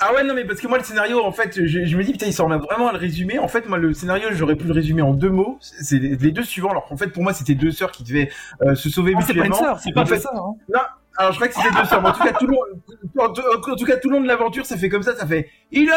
Ah 0.00 0.14
ouais, 0.14 0.24
non, 0.24 0.34
mais 0.34 0.44
parce 0.46 0.60
que 0.60 0.66
moi, 0.66 0.78
le 0.78 0.84
scénario, 0.84 1.22
en 1.22 1.30
fait, 1.30 1.66
je, 1.66 1.84
je 1.84 1.96
me 1.96 2.02
dis, 2.02 2.12
putain, 2.12 2.26
ils 2.26 2.32
s'en 2.32 2.48
vraiment 2.48 2.88
à 2.88 2.92
le 2.92 2.98
résumer. 2.98 3.38
En 3.38 3.48
fait, 3.48 3.68
moi, 3.68 3.78
le 3.78 3.92
scénario, 3.92 4.28
j'aurais 4.32 4.56
pu 4.56 4.66
le 4.66 4.72
résumer 4.72 5.02
en 5.02 5.12
deux 5.12 5.28
mots. 5.28 5.58
C'est 5.60 5.98
les 5.98 6.16
les 6.16 6.32
deux 6.32 6.42
suivants. 6.42 6.70
Alors 6.70 6.86
qu'en 6.86 6.96
fait, 6.96 7.08
pour 7.08 7.22
moi, 7.22 7.32
c'était 7.34 7.54
deux 7.54 7.70
sœurs 7.70 7.92
qui 7.92 8.02
devaient 8.02 8.30
euh, 8.62 8.74
se 8.74 8.88
sauver 8.88 9.12
Ah, 9.16 9.20
c'est 9.20 9.34
pas 9.34 9.44
une 9.44 9.50
mutuellement. 9.50 9.56
sœur, 9.58 9.80
c'est 9.80 9.92
pas 9.92 10.00
une 10.02 10.18
sœur. 10.20 10.34
Hein. 10.34 10.80
Alors, 11.18 11.32
je 11.32 11.36
crois 11.36 11.48
que 11.48 11.54
c'était 11.54 11.70
deux 11.70 11.84
sœurs. 11.84 12.02
Mais 12.02 12.08
en 12.08 12.12
tout 12.12 12.22
cas, 12.22 12.32
tout 12.32 12.46
le 12.46 12.52
long, 12.52 12.60
en, 13.18 13.28
tout- 13.76 13.84
cas, 13.86 13.96
tout 13.96 14.08
le 14.10 14.16
long 14.16 14.22
de 14.22 14.28
l'aventure, 14.28 14.66
ça 14.66 14.76
fait 14.76 14.88
comme 14.88 15.02
ça, 15.02 15.14
ça 15.16 15.26
fait 15.26 15.48
Ilo, 15.72 15.92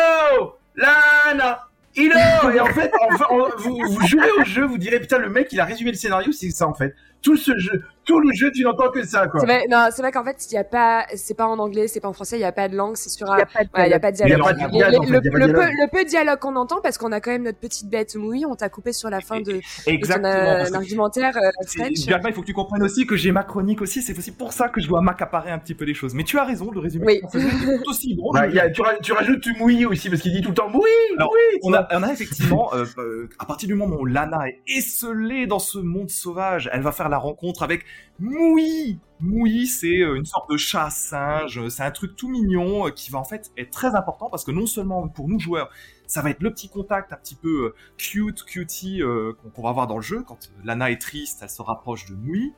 Lana, 0.76 1.67
Ilo. 1.95 2.15
Et 2.54 2.60
en 2.60 2.65
fait, 2.67 2.91
en- 3.30 3.50
vous, 3.58 3.78
vous 3.88 4.08
jouez 4.08 4.32
au 4.39 4.43
jeu, 4.45 4.65
vous 4.65 4.78
direz, 4.78 5.00
putain, 5.00 5.17
le 5.17 5.30
mec, 5.30 5.50
il 5.52 5.60
a 5.60 5.65
résumé 5.65 5.91
le 5.91 5.98
scénario, 5.98 6.32
c'est 6.32 6.50
ça, 6.52 6.67
en 6.67 6.74
fait. 6.74 6.95
Tout 7.22 7.36
ce 7.36 7.58
jeu, 7.58 7.84
tout 8.06 8.20
le 8.22 8.32
jeu, 8.34 8.50
tu 8.52 8.64
n'entends 8.64 8.90
que 8.92 9.04
ça, 9.06 9.28
quoi. 9.28 9.42
C'est 9.42 9.46
vrai, 9.46 9.66
non, 9.70 9.90
c'est 9.92 10.02
vrai 10.02 10.12
qu'en 10.12 10.24
fait, 10.24 10.38
il 10.50 10.54
y 10.54 10.58
a 10.58 10.64
pas, 10.64 11.06
c'est 11.16 11.34
pas 11.36 11.46
en 11.48 11.60
anglais, 11.60 11.88
c'est 11.90 12.00
pas 12.00 12.08
en 12.08 12.14
français, 12.14 12.38
il 12.38 12.42
y 12.42 12.46
a 12.46 12.52
pas 12.54 12.70
de 12.70 12.76
langue, 12.78 12.96
c'est 12.96 13.10
sur 13.10 13.28
Il 13.28 13.32
un, 13.32 13.36
n'y 13.36 13.42
a 13.42 13.46
pas 13.46 13.64
de 13.66 13.70
Ouais, 13.76 13.88
il 13.88 13.92
y 13.92 13.94
a 13.94 14.00
pas 14.00 14.12
de 14.12 14.16
dialogue. 14.16 14.42
pas 14.42 14.54
de 14.54 14.60
le, 14.60 14.66
de 14.66 15.30
peu, 15.30 15.38
dialogue. 15.38 15.74
le 15.82 15.90
peu 15.92 16.04
de 16.06 16.10
dialogue 16.10 16.40
qu'on 16.40 16.56
entend, 16.56 16.80
parce 16.82 16.98
qu'on 16.98 17.12
a 17.12 17.20
quand 17.20 17.32
même 17.32 17.44
notre 17.44 17.58
petite 17.60 17.90
bête 17.90 18.16
Moui, 18.16 18.46
on 18.46 18.56
t'a 18.56 18.70
coupé 18.70 18.94
sur 18.94 19.10
la 19.10 19.20
fin 19.20 19.40
de, 19.42 19.52
de 19.52 19.60
ton 19.86 19.92
Exactement. 19.92 20.28
euh, 20.30 20.74
argumentaire 20.74 21.38
euh. 21.38 21.50
Jalma, 21.96 22.30
il 22.30 22.34
faut 22.34 22.42
que 22.42 22.46
tu 22.48 22.54
comprennes 22.54 22.84
aussi 22.84 23.06
que 23.06 23.16
j'ai 23.18 23.32
ma 23.34 23.44
chronique 23.44 23.82
aussi. 23.82 24.02
C'est 24.02 24.18
aussi 24.18 24.32
pour 24.32 24.54
ça 24.54 24.70
que 24.70 24.80
je 24.80 24.88
dois 24.88 25.02
m'accaparer 25.02 25.52
un 25.52 25.60
petit 25.60 25.76
peu 25.76 25.84
les 25.86 25.94
choses. 25.94 26.14
Mais 26.16 26.24
tu 26.24 26.40
as 26.40 26.46
raison, 26.46 26.72
le 26.72 26.80
résumé 26.80 27.06
Oui. 27.06 27.20
français 27.20 27.40
est 27.40 27.84
tout 27.84 27.90
aussi 27.90 28.18
y 28.54 28.60
a- 28.60 28.70
tu, 28.70 28.82
ra- 28.82 28.98
tu 29.04 29.12
rajoutes 29.12 29.42
tu 29.42 29.54
mouilles 29.60 29.86
aussi, 29.86 30.10
parce 30.10 30.22
qu'il 30.22 30.32
dit 30.32 30.42
tout 30.42 30.50
le 30.50 30.56
temps 30.56 30.70
mouille, 30.70 30.84
Alors, 31.18 31.30
mouille. 31.32 31.60
On 31.64 31.74
a, 31.74 31.86
on 31.92 32.04
a 32.04 32.12
effectivement, 32.14 32.74
euh, 32.74 32.86
euh, 32.98 33.30
à 33.40 33.46
partir 33.46 33.68
du 33.68 33.76
moment 33.76 33.98
où 34.00 34.06
Lana 34.06 34.48
est 34.48 34.62
esselée 34.68 35.48
dans 35.48 35.60
ce 35.60 35.80
monde 35.80 36.10
sauvage, 36.10 36.70
elle 36.72 36.82
va 36.82 36.92
faire 36.92 37.09
la 37.10 37.17
rencontre 37.17 37.63
avec 37.63 37.86
Moui. 38.19 39.00
Moui, 39.19 39.67
c'est 39.67 40.02
euh, 40.02 40.15
une 40.15 40.26
sorte 40.26 40.50
de 40.50 40.58
chat 40.58 40.89
singe, 40.89 41.67
c'est 41.69 41.84
un 41.84 41.91
truc 41.91 42.15
tout 42.15 42.30
mignon 42.30 42.88
euh, 42.88 42.91
qui 42.91 43.12
va 43.12 43.19
en 43.19 43.24
fait 43.24 43.52
être 43.58 43.72
très 43.72 43.95
important 43.95 44.30
parce 44.30 44.45
que 44.45 44.52
non 44.52 44.65
seulement 44.65 45.08
pour 45.08 45.28
nous 45.28 45.39
joueurs, 45.39 45.69
ça 46.08 46.22
va 46.22 46.30
être 46.30 46.41
le 46.41 46.52
petit 46.52 46.69
contact 46.69 47.12
un 47.12 47.17
petit 47.17 47.36
peu 47.36 47.65
euh, 47.65 47.76
cute, 47.98 48.43
cutie 48.43 49.04
euh, 49.04 49.34
qu'on 49.54 49.62
va 49.62 49.69
avoir 49.69 49.88
dans 49.88 49.98
le 49.98 50.02
jeu 50.02 50.24
quand 50.26 50.52
Lana 50.63 50.89
est 50.89 51.02
triste, 51.02 51.39
elle 51.41 51.50
se 51.50 51.62
rapproche 51.62 52.06
de 52.06 52.15
Moui, 52.15 52.54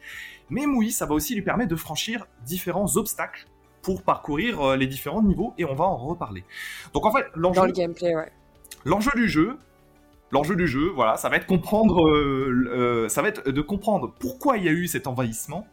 mais 0.50 0.68
Moui, 0.68 0.92
ça 0.92 1.06
va 1.06 1.16
aussi 1.16 1.34
lui 1.34 1.42
permettre 1.42 1.72
de 1.72 1.76
franchir 1.76 2.28
différents 2.46 2.96
obstacles 2.96 3.48
pour 3.82 4.04
parcourir 4.04 4.78
les 4.78 4.86
différents 4.86 5.24
niveaux 5.24 5.56
et 5.58 5.66
on 5.66 5.74
va 5.74 5.86
en 5.86 5.98
reparler. 5.98 6.44
Donc 6.94 7.08
en 7.08 7.12
fait, 7.12 7.26
l'enjeu 7.34 7.62
Dans 7.62 7.66
le 7.66 7.72
gameplay, 7.72 8.16
ouais. 8.16 8.32
L'enjeu 8.86 9.12
du 9.16 9.28
jeu, 9.28 9.58
L'enjeu 10.32 10.56
du 10.56 10.66
jeu, 10.66 10.90
voilà, 10.90 11.18
ça 11.18 11.28
va 11.28 11.36
être 11.36 11.46
comprendre, 11.46 12.08
euh, 12.08 12.70
euh, 12.70 13.10
ça 13.10 13.22
va 13.22 13.28
être 13.28 13.50
de 13.50 13.62
comprendre 13.62 14.16
pourquoi 14.18 14.58
il 14.58 14.64
y 14.64 14.70
a 14.70 14.72
eu 14.72 14.88
cet 14.88 15.06
envahissement 15.08 15.68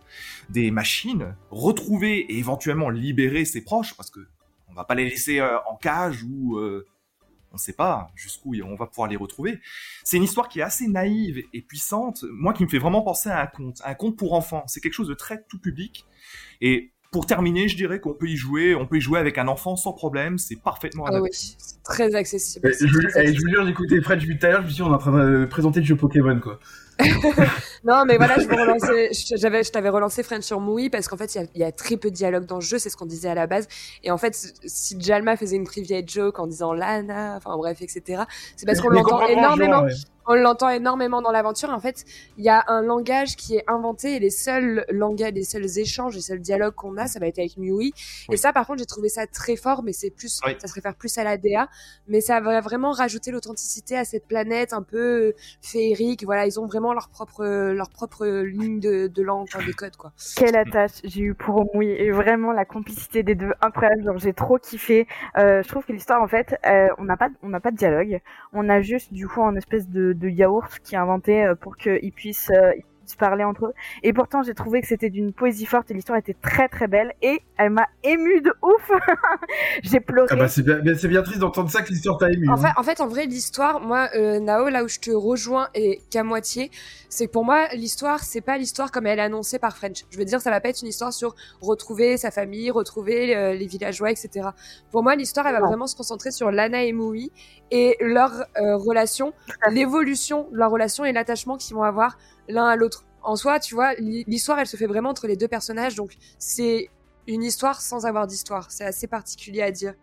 des 0.51 0.73
machines, 0.73 1.37
retrouver 1.51 2.19
et 2.19 2.39
éventuellement 2.39 2.91
libérer 2.91 3.45
ses 3.45 3.63
proches, 3.63 3.95
parce 3.95 4.11
que 4.11 4.21
on 4.69 4.75
va 4.75 4.83
pas 4.83 4.97
les 4.97 5.09
laisser 5.09 5.39
euh, 5.39 5.59
en 5.71 5.77
cage 5.77 6.25
ou 6.25 6.59
on 6.59 7.55
ne 7.55 7.59
sait 7.59 7.73
pas 7.73 8.09
jusqu'où 8.17 8.55
on 8.65 8.75
va 8.75 8.87
pouvoir 8.87 9.09
les 9.09 9.17
retrouver. 9.17 9.61
C'est 10.03 10.17
une 10.17 10.25
histoire 10.25 10.49
qui 10.49 10.59
est 10.59 10.63
assez 10.63 10.89
naïve 10.89 11.43
et 11.53 11.63
puissante, 11.63 12.25
moi 12.29 12.53
qui 12.53 12.65
me 12.65 12.69
fait 12.69 12.79
vraiment 12.79 13.03
penser 13.03 13.31
à 13.31 13.41
un 13.41 13.47
conte, 13.47 13.81
un 13.85 13.95
conte 13.95 14.17
pour 14.17 14.33
enfants. 14.33 14.65
C'est 14.67 14.81
quelque 14.81 14.93
chose 14.93 15.09
de 15.09 15.15
très 15.15 15.45
tout 15.49 15.61
public 15.61 16.05
et 16.61 16.93
pour 17.11 17.25
terminer, 17.25 17.69
je 17.69 17.77
dirais 17.77 18.01
qu'on 18.01 18.13
peut 18.13 18.27
y 18.27 18.37
jouer, 18.37 18.75
on 18.75 18.87
peut 18.87 18.99
y 18.99 19.01
jouer 19.01 19.19
avec 19.19 19.39
un 19.39 19.49
enfant 19.49 19.77
sans 19.77 19.93
problème, 19.93 20.37
c'est 20.37 20.57
parfaitement 20.57 21.07
ah 21.07 21.21
oui, 21.23 21.31
c'est 21.33 21.83
très 21.83 22.15
accessible. 22.15 22.71
je, 22.71 22.87
je 22.87 23.41
vous 23.41 23.49
jure, 23.49 23.67
écouté 23.67 24.01
Fred 24.03 24.21
depuis 24.21 24.39
tout 24.39 24.47
à 24.47 24.51
l'heure, 24.51 24.61
je 24.61 24.67
me 24.67 24.71
suis 24.71 24.77
dit, 24.77 24.83
on 24.83 24.93
est 24.93 24.95
en 24.95 24.99
train 24.99 25.13
de 25.13 25.47
présenter 25.47 25.81
le 25.81 25.87
jeu 25.87 25.97
Pokémon, 25.97 26.39
quoi. 26.39 26.59
non, 27.85 28.05
mais 28.07 28.17
voilà, 28.17 28.39
je, 28.39 28.49
relancer, 28.49 29.11
j'avais, 29.37 29.63
je 29.63 29.71
t'avais 29.71 29.89
relancé 29.89 30.23
French 30.23 30.43
sur 30.43 30.61
Moui 30.61 30.91
parce 30.91 31.07
qu'en 31.07 31.17
fait, 31.17 31.35
il 31.37 31.49
y, 31.55 31.61
y, 31.61 31.65
a 31.65 31.71
très 31.71 31.97
peu 31.97 32.11
de 32.11 32.15
dialogue 32.15 32.45
dans 32.45 32.57
le 32.57 32.61
jeu, 32.61 32.79
c'est 32.79 32.91
ce 32.91 32.97
qu'on 32.97 33.07
disait 33.07 33.29
à 33.29 33.35
la 33.35 33.47
base. 33.47 33.69
Et 34.03 34.11
en 34.11 34.19
fait, 34.19 34.35
si 34.65 35.01
Jalma 35.01 35.37
faisait 35.37 35.57
une 35.57 35.65
private 35.65 36.11
joke 36.11 36.41
en 36.41 36.49
disant 36.49 36.73
Lana, 36.73 37.37
enfin 37.37 37.57
bref, 37.57 37.81
etc., 37.81 38.25
c'est 38.57 38.67
parce 38.67 38.81
qu'on 38.81 38.91
l'entend 38.91 39.27
énormément 39.29 39.87
on 40.29 40.35
l'entend 40.35 40.69
énormément 40.69 41.23
dans 41.23 41.33
l'aventure. 41.33 41.71
En 41.71 41.81
fait, 41.81 42.05
il 42.37 42.45
y 42.45 42.51
a 42.51 42.63
un 42.69 42.83
langage 42.83 43.35
qui 43.35 43.57
est 43.57 43.65
inventé 43.67 44.17
et 44.17 44.21
les 44.21 44.31
seuls 44.31 44.85
langages, 44.91 45.33
les 45.33 45.45
seuls 45.45 45.79
échanges, 45.79 46.15
les 46.15 46.21
seuls 46.21 46.41
dialogues 46.41 46.75
qu'on 46.75 46.97
a, 46.99 47.07
ça 47.07 47.19
va 47.19 47.27
être 47.27 47.39
avec 47.39 47.57
Miui. 47.57 47.93
Et 48.31 48.37
ça, 48.37 48.53
par 48.53 48.67
contre, 48.67 48.81
j'ai 48.81 48.87
trouvé 48.87 49.09
ça 49.09 49.27
très 49.27 49.57
fort, 49.57 49.83
mais 49.83 49.93
c'est 49.93 50.11
plus, 50.11 50.41
ça 50.59 50.69
se 50.69 50.75
réfère 50.75 50.95
plus 50.95 51.17
à 51.17 51.25
la 51.25 51.39
DA, 51.39 51.69
mais 52.07 52.21
ça 52.21 52.41
va 52.41 52.61
vraiment 52.61 52.93
rajouter 52.93 53.31
l'authenticité 53.31 53.97
à 53.97 54.05
cette 54.05 54.27
planète 54.27 54.75
un 54.75 54.83
peu 54.83 55.33
féerique. 55.63 56.25
Voilà, 56.25 56.47
ils 56.47 56.61
ont 56.61 56.67
vraiment 56.67 56.93
leur 56.93 57.09
propre, 57.09 57.45
leur 57.73 57.89
propre 57.89 58.27
ligne 58.27 58.81
de, 58.81 59.07
de 59.07 59.23
langue, 59.23 59.49
de 59.49 59.73
code, 59.73 59.97
quoi. 59.97 60.13
Quelle 60.37 60.57
attache 60.57 61.01
j'ai 61.05 61.23
eu 61.23 61.35
pour 61.35 61.75
Miui 61.75 61.89
et 61.89 62.11
vraiment 62.11 62.53
la 62.53 62.67
complicité 62.67 63.23
des 63.23 63.35
deux 63.35 63.53
incroyable. 63.63 64.05
Genre, 64.05 64.19
j'ai 64.19 64.35
trop 64.35 64.59
kiffé. 64.59 65.07
Euh, 65.39 65.63
je 65.63 65.69
trouve 65.69 65.85
que 65.87 65.93
l'histoire, 65.93 66.23
en 66.23 66.29
fait, 66.29 66.59
euh, 66.67 66.89
on 66.99 67.05
n'a 67.05 67.17
pas, 67.17 67.31
on 67.43 67.49
n'a 67.49 67.61
pas 67.61 67.71
de 67.71 67.77
dialogue. 67.77 68.21
On 68.53 68.69
a 68.69 68.83
juste, 68.83 69.13
du 69.13 69.27
coup, 69.27 69.41
en 69.41 69.57
espèce 69.57 69.89
de 69.89 70.13
de 70.19 70.29
yaourt 70.29 70.79
qui 70.83 70.95
est 70.95 70.99
inventé 70.99 71.45
euh, 71.45 71.55
pour 71.55 71.77
qu'ils 71.77 72.13
puissent 72.13 72.53
euh, 73.09 73.13
se 73.13 73.17
parler 73.17 73.45
entre 73.45 73.67
eux. 73.67 73.73
Et 74.03 74.13
pourtant, 74.13 74.43
j'ai 74.43 74.55
trouvé 74.55 74.81
que 74.81 74.87
c'était 74.87 75.11
d'une 75.11 75.33
poésie 75.33 75.67
forte 75.67 75.91
et 75.91 75.95
l'histoire 75.95 76.19
était 76.19 76.37
très 76.41 76.69
très 76.69 76.87
belle 76.87 77.13
et 77.23 77.43
elle 77.57 77.71
m'a 77.71 77.87
ému 78.05 78.41
de 78.41 78.53
ouf. 78.63 78.91
j'ai 79.83 80.01
pleuré. 80.01 80.29
Ah 80.31 80.37
bah 80.37 80.49
c'est 80.49 80.63
bien, 80.63 80.79
bien, 80.79 81.23
triste 81.23 81.41
d'entendre 81.41 81.71
ça 81.71 81.83
que 81.83 81.89
l'histoire 81.89 82.19
t'a 82.19 82.31
ému. 82.31 82.49
En, 82.49 82.53
hein. 82.53 82.57
fait, 82.57 82.73
en 82.77 82.83
fait, 82.83 83.01
en 83.01 83.09
vrai, 83.09 83.27
l'histoire, 83.27 83.81
moi, 83.81 84.09
euh, 84.15 84.41
Nao, 84.41 84.69
là 84.69 84.85
où 84.85 84.89
je 84.89 84.99
te 84.99 85.11
rejoins 85.11 85.69
et 85.75 86.01
qu'à 86.11 86.23
moitié, 86.23 86.71
c'est 87.09 87.27
que 87.27 87.33
pour 87.33 87.45
moi, 87.45 87.69
l'histoire, 87.75 88.23
c'est 88.23 88.41
pas 88.41 88.59
l'histoire 88.59 88.91
comme 88.91 89.07
elle 89.07 89.19
est 89.19 89.23
annoncée 89.23 89.59
par 89.59 89.77
French. 89.77 90.05
Je 90.11 90.19
veux 90.19 90.25
dire, 90.25 90.41
ça 90.41 90.51
va 90.51 90.61
pas 90.61 90.69
être 90.69 90.83
une 90.83 90.89
histoire 90.89 91.13
sur 91.13 91.35
retrouver 91.61 92.17
sa 92.17 92.31
famille, 92.31 92.71
retrouver 92.71 93.35
euh, 93.35 93.55
les 93.55 93.67
villageois, 93.67 94.11
etc. 94.11 94.49
Pour 94.91 95.03
moi, 95.03 95.17
l'histoire, 95.17 95.47
elle 95.47 95.55
va 95.55 95.61
vraiment 95.61 95.87
se 95.87 95.97
concentrer 95.97 96.31
sur 96.31 96.51
Lana 96.51 96.85
et 96.85 96.93
Moui 96.93 97.33
et 97.71 97.97
leur 98.01 98.33
euh, 98.57 98.77
relation, 98.77 99.33
l'évolution 99.71 100.49
de 100.53 100.57
leur 100.57 100.71
relation 100.71 101.05
et 101.05 101.13
l'attachement 101.13 101.57
qu'ils 101.57 101.75
vont 101.75 101.83
avoir 101.83 102.19
l'un 102.49 102.67
à 102.67 102.77
l'autre. 102.77 103.05
En 103.23 103.37
soi, 103.37 103.61
tu 103.61 103.75
vois, 103.75 103.95
l'histoire, 103.95 104.59
elle 104.59 104.67
se 104.67 104.77
fait 104.77 104.87
vraiment 104.87 105.11
entre 105.11 105.27
les 105.27 105.37
deux 105.37 105.49
personnages, 105.49 105.95
donc 105.95 106.17
c'est 106.39 106.89
une 107.27 107.43
histoire 107.43 107.81
sans 107.81 108.07
avoir 108.07 108.27
d'histoire. 108.27 108.71
C'est 108.71 108.85
assez 108.85 109.07
particulier 109.07 109.63
à 109.63 109.71
dire. 109.71 109.95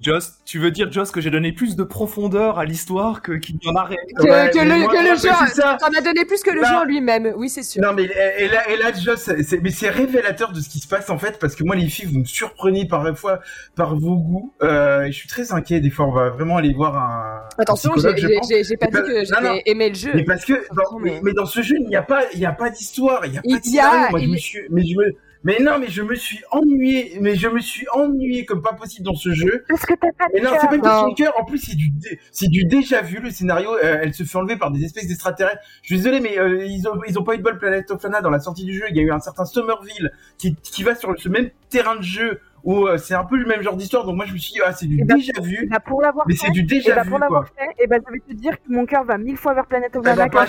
Joss, 0.00 0.34
tu 0.44 0.58
veux 0.60 0.70
dire, 0.70 0.92
Joss, 0.92 1.10
que 1.10 1.20
j'ai 1.20 1.30
donné 1.30 1.52
plus 1.52 1.74
de 1.74 1.82
profondeur 1.82 2.58
à 2.58 2.64
l'histoire 2.64 3.20
que 3.20 3.32
qu'il 3.32 3.56
n'y 3.56 3.68
en 3.68 3.74
a 3.74 3.84
rien. 3.84 3.96
Que, 4.16 4.22
que, 4.22 4.58
le, 4.58 4.86
que 4.86 5.10
le 5.10 5.16
jeu, 5.16 5.76
t'en 5.78 5.88
as 5.88 6.00
donné 6.00 6.24
plus 6.24 6.42
que 6.42 6.50
le 6.50 6.62
jeu 6.64 6.74
en 6.74 6.84
lui-même, 6.84 7.32
oui, 7.36 7.48
c'est 7.48 7.64
sûr. 7.64 7.82
Non, 7.82 7.92
mais 7.94 8.04
et 8.04 8.48
là, 8.48 8.70
et 8.70 8.76
là 8.76 8.92
Joss, 8.92 9.30
c'est, 9.42 9.60
mais 9.60 9.70
c'est 9.70 9.90
révélateur 9.90 10.52
de 10.52 10.60
ce 10.60 10.68
qui 10.68 10.78
se 10.78 10.86
passe 10.86 11.10
en 11.10 11.18
fait, 11.18 11.38
parce 11.40 11.56
que 11.56 11.64
moi, 11.64 11.74
les 11.74 11.88
filles, 11.88 12.06
vous 12.06 12.20
me 12.20 12.24
surprenez 12.24 12.86
parfois 12.86 13.40
par 13.74 13.96
vos 13.96 14.16
goûts. 14.16 14.54
Euh, 14.62 15.06
je 15.06 15.12
suis 15.12 15.28
très 15.28 15.52
inquiet 15.52 15.80
des 15.80 15.90
fois. 15.90 16.06
On 16.06 16.12
va 16.12 16.30
vraiment 16.30 16.58
aller 16.58 16.72
voir 16.72 16.96
un. 16.96 17.40
Attention, 17.58 17.92
j'ai, 17.96 18.16
j'ai, 18.16 18.64
j'ai 18.64 18.76
pas 18.76 18.86
dit 18.86 18.92
que 18.92 19.24
j'avais 19.24 19.62
aimé 19.66 19.88
le 19.88 19.94
jeu. 19.94 20.12
Mais 20.14 20.24
parce 20.24 20.44
que, 20.44 20.54
dans, 20.74 20.98
mais... 21.00 21.20
mais... 21.22 21.32
dans 21.32 21.46
ce 21.46 21.60
jeu, 21.62 21.76
il 21.80 21.88
n'y 21.88 21.96
a 21.96 22.02
pas, 22.02 22.22
il 22.34 22.40
y 22.40 22.46
a 22.46 22.52
pas 22.52 22.70
d'histoire, 22.70 23.26
il 23.26 23.34
y 23.34 23.38
a 23.38 23.42
pas 23.42 23.58
de 23.58 23.64
scénario. 23.64 24.10
Moi, 24.10 24.20
je 24.20 24.26
me 24.26 24.36
suis, 24.36 24.60
mais 24.70 24.82
je 24.82 24.96
me 24.96 25.12
mais 25.44 25.58
non, 25.60 25.78
mais 25.78 25.88
je 25.88 26.02
me 26.02 26.14
suis 26.14 26.40
ennuyé, 26.50 27.18
mais 27.20 27.34
je 27.34 27.48
me 27.48 27.60
suis 27.60 27.86
ennuyé 27.92 28.44
comme 28.44 28.62
pas 28.62 28.72
possible 28.72 29.04
dans 29.04 29.14
ce 29.14 29.32
jeu. 29.32 29.64
Parce 29.68 29.86
que 29.86 29.94
t'as 29.94 30.12
pas 30.12 30.26
de 30.34 30.42
non, 30.42 30.50
c'est 30.60 30.66
pas 30.66 30.76
une 30.76 30.82
question 30.82 31.08
de 31.08 31.14
cœur. 31.14 31.34
En 31.38 31.44
plus, 31.44 31.58
c'est 31.58 31.76
du, 31.76 31.92
c'est 32.32 32.48
du 32.48 32.64
déjà 32.64 33.02
vu. 33.02 33.20
Le 33.20 33.30
scénario, 33.30 33.70
euh, 33.74 34.00
elle 34.02 34.14
se 34.14 34.24
fait 34.24 34.36
enlever 34.36 34.56
par 34.56 34.70
des 34.70 34.84
espèces 34.84 35.06
d'extraterrestres. 35.06 35.62
Je 35.82 35.94
suis 35.94 35.96
désolé, 35.96 36.20
mais 36.20 36.38
euh, 36.38 36.64
ils 36.64 36.88
ont, 36.88 37.00
ils 37.06 37.18
ont 37.18 37.24
pas 37.24 37.34
eu 37.34 37.38
de 37.38 37.42
bol 37.42 37.58
Planet 37.58 37.90
of 37.90 38.02
Lana 38.02 38.20
dans 38.20 38.30
la 38.30 38.40
sortie 38.40 38.64
du 38.64 38.74
jeu. 38.74 38.84
Il 38.90 38.96
y 38.96 39.00
a 39.00 39.02
eu 39.02 39.12
un 39.12 39.20
certain 39.20 39.44
Somerville 39.44 40.12
qui, 40.38 40.56
qui 40.56 40.82
va 40.82 40.94
sur 40.94 41.14
ce 41.18 41.28
même 41.28 41.50
terrain 41.70 41.96
de 41.96 42.02
jeu 42.02 42.40
où 42.64 42.86
euh, 42.86 42.98
c'est 42.98 43.14
un 43.14 43.24
peu 43.24 43.36
le 43.36 43.46
même 43.46 43.62
genre 43.62 43.76
d'histoire. 43.76 44.04
Donc 44.04 44.16
moi, 44.16 44.26
je 44.26 44.32
me 44.32 44.38
suis 44.38 44.52
dit, 44.52 44.60
ah, 44.64 44.72
c'est 44.72 44.86
du 44.86 45.04
bah, 45.04 45.14
déjà 45.14 45.40
vu. 45.40 45.68
Bah 45.70 45.80
pour 45.80 46.02
l'avoir 46.02 46.26
mais 46.26 46.34
c'est 46.34 46.50
du 46.50 46.64
déjà 46.64 46.96
bah, 46.96 47.02
vu. 47.02 47.10
Pour 47.10 47.18
l'avoir 47.18 47.46
fait, 47.46 47.82
et 47.82 47.86
bah, 47.86 47.96
je 48.06 48.12
vais 48.12 48.20
te 48.20 48.32
dire 48.32 48.56
que 48.56 48.70
mon 48.72 48.86
cœur 48.86 49.04
va 49.04 49.18
mille 49.18 49.36
fois 49.36 49.54
vers 49.54 49.66
Planet 49.66 49.94
of 49.94 50.04
Lana. 50.04 50.26
Là, 50.26 50.46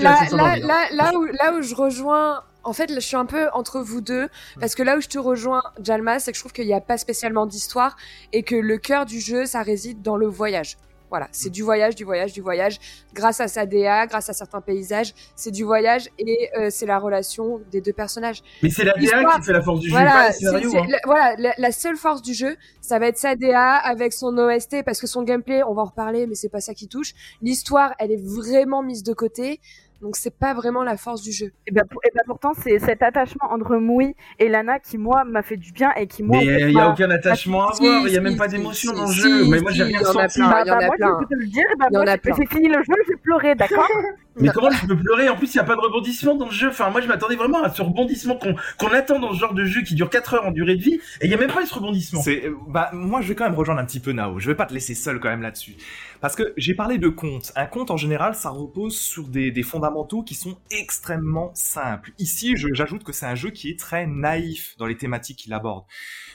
là, 0.00 0.56
là, 0.60 0.86
là, 0.92 1.12
où, 1.14 1.24
là 1.24 1.54
où 1.54 1.62
je 1.62 1.74
rejoins 1.74 2.42
en 2.68 2.72
fait, 2.74 2.92
je 2.92 3.00
suis 3.00 3.16
un 3.16 3.24
peu 3.24 3.48
entre 3.54 3.80
vous 3.80 4.00
deux, 4.00 4.28
parce 4.60 4.74
que 4.74 4.82
là 4.82 4.98
où 4.98 5.00
je 5.00 5.08
te 5.08 5.18
rejoins, 5.18 5.62
Jalma, 5.82 6.18
c'est 6.18 6.32
que 6.32 6.36
je 6.36 6.42
trouve 6.42 6.52
qu'il 6.52 6.66
n'y 6.66 6.74
a 6.74 6.80
pas 6.80 6.98
spécialement 6.98 7.46
d'histoire 7.46 7.96
et 8.32 8.42
que 8.42 8.54
le 8.54 8.76
cœur 8.76 9.06
du 9.06 9.20
jeu, 9.20 9.46
ça 9.46 9.62
réside 9.62 10.02
dans 10.02 10.16
le 10.16 10.26
voyage. 10.26 10.76
Voilà, 11.10 11.28
c'est 11.32 11.48
mm. 11.48 11.52
du 11.52 11.62
voyage, 11.62 11.94
du 11.94 12.04
voyage, 12.04 12.32
du 12.32 12.40
voyage, 12.40 12.78
grâce 13.14 13.40
à 13.40 13.48
sa 13.48 13.64
DA, 13.64 14.06
grâce 14.06 14.28
à 14.28 14.32
certains 14.32 14.60
paysages, 14.60 15.14
c'est 15.34 15.50
du 15.50 15.64
voyage 15.64 16.10
et 16.18 16.50
euh, 16.58 16.68
c'est 16.70 16.86
la 16.86 16.98
relation 16.98 17.60
des 17.70 17.80
deux 17.80 17.92
personnages. 17.92 18.42
Mais 18.62 18.70
c'est 18.70 18.84
la 18.84 18.92
DA 18.92 19.00
qui 19.00 19.42
fait 19.42 19.52
la 19.52 19.62
force 19.62 19.80
du 19.80 19.88
jeu, 19.88 19.94
voilà, 19.94 20.12
pas 20.12 20.32
scénario, 20.32 20.76
hein. 20.76 20.86
la, 20.88 20.98
voilà, 21.04 21.54
la, 21.56 21.72
seule 21.72 21.96
force 21.96 22.22
du 22.22 22.34
jeu, 22.34 22.56
ça 22.80 22.98
va 22.98 23.06
être 23.06 23.16
sa 23.16 23.36
DA 23.36 23.76
avec 23.76 24.12
son 24.12 24.36
OST 24.36 24.82
parce 24.84 25.00
que 25.00 25.06
son 25.06 25.22
gameplay, 25.22 25.62
on 25.62 25.72
va 25.72 25.82
en 25.82 25.86
reparler, 25.86 26.26
mais 26.26 26.34
c'est 26.34 26.50
pas 26.50 26.60
ça 26.60 26.74
qui 26.74 26.88
touche. 26.88 27.14
L'histoire, 27.40 27.94
elle 27.98 28.12
est 28.12 28.22
vraiment 28.22 28.82
mise 28.82 29.02
de 29.02 29.14
côté. 29.14 29.60
Donc 30.00 30.16
c'est 30.16 30.36
pas 30.36 30.54
vraiment 30.54 30.84
la 30.84 30.96
force 30.96 31.22
du 31.22 31.32
jeu. 31.32 31.52
Et 31.66 31.72
ben, 31.72 31.82
et 32.04 32.10
ben 32.14 32.22
pourtant 32.26 32.52
c'est 32.54 32.78
cet 32.78 33.02
attachement 33.02 33.50
entre 33.50 33.76
Moui 33.76 34.14
et 34.38 34.48
Lana 34.48 34.78
qui 34.78 34.96
moi 34.96 35.24
m'a 35.24 35.42
fait 35.42 35.56
du 35.56 35.72
bien 35.72 35.92
et 35.96 36.06
qui 36.06 36.22
moi. 36.22 36.38
Mais 36.38 36.62
il 36.62 36.72
y 36.72 36.78
a 36.78 36.90
aucun 36.90 37.10
attachement 37.10 37.68
à 37.68 37.72
voir, 37.72 38.06
il 38.06 38.12
y 38.12 38.16
a 38.16 38.20
même 38.20 38.36
pas 38.36 38.48
d'émotion 38.48 38.92
dans 38.92 39.06
le 39.06 39.12
jeu. 39.12 39.48
mais 39.48 39.60
moi 39.60 39.72
j'ai 39.72 39.82
rien 39.82 40.02
senti. 40.02 40.40
Bah, 40.40 40.62
bah, 40.64 40.78
moi 40.86 40.96
je 40.98 41.18
peux 41.18 41.34
te 41.34 41.40
le 41.40 41.46
dire, 41.46 41.66
bah, 41.78 41.86
moi 41.90 42.04
j'ai 42.04 42.46
fini 42.46 42.68
le 42.68 42.82
jeu, 42.82 42.94
j'ai 43.08 43.16
pleuré, 43.16 43.54
d'accord 43.54 43.88
Mais 44.40 44.48
comment 44.50 44.70
tu 44.70 44.86
peux 44.86 44.96
pleurer? 44.96 45.28
En 45.28 45.36
plus, 45.36 45.54
il 45.54 45.56
n'y 45.56 45.60
a 45.60 45.64
pas 45.64 45.76
de 45.76 45.80
rebondissement 45.80 46.34
dans 46.34 46.46
le 46.46 46.52
jeu. 46.52 46.68
Enfin, 46.68 46.90
moi, 46.90 47.00
je 47.00 47.06
m'attendais 47.06 47.36
vraiment 47.36 47.62
à 47.62 47.70
ce 47.70 47.82
rebondissement 47.82 48.36
qu'on 48.36 48.88
attend 48.88 49.18
dans 49.18 49.32
ce 49.32 49.38
genre 49.38 49.54
de 49.54 49.64
jeu 49.64 49.82
qui 49.82 49.94
dure 49.94 50.10
4 50.10 50.34
heures 50.34 50.46
en 50.46 50.50
durée 50.50 50.76
de 50.76 50.82
vie, 50.82 51.00
et 51.20 51.24
il 51.24 51.28
n'y 51.28 51.34
a 51.34 51.38
même 51.38 51.52
pas 51.52 51.64
ce 51.66 51.74
rebondissement. 51.74 52.22
C'est, 52.22 52.44
bah, 52.68 52.90
moi, 52.92 53.20
je 53.20 53.28
vais 53.28 53.34
quand 53.34 53.44
même 53.44 53.54
rejoindre 53.54 53.80
un 53.80 53.84
petit 53.84 54.00
peu 54.00 54.12
Nao. 54.12 54.38
Je 54.38 54.46
vais 54.48 54.54
pas 54.54 54.66
te 54.66 54.74
laisser 54.74 54.94
seul 54.94 55.20
quand 55.20 55.28
même 55.28 55.42
là-dessus. 55.42 55.76
Parce 56.20 56.34
que 56.34 56.52
j'ai 56.56 56.74
parlé 56.74 56.98
de 56.98 57.08
conte. 57.08 57.52
Un 57.54 57.66
conte, 57.66 57.90
en 57.90 57.96
général, 57.96 58.34
ça 58.34 58.50
repose 58.50 58.98
sur 58.98 59.28
des, 59.28 59.50
des 59.50 59.62
fondamentaux 59.62 60.22
qui 60.22 60.34
sont 60.34 60.56
extrêmement 60.70 61.52
simples. 61.54 62.12
Ici, 62.18 62.54
j'ajoute 62.56 63.04
que 63.04 63.12
c'est 63.12 63.26
un 63.26 63.34
jeu 63.34 63.50
qui 63.50 63.70
est 63.70 63.78
très 63.78 64.06
naïf 64.06 64.74
dans 64.78 64.86
les 64.86 64.96
thématiques 64.96 65.38
qu'il 65.38 65.52
aborde. 65.52 65.84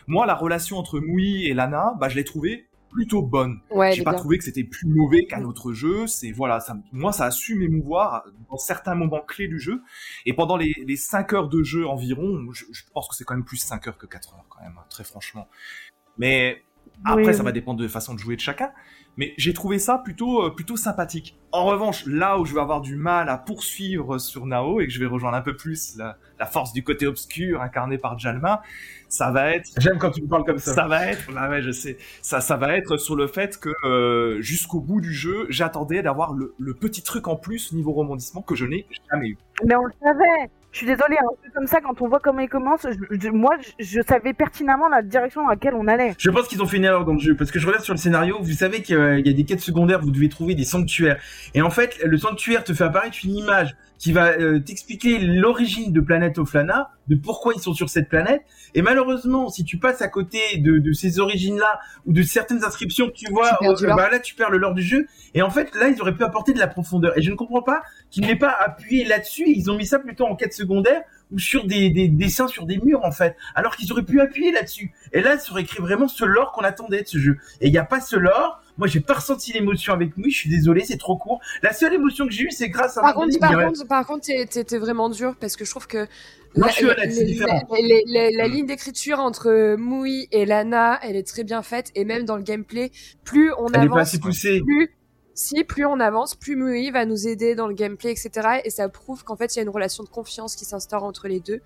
Moi, 0.08 0.26
la 0.26 0.36
relation 0.36 0.78
entre 0.78 1.00
Moui 1.00 1.46
et 1.46 1.54
Lana, 1.54 1.94
bah, 2.00 2.10
je 2.10 2.16
l'ai 2.16 2.24
trouvé 2.24 2.68
plutôt 2.94 3.22
bonne. 3.22 3.60
Ouais, 3.72 3.92
J'ai 3.94 4.04
pas 4.04 4.14
trouvé 4.14 4.38
que 4.38 4.44
c'était 4.44 4.64
plus 4.64 4.88
mauvais 4.88 5.26
qu'un 5.26 5.44
autre 5.44 5.74
jeu. 5.74 6.08
C'est 6.08 6.32
voilà, 6.32 6.60
ça, 6.60 6.78
moi 6.92 7.12
ça 7.12 7.26
a 7.26 7.32
su 7.32 7.56
m'émouvoir 7.56 8.24
dans 8.50 8.58
certains 8.58 8.96
moments 8.96 9.22
clés 9.22 9.48
du 9.48 9.60
jeu. 9.60 9.82
Et 10.26 10.34
pendant 10.34 10.58
les, 10.58 10.74
les 10.86 10.96
5 10.96 11.34
heures 11.34 11.50
de 11.50 11.64
jeu 11.64 11.88
environ, 11.88 12.46
je, 12.52 12.66
pense 12.94 13.08
que 13.08 13.16
c'est 13.16 13.24
quand 13.24 13.36
même 13.36 13.46
plus 13.46 13.58
5 13.58 13.88
heures 13.88 13.98
que 13.98 14.06
4 14.06 14.36
heures 14.36 14.46
quand 14.50 14.62
même, 14.62 14.76
hein, 14.78 14.86
très 14.90 15.04
franchement. 15.04 15.48
Mais 16.18 16.64
après, 17.06 17.34
ça 17.34 17.44
va 17.44 17.52
dépendre 17.52 17.80
de 17.80 17.84
la 17.84 17.90
façon 17.90 18.14
de 18.14 18.20
jouer 18.20 18.36
de 18.36 18.42
chacun. 18.42 18.72
Mais 19.18 19.34
j'ai 19.38 19.54
trouvé 19.54 19.80
ça 19.80 19.98
plutôt 19.98 20.44
euh, 20.44 20.50
plutôt 20.50 20.78
sympathique. 20.78 21.38
En 21.52 21.66
revanche, 21.66 22.06
là 22.08 22.40
où 22.40 22.46
je 22.46 22.54
vais 22.54 22.62
avoir 22.62 22.82
du 22.82 22.96
mal 22.96 23.30
à 23.30 23.38
poursuivre 23.38 24.18
sur 24.18 24.46
Nao 24.46 24.82
et 24.82 24.88
que 24.88 24.92
je 24.92 25.00
vais 25.00 25.06
rejoindre 25.06 25.38
un 25.38 25.42
peu 25.42 25.56
plus 25.56 25.96
la, 25.98 26.18
la 26.40 26.46
force 26.48 26.74
du 26.74 26.84
côté 26.84 27.06
obscur 27.06 27.62
incarné 27.62 28.00
par 28.00 28.18
Jalma, 28.18 28.64
ça 29.08 29.32
va 29.32 29.56
être. 29.56 29.70
J'aime 29.78 30.00
quand 30.00 30.10
tu 30.10 30.24
me 30.24 30.28
parles 30.28 30.46
comme 30.46 30.58
ça. 30.58 30.74
Ça 30.74 30.88
va 30.88 31.06
être, 31.06 31.32
bah 31.32 31.48
ouais, 31.50 31.62
je 31.62 31.72
sais. 31.72 31.98
Ça, 32.24 32.42
ça 32.42 32.58
va 32.58 32.76
être 32.76 32.98
sur 32.98 33.16
le 33.16 33.28
fait 33.28 33.60
que 33.60 33.70
euh, 33.86 34.42
jusqu'au 34.42 34.80
bout 34.80 35.02
du 35.02 35.14
jeu, 35.14 35.46
j'attendais 35.50 36.02
d'avoir 36.02 36.34
le, 36.34 36.56
le, 36.58 36.74
petit 36.74 37.04
truc 37.04 37.28
en 37.28 37.36
plus 37.36 37.72
niveau 37.74 37.94
rebondissement 37.94 38.42
que 38.42 38.56
je 38.56 38.66
n'ai 38.66 38.88
jamais 39.12 39.30
eu. 39.30 39.38
Mais 39.64 39.76
on 39.76 39.86
le 39.86 39.94
savait. 40.02 40.50
Je 40.74 40.80
suis 40.80 40.88
désolée, 40.88 41.18
un 41.20 41.36
peu 41.44 41.52
comme 41.54 41.68
ça, 41.68 41.82
quand 41.82 42.02
on 42.02 42.08
voit 42.08 42.20
comment 42.20 42.40
il 42.40 42.50
commence, 42.50 42.88
moi, 43.32 43.56
je, 43.78 44.02
savais 44.02 44.34
pertinemment 44.34 44.90
la 44.90 45.04
direction 45.04 45.44
dans 45.44 45.50
laquelle 45.50 45.76
on 45.76 45.88
allait. 45.88 46.16
Je 46.18 46.32
pense 46.32 46.48
qu'ils 46.48 46.64
ont 46.64 46.66
fait 46.66 46.78
une 46.78 46.86
erreur 46.86 47.06
dans 47.06 47.14
le 47.14 47.20
jeu, 47.20 47.36
parce 47.36 47.52
que 47.52 47.60
je 47.60 47.68
regarde 47.68 47.84
sur 47.84 47.94
le 47.94 48.00
scénario, 48.00 48.38
vous 48.42 48.52
savez 48.54 48.82
qu'il 48.82 49.22
y 49.24 49.30
a 49.30 49.34
des 49.34 49.46
quêtes 49.46 49.60
secondaires, 49.60 50.02
vous 50.02 50.10
devez 50.10 50.30
trouver 50.30 50.56
des 50.56 50.64
sanctuaires. 50.64 51.22
Et 51.54 51.62
en 51.62 51.70
fait, 51.70 52.00
le 52.04 52.18
sanctuaire 52.18 52.64
te 52.64 52.74
fait 52.74 52.86
apparaître 52.86 53.18
une 53.24 53.36
image 53.36 53.76
qui 54.04 54.12
va 54.12 54.32
euh, 54.32 54.60
t'expliquer 54.60 55.18
l'origine 55.18 55.94
de 55.94 56.02
Planet 56.02 56.38
of 56.38 56.54
Lana, 56.54 56.92
de 57.08 57.16
pourquoi 57.16 57.54
ils 57.56 57.62
sont 57.62 57.74
sur 57.74 57.88
cette 57.88 58.10
planète. 58.10 58.42
Et 58.76 58.82
malheureusement, 58.82 59.48
si 59.48 59.64
tu 59.64 59.78
passes 59.78 60.02
à 60.02 60.10
côté 60.10 60.58
de, 60.58 60.78
de 60.78 60.92
ces 60.92 61.22
origines-là 61.22 61.80
ou 62.06 62.12
de 62.12 62.22
certaines 62.22 62.66
inscriptions 62.66 63.08
que 63.08 63.14
tu 63.14 63.32
vois, 63.32 63.52
Tu 63.52 63.66
perds 63.66 63.74
du 63.76 63.86
bah 63.86 64.10
là 64.10 64.20
tu 64.20 64.36
perds 64.36 64.50
le 64.50 64.58
lore 64.58 64.74
du 64.74 64.82
jeu. 64.82 65.08
Et 65.36 65.42
en 65.42 65.50
fait, 65.50 65.74
là 65.74 65.88
ils 65.88 66.02
auraient 66.02 66.18
pu 66.18 66.26
apporter 66.26 66.52
de 66.52 66.60
la 66.60 66.68
profondeur. 66.68 67.18
Et 67.18 67.22
je 67.22 67.32
ne 67.32 67.36
comprends 67.36 67.62
pas 67.62 67.82
qu'ils 68.12 68.26
n'aient 68.26 68.36
pas 68.36 68.52
appuyé 68.52 69.06
là-dessus. 69.06 69.46
Ils 69.48 69.72
ont 69.72 69.78
mis 69.78 69.86
ça 69.86 70.00
plutôt 70.00 70.26
en 70.26 70.36
quête 70.36 70.54
secondaire 70.54 71.02
ou 71.32 71.40
sur 71.40 71.66
des, 71.66 71.90
des 71.90 72.10
dessins 72.10 72.50
sur 72.50 72.66
des 72.66 72.80
murs 72.80 73.06
en 73.06 73.12
fait. 73.14 73.38
Alors 73.56 73.78
qu'ils 73.78 73.90
auraient 73.94 74.04
pu 74.04 74.20
appuyer 74.20 74.52
là-dessus. 74.52 74.92
Et 75.14 75.22
là, 75.22 75.38
ça 75.38 75.50
aurait 75.54 75.64
créé 75.64 75.82
vraiment 75.82 76.10
ce 76.10 76.26
lore 76.26 76.52
qu'on 76.52 76.64
attendait 76.66 77.04
de 77.04 77.08
ce 77.08 77.20
jeu. 77.20 77.38
Et 77.62 77.68
il 77.68 77.72
n'y 77.72 77.78
a 77.78 77.86
pas 77.86 78.02
ce 78.02 78.18
lore. 78.18 78.62
Moi, 78.78 78.88
j'ai 78.88 79.00
pas 79.02 79.14
ressenti 79.14 79.54
l'émotion 79.54 79.94
avec 79.94 80.16
lui. 80.18 80.32
Je 80.32 80.38
suis 80.38 80.50
désolé, 80.50 80.84
c'est 80.84 80.98
trop 80.98 81.16
court. 81.18 81.40
La 81.62 81.74
seule 81.74 81.94
émotion 81.94 82.26
que 82.26 82.32
j'ai 82.32 82.44
eue, 82.46 82.52
c'est 82.52 82.70
grâce 82.70 82.98
à. 82.98 83.02
Par 83.02 83.14
contre, 83.14 83.38
par 83.40 83.50
dirait- 83.52 83.66
contre, 83.66 83.88
par 83.88 84.06
contre, 84.08 84.26
t'es 84.26 84.78
vraiment 84.78 85.10
dur 85.10 85.36
parce 85.40 85.56
que 85.56 85.64
je 85.66 85.70
trouve 85.70 85.86
que 85.88 86.00
Non, 86.56 86.66
la, 86.66 86.68
je 86.70 86.74
suis 86.74 86.86
honnête, 86.86 87.12
c'est 87.14 87.24
différent. 87.26 87.62
la- 87.70 88.48
ligne 88.48 88.66
d'écriture 88.66 89.20
entre 89.20 89.76
Moui 89.76 90.28
et 90.32 90.46
Lana, 90.46 91.00
elle 91.04 91.16
est 91.16 91.28
très 91.28 91.44
bien 91.44 91.62
faite 91.62 91.92
et 91.96 92.04
même 92.06 92.26
dans 92.26 92.36
le 92.38 92.44
gameplay, 92.44 92.92
plus 93.24 93.52
on 93.60 93.68
Elle 93.68 93.74
est 93.84 93.88
pas 93.88 93.96
avance, 93.96 94.00
assez 94.10 94.20
poussée. 94.20 94.62
plus 94.62 94.90
si 95.36 95.64
plus 95.64 95.86
on 95.86 96.00
avance, 96.00 96.36
plus 96.36 96.56
Moui 96.56 96.92
va 96.92 97.06
nous 97.06 97.28
aider 97.28 97.56
dans 97.56 97.68
le 97.68 97.74
gameplay, 97.74 98.12
etc. 98.12 98.60
Et 98.66 98.70
ça 98.70 98.88
prouve 98.90 99.24
qu'en 99.24 99.36
fait 99.36 99.56
il 99.56 99.58
y 99.58 99.60
a 99.62 99.64
une 99.64 99.70
relation 99.70 100.04
de 100.04 100.10
confiance 100.10 100.56
qui 100.56 100.64
s'instaure 100.66 101.04
entre 101.04 101.28
les 101.28 101.40
deux. 101.40 101.60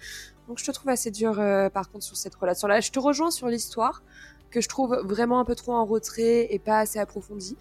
Donc 0.47 0.57
je 0.59 0.63
te 0.65 0.71
trouve 0.71 0.89
assez 0.89 1.11
dur 1.11 1.37
euh, 1.39 1.69
par 1.69 1.89
contre 1.91 2.05
sur 2.05 2.15
cette 2.15 2.35
relation-là. 2.35 2.79
Je 2.79 2.91
te 2.91 2.99
rejoins 2.99 3.29
sur 3.31 3.47
l'histoire 3.47 4.03
que 4.51 4.62
je 4.62 4.67
trouve 4.67 4.95
vraiment 5.03 5.39
un 5.39 5.45
peu 5.45 5.55
trop 5.55 5.73
en 5.73 5.86
retrait 5.86 6.47
et 6.53 6.60
pas 6.60 6.79
assez 6.79 6.99
approfondie. 6.99 7.57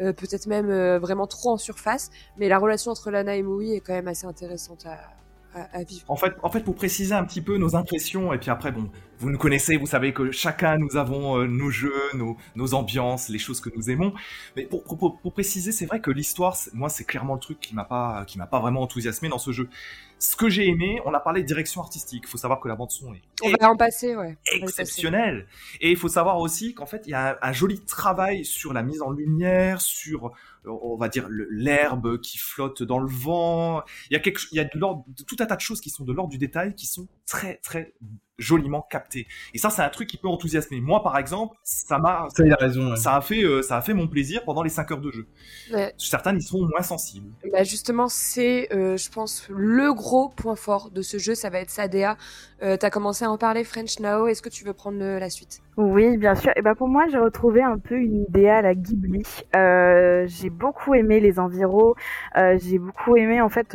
Euh, 0.00 0.14
peut-être 0.14 0.46
même 0.46 0.70
euh, 0.70 0.98
vraiment 0.98 1.26
trop 1.26 1.50
en 1.50 1.56
surface, 1.58 2.10
mais 2.38 2.48
la 2.48 2.58
relation 2.58 2.90
entre 2.90 3.10
Lana 3.10 3.36
et 3.36 3.42
Moui 3.42 3.72
est 3.72 3.80
quand 3.80 3.92
même 3.92 4.08
assez 4.08 4.26
intéressante 4.26 4.86
à, 4.86 5.82
vivre. 5.82 6.04
En 6.08 6.14
fait, 6.14 6.32
en 6.44 6.48
fait, 6.48 6.60
pour 6.60 6.76
préciser 6.76 7.12
un 7.12 7.24
petit 7.24 7.40
peu 7.40 7.58
nos 7.58 7.74
impressions, 7.74 8.32
et 8.32 8.38
puis 8.38 8.50
après, 8.50 8.70
bon, 8.70 8.88
vous 9.18 9.30
nous 9.30 9.36
connaissez, 9.36 9.76
vous 9.76 9.86
savez 9.86 10.14
que 10.14 10.30
chacun, 10.30 10.78
nous 10.78 10.96
avons 10.96 11.40
euh, 11.40 11.46
nos 11.46 11.70
jeux, 11.70 11.92
nos, 12.14 12.74
ambiances, 12.74 13.28
les 13.28 13.38
choses 13.38 13.60
que 13.60 13.68
nous 13.76 13.90
aimons. 13.90 14.14
Mais 14.56 14.64
pour, 14.64 14.84
pour, 14.84 15.32
préciser, 15.32 15.72
c'est 15.72 15.86
vrai 15.86 16.00
que 16.00 16.12
l'histoire, 16.12 16.56
moi, 16.72 16.88
c'est 16.88 17.04
clairement 17.04 17.34
le 17.34 17.40
truc 17.40 17.58
qui 17.58 17.74
m'a 17.74 18.24
qui 18.28 18.38
m'a 18.38 18.46
pas 18.46 18.60
vraiment 18.60 18.80
enthousiasmé 18.80 19.28
dans 19.28 19.38
ce 19.38 19.50
jeu. 19.50 19.68
Ce 20.20 20.36
que 20.36 20.50
j'ai 20.50 20.68
aimé, 20.68 21.00
on 21.06 21.14
a 21.14 21.18
parlé 21.18 21.40
de 21.40 21.46
direction 21.46 21.80
artistique. 21.80 22.24
Il 22.26 22.28
faut 22.28 22.36
savoir 22.36 22.60
que 22.60 22.68
la 22.68 22.76
bande 22.76 22.90
son 22.90 23.14
est 23.14 23.22
On 23.42 23.50
va 23.58 23.70
en 23.70 23.76
passer, 23.76 24.14
ouais. 24.14 24.36
On 24.52 24.52
va 24.52 24.56
y 24.58 24.60
passer. 24.60 24.82
exceptionnel. 24.82 25.46
Et 25.80 25.90
il 25.90 25.96
faut 25.96 26.08
savoir 26.08 26.38
aussi 26.40 26.74
qu'en 26.74 26.84
fait, 26.84 27.04
il 27.06 27.10
y 27.12 27.14
a 27.14 27.30
un, 27.30 27.48
un 27.48 27.52
joli 27.52 27.80
travail 27.80 28.44
sur 28.44 28.74
la 28.74 28.82
mise 28.82 29.00
en 29.00 29.10
lumière, 29.12 29.80
sur, 29.80 30.26
euh, 30.66 30.70
on 30.82 30.98
va 30.98 31.08
dire, 31.08 31.26
l'herbe 31.30 32.20
qui 32.20 32.36
flotte 32.36 32.82
dans 32.82 32.98
le 32.98 33.08
vent. 33.08 33.82
Il 34.10 34.12
y 34.12 34.16
a 34.16 34.20
quelque, 34.20 34.42
il 34.52 34.56
y 34.56 34.60
a 34.60 34.64
de 34.64 34.78
l'ordre, 34.78 35.06
tout 35.26 35.36
un 35.40 35.46
tas 35.46 35.56
de 35.56 35.60
choses 35.62 35.80
qui 35.80 35.88
sont 35.88 36.04
de 36.04 36.12
l'ordre 36.12 36.30
du 36.30 36.38
détail, 36.38 36.74
qui 36.74 36.86
sont 36.86 37.08
très, 37.26 37.56
très 37.56 37.94
joliment 38.40 38.82
captées. 38.90 39.26
Et 39.54 39.58
ça, 39.58 39.70
c'est 39.70 39.82
un 39.82 39.88
truc 39.88 40.08
qui 40.08 40.16
peut 40.16 40.26
enthousiasmer. 40.28 40.80
Moi, 40.80 41.02
par 41.04 41.16
exemple, 41.18 41.56
ça 41.62 41.98
m'a, 41.98 42.26
Ça, 42.34 42.44
il 42.44 42.52
a 42.52 42.56
raison. 42.56 42.90
ouais. 42.90 42.96
ça 42.96 43.14
a 43.16 43.20
fait, 43.20 43.44
euh, 43.44 43.62
ça 43.62 43.76
a 43.76 43.80
fait 43.82 43.94
mon 43.94 44.08
plaisir 44.08 44.42
pendant 44.44 44.62
les 44.62 44.70
5 44.70 44.90
heures 44.90 45.00
de 45.00 45.10
jeu. 45.12 45.26
Ouais. 45.72 45.92
Certains 45.98 46.34
y 46.36 46.42
seront 46.42 46.66
moins 46.68 46.82
sensibles. 46.82 47.30
Bah 47.52 47.62
justement, 47.62 48.08
c'est, 48.08 48.68
euh, 48.72 48.96
je 48.96 49.10
pense, 49.10 49.46
le 49.50 49.92
gros 49.94 50.28
point 50.30 50.56
fort 50.56 50.90
de 50.90 51.02
ce 51.02 51.18
jeu, 51.18 51.34
ça 51.34 51.50
va 51.50 51.60
être 51.60 51.70
sa 51.70 51.86
DA. 51.86 52.16
Euh, 52.62 52.76
T'as 52.76 52.90
commencé 52.90 53.24
à 53.24 53.30
en 53.30 53.38
parler, 53.38 53.62
French 53.64 54.00
Nao. 54.00 54.26
Est-ce 54.26 54.42
que 54.42 54.48
tu 54.48 54.64
veux 54.64 54.72
prendre 54.72 54.98
le- 54.98 55.18
la 55.18 55.30
suite? 55.30 55.60
Oui, 55.76 56.16
bien 56.16 56.34
sûr. 56.34 56.52
Et 56.56 56.62
ben 56.62 56.74
pour 56.74 56.88
moi, 56.88 57.06
j'ai 57.10 57.18
retrouvé 57.18 57.62
un 57.62 57.78
peu 57.78 57.94
une 57.96 58.22
idée 58.24 58.48
à 58.48 58.62
la 58.62 58.74
Ghibli. 58.74 59.22
Euh, 59.56 60.24
j'ai 60.26 60.50
beaucoup 60.50 60.94
aimé 60.94 61.20
les 61.20 61.38
environs. 61.38 61.94
Euh, 62.36 62.58
j'ai 62.62 62.78
beaucoup 62.78 63.16
aimé 63.16 63.40
en 63.40 63.48
fait. 63.48 63.74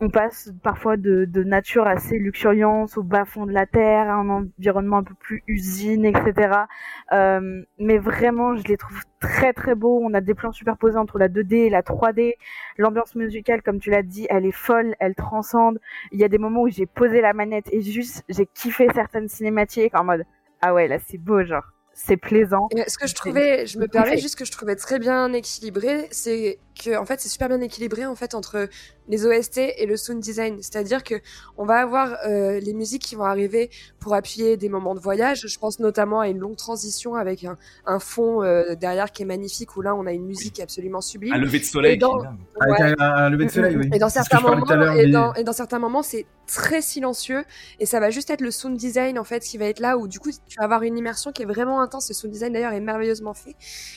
On, 0.00 0.10
passe 0.10 0.50
parfois 0.62 0.96
de, 0.96 1.24
de 1.24 1.42
nature 1.42 1.86
assez 1.86 2.18
luxuriante 2.18 2.96
au 2.96 3.02
bas 3.02 3.24
fond 3.24 3.46
de 3.46 3.52
la 3.52 3.66
terre, 3.66 4.08
à 4.08 4.14
un 4.14 4.28
environnement 4.28 4.98
un 4.98 5.02
peu 5.04 5.14
plus 5.14 5.42
usine, 5.46 6.04
etc. 6.04 6.64
Euh, 7.12 7.62
mais 7.78 7.98
vraiment, 7.98 8.56
je 8.56 8.64
les 8.64 8.76
trouve 8.76 9.02
très 9.20 9.52
très 9.52 9.74
beaux. 9.74 10.00
On 10.02 10.14
a 10.14 10.20
des 10.20 10.34
plans 10.34 10.52
superposés 10.52 10.98
entre 10.98 11.18
la 11.18 11.28
2D 11.28 11.54
et 11.54 11.70
la 11.70 11.82
3D. 11.82 12.34
L'ambiance 12.78 13.14
musicale, 13.14 13.62
comme 13.62 13.78
tu 13.78 13.90
l'as 13.90 14.02
dit, 14.02 14.26
elle 14.30 14.46
est 14.46 14.52
folle, 14.52 14.94
elle 15.00 15.14
transcende. 15.14 15.78
Il 16.12 16.20
y 16.20 16.24
a 16.24 16.28
des 16.28 16.38
moments 16.38 16.62
où 16.62 16.68
j'ai 16.68 16.86
posé 16.86 17.20
la 17.20 17.32
manette 17.32 17.68
et 17.72 17.80
juste 17.80 18.24
j'ai 18.28 18.46
kiffé 18.46 18.88
certaines 18.94 19.28
cinématiques 19.28 19.94
en 19.94 20.04
mode 20.04 20.24
ah 20.62 20.72
ouais 20.74 20.88
là 20.88 20.98
c'est 20.98 21.18
beau 21.18 21.44
genre 21.44 21.64
c'est 21.94 22.16
plaisant. 22.16 22.68
Et 22.76 22.88
Ce 22.88 22.98
que 22.98 23.06
je 23.06 23.14
trouvais, 23.14 23.66
je 23.66 23.78
me 23.78 23.86
permets 23.86 24.18
juste 24.18 24.36
que 24.36 24.44
je 24.44 24.52
trouvais 24.52 24.76
très 24.76 24.98
bien 24.98 25.32
équilibré, 25.32 26.08
c'est 26.10 26.58
que 26.82 26.96
en 26.96 27.04
fait 27.04 27.20
c'est 27.20 27.28
super 27.28 27.48
bien 27.48 27.60
équilibré 27.60 28.06
en 28.06 28.14
fait 28.14 28.34
entre 28.34 28.66
les 29.08 29.26
OST 29.26 29.58
et 29.58 29.84
le 29.86 29.96
sound 29.96 30.20
design. 30.20 30.56
C'est-à-dire 30.62 31.04
que 31.04 31.16
on 31.58 31.66
va 31.66 31.76
avoir 31.76 32.16
euh, 32.26 32.58
les 32.60 32.72
musiques 32.72 33.02
qui 33.02 33.14
vont 33.14 33.24
arriver 33.24 33.68
pour 34.00 34.14
appuyer 34.14 34.56
des 34.56 34.68
moments 34.70 34.94
de 34.94 35.00
voyage. 35.00 35.46
Je 35.46 35.58
pense 35.58 35.80
notamment 35.80 36.20
à 36.20 36.28
une 36.28 36.38
longue 36.38 36.56
transition 36.56 37.14
avec 37.14 37.44
un, 37.44 37.56
un 37.84 37.98
fond 37.98 38.42
euh, 38.42 38.74
derrière 38.74 39.12
qui 39.12 39.22
est 39.22 39.26
magnifique 39.26 39.76
où 39.76 39.82
là 39.82 39.94
on 39.94 40.06
a 40.06 40.12
une 40.12 40.24
musique 40.24 40.60
absolument 40.60 41.02
sublime. 41.02 41.34
Un 41.34 41.38
lever 41.38 41.58
de 41.58 41.64
soleil. 41.64 41.94
Et 41.94 41.96
dans-. 41.98 42.20
Avec 42.60 42.78
Ouais. 42.78 42.94
un, 42.98 43.00
un 43.00 43.28
lever 43.30 43.44
de 43.46 43.50
soleil, 43.50 43.76
oui. 43.76 43.90
Et 43.92 43.98
dans 43.98 44.08
certains 44.08 44.40
moments, 44.40 44.64
l'heure, 44.74 44.92
et 44.96 45.06
mais- 45.06 45.12
dans, 45.12 45.34
et 45.34 45.44
dans 45.44 45.52
certains 45.52 45.78
moments, 45.78 46.02
c'est 46.02 46.24
très 46.46 46.82
silencieux 46.82 47.44
et 47.78 47.86
ça 47.86 48.00
va 48.00 48.10
juste 48.10 48.30
être 48.30 48.40
le 48.40 48.50
sound 48.50 48.76
design 48.76 49.18
en 49.18 49.24
fait 49.24 49.40
qui 49.42 49.58
va 49.58 49.66
être 49.66 49.80
là 49.80 49.96
où 49.98 50.08
du 50.08 50.18
coup 50.20 50.30
tu 50.30 50.56
vas 50.58 50.64
avoir 50.64 50.82
une 50.82 50.98
immersion 50.98 51.32
qui 51.32 51.42
est 51.42 51.46
vraiment 51.46 51.80
intense. 51.80 52.08
Le 52.08 52.14
sound 52.14 52.32
design 52.32 52.52
d'ailleurs 52.52 52.72
est 52.72 52.80
merveilleusement 52.80 53.34
fait. 53.34 53.56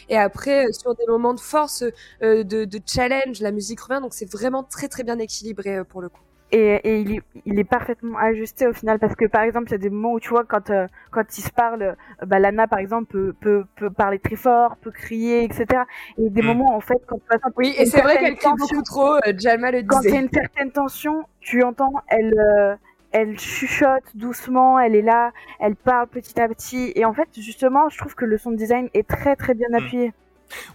Et 0.09 0.17
après 0.17 0.67
euh, 0.67 0.71
sur 0.71 0.95
des 0.95 1.05
moments 1.07 1.33
de 1.33 1.39
force, 1.39 1.83
euh, 2.23 2.43
de, 2.43 2.67
challenge, 2.85 3.39
la 3.41 3.51
musique 3.51 3.79
revient 3.81 4.01
donc 4.01 4.13
c'est 4.13 4.29
vraiment 4.31 4.63
très 4.63 4.87
très 4.87 5.03
bien 5.03 5.19
équilibré 5.19 5.77
euh, 5.77 5.83
pour 5.83 6.01
le 6.01 6.09
coup. 6.09 6.21
Et, 6.57 6.75
et 6.89 6.99
il, 7.01 7.11
est, 7.17 7.23
il 7.45 7.59
est 7.59 7.63
parfaitement 7.65 8.17
ajusté 8.17 8.67
au 8.67 8.73
final 8.73 8.97
parce 8.99 9.15
que 9.15 9.25
par 9.25 9.43
exemple 9.43 9.67
il 9.69 9.71
y 9.73 9.75
a 9.75 9.77
des 9.79 9.89
moments 9.89 10.13
où 10.13 10.19
tu 10.21 10.29
vois 10.29 10.45
quand 10.45 10.69
euh, 10.69 10.87
quand 11.11 11.37
ils 11.37 11.41
se 11.41 11.51
parlent, 11.51 11.81
euh, 11.83 12.25
bah, 12.25 12.39
Lana 12.39 12.67
par 12.67 12.79
exemple 12.79 13.07
peut, 13.11 13.33
peut 13.41 13.65
peut 13.75 13.89
parler 13.91 14.19
très 14.19 14.37
fort, 14.37 14.77
peut 14.77 14.91
crier 14.91 15.43
etc. 15.43 15.83
Et 16.17 16.29
des 16.29 16.41
Mm. 16.41 16.47
moments 16.49 16.75
en 16.75 16.81
fait 16.81 16.99
quand 17.07 17.19
par 17.27 17.37
exemple, 17.37 17.55
Oui, 17.57 17.73
et 17.77 17.85
c'est 17.85 18.01
vrai 18.01 18.17
qu'elle 18.17 18.35
crie 18.37 18.53
beaucoup 18.53 18.81
trop. 18.83 19.15
euh, 19.15 19.33
Jalma 19.37 19.71
le 19.71 19.81
quand 19.87 20.01
il 20.09 20.13
y 20.15 20.17
a 20.17 20.19
disait. 20.19 20.21
une 20.21 20.29
certaine 20.33 20.71
tension, 20.71 21.25
tu 21.39 21.63
entends, 21.63 21.93
elle, 22.07 22.33
euh, 22.39 22.75
elle 23.11 23.37
chuchote 23.39 24.03
doucement, 24.15 24.79
elle 24.79 24.95
est 24.95 25.01
là, 25.01 25.31
elle 25.59 25.75
parle 25.75 26.07
petit 26.07 26.39
à 26.41 26.47
petit. 26.47 26.91
Et 26.95 27.05
en 27.05 27.13
fait, 27.13 27.29
justement, 27.37 27.89
je 27.89 27.97
trouve 27.97 28.15
que 28.15 28.25
le 28.25 28.37
sound 28.37 28.57
design 28.57 28.89
est 28.93 29.07
très 29.07 29.35
très 29.35 29.53
bien 29.53 29.67
appuyé. 29.73 30.13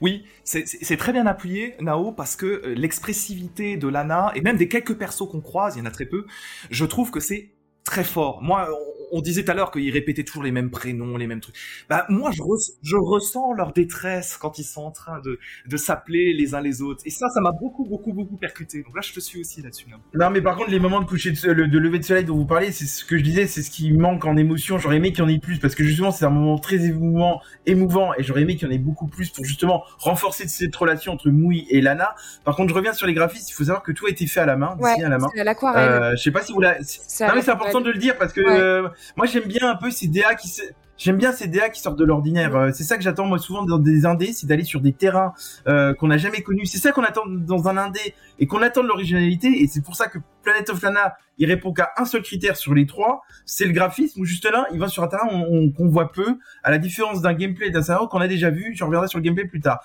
Oui, 0.01 0.25
c'est- 0.45 0.67
très 0.97 1.13
bien 1.13 1.27
appuyé, 1.27 1.75
Nao, 1.81 2.13
parce 2.13 2.37
que 2.37 2.47
euh, 2.47 2.75
l'expressivité 2.75 3.77
de 3.77 3.89
Lana, 3.89 4.33
et 4.35 4.41
même 4.41 4.57
des 4.57 4.69
quelques 4.69 4.95
persos 4.97 5.29
qu'on 5.31 5.41
croise, 5.41 5.77
il 5.77 5.81
y 5.81 5.83
en 5.83 5.87
a 5.87 5.91
très 5.91 6.07
peu, 6.07 6.27
je 6.71 6.85
trouve 6.85 7.11
que 7.11 7.21
c'est 7.21 7.51
très 7.85 8.05
fort. 8.05 8.43
Moi, 8.43 8.69
on, 9.13 9.21
disait 9.21 9.45
tout 9.45 9.51
à 9.51 9.55
l'heure 9.55 9.71
qu'ils 9.71 9.91
répétaient 9.93 10.25
toujours 10.25 10.43
les 10.43 10.53
mêmes 10.53 10.71
prénoms, 10.71 11.17
les 11.17 11.27
mêmes 11.27 11.41
trucs. 11.41 11.57
Bah, 11.89 12.07
moi, 12.09 12.31
je, 12.33 12.43
res- 12.43 12.73
je 12.83 12.97
ressens 12.97 13.53
leur 13.55 13.73
détresse 13.73 14.37
quand 14.37 14.59
ils 14.59 14.65
sont 14.65 14.83
en 14.83 14.91
train 14.91 15.21
de, 15.21 15.39
de 15.67 15.77
s'appeler 15.77 16.33
les 16.35 16.55
uns 16.55 16.61
les 16.61 16.83
autres. 16.83 17.03
Et 17.07 17.11
ça, 17.11 17.29
ça 17.29 17.41
m'a 17.41 17.53
beaucoup, 17.53 17.85
beaucoup, 17.85 18.13
beaucoup 18.13 18.37
percuté. 18.37 18.83
Donc 18.83 18.95
là, 18.97 19.03
je 19.03 19.13
te 19.13 19.21
suis 19.21 19.41
aussi 19.41 19.63
là-dessus. 19.63 19.87
Non, 20.15 20.31
mais 20.31 20.41
par 20.43 20.57
contre, 20.57 20.71
les 20.71 20.79
moments 20.79 21.01
de 21.01 21.07
coucher 21.07 21.31
de, 21.33 21.53
lever 21.79 21.99
de 21.99 22.05
soleil 22.05 22.25
dont 22.25 22.37
vous 22.37 22.47
parlez, 22.47 22.73
c'est 22.73 22.87
ce 22.87 23.05
que 23.05 23.17
je 23.19 23.23
disais, 23.23 23.47
c'est 23.47 23.63
ce 23.63 23.71
qui 23.71 23.93
manque 23.93 24.25
en 24.25 24.37
émotion. 24.37 24.79
J'aurais 24.79 24.97
aimé 24.97 25.11
qu'il 25.13 25.21
y 25.21 25.27
en 25.27 25.29
ait 25.29 25.39
plus 25.39 25.59
parce 25.59 25.75
que 25.75 25.85
justement, 25.85 26.11
c'est 26.11 26.25
un 26.25 26.31
moment 26.31 26.59
très 26.59 26.85
émouvant, 26.87 27.41
émouvant, 27.67 28.15
et 28.15 28.23
j'aurais 28.23 28.43
aimé 28.43 28.57
qu'il 28.57 28.69
y 28.69 28.71
en 28.71 28.75
ait 28.75 28.79
beaucoup 28.79 29.07
plus 29.07 29.31
pour 29.31 29.45
justement 29.45 29.85
renforcer 29.99 30.49
cette 30.49 30.75
relation 30.77 31.13
entre 31.13 31.31
Moui 31.31 31.67
et 31.71 31.81
Lana. 31.81 32.15
Par 32.45 32.57
contre, 32.57 32.71
je 32.71 32.75
reviens 32.75 32.93
sur 32.93 33.07
les 33.07 33.15
graphismes. 33.15 33.47
Il 33.51 33.55
faut 33.55 33.65
savoir 33.65 33.83
que 33.83 33.93
tout 33.93 34.07
a 34.07 34.11
été 34.11 34.27
fait 34.27 34.41
à 34.41 34.47
la 34.47 34.57
main, 34.57 34.77
Ouais, 34.79 35.03
à 35.03 35.09
la 35.09 35.19
main. 35.19 35.29
c'est 35.35 35.41
à 35.41 35.45
l'aquarelle. 35.45 35.89
Euh, 36.03 36.11
je 36.17 36.23
sais 36.23 36.31
pas 36.31 36.43
si 36.43 36.53
vous 36.53 36.61
la. 36.61 36.77
C'est 36.83 37.27
Non 37.27 37.35
mais 37.35 37.43
c'est 37.43 37.51
important 37.51 37.81
de 37.81 37.91
le 37.91 37.99
dire 37.99 38.17
parce 38.19 38.33
que 38.33 38.41
Ouais. 38.41 38.59
euh, 38.61 38.89
moi 39.17 39.27
j'aime 39.27 39.47
bien 39.47 39.71
un 39.71 39.77
peu 39.77 39.91
ces 39.91 40.09
DA 40.09 40.35
qui. 40.35 40.51
J'aime 40.97 41.17
bien 41.17 41.33
ces 41.33 41.49
DA 41.49 41.71
qui 41.71 41.81
sortent 41.81 41.99
de 41.99 42.05
l'ordinaire. 42.05 42.55
Euh, 42.55 42.71
c'est 42.75 42.85
ça 42.85 42.99
que 42.99 43.03
j'attends 43.03 43.25
moi 43.25 43.39
souvent 43.39 43.65
dans 43.65 43.79
des 43.79 44.05
indés, 44.05 44.35
c'est 44.35 44.47
d'aller 44.47 44.65
sur 44.65 44.83
des 44.83 44.93
terrains 44.93 45.33
euh, 45.67 45.95
qu'on 45.95 46.09
n'a 46.09 46.19
jamais 46.19 46.43
connus. 46.43 46.67
C'est 46.67 46.77
ça 46.77 46.93
qu'on 46.93 47.05
attend 47.05 47.23
dans 47.27 47.69
un 47.69 47.79
indé 47.79 48.15
et 48.39 48.47
qu'on 48.47 48.61
attend 48.61 48.83
de 48.83 48.89
l'originalité. 48.89 49.63
Et 49.63 49.67
c'est 49.67 49.81
pour 49.83 49.97
ça 49.97 50.09
que 50.09 50.19
Planet 50.43 50.71
of 50.71 50.83
Lana, 50.83 51.15
il 51.39 51.47
répond 51.47 51.73
qu'à 51.73 51.91
un 51.97 52.05
seul 52.05 52.23
critère 52.23 52.57
sur 52.57 52.75
les 52.75 52.87
trois, 52.87 53.23
c'est 53.47 53.65
le 53.65 53.73
graphisme. 53.73 54.21
Où 54.21 54.25
juste 54.25 54.45
là, 54.51 54.67
il 54.73 54.79
va 54.79 54.89
sur 54.89 55.03
un 55.03 55.09
terrain 55.09 55.29
on- 55.31 55.47
on- 55.51 55.71
qu'on 55.73 55.89
voit 55.89 56.13
peu, 56.13 56.37
à 56.63 56.71
la 56.71 56.79
différence 56.79 57.23
d'un 57.23 57.33
gameplay 57.35 57.69
et 57.69 57.71
d'un 57.71 57.83
scénario 57.83 58.07
qu'on 58.09 58.21
a 58.21 58.29
déjà 58.29 58.51
vu. 58.51 58.73
Je 58.75 58.85
reviendrai 58.85 59.09
sur 59.09 59.19
le 59.19 59.23
gameplay 59.25 59.47
plus 59.47 59.61
tard. 59.61 59.81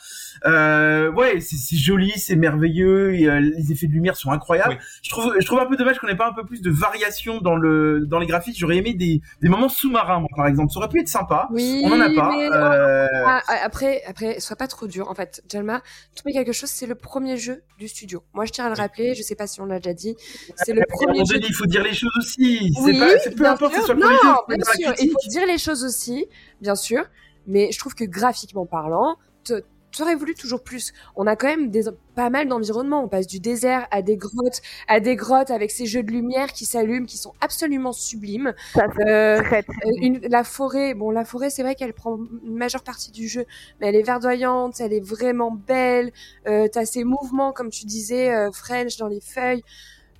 Euh, 0.45 1.11
ouais, 1.11 1.39
c'est 1.39 1.55
c'est 1.55 1.77
joli, 1.77 2.11
c'est 2.17 2.35
merveilleux. 2.35 3.13
Et, 3.15 3.27
euh, 3.29 3.39
les 3.39 3.71
effets 3.71 3.87
de 3.87 3.93
lumière 3.93 4.15
sont 4.17 4.31
incroyables. 4.31 4.73
Oui. 4.79 4.85
Je 5.03 5.09
trouve, 5.09 5.35
je 5.39 5.45
trouve 5.45 5.59
un 5.59 5.65
peu 5.65 5.75
dommage 5.77 5.99
qu'on 5.99 6.07
n'ait 6.07 6.15
pas 6.17 6.27
un 6.27 6.33
peu 6.33 6.45
plus 6.45 6.61
de 6.61 6.69
variation 6.71 7.39
dans 7.39 7.55
le 7.55 8.05
dans 8.05 8.19
les 8.19 8.27
graphismes. 8.27 8.57
J'aurais 8.59 8.77
aimé 8.77 8.93
des 8.93 9.21
des 9.41 9.49
moments 9.49 9.69
sous-marins, 9.69 10.19
moi, 10.19 10.29
par 10.35 10.47
exemple. 10.47 10.71
Ça 10.71 10.79
aurait 10.79 10.89
pu 10.89 10.99
être 11.01 11.07
sympa. 11.07 11.47
Oui, 11.51 11.81
On 11.85 11.91
en 11.91 11.99
a 12.01 12.09
pas. 12.13 12.29
mais- 12.35 12.49
Euh, 12.51 13.07
Ah, 13.27 13.41
ah, 13.47 13.57
après, 13.63 14.01
après, 14.07 14.39
sois 14.39 14.55
pas 14.55 14.67
trop 14.67 14.87
dur. 14.87 15.09
En 15.09 15.15
fait, 15.15 15.41
Jalma, 15.51 15.81
trouver 16.15 16.33
quelque 16.33 16.51
chose, 16.51 16.69
c'est 16.69 16.85
le 16.87 16.95
premier 16.95 17.37
jeu 17.37 17.63
du 17.79 17.87
studio. 17.87 18.23
Moi, 18.33 18.45
je 18.45 18.51
tiens 18.51 18.65
à 18.65 18.69
le 18.69 18.75
rappeler. 18.75 19.15
Je 19.15 19.21
sais 19.23 19.35
pas 19.35 19.47
si 19.47 19.61
on 19.61 19.65
l'a 19.65 19.79
déjà 19.79 19.93
dit. 19.93 20.15
C'est 20.57 20.73
le 20.73 20.83
premier 20.89 21.25
jeu. 21.25 21.39
il 21.41 21.53
faut 21.53 21.65
dire 21.65 21.83
les 21.83 21.93
choses 21.93 22.11
aussi. 22.17 22.73
Oui, 22.81 22.93
c'est 22.93 22.99
pas, 22.99 23.19
c'est 23.19 23.35
peu 23.35 23.45
importe 23.45 23.71
que 23.73 23.77
sûr. 23.79 23.87
ce 23.87 23.93
soit 23.93 23.95
le 23.95 24.01
non, 24.01 24.35
bien 24.47 24.57
sûr, 24.75 24.93
il 24.99 25.09
faut 25.11 25.29
dire 25.29 25.45
les 25.47 25.57
choses 25.57 25.83
aussi, 25.83 26.27
bien 26.61 26.75
sûr. 26.75 27.03
Mais 27.47 27.71
je 27.71 27.77
trouve 27.79 27.93
que 27.95 28.03
graphiquement 28.05 28.65
parlant, 28.65 29.17
te- 29.43 29.63
j'aurais 29.95 30.15
voulu 30.15 30.33
toujours 30.33 30.63
plus. 30.63 30.93
On 31.15 31.27
a 31.27 31.35
quand 31.35 31.47
même 31.47 31.69
des, 31.69 31.83
pas 32.15 32.31
mal 32.31 32.47
d'environnements. 32.47 33.03
On 33.03 33.07
passe 33.07 33.27
du 33.27 33.39
désert 33.39 33.87
à 33.91 34.01
des 34.01 34.17
grottes, 34.17 34.61
à 34.87 34.99
des 34.99 35.15
grottes 35.15 35.51
avec 35.51 35.69
ces 35.69 35.85
jeux 35.85 36.01
de 36.01 36.11
lumière 36.11 36.51
qui 36.53 36.65
s'allument, 36.65 37.05
qui 37.05 37.17
sont 37.17 37.33
absolument 37.41 37.93
sublimes. 37.93 38.53
Euh, 39.07 39.41
une, 40.01 40.19
la 40.27 40.43
forêt, 40.43 40.95
bon, 40.95 41.11
la 41.11 41.23
forêt, 41.23 41.51
c'est 41.51 41.61
vrai 41.61 41.75
qu'elle 41.75 41.93
prend 41.93 42.17
une 42.43 42.55
majeure 42.55 42.83
partie 42.83 43.11
du 43.11 43.27
jeu, 43.27 43.45
mais 43.79 43.87
elle 43.89 43.95
est 43.95 44.01
verdoyante, 44.03 44.81
elle 44.81 44.91
est 44.93 45.05
vraiment 45.07 45.51
belle. 45.51 46.11
Euh, 46.47 46.67
T'as 46.67 46.85
ces 46.85 47.03
mouvements, 47.03 47.51
comme 47.53 47.69
tu 47.69 47.85
disais, 47.85 48.33
euh, 48.33 48.51
French 48.51 48.97
dans 48.97 49.07
les 49.07 49.21
feuilles 49.21 49.63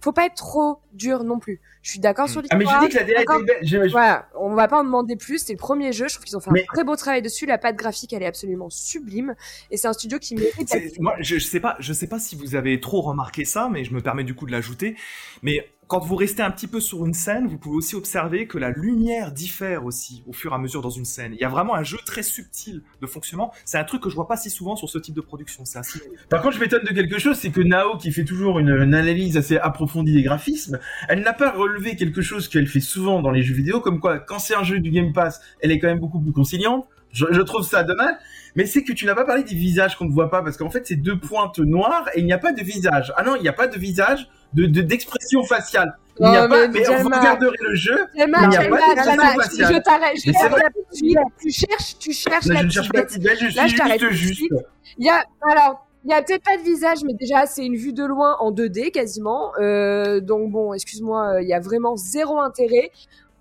faut 0.05 0.11
pas 0.11 0.27
être 0.27 0.35
trop 0.35 0.81
dur 0.93 1.23
non 1.23 1.39
plus. 1.39 1.59
Je 1.81 1.89
suis 1.91 1.99
d'accord 1.99 2.29
sur 2.29 2.41
l'histoire. 2.41 2.61
Ah 2.61 2.79
mais 2.79 2.87
j'ai 2.87 2.87
dit 2.87 2.93
que 2.93 2.99
la 2.99 3.23
DA 3.23 3.23
était 3.23 3.43
belle. 3.43 3.89
Voilà, 3.89 4.29
on 4.39 4.53
va 4.53 4.67
pas 4.67 4.79
en 4.79 4.83
demander 4.83 5.15
plus. 5.15 5.39
C'est 5.39 5.53
le 5.53 5.57
premier 5.57 5.93
jeu. 5.93 6.07
Je 6.07 6.13
trouve 6.13 6.25
qu'ils 6.25 6.37
ont 6.37 6.39
fait 6.39 6.51
un 6.51 6.65
très 6.73 6.83
beau 6.83 6.95
travail 6.95 7.23
dessus. 7.23 7.47
La 7.47 7.57
patte 7.57 7.75
graphique, 7.75 8.13
elle 8.13 8.21
est 8.21 8.27
absolument 8.27 8.69
sublime. 8.69 9.35
Et 9.71 9.77
c'est 9.77 9.87
un 9.87 9.93
studio 9.93 10.19
qui 10.19 10.35
mérite. 10.35 10.71
Moi, 10.99 11.15
je, 11.19 11.39
je 11.39 11.45
sais 11.45 11.59
pas, 11.59 11.75
je 11.79 11.91
sais 11.91 12.07
pas 12.07 12.19
si 12.19 12.35
vous 12.35 12.55
avez 12.55 12.79
trop 12.79 13.01
remarqué 13.01 13.45
ça, 13.45 13.67
mais 13.71 13.83
je 13.83 13.93
me 13.93 14.01
permets 14.01 14.23
du 14.23 14.35
coup 14.35 14.45
de 14.45 14.51
l'ajouter. 14.51 14.95
Mais 15.41 15.67
quand 15.87 15.99
vous 15.99 16.15
restez 16.15 16.41
un 16.41 16.51
petit 16.51 16.67
peu 16.67 16.79
sur 16.79 17.05
une 17.05 17.13
scène, 17.13 17.47
vous 17.47 17.57
pouvez 17.57 17.77
aussi 17.77 17.95
observer 17.95 18.47
que 18.47 18.57
la 18.57 18.71
lumière 18.71 19.31
diffère 19.31 19.85
aussi 19.85 20.23
au 20.27 20.33
fur 20.33 20.51
et 20.51 20.55
à 20.55 20.57
mesure 20.57 20.81
dans 20.81 20.89
une 20.89 21.05
scène. 21.05 21.33
Il 21.33 21.39
y 21.39 21.43
a 21.43 21.49
vraiment 21.49 21.75
un 21.75 21.83
jeu 21.83 21.97
très 22.05 22.23
subtil 22.23 22.81
de 23.01 23.07
fonctionnement. 23.07 23.51
C'est 23.65 23.77
un 23.77 23.83
truc 23.83 24.01
que 24.01 24.09
je 24.09 24.15
vois 24.15 24.27
pas 24.27 24.37
si 24.37 24.49
souvent 24.49 24.75
sur 24.75 24.89
ce 24.89 24.97
type 24.97 25.15
de 25.15 25.21
production. 25.21 25.63
C'est 25.65 25.77
assez... 25.77 25.99
Par 26.29 26.41
contre, 26.41 26.55
je 26.55 26.59
m'étonne 26.59 26.83
de 26.83 26.93
quelque 26.93 27.19
chose, 27.19 27.37
c'est 27.37 27.51
que 27.51 27.61
Nao, 27.61 27.97
qui 27.97 28.11
fait 28.11 28.25
toujours 28.25 28.59
une, 28.59 28.69
analyse 28.69 29.37
assez 29.37 29.57
approfondie 29.57 30.13
des 30.13 30.23
graphismes, 30.23 30.79
elle 31.07 31.21
n'a 31.21 31.33
pas 31.33 31.51
relevé 31.51 31.95
quelque 31.95 32.21
chose 32.21 32.47
qu'elle 32.47 32.67
fait 32.67 32.79
souvent 32.79 33.21
dans 33.21 33.31
les 33.31 33.43
jeux 33.43 33.55
vidéo, 33.55 33.79
comme 33.79 33.99
quoi, 33.99 34.19
quand 34.19 34.39
c'est 34.39 34.55
un 34.55 34.63
jeu 34.63 34.79
du 34.79 34.89
Game 34.89 35.13
Pass, 35.13 35.41
elle 35.59 35.71
est 35.71 35.79
quand 35.79 35.87
même 35.87 35.99
beaucoup 35.99 36.19
plus 36.19 36.31
conciliante. 36.31 36.87
Je, 37.11 37.25
je 37.31 37.41
trouve 37.41 37.63
ça 37.63 37.83
dommage, 37.83 38.15
mais 38.55 38.65
c'est 38.65 38.83
que 38.83 38.93
tu 38.93 39.05
n'as 39.05 39.15
pas 39.15 39.25
parlé 39.25 39.43
des 39.43 39.55
visages 39.55 39.95
qu'on 39.97 40.05
ne 40.05 40.13
voit 40.13 40.29
pas, 40.29 40.41
parce 40.41 40.57
qu'en 40.57 40.69
fait, 40.69 40.87
c'est 40.87 40.95
deux 40.95 41.19
pointes 41.19 41.59
noires 41.59 42.09
et 42.13 42.19
il 42.19 42.25
n'y 42.25 42.33
a 42.33 42.37
pas 42.37 42.53
de 42.53 42.63
visage. 42.63 43.13
Ah 43.17 43.23
non, 43.23 43.35
il 43.35 43.41
n'y 43.41 43.49
a 43.49 43.53
pas 43.53 43.67
de 43.67 43.77
visage 43.77 44.29
de 44.53 44.65
d'expression 44.81 45.43
faciale. 45.43 45.97
Il 46.19 46.29
n'y 46.29 46.37
a 46.37 46.47
pas, 46.47 46.67
mais 46.69 46.87
on 46.89 47.03
regarderait 47.03 47.57
le 47.61 47.75
jeu, 47.75 48.05
il 48.15 48.25
n'y 48.25 48.33
a 48.33 48.39
pas 48.39 48.47
d'expression 48.47 49.41
faciale. 49.41 49.73
Je 49.73 49.79
t'arrête, 49.79 50.15
tu 51.41 51.51
cherches, 51.51 51.97
tu 51.99 52.13
cherches 52.13 52.45
la 52.45 52.61
Je 52.61 52.65
ne 52.65 52.69
cherche 52.69 52.89
pas 52.89 53.03
petite 53.03 53.21
belle, 53.21 53.37
je 53.37 53.49
suis 53.49 53.69
juste, 53.69 54.11
juste. 54.11 54.53
Il 54.97 55.05
y 55.05 55.09
a, 55.09 55.25
alors, 55.51 55.85
il 56.05 56.11
y 56.11 56.13
a 56.13 56.21
peut-être 56.21 56.43
pas 56.43 56.55
de 56.55 56.61
visage, 56.61 56.99
mais 57.03 57.13
déjà 57.13 57.45
c'est 57.47 57.65
une 57.65 57.75
vue 57.75 57.91
de 57.91 58.05
loin 58.05 58.37
en 58.39 58.51
2D 58.53 58.91
quasiment. 58.91 59.51
Euh, 59.59 60.21
donc 60.21 60.51
bon, 60.51 60.73
excuse-moi, 60.73 61.41
il 61.41 61.49
y 61.49 61.53
a 61.53 61.59
vraiment 61.59 61.97
zéro 61.97 62.39
intérêt. 62.39 62.91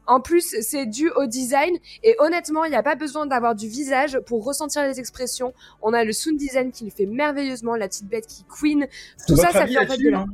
En 0.06 0.20
plus, 0.20 0.56
c'est 0.60 0.86
dû 0.86 1.10
au 1.10 1.26
design 1.26 1.76
et 2.02 2.14
honnêtement, 2.18 2.64
il 2.64 2.70
n'y 2.70 2.76
a 2.76 2.82
pas 2.82 2.94
besoin 2.94 3.26
d'avoir 3.26 3.54
du 3.54 3.68
visage 3.68 4.18
pour 4.26 4.44
ressentir 4.44 4.82
les 4.82 5.00
expressions. 5.00 5.54
On 5.82 5.92
a 5.92 6.04
le 6.04 6.12
sound 6.12 6.36
design 6.36 6.72
qui 6.72 6.84
le 6.84 6.90
fait 6.90 7.06
merveilleusement, 7.06 7.74
la 7.76 7.88
petite 7.88 8.08
bête 8.08 8.26
qui 8.26 8.44
queen. 8.44 8.86
Tout 9.26 9.36
ça, 9.36 9.50
ça 9.50 9.66
fait 9.66 9.78
en 9.78 9.86
fait 9.86 9.96
de 9.96 10.14
hein? 10.14 10.26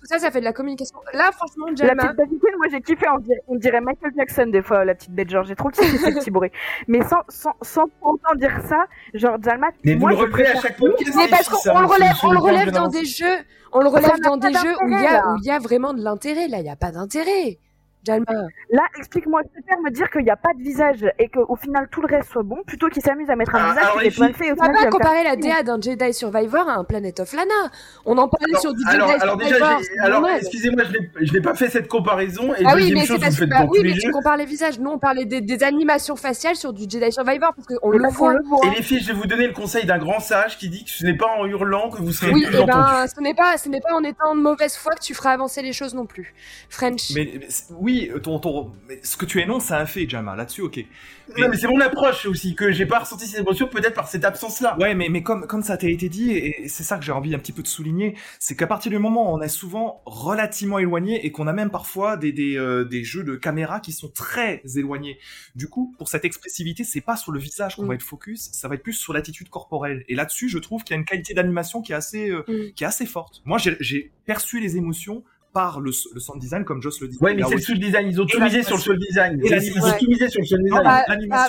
Tout 0.00 0.06
ça, 0.06 0.18
ça 0.18 0.30
fait 0.30 0.40
de 0.40 0.44
la 0.44 0.54
communication. 0.54 0.96
Là, 1.12 1.30
franchement, 1.30 1.66
Jalma... 1.76 2.02
La 2.02 2.14
petite 2.14 2.40
bête 2.40 2.56
moi 2.56 2.66
j'ai 2.70 2.80
kiffé, 2.80 3.06
on 3.14 3.18
dirait, 3.18 3.42
on 3.48 3.56
dirait, 3.56 3.80
Michael 3.82 4.12
Jackson 4.16 4.46
des 4.46 4.62
fois, 4.62 4.84
la 4.84 4.94
petite 4.94 5.12
bête, 5.12 5.28
genre 5.28 5.44
j'ai 5.44 5.54
trop 5.54 5.68
kiffé 5.68 5.98
ce 5.98 6.18
petit 6.18 6.30
bruit. 6.30 6.50
Mais 6.88 7.02
sans, 7.02 7.20
sans, 7.28 7.52
sans 7.60 7.86
pourtant 8.00 8.34
dire 8.34 8.58
ça, 8.66 8.86
genre 9.14 9.36
Jalma... 9.42 9.68
Mais 9.84 9.94
moi, 9.94 10.12
vous 10.12 10.16
le 10.16 10.24
reprenez 10.24 10.48
à 10.48 10.60
chaque 10.60 10.78
fois. 10.78 10.88
Mais 11.16 11.28
parce 11.28 11.48
qu'on 11.48 11.80
le 11.80 11.86
relève, 11.86 12.14
on 12.22 12.32
le 12.32 12.38
relève 12.38 12.70
dans 12.70 12.88
des 12.88 13.04
jeux, 13.04 13.38
on 13.72 13.80
le 13.82 13.88
relève 13.88 14.20
dans 14.20 14.36
des 14.36 14.52
jeux 14.52 14.74
où 14.82 14.88
il 14.88 15.00
y 15.00 15.06
a, 15.06 15.28
où 15.28 15.36
il 15.36 15.46
y 15.46 15.50
a 15.50 15.58
vraiment 15.58 15.92
de 15.92 16.02
l'intérêt. 16.02 16.48
Là, 16.48 16.58
il 16.58 16.64
n'y 16.64 16.70
a 16.70 16.76
pas 16.76 16.90
d'intérêt. 16.92 17.58
Là, 18.06 18.82
explique-moi, 18.98 19.42
je 19.44 19.60
préfère 19.60 19.82
me 19.82 19.90
dire 19.90 20.10
qu'il 20.10 20.22
n'y 20.22 20.30
a 20.30 20.36
pas 20.36 20.54
de 20.54 20.62
visage 20.62 21.04
et 21.18 21.28
qu'au 21.28 21.56
final 21.56 21.88
tout 21.90 22.00
le 22.00 22.06
reste 22.06 22.30
soit 22.30 22.42
bon, 22.42 22.62
plutôt 22.66 22.88
qu'il 22.88 23.02
s'amuse 23.02 23.28
à 23.28 23.36
mettre 23.36 23.54
un 23.54 23.60
ah, 23.62 23.72
visage 23.72 23.92
qui 24.00 24.06
est 24.06 24.16
plein 24.16 24.32
fait. 24.32 24.52
On 24.52 24.54
va 24.54 24.72
pas 24.72 24.86
comparer 24.86 25.24
la 25.24 25.36
DA 25.36 25.62
d'un 25.62 25.80
Jedi 25.80 26.14
Survivor 26.14 26.68
à 26.68 26.74
un 26.74 26.84
Planet 26.84 27.20
of 27.20 27.32
Lana. 27.32 27.70
On 28.06 28.16
en 28.16 28.28
parlait 28.28 28.58
sur 28.58 28.72
du 28.72 28.80
Jedi 28.80 28.94
alors, 28.94 29.10
alors 29.10 29.40
Survivor. 29.40 29.78
Déjà, 29.78 30.04
alors, 30.04 30.28
excusez-moi, 30.28 30.84
je 31.20 31.32
n'ai 31.32 31.40
pas 31.40 31.54
fait 31.54 31.68
cette 31.68 31.88
comparaison. 31.88 32.54
Et 32.54 32.64
ah 32.64 32.72
oui, 32.74 32.92
mais 32.92 33.04
c'est 33.04 33.18
parce 33.18 33.36
que 33.36 33.44
bah, 33.44 33.66
oui, 33.68 33.80
mais 33.82 33.92
tu 33.92 34.10
compares 34.10 34.36
les 34.36 34.46
visages. 34.46 34.78
Nous, 34.78 34.90
on 34.90 34.98
parlait 34.98 35.26
des, 35.26 35.40
des, 35.40 35.62
animations 35.62 36.16
faciales 36.16 36.56
sur 36.56 36.72
du 36.72 36.84
Jedi 36.88 37.12
Survivor 37.12 37.52
parce 37.54 37.66
qu'on 37.66 37.90
le 37.90 38.08
voit. 38.10 38.34
Et 38.64 38.76
les 38.76 38.82
filles, 38.82 39.00
je 39.00 39.08
vais 39.08 39.18
vous 39.18 39.26
donner 39.26 39.46
le 39.46 39.52
conseil 39.52 39.84
d'un 39.84 39.98
grand 39.98 40.20
sage 40.20 40.56
qui 40.56 40.70
dit 40.70 40.84
que 40.84 40.90
ce 40.90 41.04
n'est 41.04 41.16
pas 41.16 41.28
en 41.38 41.44
hurlant 41.46 41.90
que 41.90 41.98
vous 41.98 42.12
serez 42.12 42.32
oui, 42.32 42.46
plus 42.46 42.56
et 42.56 42.64
ben, 42.64 43.06
ce 43.14 43.20
n'est 43.20 43.34
pas, 43.34 43.58
ce 43.58 43.68
n'est 43.68 43.80
pas 43.80 43.94
en 43.94 44.02
étant 44.02 44.34
de 44.34 44.40
mauvaise 44.40 44.76
foi 44.76 44.94
que 44.94 45.02
tu 45.02 45.14
feras 45.14 45.32
avancer 45.32 45.60
les 45.62 45.72
choses 45.72 45.94
non 45.94 46.06
plus. 46.06 46.34
French. 46.68 47.10
Mais 47.14 47.40
oui, 47.78 47.89
ton, 48.22 48.38
ton 48.38 48.72
mais 48.88 49.00
ce 49.02 49.16
que 49.16 49.24
tu 49.24 49.40
énonces, 49.40 49.64
c'est 49.64 49.74
un 49.74 49.86
fait, 49.86 50.08
Jama. 50.08 50.36
Là-dessus, 50.36 50.62
ok. 50.62 50.76
Mais... 50.76 51.42
Non, 51.42 51.48
mais 51.48 51.56
c'est 51.56 51.68
mon 51.68 51.80
approche 51.80 52.26
aussi, 52.26 52.54
que 52.54 52.72
j'ai 52.72 52.86
pas 52.86 52.98
ressenti 52.98 53.26
cette 53.26 53.40
émotion, 53.40 53.68
peut-être 53.68 53.94
par 53.94 54.08
cette 54.08 54.24
absence-là. 54.24 54.76
Ouais, 54.78 54.94
mais, 54.94 55.08
mais 55.08 55.22
comme, 55.22 55.46
comme 55.46 55.62
ça 55.62 55.76
t'a 55.76 55.88
été 55.88 56.08
dit, 56.08 56.32
et 56.32 56.68
c'est 56.68 56.82
ça 56.82 56.98
que 56.98 57.04
j'ai 57.04 57.12
envie 57.12 57.34
un 57.34 57.38
petit 57.38 57.52
peu 57.52 57.62
de 57.62 57.68
souligner, 57.68 58.16
c'est 58.38 58.56
qu'à 58.56 58.66
partir 58.66 58.90
du 58.90 58.98
moment 58.98 59.32
où 59.32 59.36
on 59.36 59.40
est 59.40 59.48
souvent 59.48 60.02
relativement 60.06 60.78
éloigné 60.78 61.24
et 61.24 61.32
qu'on 61.32 61.46
a 61.46 61.52
même 61.52 61.70
parfois 61.70 62.16
des, 62.16 62.32
des, 62.32 62.56
euh, 62.56 62.84
des, 62.84 63.04
jeux 63.04 63.24
de 63.24 63.36
caméra 63.36 63.80
qui 63.80 63.92
sont 63.92 64.08
très 64.08 64.62
éloignés. 64.76 65.18
Du 65.54 65.68
coup, 65.68 65.94
pour 65.98 66.08
cette 66.08 66.24
expressivité, 66.24 66.84
c'est 66.84 67.00
pas 67.00 67.16
sur 67.16 67.32
le 67.32 67.38
visage 67.38 67.76
qu'on 67.76 67.84
mm. 67.84 67.88
va 67.88 67.94
être 67.94 68.02
focus, 68.02 68.50
ça 68.52 68.68
va 68.68 68.74
être 68.74 68.82
plus 68.82 68.94
sur 68.94 69.12
l'attitude 69.12 69.48
corporelle. 69.48 70.04
Et 70.08 70.14
là-dessus, 70.14 70.48
je 70.48 70.58
trouve 70.58 70.84
qu'il 70.84 70.94
y 70.94 70.96
a 70.96 71.00
une 71.00 71.06
qualité 71.06 71.34
d'animation 71.34 71.82
qui 71.82 71.92
est 71.92 71.96
assez, 71.96 72.30
euh, 72.30 72.44
mm. 72.48 72.72
qui 72.74 72.84
est 72.84 72.86
assez 72.86 73.06
forte. 73.06 73.42
Moi, 73.44 73.58
j'ai 73.58 74.12
perçu 74.26 74.60
les 74.60 74.76
émotions 74.76 75.22
par 75.52 75.80
le, 75.80 75.90
le 76.14 76.20
sound 76.20 76.40
design, 76.40 76.64
comme 76.64 76.80
Joss 76.80 77.00
le 77.00 77.08
dit. 77.08 77.18
Ouais, 77.20 77.34
mais 77.34 77.42
c'est 77.42 77.54
le 77.54 77.60
sound 77.60 77.80
design. 77.80 78.08
Ils 78.08 78.20
ont 78.20 78.26
tout 78.26 78.40
misé 78.40 78.62
sur 78.62 78.76
le 78.76 78.82
sound 78.82 78.98
design. 78.98 79.40
Ils 79.42 79.82
ont 79.82 79.98
tout 79.98 80.08
misé 80.08 80.28
sur 80.28 80.40
le 80.40 80.46
sound 80.46 80.62
design. 80.62 80.82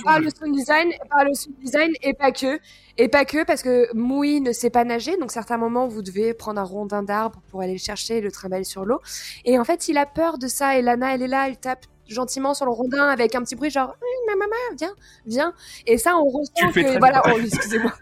Pas, 0.04 0.20
le 0.20 0.30
sound 0.30 0.56
design, 0.56 0.92
pas 1.10 1.24
le 1.24 1.34
sound 1.34 1.56
design 1.60 1.92
et 2.02 2.14
pas 2.14 2.32
que. 2.32 2.60
Et 2.98 3.08
pas 3.08 3.26
que 3.26 3.46
parce 3.46 3.64
que 3.64 3.88
Moui 3.96 4.42
ne 4.42 4.52
sait 4.52 4.70
pas 4.70 4.84
nager, 4.84 5.18
donc 5.18 5.32
certains 5.32 5.58
moments 5.58 5.88
vous 5.88 6.02
devez 6.02 6.34
prendre 6.34 6.60
un 6.60 6.66
rondin 6.66 7.04
d'arbre 7.04 7.42
pour 7.50 7.62
aller 7.62 7.74
le 7.74 7.80
chercher 7.80 8.18
et 8.18 8.22
le 8.22 8.32
trimballer 8.32 8.64
sur 8.64 8.86
l'eau. 8.86 9.00
Et 9.46 9.58
en 9.58 9.64
fait, 9.64 9.88
il 9.88 9.98
a 9.98 10.06
peur 10.06 10.38
de 10.38 10.48
ça. 10.48 10.78
Et 10.78 10.82
Lana, 10.82 11.16
elle 11.16 11.22
est 11.22 11.28
là, 11.28 11.48
elle 11.48 11.58
tape 11.58 11.86
gentiment 12.14 12.54
sur 12.54 12.66
le 12.66 12.72
rondin 12.72 13.08
avec 13.08 13.36
un 13.36 13.42
petit 13.42 13.56
bruit 13.56 13.70
genre 13.70 13.96
ma 14.28 14.36
maman 14.36 14.56
viens 14.78 14.94
viens. 15.26 15.54
Et 15.88 15.98
ça 15.98 16.18
on 16.18 16.26
ressent 16.26 16.72
que 16.74 17.00
voilà 17.00 17.22
oh, 17.26 17.40
excusez-moi. 17.40 17.94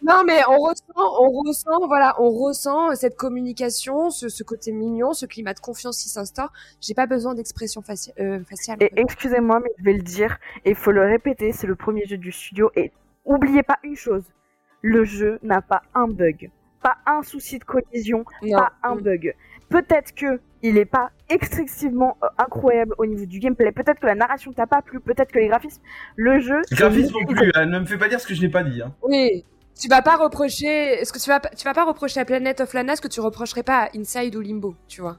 Non 0.00 0.22
mais 0.24 0.40
on 0.48 0.58
ressent 0.58 0.84
on 0.96 1.30
ressent 1.42 1.86
voilà 1.88 2.14
on 2.20 2.30
ressent 2.30 2.94
cette 2.94 3.16
communication 3.16 4.10
ce, 4.10 4.28
ce 4.28 4.44
côté 4.44 4.70
mignon 4.70 5.12
ce 5.12 5.26
climat 5.26 5.54
de 5.54 5.60
confiance 5.60 6.02
qui 6.02 6.08
s'instaure. 6.08 6.52
J'ai 6.80 6.94
pas 6.94 7.06
besoin 7.06 7.34
d'expression 7.34 7.82
euh, 8.20 8.44
faciale. 8.44 8.78
Et 8.80 8.92
excusez-moi 8.96 9.60
mais 9.60 9.70
je 9.78 9.84
vais 9.84 9.94
le 9.94 10.02
dire 10.02 10.38
et 10.64 10.70
il 10.70 10.76
faut 10.76 10.92
le 10.92 11.02
répéter 11.02 11.52
c'est 11.52 11.66
le 11.66 11.74
premier 11.74 12.06
jeu 12.06 12.16
du 12.16 12.30
studio 12.30 12.70
et 12.76 12.92
oubliez 13.24 13.62
pas 13.62 13.78
une 13.82 13.96
chose 13.96 14.24
le 14.82 15.04
jeu 15.04 15.38
n'a 15.42 15.60
pas 15.60 15.82
un 15.94 16.08
bug 16.08 16.50
pas 16.82 16.98
un 17.06 17.22
souci 17.22 17.58
de 17.58 17.64
collision, 17.64 18.24
pas 18.50 18.72
un 18.82 18.94
mm. 18.94 19.00
bug. 19.00 19.34
Peut-être 19.68 20.14
que 20.14 20.40
il 20.62 20.76
est 20.76 20.84
pas 20.84 21.10
excessivement 21.28 22.16
euh, 22.22 22.26
incroyable 22.38 22.94
au 22.98 23.06
niveau 23.06 23.26
du 23.26 23.38
gameplay. 23.38 23.70
Peut-être 23.70 24.00
que 24.00 24.06
la 24.06 24.14
narration 24.14 24.52
t'a 24.52 24.66
pas 24.66 24.82
plu, 24.82 25.00
peut-être 25.00 25.30
que 25.30 25.38
les 25.38 25.48
graphismes, 25.48 25.82
le 26.16 26.40
jeu. 26.40 26.62
Les 26.70 26.76
graphismes 26.76 27.14
non 27.20 27.26
plus. 27.26 27.52
Hein. 27.54 27.66
ne 27.66 27.78
me 27.78 27.84
fais 27.84 27.98
pas 27.98 28.08
dire 28.08 28.20
ce 28.20 28.26
que 28.26 28.34
je 28.34 28.42
n'ai 28.42 28.48
pas 28.48 28.64
dit. 28.64 28.82
Hein. 28.82 28.94
Oui. 29.02 29.44
Tu 29.80 29.88
vas 29.88 30.02
pas 30.02 30.16
reprocher, 30.16 31.04
ce 31.04 31.12
que 31.12 31.20
tu 31.20 31.30
vas, 31.30 31.38
tu 31.40 31.64
vas 31.64 31.74
pas 31.74 31.84
reprocher 31.84 32.18
à 32.18 32.24
Planet 32.24 32.60
of 32.60 32.74
Lana 32.74 32.96
ce 32.96 33.00
que 33.00 33.06
tu 33.06 33.20
reprocherais 33.20 33.62
pas 33.62 33.84
à 33.84 33.96
Inside 33.96 34.34
ou 34.34 34.40
Limbo, 34.40 34.74
tu 34.88 35.00
vois? 35.00 35.18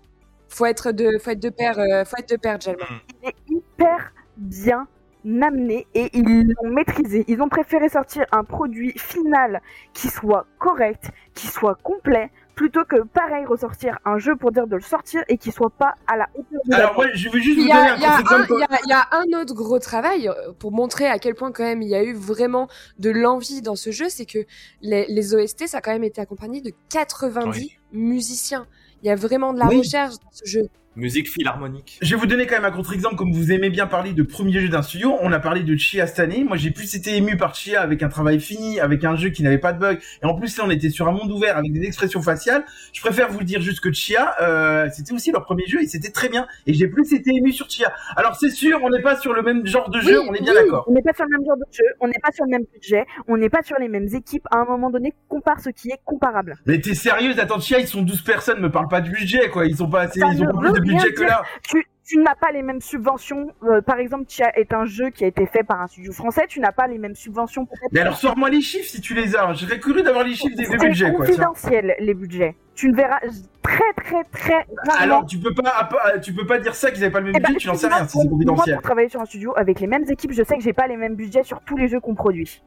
Faut 0.49 0.65
être 0.65 0.91
de, 0.91 1.17
faut 1.17 1.31
être 1.31 1.39
de 1.39 1.49
pair, 1.49 1.79
euh, 1.79 2.03
faut 2.03 2.17
être 2.17 2.29
de 2.29 2.35
pair. 2.35 2.57
Il 2.65 3.29
est 3.29 3.35
hyper 3.47 4.11
bien 4.35 4.87
amené 5.25 5.87
et 5.93 6.09
ils 6.13 6.53
l'ont 6.61 6.69
maîtrisé. 6.69 7.25
Ils 7.27 7.41
ont 7.41 7.49
préféré 7.49 7.89
sortir 7.89 8.25
un 8.31 8.43
produit 8.43 8.93
final 8.97 9.61
qui 9.93 10.07
soit 10.07 10.45
correct, 10.59 11.11
qui 11.33 11.47
soit 11.47 11.75
complet, 11.83 12.31
plutôt 12.59 12.83
que 12.83 13.03
pareil 13.03 13.45
ressortir 13.45 13.99
un 14.03 14.17
jeu 14.17 14.35
pour 14.35 14.51
dire 14.51 14.67
de 14.67 14.75
le 14.75 14.81
sortir 14.81 15.23
et 15.29 15.37
qui 15.37 15.49
soit 15.49 15.69
pas 15.69 15.95
à 16.07 16.17
la 16.17 16.27
hauteur 16.35 16.59
de 16.65 16.73
Alors 16.73 16.97
ouais, 16.97 17.07
je 17.13 17.29
veux 17.29 17.39
juste 17.39 17.57
vous 17.57 17.67
donner 17.67 17.77
un 17.77 17.95
Il 17.95 18.89
y, 18.89 18.93
a 18.93 19.07
un 19.13 19.41
autre 19.41 19.53
gros 19.53 19.79
travail 19.79 20.27
euh, 20.27 20.51
pour 20.59 20.73
montrer 20.73 21.07
à 21.07 21.19
quel 21.19 21.35
point 21.35 21.53
quand 21.53 21.63
même 21.63 21.81
il 21.81 21.87
y 21.87 21.95
a 21.95 22.03
eu 22.03 22.13
vraiment 22.13 22.67
de 22.97 23.11
l'envie 23.11 23.61
dans 23.61 23.77
ce 23.77 23.91
jeu, 23.91 24.09
c'est 24.09 24.25
que 24.25 24.39
les, 24.81 25.33
OST 25.33 25.67
ça 25.67 25.77
a 25.77 25.81
quand 25.81 25.93
même 25.93 26.03
été 26.03 26.19
accompagné 26.19 26.59
de 26.59 26.73
90 26.89 27.79
musiciens. 27.93 28.67
Il 29.03 29.07
y 29.07 29.09
a 29.09 29.15
vraiment 29.15 29.53
de 29.53 29.59
la 29.59 29.67
recherche 29.67 30.15
dans 30.15 30.31
ce 30.31 30.45
jeu. 30.45 30.67
Musique 30.99 31.29
philharmonique. 31.29 31.97
Je 32.01 32.13
vais 32.13 32.19
vous 32.19 32.25
donner 32.25 32.45
quand 32.45 32.55
même 32.55 32.65
un 32.65 32.71
contre-exemple, 32.71 33.15
comme 33.15 33.31
vous 33.31 33.53
aimez 33.53 33.69
bien 33.69 33.87
parler 33.87 34.11
de 34.11 34.21
premier 34.21 34.59
jeu 34.59 34.67
d'un 34.67 34.81
studio. 34.81 35.15
On 35.21 35.31
a 35.31 35.39
parlé 35.39 35.63
de 35.63 35.75
Chia 35.77 36.05
cette 36.07 36.19
année. 36.19 36.43
Moi, 36.43 36.57
j'ai 36.57 36.71
plus 36.71 36.93
été 36.93 37.15
ému 37.15 37.37
par 37.37 37.55
Chia 37.55 37.81
avec 37.81 38.03
un 38.03 38.09
travail 38.09 38.39
fini, 38.41 38.81
avec 38.81 39.05
un 39.05 39.15
jeu 39.15 39.29
qui 39.29 39.41
n'avait 39.41 39.57
pas 39.57 39.71
de 39.71 39.79
bugs. 39.79 39.97
Et 40.21 40.25
en 40.25 40.35
plus, 40.35 40.57
là, 40.57 40.65
on 40.67 40.69
était 40.69 40.89
sur 40.89 41.07
un 41.07 41.13
monde 41.13 41.31
ouvert 41.31 41.57
avec 41.57 41.71
des 41.71 41.83
expressions 41.83 42.21
faciales. 42.21 42.65
Je 42.91 42.99
préfère 42.99 43.29
vous 43.29 43.39
le 43.39 43.45
dire 43.45 43.61
juste 43.61 43.79
que 43.79 43.93
Chia, 43.93 44.35
euh, 44.41 44.89
c'était 44.93 45.13
aussi 45.13 45.31
leur 45.31 45.45
premier 45.45 45.65
jeu 45.67 45.81
et 45.81 45.87
c'était 45.87 46.11
très 46.11 46.27
bien. 46.27 46.47
Et 46.67 46.73
j'ai 46.73 46.87
plus 46.87 47.13
été 47.13 47.31
ému 47.33 47.53
sur 47.53 47.69
Chia. 47.69 47.93
Alors, 48.17 48.35
c'est 48.35 48.49
sûr, 48.49 48.79
on 48.83 48.89
n'est 48.89 49.01
pas 49.01 49.15
sur 49.15 49.33
le 49.33 49.41
même 49.41 49.65
genre 49.65 49.89
de 49.89 50.01
jeu, 50.01 50.19
on 50.19 50.33
est 50.33 50.41
bien 50.41 50.53
d'accord. 50.53 50.83
On 50.87 50.93
n'est 50.93 51.01
pas 51.01 51.13
sur 51.13 51.23
le 51.23 51.37
même 51.37 51.45
genre 51.47 51.57
de 51.57 51.65
jeu, 51.71 51.85
on 52.01 52.07
n'est 52.07 52.19
pas 52.21 52.31
sur 52.33 52.43
le 52.43 52.51
même 52.51 52.65
budget, 52.73 53.05
on 53.29 53.37
n'est 53.37 53.49
pas 53.49 53.63
sur 53.63 53.77
les 53.79 53.87
mêmes 53.87 54.07
équipes. 54.13 54.45
À 54.51 54.57
un 54.57 54.65
moment 54.65 54.89
donné, 54.89 55.13
compare 55.29 55.61
ce 55.61 55.69
qui 55.69 55.89
est 55.89 55.99
comparable. 56.03 56.57
Mais 56.65 56.81
t'es 56.81 56.93
sérieuse? 56.93 57.39
Attends, 57.39 57.59
Chia, 57.59 57.79
ils 57.79 57.87
sont 57.87 58.01
12 58.01 58.21
personnes, 58.23 58.59
me 58.59 58.69
parle 58.69 58.89
pas 58.89 58.99
du 58.99 59.11
budget, 59.11 59.49
quoi. 59.49 59.65
Ils 59.65 59.77
sont 59.77 59.89
pas 59.89 60.01
assez, 60.01 60.19
ils 60.19 60.43
ont 60.43 60.45
pas 60.45 60.59
plus 60.59 60.73
de 60.73 60.79
budget 60.79 60.88
que 60.97 61.23
là 61.23 61.43
tu, 61.63 61.85
tu 62.09 62.17
n'as 62.17 62.33
pas 62.33 62.51
les 62.51 62.63
mêmes 62.63 62.81
subventions. 62.81 63.53
Euh, 63.63 63.81
par 63.81 63.99
exemple, 63.99 64.25
Chia 64.27 64.51
est 64.57 64.73
un 64.73 64.85
jeu 64.85 65.11
qui 65.11 65.25
a 65.25 65.27
été 65.27 65.45
fait 65.45 65.63
par 65.63 65.79
un 65.79 65.85
studio 65.87 66.11
français. 66.11 66.45
Tu 66.49 66.59
n'as 66.59 66.71
pas 66.71 66.87
les 66.87 66.97
mêmes 66.97 67.15
subventions. 67.15 67.67
Mais 67.91 67.99
alors 67.99 68.17
sors-moi 68.17 68.49
les 68.49 68.61
chiffres 68.61 68.89
si 68.89 68.99
tu 68.99 69.13
les 69.13 69.35
as. 69.35 69.53
J'aurais 69.53 69.79
cru 69.79 70.01
d'avoir 70.01 70.23
les 70.23 70.33
chiffres 70.33 70.55
des, 70.55 70.65
C'est 70.65 70.77
budgets. 70.77 71.11
Quoi, 71.11 71.27
confidentiel 71.27 71.95
les 71.99 72.13
budgets. 72.15 72.55
Tu 72.73 72.89
ne 72.89 72.95
verras 72.95 73.19
très 73.61 73.93
très 73.95 74.23
très 74.23 74.65
rarement. 74.87 74.99
Alors 74.99 75.25
tu 75.27 75.37
peux 75.37 75.53
pas, 75.53 76.17
tu 76.19 76.33
peux 76.33 76.47
pas 76.47 76.57
dire 76.57 76.73
ça 76.73 76.89
qu'ils 76.89 77.01
n'avaient 77.01 77.11
pas 77.11 77.19
le 77.19 77.25
même 77.27 77.35
Eh 77.37 77.39
ben, 77.41 77.49
budget. 77.49 77.59
Tu 77.59 77.67
n'en 77.67 77.75
sais 77.75 77.87
rien. 77.87 78.07
si 78.07 78.17
C'est 78.17 78.23
Moi, 78.23 78.31
confidentiel. 78.31 78.75
pour 78.77 78.83
travailler 78.83 79.09
sur 79.09 79.21
un 79.21 79.25
studio 79.25 79.53
avec 79.55 79.79
les 79.79 79.87
mêmes 79.87 80.05
équipes, 80.09 80.31
je 80.31 80.41
sais 80.41 80.57
que 80.57 80.63
j'ai 80.63 80.73
pas 80.73 80.87
les 80.87 80.97
mêmes 80.97 81.15
budgets 81.15 81.43
sur 81.43 81.61
tous 81.61 81.77
les 81.77 81.87
jeux 81.87 81.99
qu'on 81.99 82.15
produit. 82.15 82.63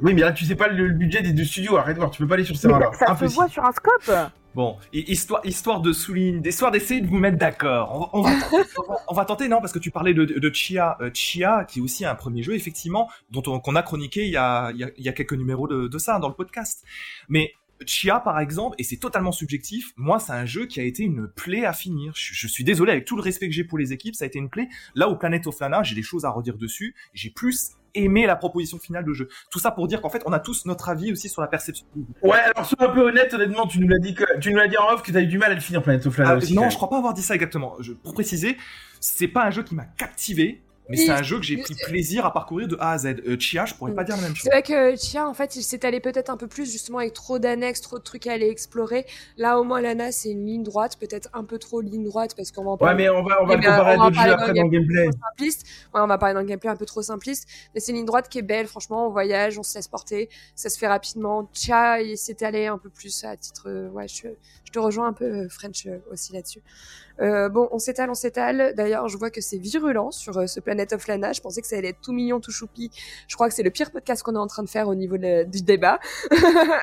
Oui, 0.00 0.14
mais 0.14 0.20
là 0.20 0.30
tu 0.30 0.44
sais 0.44 0.54
pas 0.54 0.68
le, 0.68 0.90
budget 0.90 1.22
des 1.22 1.32
deux 1.32 1.44
studios. 1.44 1.76
Arrête 1.76 1.94
de 1.96 2.00
voir. 2.00 2.12
Tu 2.12 2.22
peux 2.22 2.28
pas 2.28 2.34
aller 2.34 2.44
sur 2.44 2.54
ces 2.54 2.68
là 2.68 2.90
ça 2.92 3.06
se 3.06 3.10
Impossible. 3.10 3.32
voit 3.32 3.48
sur 3.48 3.64
un 3.64 3.72
scope. 3.72 4.30
Bon, 4.56 4.78
hi- 4.94 5.04
histoire, 5.06 5.44
histoire 5.44 5.82
de 5.82 5.92
souligner, 5.92 6.48
histoire 6.48 6.70
d'essayer 6.70 7.02
de 7.02 7.06
vous 7.06 7.18
mettre 7.18 7.36
d'accord. 7.36 8.08
On, 8.14 8.22
va- 8.22 8.30
on 9.06 9.14
on 9.20 9.24
tenter, 9.26 9.48
non, 9.48 9.60
parce 9.60 9.70
que 9.74 9.78
tu 9.78 9.90
parlais 9.90 10.14
de, 10.14 10.24
de 10.24 10.54
Chia, 10.54 10.96
euh, 11.02 11.10
Chia, 11.12 11.66
qui 11.66 11.80
est 11.80 11.82
aussi 11.82 12.06
un 12.06 12.14
premier 12.14 12.42
jeu, 12.42 12.54
effectivement, 12.54 13.10
dont 13.30 13.42
on, 13.48 13.60
qu'on 13.60 13.76
a 13.76 13.82
chroniqué 13.82 14.24
il 14.24 14.30
y 14.32 14.36
a, 14.38 14.70
il 14.72 14.78
y 14.78 14.84
a, 14.84 14.90
il 14.96 15.04
y 15.04 15.10
a 15.10 15.12
quelques 15.12 15.34
numéros 15.34 15.68
de, 15.68 15.88
de 15.88 15.98
ça 15.98 16.18
dans 16.20 16.28
le 16.28 16.34
podcast. 16.34 16.82
Mais 17.28 17.52
Chia, 17.84 18.18
par 18.18 18.40
exemple, 18.40 18.76
et 18.78 18.82
c'est 18.82 18.96
totalement 18.96 19.30
subjectif, 19.30 19.92
moi, 19.98 20.18
c'est 20.18 20.32
un 20.32 20.46
jeu 20.46 20.64
qui 20.64 20.80
a 20.80 20.84
été 20.84 21.02
une 21.02 21.28
plaie 21.28 21.66
à 21.66 21.74
finir. 21.74 22.14
Je, 22.16 22.32
je 22.32 22.48
suis 22.48 22.64
désolé, 22.64 22.92
avec 22.92 23.04
tout 23.04 23.16
le 23.16 23.22
respect 23.22 23.48
que 23.48 23.54
j'ai 23.54 23.64
pour 23.64 23.76
les 23.76 23.92
équipes, 23.92 24.14
ça 24.14 24.24
a 24.24 24.26
été 24.28 24.38
une 24.38 24.48
plaie. 24.48 24.68
Là, 24.94 25.10
au 25.10 25.16
Planet 25.16 25.46
of 25.46 25.60
Lana, 25.60 25.82
j'ai 25.82 25.94
des 25.94 26.02
choses 26.02 26.24
à 26.24 26.30
redire 26.30 26.56
dessus. 26.56 26.94
J'ai 27.12 27.28
plus 27.28 27.72
aimé 27.96 28.26
la 28.26 28.36
proposition 28.36 28.78
finale 28.78 29.04
de 29.04 29.12
jeu. 29.12 29.28
Tout 29.50 29.58
ça 29.58 29.70
pour 29.70 29.86
dire 29.88 30.00
qu'en 30.00 30.08
fait, 30.10 30.22
on 30.26 30.32
a 30.32 30.38
tous 30.40 30.64
notre 30.66 30.88
avis 30.88 31.12
aussi 31.12 31.28
sur 31.28 31.42
la 31.42 31.48
perception. 31.48 31.86
Ouais, 32.22 32.38
alors 32.38 32.66
sois 32.66 32.84
un 32.90 32.94
peu 32.94 33.00
honnête, 33.08 33.32
honnêtement, 33.34 33.66
tu 33.66 33.78
nous 33.80 33.88
l'as 33.88 33.98
dit 33.98 34.14
que 34.14 34.24
tu 34.40 34.50
nous 34.52 34.58
l'as 34.58 34.68
dit 34.68 34.76
en 34.78 34.92
off 34.92 35.02
que 35.02 35.12
t'as 35.12 35.20
eu 35.20 35.26
du 35.26 35.38
mal 35.38 35.50
à 35.52 35.54
le 35.54 35.60
finir 35.60 35.82
Planet 35.82 36.06
of 36.06 36.16
Lana 36.18 36.30
Ah, 36.32 36.36
aussi. 36.36 36.54
non, 36.54 36.70
je 36.70 36.76
crois 36.76 36.88
pas 36.90 36.98
avoir 36.98 37.14
dit 37.14 37.22
ça 37.22 37.34
exactement. 37.34 37.76
Je, 37.80 37.92
pour 37.92 38.14
préciser, 38.14 38.56
c'est 39.00 39.28
pas 39.28 39.44
un 39.44 39.50
jeu 39.50 39.62
qui 39.62 39.74
m'a 39.74 39.84
captivé, 39.84 40.62
mais 40.88 40.98
Oui, 40.98 41.06
c'est 41.06 41.12
un 41.12 41.22
jeu 41.22 41.36
que 41.38 41.44
j'ai 41.44 41.56
pris 41.56 41.74
plaisir 41.74 42.24
à 42.26 42.32
parcourir 42.32 42.68
de 42.68 42.76
A 42.80 42.92
à 42.92 42.98
Z. 42.98 43.06
Euh, 43.26 43.36
Chia, 43.38 43.66
je 43.66 43.74
pourrais 43.74 43.94
pas 43.94 44.04
dire 44.04 44.16
la 44.16 44.22
même 44.22 44.34
chose. 44.36 44.44
C'est 44.44 44.50
vrai 44.50 44.62
que 44.62 44.96
Chia, 44.96 45.26
en 45.28 45.34
fait, 45.34 45.56
il 45.56 45.62
s'est 45.62 45.84
allé 45.84 46.00
peut-être 46.00 46.30
un 46.30 46.36
peu 46.36 46.46
plus 46.46 46.70
justement 46.70 46.98
avec 46.98 47.12
trop 47.12 47.38
d'annexes, 47.38 47.80
trop 47.80 47.98
de 47.98 48.02
trucs 48.04 48.26
à 48.26 48.32
aller 48.32 48.48
explorer. 48.48 49.06
Là, 49.36 49.58
au 49.58 49.64
moins, 49.64 49.80
Lana, 49.80 50.12
c'est 50.12 50.30
une 50.30 50.46
ligne 50.46 50.62
droite, 50.62 50.96
peut-être 50.98 51.28
un 51.32 51.44
peu 51.44 51.58
trop 51.58 51.80
ligne 51.80 52.04
droite 52.04 52.34
parce 52.36 52.52
qu'on 52.52 52.64
va 52.64 52.70
en 52.70 52.72
Ouais, 52.74 52.78
parler. 52.78 53.04
mais 53.04 53.10
on 53.10 53.22
va, 53.22 53.42
on 53.42 53.46
va 53.46 53.54
Eh 53.54 53.56
le 53.56 53.60
bien, 53.60 53.70
comparer 53.70 53.92
à 53.92 53.96
va 53.96 54.04
d'autres 54.04 54.22
jeux 54.22 54.32
après 54.32 54.52
dans 54.54 54.62
le 54.62 54.68
gameplay. 54.70 55.10
simpliste. 55.30 55.66
Ouais, 55.94 56.00
on 56.00 56.06
va 56.06 56.18
parler 56.18 56.34
le 56.40 56.42
gameplay 56.46 56.70
un 56.70 56.76
peu 56.76 56.86
trop 56.86 57.02
simpliste, 57.02 57.48
mais 57.74 57.80
c'est 57.80 57.92
une 57.92 57.96
ligne 57.98 58.06
droite 58.06 58.28
qui 58.28 58.38
est 58.38 58.42
belle. 58.42 58.66
Franchement, 58.66 59.06
on 59.06 59.10
voyage, 59.10 59.58
on 59.58 59.62
se 59.62 59.74
laisse 59.76 59.88
porter, 59.88 60.28
ça 60.54 60.68
se 60.68 60.78
fait 60.78 60.86
rapidement. 60.88 61.48
Chia, 61.52 62.00
il 62.00 62.16
s'est 62.16 62.44
allé 62.44 62.66
un 62.66 62.78
peu 62.78 62.88
plus 62.90 63.24
à 63.24 63.36
titre, 63.36 63.64
euh, 63.68 63.88
ouais, 63.90 64.06
je 64.08 64.14
te 64.76 64.80
rejoins 64.80 65.08
un 65.08 65.12
peu 65.14 65.24
euh, 65.24 65.48
French 65.48 65.86
euh, 65.86 65.98
aussi 66.12 66.32
là-dessus. 66.34 66.60
Euh, 67.20 67.48
bon, 67.48 67.66
on 67.72 67.78
s'étale, 67.78 68.10
on 68.10 68.14
s'étale. 68.14 68.74
D'ailleurs, 68.76 69.08
je 69.08 69.16
vois 69.16 69.30
que 69.30 69.40
c'est 69.40 69.56
virulent 69.56 70.10
sur 70.10 70.36
euh, 70.36 70.46
ce 70.46 70.60
Planet 70.60 70.92
of 70.92 71.06
Lana. 71.08 71.32
Je 71.32 71.40
pensais 71.40 71.62
que 71.62 71.66
ça 71.66 71.76
allait 71.78 71.88
être 71.88 72.00
tout 72.02 72.12
mignon, 72.12 72.40
tout 72.40 72.50
choupi. 72.50 72.90
Je 73.26 73.34
crois 73.36 73.48
que 73.48 73.54
c'est 73.54 73.62
le 73.62 73.70
pire 73.70 73.90
podcast 73.90 74.22
qu'on 74.22 74.34
est 74.34 74.38
en 74.38 74.46
train 74.46 74.62
de 74.62 74.68
faire 74.68 74.86
au 74.88 74.94
niveau 74.94 75.16
de- 75.16 75.44
du 75.44 75.62
débat. 75.62 75.98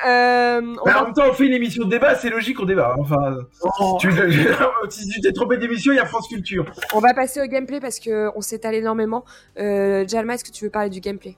euh, 0.06 0.60
on 0.60 0.84
Bah, 0.84 0.92
va- 0.92 1.02
en 1.02 1.04
même 1.04 1.14
temps, 1.14 1.22
on 1.28 1.32
fait 1.32 1.46
une 1.46 1.52
émission 1.52 1.84
de 1.84 1.90
débat, 1.90 2.14
c'est 2.16 2.30
logique 2.30 2.56
qu'on 2.56 2.64
débat. 2.64 2.96
Enfin, 2.98 3.38
tu, 4.00 4.10
si 4.90 5.08
tu 5.08 5.20
t'es 5.20 5.32
trompé 5.32 5.56
d'émission, 5.56 5.92
il 5.92 5.96
y 5.96 6.00
a 6.00 6.06
France 6.06 6.28
Culture. 6.28 6.64
On 6.92 6.98
va 7.00 7.14
passer 7.14 7.40
au 7.40 7.46
gameplay 7.46 7.78
parce 7.80 8.00
que 8.00 8.30
on 8.34 8.40
s'étale 8.40 8.74
énormément. 8.74 9.24
Euh, 9.58 10.04
Jalma, 10.08 10.34
est-ce 10.34 10.44
que 10.44 10.50
tu 10.50 10.64
veux 10.64 10.70
parler 10.70 10.90
du 10.90 11.00
gameplay? 11.00 11.36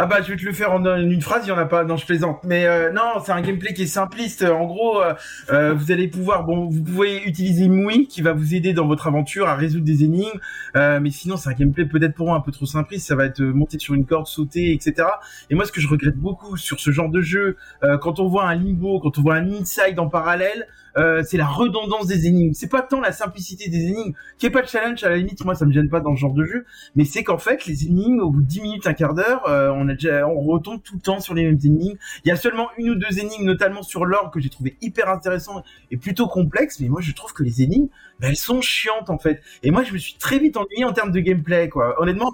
Ah 0.00 0.06
bah 0.06 0.22
je 0.22 0.30
vais 0.30 0.36
te 0.36 0.44
le 0.44 0.52
faire 0.52 0.70
en 0.70 0.84
une 0.96 1.20
phrase, 1.20 1.44
il 1.44 1.48
y 1.48 1.50
en 1.50 1.58
a 1.58 1.64
pas, 1.64 1.82
non 1.82 1.96
je 1.96 2.06
plaisante. 2.06 2.44
Mais 2.44 2.66
euh, 2.66 2.92
non, 2.92 3.20
c'est 3.24 3.32
un 3.32 3.40
gameplay 3.40 3.74
qui 3.74 3.82
est 3.82 3.86
simpliste. 3.86 4.44
En 4.44 4.64
gros, 4.64 5.02
euh, 5.02 5.12
euh, 5.50 5.74
vous 5.74 5.90
allez 5.90 6.06
pouvoir, 6.06 6.44
bon, 6.44 6.68
vous 6.70 6.84
pouvez 6.84 7.24
utiliser 7.24 7.68
Mui 7.68 8.06
qui 8.06 8.22
va 8.22 8.32
vous 8.32 8.54
aider 8.54 8.72
dans 8.72 8.86
votre 8.86 9.08
aventure 9.08 9.48
à 9.48 9.56
résoudre 9.56 9.84
des 9.84 10.04
énigmes. 10.04 10.38
Euh, 10.76 11.00
mais 11.00 11.10
sinon, 11.10 11.36
c'est 11.36 11.48
un 11.48 11.52
gameplay 11.52 11.84
peut-être 11.84 12.14
pour 12.14 12.26
moi 12.26 12.36
un 12.36 12.40
peu 12.40 12.52
trop 12.52 12.64
simpliste. 12.64 13.08
Ça 13.08 13.16
va 13.16 13.24
être 13.24 13.40
euh, 13.40 13.52
monter 13.52 13.80
sur 13.80 13.94
une 13.94 14.06
corde, 14.06 14.28
sauter, 14.28 14.72
etc. 14.72 15.08
Et 15.50 15.56
moi, 15.56 15.64
ce 15.64 15.72
que 15.72 15.80
je 15.80 15.88
regrette 15.88 16.16
beaucoup 16.16 16.56
sur 16.56 16.78
ce 16.78 16.92
genre 16.92 17.10
de 17.10 17.20
jeu, 17.20 17.56
euh, 17.82 17.98
quand 17.98 18.20
on 18.20 18.28
voit 18.28 18.44
un 18.44 18.54
limbo, 18.54 19.00
quand 19.00 19.18
on 19.18 19.22
voit 19.22 19.34
un 19.34 19.50
inside 19.50 19.98
en 19.98 20.08
parallèle, 20.08 20.68
euh, 20.96 21.22
c'est 21.24 21.36
la 21.36 21.46
redondance 21.46 22.06
des 22.06 22.26
énigmes. 22.26 22.54
C'est 22.54 22.68
pas 22.68 22.82
tant 22.82 23.00
la 23.00 23.12
simplicité 23.12 23.68
des 23.68 23.88
énigmes, 23.88 24.14
qui 24.38 24.46
est 24.46 24.50
pas 24.50 24.62
de 24.62 24.68
challenge 24.68 25.04
à 25.04 25.10
la 25.10 25.16
limite. 25.16 25.44
Moi, 25.44 25.54
ça 25.54 25.66
me 25.66 25.72
gêne 25.72 25.88
pas 25.88 26.00
dans 26.00 26.14
ce 26.14 26.20
genre 26.20 26.34
de 26.34 26.44
jeu 26.44 26.64
mais 26.96 27.04
c'est 27.04 27.24
qu'en 27.24 27.38
fait 27.38 27.66
les 27.66 27.86
énigmes 27.86 28.20
au 28.20 28.30
bout 28.30 28.40
de 28.40 28.46
10 28.46 28.60
minutes 28.62 28.86
un 28.86 28.94
quart 28.94 29.14
d'heure 29.14 29.48
euh, 29.48 29.70
on 29.74 29.88
a 29.88 29.94
déjà 29.94 30.26
on 30.26 30.40
retombe 30.40 30.82
tout 30.82 30.94
le 30.94 31.00
temps 31.00 31.20
sur 31.20 31.34
les 31.34 31.44
mêmes 31.44 31.58
énigmes 31.64 31.96
il 32.24 32.28
y 32.28 32.30
a 32.30 32.36
seulement 32.36 32.68
une 32.76 32.90
ou 32.90 32.94
deux 32.94 33.18
énigmes 33.18 33.44
notamment 33.44 33.82
sur 33.82 34.04
l'or 34.04 34.30
que 34.30 34.40
j'ai 34.40 34.48
trouvé 34.48 34.76
hyper 34.80 35.08
intéressant 35.08 35.62
et 35.90 35.96
plutôt 35.96 36.26
complexe 36.26 36.80
mais 36.80 36.88
moi 36.88 37.00
je 37.00 37.12
trouve 37.12 37.32
que 37.32 37.42
les 37.42 37.62
énigmes 37.62 37.88
ben, 38.20 38.28
elles 38.28 38.36
sont 38.36 38.60
chiantes 38.60 39.10
en 39.10 39.18
fait 39.18 39.40
et 39.62 39.70
moi 39.70 39.82
je 39.82 39.92
me 39.92 39.98
suis 39.98 40.14
très 40.14 40.38
vite 40.38 40.56
ennuyé 40.56 40.84
en 40.84 40.92
termes 40.92 41.12
de 41.12 41.20
gameplay 41.20 41.68
quoi 41.68 42.00
honnêtement 42.00 42.32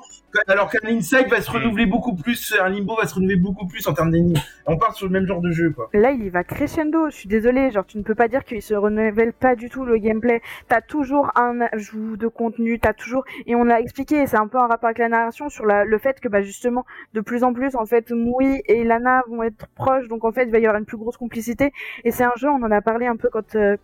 alors 0.48 0.68
qu'un 0.70 0.88
inside 0.88 1.28
va 1.28 1.40
se 1.40 1.50
renouveler 1.50 1.86
beaucoup 1.86 2.14
plus 2.14 2.54
un 2.60 2.68
limbo 2.68 2.96
va 2.96 3.06
se 3.06 3.14
renouveler 3.14 3.36
beaucoup 3.36 3.66
plus 3.66 3.86
en 3.86 3.92
termes 3.94 4.10
d'énigmes 4.10 4.40
on 4.66 4.76
part 4.76 4.94
sur 4.94 5.06
le 5.06 5.12
même 5.12 5.26
genre 5.26 5.40
de 5.40 5.50
jeu 5.50 5.70
quoi 5.70 5.90
Là, 5.92 6.10
il 6.12 6.24
y 6.24 6.30
va 6.30 6.42
crescendo. 6.42 7.10
Je 7.10 7.14
suis 7.16 7.28
désolée, 7.28 7.70
genre 7.70 7.84
tu 7.84 7.98
ne 7.98 8.02
peux 8.02 8.14
pas 8.14 8.28
dire 8.28 8.44
qu'il 8.44 8.62
se 8.62 8.72
renouvelle 8.74 9.32
pas 9.34 9.54
du 9.56 9.68
tout 9.68 9.84
le 9.84 9.98
gameplay. 9.98 10.40
T'as 10.68 10.80
toujours 10.80 11.30
un 11.38 11.60
ajout 11.72 12.16
de 12.16 12.26
contenu, 12.28 12.78
t'as 12.80 12.94
toujours 12.94 13.24
et 13.46 13.54
on 13.54 13.64
l'a 13.64 13.80
expliqué. 13.80 14.26
C'est 14.26 14.38
un 14.38 14.48
peu 14.48 14.58
un 14.58 14.66
rapport 14.66 14.86
avec 14.88 14.98
la 14.98 15.08
narration 15.10 15.48
sur 15.50 15.66
la- 15.66 15.84
le 15.84 15.98
fait 15.98 16.18
que 16.20 16.28
bah 16.28 16.40
justement 16.42 16.84
de 17.12 17.20
plus 17.20 17.44
en 17.44 17.52
plus 17.52 17.76
en 17.76 17.84
fait 17.84 18.10
Moui 18.10 18.62
et 18.66 18.84
Lana 18.84 19.22
vont 19.28 19.42
être 19.42 19.66
proches, 19.74 20.08
donc 20.08 20.24
en 20.24 20.32
fait 20.32 20.44
il 20.44 20.50
va 20.50 20.58
y 20.58 20.66
avoir 20.66 20.78
une 20.80 20.86
plus 20.86 20.96
grosse 20.96 21.18
complicité. 21.18 21.72
Et 22.04 22.10
c'est 22.10 22.24
un 22.24 22.32
jeu, 22.36 22.48
on 22.48 22.62
en 22.62 22.70
a 22.70 22.80
parlé 22.80 23.06
un 23.06 23.16
peu 23.16 23.28
quand 23.30 23.54
euh, 23.56 23.76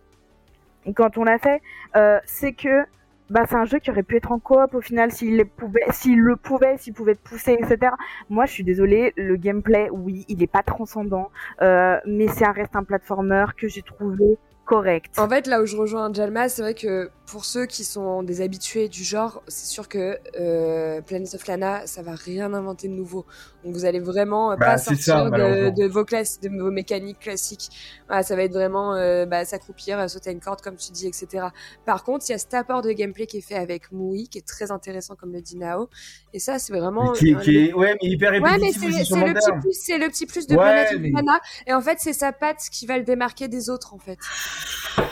quand 0.95 1.17
on 1.17 1.23
l'a 1.23 1.37
fait. 1.39 1.61
Euh, 1.95 2.19
c'est 2.25 2.53
que 2.53 2.85
bah 3.29 3.45
c'est 3.47 3.55
un 3.55 3.65
jeu 3.65 3.79
qui 3.79 3.89
aurait 3.89 4.03
pu 4.03 4.17
être 4.17 4.31
en 4.33 4.39
coop 4.39 4.73
au 4.73 4.81
final 4.81 5.09
s'il 5.11 5.37
le 5.37 5.45
pouvait, 5.45 5.85
s'il 5.91 6.19
le 6.19 6.35
pouvait, 6.35 6.77
s'il 6.77 6.93
pouvait 6.93 7.15
pousser, 7.15 7.53
etc. 7.53 7.93
Moi, 8.29 8.45
je 8.45 8.51
suis 8.51 8.63
désolée, 8.65 9.13
le 9.15 9.37
gameplay, 9.37 9.89
oui, 9.89 10.25
il 10.27 10.43
est 10.43 10.51
pas 10.51 10.63
transcendant, 10.63 11.31
euh, 11.61 11.97
mais 12.05 12.27
ça 12.27 12.51
reste 12.51 12.75
un 12.75 12.83
platformer 12.83 13.45
que 13.57 13.69
j'ai 13.69 13.83
trouvé 13.83 14.37
correct. 14.75 15.13
En 15.19 15.27
fait, 15.27 15.47
là 15.47 15.61
où 15.61 15.65
je 15.65 15.75
rejoins 15.75 16.11
Jalma, 16.13 16.47
c'est 16.49 16.61
vrai 16.61 16.73
que 16.73 17.09
pour 17.25 17.45
ceux 17.45 17.65
qui 17.65 17.83
sont 17.85 18.23
des 18.23 18.41
habitués 18.41 18.89
du 18.89 19.03
genre, 19.05 19.41
c'est 19.47 19.65
sûr 19.67 19.87
que 19.87 20.17
euh, 20.39 21.01
Planet 21.01 21.33
of 21.33 21.47
Lana, 21.47 21.87
ça 21.87 22.01
va 22.01 22.13
rien 22.15 22.53
inventer 22.53 22.87
de 22.89 22.93
nouveau. 22.93 23.25
Donc 23.63 23.73
vous 23.73 23.85
allez 23.85 23.99
vraiment 23.99 24.51
euh, 24.51 24.55
Bah, 24.57 24.65
pas 24.65 24.77
sortir 24.77 25.03
ça, 25.03 25.29
de, 25.29 25.87
vos 25.87 26.03
classes, 26.03 26.39
de 26.41 26.49
vos 26.49 26.71
mécaniques 26.71 27.19
classiques. 27.19 27.69
Voilà, 28.07 28.23
ça 28.23 28.35
va 28.35 28.43
être 28.43 28.51
vraiment 28.53 28.95
euh, 28.95 29.25
bah, 29.25 29.45
s'accroupir, 29.45 30.09
sauter 30.09 30.31
une 30.31 30.41
corde 30.41 30.61
comme 30.61 30.75
tu 30.75 30.91
dis, 30.91 31.07
etc. 31.07 31.45
Par 31.85 32.03
contre, 32.03 32.25
il 32.27 32.31
y 32.31 32.35
a 32.35 32.37
cet 32.37 32.53
apport 32.53 32.81
de 32.81 32.91
gameplay 32.91 33.27
qui 33.27 33.37
est 33.37 33.41
fait 33.47 33.55
avec 33.55 33.91
Moui, 33.93 34.27
qui 34.27 34.37
est 34.39 34.45
très 34.47 34.71
intéressant 34.71 35.15
comme 35.15 35.31
le 35.31 35.41
dit 35.41 35.57
Nao. 35.57 35.89
Et 36.33 36.39
ça, 36.39 36.59
c'est 36.59 36.73
vraiment 36.73 37.11
Mais 37.13 37.17
qui, 37.17 37.29
est- 37.29 37.35
un- 37.35 37.39
qui 37.39 37.57
est 37.57 37.73
ouais 37.73 37.95
mais 38.01 38.09
hyper 38.09 38.31
Ouais, 38.33 38.39
mais 38.41 38.49
répétitif 38.51 38.81
c'est 39.07 39.15
le 39.27 39.33
petit 39.33 39.51
plus, 39.61 39.73
c'est 39.73 39.97
le 39.97 40.07
petit 40.09 40.25
plus 40.25 40.47
de 40.47 40.55
Ouais, 40.55 40.61
Planet 40.63 40.93
of 40.95 40.99
mais- 41.01 41.11
Lana. 41.15 41.39
Et 41.67 41.73
en 41.73 41.81
fait, 41.81 41.97
c'est 41.99 42.13
sa 42.13 42.31
patte 42.33 42.61
qui 42.71 42.85
va 42.87 42.97
le 42.97 43.03
démarquer 43.05 43.47
des 43.47 43.69
autres, 43.69 43.93
en 43.93 43.99
fait. 43.99 44.17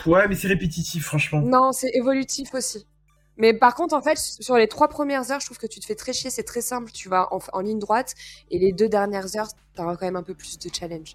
Ouais 0.06 0.28
mais 0.28 0.36
c'est 0.36 0.48
répétitif 0.48 1.06
franchement 1.06 1.42
Non, 1.42 1.72
c'est 1.72 1.92
évolutif 1.94 2.54
aussi. 2.54 2.86
Mais 3.40 3.54
par 3.54 3.74
contre, 3.74 3.96
en 3.96 4.02
fait, 4.02 4.18
sur 4.18 4.58
les 4.58 4.68
trois 4.68 4.90
premières 4.90 5.32
heures, 5.32 5.40
je 5.40 5.46
trouve 5.46 5.58
que 5.58 5.68
tu 5.68 5.80
te 5.80 5.86
fais 5.86 5.96
très 5.96 6.12
chier, 6.12 6.30
c'est 6.30 6.44
très 6.44 6.62
simple, 6.62 6.92
tu 6.92 7.08
vas 7.08 7.34
en, 7.34 7.40
en 7.54 7.62
ligne 7.62 7.80
droite, 7.80 8.14
et 8.52 8.60
les 8.60 8.74
deux 8.74 8.90
dernières 8.90 9.38
heures, 9.38 9.48
t'auras 9.76 9.96
quand 9.96 10.06
même 10.06 10.18
un 10.18 10.24
peu 10.24 10.34
plus 10.34 10.60
de 10.60 10.70
challenge. 10.74 11.14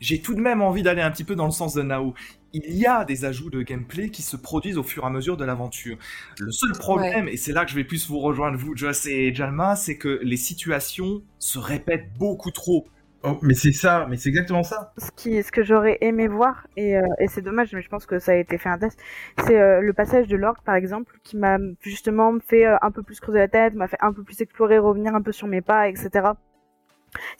J'ai 0.00 0.20
tout 0.20 0.34
de 0.34 0.40
même 0.40 0.62
envie 0.62 0.82
d'aller 0.82 1.02
un 1.02 1.10
petit 1.10 1.24
peu 1.24 1.34
dans 1.36 1.46
le 1.46 1.52
sens 1.52 1.74
de 1.74 1.82
Nao. 1.82 2.14
Il 2.52 2.74
y 2.74 2.86
a 2.86 3.04
des 3.04 3.26
ajouts 3.26 3.50
de 3.50 3.62
gameplay 3.62 4.10
qui 4.10 4.22
se 4.22 4.36
produisent 4.36 4.78
au 4.78 4.82
fur 4.82 5.04
et 5.04 5.06
à 5.06 5.10
mesure 5.10 5.36
de 5.36 5.44
l'aventure. 5.44 5.98
Le 6.38 6.50
seul 6.50 6.72
problème, 6.72 7.28
et 7.28 7.36
c'est 7.36 7.52
là 7.52 7.64
que 7.64 7.70
je 7.70 7.76
vais 7.76 7.84
plus 7.84 8.08
vous 8.08 8.18
rejoindre, 8.18 8.56
vous, 8.56 8.74
Joss 8.76 9.06
et 9.06 9.34
Jalma, 9.34 9.76
c'est 9.76 9.96
que 9.98 10.20
les 10.22 10.36
situations 10.36 11.22
se 11.38 11.58
répètent 11.58 12.12
beaucoup 12.18 12.50
trop. 12.50 12.86
Oh, 13.28 13.38
mais 13.42 13.54
c'est 13.54 13.72
ça 13.72 14.06
mais 14.08 14.16
c'est 14.16 14.28
exactement 14.28 14.62
ça 14.62 14.92
Ce 14.98 15.10
qui, 15.10 15.42
ce 15.42 15.50
que 15.50 15.64
j'aurais 15.64 15.98
aimé 16.00 16.28
voir, 16.28 16.68
et, 16.76 16.96
euh, 16.96 17.02
c'est 17.26 17.42
dommage, 17.42 17.72
mais 17.72 17.82
je 17.82 17.88
pense 17.88 18.06
que 18.06 18.20
ça 18.20 18.32
a 18.32 18.34
été 18.36 18.56
fait 18.56 18.68
un 18.68 18.78
test, 18.78 19.00
c'est 19.44 19.60
euh, 19.60 19.80
le 19.80 19.92
passage 19.92 20.28
de 20.28 20.36
l'orgue, 20.36 20.62
par 20.64 20.76
exemple, 20.76 21.18
qui 21.24 21.36
m'a 21.36 21.58
justement 21.80 22.32
fait 22.46 22.66
euh, 22.66 22.76
un 22.82 22.92
peu 22.92 23.02
plus 23.02 23.18
creuser 23.18 23.40
la 23.40 23.48
tête, 23.48 23.74
m'a 23.74 23.88
fait 23.88 23.98
un 24.00 24.12
peu 24.12 24.22
plus 24.22 24.40
explorer, 24.40 24.78
revenir 24.78 25.16
un 25.16 25.22
peu 25.22 25.32
sur 25.32 25.48
mes 25.48 25.60
pas, 25.60 25.88
etc. 25.88 26.28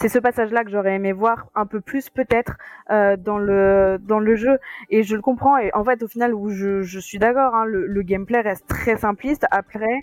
C'est 0.01 0.09
ce 0.09 0.19
passage-là 0.19 0.65
que 0.65 0.71
j'aurais 0.71 0.97
aimé 0.97 1.13
voir 1.13 1.51
un 1.55 1.67
peu 1.67 1.81
plus 1.81 2.09
peut-être 2.11 2.57
dans 2.89 3.39
le 3.39 3.99
dans 4.01 4.21
le 4.21 4.35
jeu 4.35 4.59
et 4.89 5.03
je 5.03 5.15
le 5.15 5.21
comprends 5.21 5.59
et 5.59 5.71
en 5.75 5.85
fait 5.85 6.03
au 6.03 6.09
final 6.09 6.33
où 6.35 6.49
je, 6.49 6.99
suis 6.99 7.19
d'accord 7.19 7.55
hein, 7.55 7.67
le 7.67 8.03
gameplay 8.03 8.41
reste 8.41 8.67
très 8.69 8.97
simpliste 8.97 9.45
après 9.51 10.03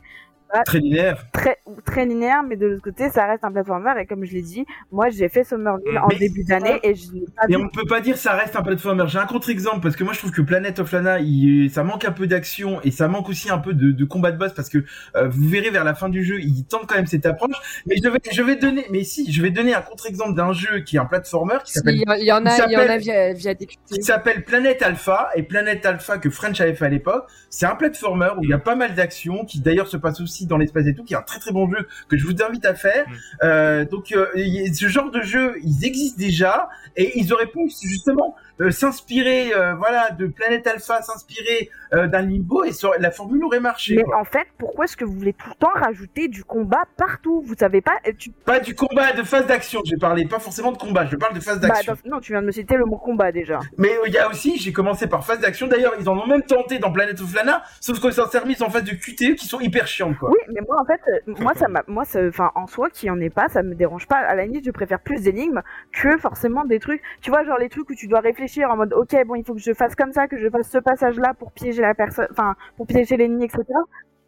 très 0.66 0.80
linéaire. 0.80 1.26
Très, 1.32 1.58
très 1.86 2.06
linéaire, 2.06 2.44
mais 2.48 2.56
de 2.56 2.68
l'autre 2.68 2.84
côté, 2.84 3.10
ça 3.10 3.26
reste 3.26 3.44
un 3.44 3.52
platformer. 3.52 3.94
Et 4.00 4.06
comme 4.06 4.24
je 4.26 4.34
l'ai 4.34 4.42
dit, 4.42 4.66
moi, 4.92 5.10
j'ai 5.10 5.30
fait 5.30 5.44
Somerville 5.44 5.98
en 5.98 6.08
début 6.08 6.44
d'année 6.44 6.80
et 6.84 6.96
je 6.96 7.12
n'ai 7.12 7.26
pas 7.36 7.44
Et 7.50 7.56
on 7.56 7.68
peut 7.70 7.86
pas 7.86 8.02
dire 8.02 8.18
ça 8.18 8.34
reste 8.34 8.56
un 8.56 8.62
platformer. 8.62 9.06
J'ai 9.08 9.20
un 9.20 9.26
contre-exemple 9.26 9.82
parce 9.82 9.96
que 9.96 10.04
moi, 10.04 10.14
je 10.14 10.20
trouve 10.20 10.32
que 10.32 10.42
Planet 10.42 10.80
of 10.80 10.92
Lana, 10.92 11.20
il, 11.20 11.70
ça 11.72 11.84
manque 11.84 12.06
un 12.06 12.12
peu 12.12 12.28
d'action 12.28 12.82
et 12.84 12.92
ça 12.92 13.08
manque 13.08 13.30
aussi 13.30 13.50
un 13.52 13.58
peu 13.58 13.74
de, 13.74 13.92
de 13.92 14.06
combat 14.06 14.32
de 14.32 14.38
boss 14.38 14.54
parce 14.54 14.70
que 14.70 14.80
euh, 15.16 15.28
vous 15.28 15.48
verrez 15.48 15.70
vers 15.70 15.84
la 15.84 15.96
fin 15.96 16.10
du 16.10 16.24
jeu, 16.24 16.40
il 16.40 16.66
tente 16.66 16.88
quand 16.88 16.96
même 16.96 17.08
cette 17.08 17.26
approche. 17.26 17.56
Mais 17.88 17.96
je 18.04 18.10
vais, 18.10 18.20
je 18.32 18.42
vais 18.42 18.56
donner, 18.56 18.86
mais 18.92 19.04
si, 19.04 19.32
je 19.32 19.42
vais 19.42 19.50
donner 19.50 19.74
un 19.74 19.82
contre-exemple 19.82 20.36
d'un 20.36 20.54
jeu 20.54 20.80
qui 20.80 20.98
est 20.98 21.00
un 21.00 21.06
platformer 21.06 21.58
qui 21.64 21.74
s'appelle. 21.74 21.96
il 21.96 22.26
y 22.26 22.32
en 22.32 22.46
a, 22.46 22.68
il 22.68 22.72
y 22.72 22.78
en 22.78 22.90
a 22.90 22.98
via, 22.98 23.34
via 23.34 23.56
Qui 23.56 24.02
s'appelle 24.02 24.44
Planet 24.44 24.82
Alpha 24.82 25.30
et 25.36 25.44
Planet 25.44 25.86
Alpha 25.86 26.18
que 26.18 26.30
French 26.30 26.60
avait 26.62 26.76
fait 26.76 26.86
à 26.86 26.90
l'époque. 26.90 27.28
C'est 27.50 27.66
un 27.66 27.76
platformer 27.76 28.30
où 28.38 28.44
il 28.44 28.50
y 28.50 28.54
a 28.54 28.60
pas 28.60 28.76
mal 28.76 28.94
d'actions 28.96 29.46
qui 29.46 29.60
d'ailleurs 29.60 29.88
se 29.88 29.98
passe 29.98 30.22
aussi 30.22 30.43
dans 30.48 30.58
l'espace 30.58 30.88
et 30.88 30.94
tout, 30.94 31.04
qui 31.04 31.14
est 31.14 31.18
un 31.18 31.22
très 31.22 31.40
très 31.40 31.52
bon 31.52 31.70
jeu 31.70 31.88
que 32.08 32.18
je 32.18 32.26
vous 32.26 32.36
invite 32.44 32.66
à 32.66 32.74
faire. 32.74 33.08
Mm. 33.08 33.14
Euh, 33.44 33.86
donc 33.86 34.12
euh, 34.12 34.28
ce 34.74 34.88
genre 34.88 35.12
de 35.12 35.22
jeu, 35.22 35.56
ils 35.64 35.86
existent 35.86 36.20
déjà 36.20 36.70
et 36.96 37.20
ils 37.20 37.34
auraient 37.34 37.48
pu 37.48 37.70
justement 37.82 38.36
euh, 38.62 38.70
s'inspirer 38.70 39.52
euh, 39.56 39.74
voilà 39.74 40.12
de 40.12 40.28
Planète 40.28 40.68
Alpha 40.68 41.02
s'inspirer 41.02 41.72
euh, 41.94 42.06
d'un 42.06 42.22
Limbo 42.22 42.64
et 42.64 42.72
la 43.00 43.10
formule 43.10 43.44
aurait 43.44 43.60
marché 43.60 43.96
mais 43.96 44.04
en 44.14 44.26
fait 44.26 44.46
pourquoi 44.60 44.86
est-ce 44.86 44.96
que 44.96 45.04
vous 45.04 45.14
voulez 45.14 45.34
tout 45.34 45.50
le 45.50 45.56
temps 45.56 45.72
rajouter 45.74 46.28
du 46.28 46.44
combat 46.44 46.84
partout? 46.96 47.42
Vous 47.44 47.56
savez 47.60 47.82
pas 47.82 47.94
tu... 48.20 48.30
pas 48.30 48.60
du 48.60 48.76
combat 48.76 49.12
de 49.12 49.24
phase 49.24 49.48
d'action 49.48 49.82
j'ai 49.84 49.98
parlé 49.98 50.26
pas 50.26 50.38
forcément 50.38 50.72
de 50.72 50.78
combat 50.78 51.08
je 51.08 51.16
parle 51.16 51.34
de 51.34 51.40
phase 51.40 51.60
bah, 51.60 51.70
d'action. 51.70 51.98
non 52.06 52.20
tu 52.20 52.34
viens 52.34 52.42
de 52.42 52.46
me 52.46 52.52
citer 52.52 52.76
le 52.76 52.86
mot 52.86 52.98
combat 52.98 53.32
déjà. 53.32 53.60
Mais 53.80 53.98
il 54.06 54.14
y 54.14 54.20
a 54.20 54.30
aussi 54.30 54.60
j'ai 54.60 54.72
commencé 54.72 55.08
par 55.08 55.26
phase 55.26 55.40
d'action. 55.40 55.66
D'ailleurs 55.66 55.94
ils 56.00 56.08
en 56.08 56.16
ont 56.16 56.28
même 56.28 56.44
tenté 56.44 56.78
dans 56.78 56.92
Planet 56.92 57.20
of 57.22 57.34
Lana 57.34 57.64
sauf 57.82 58.00
qu'ils 58.00 58.14
s'en 58.14 58.30
servent 58.30 58.46
en 58.62 58.70
phase 58.70 58.84
de 58.84 58.92
QTE 58.92 59.36
qui 59.36 59.48
sont 59.48 59.60
hyper 59.62 59.88
chiants 59.88 60.14
quoi. 60.24 60.32
Oui 60.32 60.54
mais 60.54 60.62
moi 60.68 60.82
en 60.82 60.86
fait 60.86 61.02
moi 61.26 61.54
ça 61.54 61.68
m'a 61.68 61.84
moi 61.88 62.04
enfin 62.28 62.52
en 62.56 62.68
soi 62.68 62.90
qui 62.90 63.10
en 63.10 63.20
est 63.20 63.30
pas 63.30 63.48
ça 63.50 63.64
me 63.64 63.76
dérange 63.76 64.08
pas. 64.08 64.18
À 64.18 64.36
la 64.36 64.46
limite 64.46 64.66
je 64.66 64.72
préfère 64.72 65.00
plus 65.00 65.22
d'énigmes 65.22 65.62
que 65.92 66.18
forcément 66.18 66.66
des 66.66 66.80
trucs. 66.80 67.02
Tu 67.22 67.30
vois 67.30 67.44
genre 67.44 67.58
les 67.58 67.70
trucs 67.70 67.90
où 67.90 67.96
tu 67.96 68.08
dois 68.08 68.20
réfléchir 68.20 68.70
en 68.70 68.78
mode 68.78 68.94
ok 68.94 69.16
bon 69.26 69.36
il 69.36 69.44
faut 69.44 69.54
que 69.54 69.62
je 69.62 69.74
fasse 69.74 69.96
comme 69.96 70.12
ça 70.12 70.28
que 70.28 70.38
je 70.38 70.50
fasse 70.50 70.70
ce 70.70 70.78
passage 70.78 71.18
là 71.18 71.34
pour 71.34 71.52
piéger 71.52 71.82
la 71.82 71.94
personne 71.94 72.28
enfin 72.32 72.56
pour 72.78 72.88
piéger 72.88 73.18
l'ennemi 73.18 73.46
etc 73.46 73.64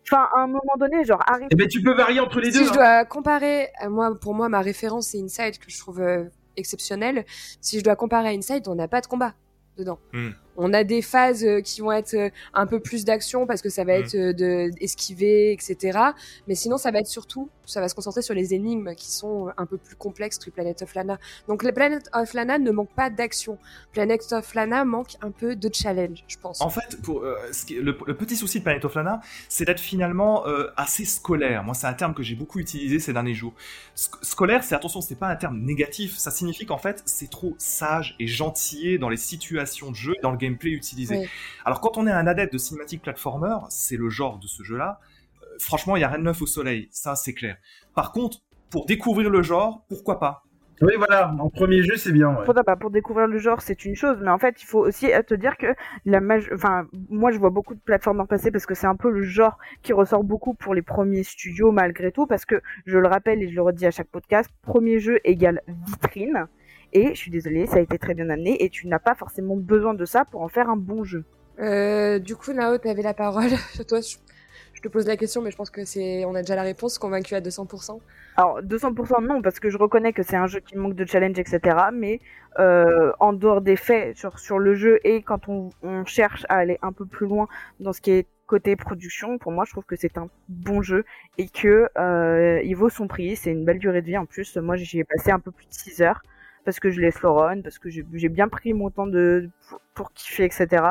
enfin 0.07 0.27
à 0.35 0.41
un 0.41 0.47
moment 0.47 0.75
donné 0.77 1.03
genre 1.03 1.23
arrive 1.27 1.47
eh 1.51 1.55
ben 1.55 1.67
tu 1.67 1.81
peux 1.81 1.93
varier 1.95 2.19
entre 2.19 2.39
les 2.39 2.51
deux 2.51 2.59
si 2.59 2.65
je 2.65 2.69
hein. 2.71 2.73
dois 2.73 3.05
comparer 3.05 3.69
euh, 3.83 3.89
moi 3.89 4.11
pour 4.19 4.33
moi 4.33 4.49
ma 4.49 4.61
référence 4.61 5.07
c'est 5.07 5.19
Inside 5.19 5.57
que 5.57 5.69
je 5.69 5.79
trouve 5.79 6.01
euh, 6.01 6.25
exceptionnel 6.57 7.25
si 7.61 7.79
je 7.79 7.83
dois 7.83 7.95
comparer 7.95 8.29
à 8.29 8.31
Inside 8.31 8.67
on 8.67 8.75
n'a 8.75 8.87
pas 8.87 9.01
de 9.01 9.07
combat 9.07 9.33
dedans. 9.77 9.99
Hmm. 10.13 10.31
On 10.57 10.73
a 10.73 10.83
des 10.83 11.01
phases 11.01 11.43
euh, 11.43 11.61
qui 11.61 11.81
vont 11.81 11.91
être 11.91 12.13
euh, 12.13 12.29
un 12.53 12.65
peu 12.65 12.79
plus 12.79 13.05
d'action 13.05 13.45
parce 13.45 13.61
que 13.61 13.69
ça 13.69 13.83
va 13.83 13.97
mm. 13.97 14.03
être 14.03 14.15
euh, 14.15 14.33
de 14.33 14.71
esquiver, 14.79 15.51
etc. 15.51 15.99
Mais 16.47 16.55
sinon, 16.55 16.77
ça 16.77 16.91
va 16.91 16.99
être 16.99 17.07
surtout, 17.07 17.49
ça 17.65 17.81
va 17.81 17.89
se 17.89 17.95
concentrer 17.95 18.21
sur 18.21 18.33
les 18.33 18.53
énigmes 18.53 18.95
qui 18.95 19.11
sont 19.11 19.51
un 19.57 19.65
peu 19.65 19.77
plus 19.77 19.95
complexes 19.95 20.37
que 20.37 20.49
Planet 20.49 20.81
of 20.81 20.93
Lana. 20.95 21.17
Donc, 21.47 21.63
le 21.63 21.71
Planet 21.71 22.09
of 22.13 22.33
Lana 22.33 22.57
ne 22.57 22.71
manque 22.71 22.93
pas 22.95 23.09
d'action. 23.09 23.57
Planet 23.91 24.21
of 24.31 24.53
Lana 24.53 24.85
manque 24.85 25.15
un 25.21 25.31
peu 25.31 25.55
de 25.55 25.69
challenge, 25.73 26.23
je 26.27 26.37
pense. 26.37 26.61
En 26.61 26.69
fait, 26.69 27.01
pour, 27.01 27.21
le, 27.21 27.91
petit 28.15 28.35
souci 28.35 28.59
de 28.59 28.63
Planet 28.63 28.85
of 28.85 28.95
Lana, 28.95 29.21
c'est 29.49 29.65
d'être 29.65 29.79
finalement 29.79 30.45
assez 30.77 31.05
scolaire. 31.05 31.63
Moi, 31.63 31.73
c'est 31.73 31.87
un 31.87 31.93
terme 31.93 32.13
que 32.13 32.23
j'ai 32.23 32.35
beaucoup 32.35 32.59
utilisé 32.59 32.99
ces 32.99 33.13
derniers 33.13 33.33
jours. 33.33 33.53
scolaire, 33.95 34.63
c'est 34.63 34.75
attention, 34.75 35.01
c'est 35.01 35.15
pas 35.15 35.27
un 35.27 35.35
terme 35.35 35.59
négatif. 35.59 36.17
Ça 36.17 36.31
signifie 36.31 36.65
qu'en 36.65 36.77
fait, 36.77 37.01
c'est 37.05 37.29
trop 37.29 37.55
sage 37.57 38.15
et 38.19 38.27
gentil 38.27 38.99
dans 38.99 39.09
les 39.09 39.17
situations 39.17 39.91
de 39.91 39.95
jeu, 39.95 40.13
dans 40.21 40.31
le 40.31 40.37
gameplay 40.45 40.71
utilisé. 40.71 41.29
Alors 41.65 41.81
quand 41.81 41.97
on 41.97 42.07
est 42.07 42.11
un 42.11 42.27
adepte 42.27 42.53
de 42.53 42.57
cinématique 42.57 43.01
platformer, 43.01 43.57
c'est 43.69 43.97
le 43.97 44.09
genre 44.09 44.39
de 44.39 44.47
ce 44.47 44.63
jeu-là, 44.63 44.99
euh, 45.43 45.45
franchement, 45.59 45.95
il 45.95 45.99
n'y 45.99 46.05
a 46.05 46.09
rien 46.09 46.19
de 46.19 46.23
neuf 46.23 46.41
au 46.41 46.47
soleil, 46.47 46.87
ça 46.91 47.15
c'est 47.15 47.33
clair. 47.33 47.57
Par 47.93 48.11
contre, 48.11 48.39
pour 48.69 48.85
découvrir 48.85 49.29
le 49.29 49.41
genre, 49.41 49.85
pourquoi 49.87 50.19
pas? 50.19 50.45
Oui, 50.81 50.93
voilà, 50.97 51.33
en 51.39 51.49
premier 51.49 51.83
jeu, 51.83 51.95
c'est 51.95 52.11
bien. 52.11 52.33
Pas, 52.33 52.75
pour 52.75 52.89
découvrir 52.89 53.27
le 53.27 53.37
genre, 53.37 53.61
c'est 53.61 53.85
une 53.85 53.95
chose, 53.95 54.17
mais 54.21 54.29
en 54.29 54.37
fait, 54.37 54.61
il 54.61 54.65
faut 54.65 54.79
aussi 54.79 55.07
te 55.25 55.33
dire 55.33 55.55
que 55.57 55.67
la 56.05 56.19
enfin, 56.53 56.85
moi, 57.09 57.31
je 57.31 57.37
vois 57.37 57.49
beaucoup 57.49 57.75
de 57.75 57.79
plateformes 57.79 58.27
passer 58.27 58.51
parce 58.51 58.65
que 58.65 58.75
c'est 58.75 58.87
un 58.87 58.97
peu 58.97 59.09
le 59.09 59.23
genre 59.23 59.57
qui 59.83 59.93
ressort 59.93 60.23
beaucoup 60.23 60.53
pour 60.53 60.73
les 60.73 60.81
premiers 60.81 61.23
studios, 61.23 61.71
malgré 61.71 62.11
tout, 62.11 62.27
parce 62.27 62.45
que 62.45 62.61
je 62.85 62.97
le 62.97 63.07
rappelle 63.07 63.41
et 63.41 63.47
je 63.47 63.55
le 63.55 63.61
redis 63.61 63.85
à 63.85 63.91
chaque 63.91 64.09
podcast, 64.09 64.49
premier 64.63 64.99
jeu 64.99 65.19
égale 65.23 65.61
vitrine. 65.67 66.47
Et 66.95 67.09
je 67.09 67.19
suis 67.19 67.29
désolée, 67.29 67.67
ça 67.67 67.75
a 67.75 67.79
été 67.81 67.99
très 67.99 68.13
bien 68.13 68.29
amené 68.29 68.63
et 68.63 68.69
tu 68.69 68.87
n'as 68.87 68.99
pas 68.99 69.15
forcément 69.15 69.57
besoin 69.57 69.93
de 69.93 70.05
ça 70.05 70.23
pour 70.23 70.41
en 70.41 70.47
faire 70.47 70.69
un 70.69 70.77
bon 70.77 71.03
jeu. 71.03 71.25
Euh, 71.59 72.19
du 72.19 72.37
coup, 72.37 72.53
Nao, 72.53 72.77
tu 72.77 72.87
avais 72.87 73.01
la 73.01 73.13
parole. 73.13 73.49
Toi, 73.89 73.99
je 73.99 74.81
te 74.81 74.87
pose 74.87 75.05
la 75.05 75.17
question, 75.17 75.41
mais 75.41 75.51
je 75.51 75.57
pense 75.57 75.69
que 75.69 75.83
c'est, 75.83 76.23
on 76.23 76.35
a 76.35 76.41
déjà 76.41 76.55
la 76.55 76.61
réponse, 76.61 76.97
convaincu 76.97 77.35
à 77.35 77.41
200%. 77.41 77.99
Alors 78.37 78.61
200% 78.61 79.27
non, 79.27 79.41
parce 79.41 79.59
que 79.59 79.69
je 79.69 79.77
reconnais 79.77 80.13
que 80.13 80.23
c'est 80.23 80.37
un 80.37 80.47
jeu 80.47 80.61
qui 80.61 80.77
manque 80.77 80.95
de 80.95 81.05
challenge, 81.05 81.37
etc. 81.37 81.59
Mais 81.91 82.21
euh, 82.59 83.11
en 83.19 83.33
dehors 83.33 83.59
des 83.59 83.75
faits 83.75 84.15
sur, 84.15 84.39
sur 84.39 84.57
le 84.57 84.73
jeu 84.73 84.99
et 85.03 85.21
quand 85.21 85.49
on, 85.49 85.71
on 85.83 86.05
cherche 86.05 86.45
à 86.47 86.55
aller 86.55 86.79
un 86.81 86.93
peu 86.93 87.05
plus 87.05 87.27
loin 87.27 87.49
dans 87.81 87.91
ce 87.91 87.99
qui 87.99 88.11
est 88.11 88.27
côté 88.47 88.77
production, 88.77 89.37
pour 89.37 89.51
moi, 89.51 89.65
je 89.65 89.71
trouve 89.71 89.83
que 89.83 89.97
c'est 89.97 90.17
un 90.17 90.29
bon 90.47 90.81
jeu 90.81 91.03
et 91.37 91.49
que 91.49 91.89
euh, 91.97 92.61
il 92.63 92.75
vaut 92.75 92.89
son 92.89 93.09
prix. 93.09 93.35
C'est 93.35 93.51
une 93.51 93.65
belle 93.65 93.79
durée 93.79 94.01
de 94.01 94.07
vie 94.07 94.17
en 94.17 94.25
plus. 94.25 94.55
Moi, 94.55 94.77
j'y 94.77 94.99
ai 94.99 95.03
passé 95.03 95.31
un 95.31 95.39
peu 95.39 95.51
plus 95.51 95.65
de 95.65 95.73
6 95.73 96.01
heures 96.01 96.21
parce 96.65 96.79
que 96.79 96.89
je 96.91 96.99
laisse 96.99 97.17
run, 97.23 97.61
parce 97.61 97.79
que 97.79 97.89
j'ai 97.89 98.29
bien 98.29 98.47
pris 98.47 98.73
mon 98.73 98.89
temps 98.89 99.07
de 99.07 99.49
pour, 99.93 100.11
kiffer, 100.13 100.43
etc. 100.43 100.83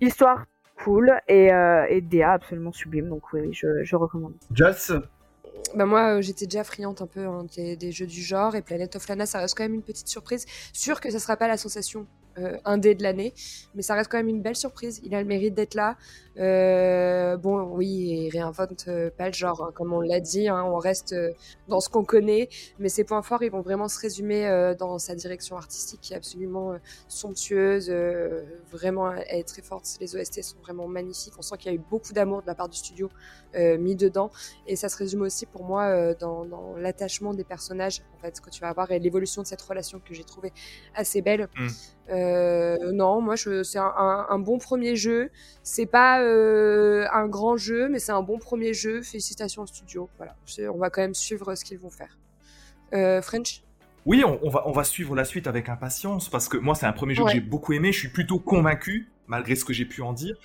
Histoire 0.00 0.44
cool 0.82 1.14
et, 1.28 1.52
euh, 1.52 1.86
et 1.88 2.00
DA 2.00 2.32
absolument 2.32 2.72
sublime, 2.72 3.08
donc 3.08 3.32
oui, 3.32 3.52
je, 3.52 3.84
je 3.84 3.96
recommande. 3.96 4.34
Jess 4.52 4.92
bah 5.74 5.86
moi, 5.86 6.16
euh, 6.16 6.22
j'étais 6.22 6.46
déjà 6.46 6.64
friante 6.64 7.02
un 7.02 7.06
peu 7.06 7.26
hein, 7.26 7.46
des, 7.56 7.92
jeux 7.92 8.06
du 8.06 8.20
genre 8.20 8.54
et 8.54 8.62
Planet 8.62 8.94
of 8.96 9.08
Lana, 9.08 9.26
ça 9.26 9.40
reste 9.40 9.56
quand 9.56 9.64
même 9.64 9.74
une 9.74 9.82
petite 9.82 10.08
surprise. 10.08 10.46
Sûr 10.72 11.00
que 11.00 11.10
ça 11.10 11.18
sera 11.18 11.36
pas 11.36 11.48
la 11.48 11.56
sensation 11.56 12.06
euh, 12.38 12.56
un 12.64 12.78
dé 12.78 12.94
de 12.94 13.02
l'année, 13.02 13.32
mais 13.74 13.82
ça 13.82 13.94
reste 13.94 14.10
quand 14.10 14.16
même 14.16 14.28
une 14.28 14.42
belle 14.42 14.56
surprise. 14.56 15.00
Il 15.04 15.14
a 15.14 15.20
le 15.20 15.26
mérite 15.26 15.54
d'être 15.54 15.74
là. 15.74 15.96
Euh, 16.38 17.36
bon, 17.36 17.62
oui, 17.62 17.86
il 17.86 18.30
réinvente 18.30 18.86
euh, 18.88 19.10
pas 19.10 19.28
le 19.28 19.32
genre, 19.32 19.62
hein, 19.62 19.70
comme 19.74 19.92
on 19.92 20.00
l'a 20.00 20.20
dit. 20.20 20.48
Hein, 20.48 20.64
on 20.64 20.78
reste 20.78 21.12
euh, 21.12 21.30
dans 21.68 21.80
ce 21.80 21.88
qu'on 21.88 22.04
connaît, 22.04 22.48
mais 22.78 22.88
ses 22.88 23.04
points 23.04 23.22
forts, 23.22 23.42
ils 23.42 23.50
vont 23.50 23.60
vraiment 23.60 23.88
se 23.88 24.00
résumer 24.00 24.74
dans 24.78 24.98
sa 24.98 25.14
direction 25.14 25.56
artistique 25.56 26.00
qui 26.00 26.12
est 26.12 26.16
absolument 26.16 26.74
somptueuse. 27.08 27.90
vraiment, 28.70 29.12
elle 29.12 29.40
est 29.40 29.44
très 29.44 29.62
forte. 29.62 29.86
Les 30.00 30.16
OST 30.16 30.42
sont 30.42 30.58
vraiment 30.58 30.88
magnifiques. 30.88 31.34
On 31.38 31.42
sent 31.42 31.56
qu'il 31.58 31.72
y 31.72 31.74
a 31.74 31.76
eu 31.76 31.82
beaucoup 31.90 32.12
d'amour 32.12 32.42
de 32.42 32.46
la 32.46 32.54
part 32.54 32.68
du 32.68 32.76
studio 32.76 33.08
mis 33.56 33.94
dedans, 33.94 34.30
et 34.66 34.76
ça 34.76 34.88
se 34.88 34.96
résume 34.96 35.22
aussi 35.22 35.46
pour 35.46 35.64
moi 35.64 36.14
dans, 36.14 36.44
dans 36.44 36.76
l'attachement 36.76 37.34
des 37.34 37.44
personnages, 37.44 38.02
en 38.16 38.20
fait, 38.20 38.40
que 38.40 38.50
tu 38.50 38.60
vas 38.60 38.68
avoir 38.68 38.90
et 38.90 38.98
l'évolution 38.98 39.42
de 39.42 39.46
cette 39.46 39.62
relation 39.62 40.00
que 40.00 40.14
j'ai 40.14 40.24
trouvé 40.24 40.52
assez 40.94 41.22
belle. 41.22 41.48
Mm. 41.56 41.68
Euh, 42.10 42.92
non, 42.92 43.20
moi, 43.20 43.36
c'est 43.36 43.78
un, 43.78 44.26
un, 44.28 44.38
bon 44.38 44.58
premier 44.58 44.96
jeu. 44.96 45.30
C'est 45.62 45.86
pas 45.86 46.20
euh, 46.24 47.06
un 47.12 47.26
grand 47.26 47.56
jeu, 47.56 47.88
mais 47.88 47.98
c'est 47.98 48.12
un 48.12 48.22
bon 48.22 48.38
premier 48.38 48.74
jeu. 48.74 49.02
Félicitations 49.02 49.62
au 49.62 49.66
studio. 49.66 50.08
Voilà, 50.16 50.36
on 50.72 50.78
va 50.78 50.90
quand 50.90 51.02
même 51.02 51.14
suivre 51.14 51.54
ce 51.54 51.64
qu'ils 51.64 51.78
vont 51.78 51.90
faire. 51.90 52.18
Euh, 52.92 53.22
French? 53.22 53.62
Oui, 54.06 54.22
on, 54.24 54.50
va, 54.50 54.68
on 54.68 54.72
va 54.72 54.84
suivre 54.84 55.14
la 55.14 55.24
suite 55.24 55.46
avec 55.46 55.68
impatience 55.68 56.28
parce 56.28 56.48
que 56.48 56.56
moi, 56.58 56.74
c'est 56.74 56.86
un 56.86 56.92
premier 56.92 57.14
jeu 57.14 57.24
que 57.24 57.30
j'ai 57.30 57.40
beaucoup 57.40 57.72
aimé. 57.72 57.92
Je 57.92 57.98
suis 58.00 58.08
plutôt 58.08 58.38
convaincu, 58.38 59.08
malgré 59.26 59.56
ce 59.56 59.64
que 59.64 59.72
j'ai 59.72 59.86
pu 59.86 60.02
en 60.02 60.12
dire 60.12 60.36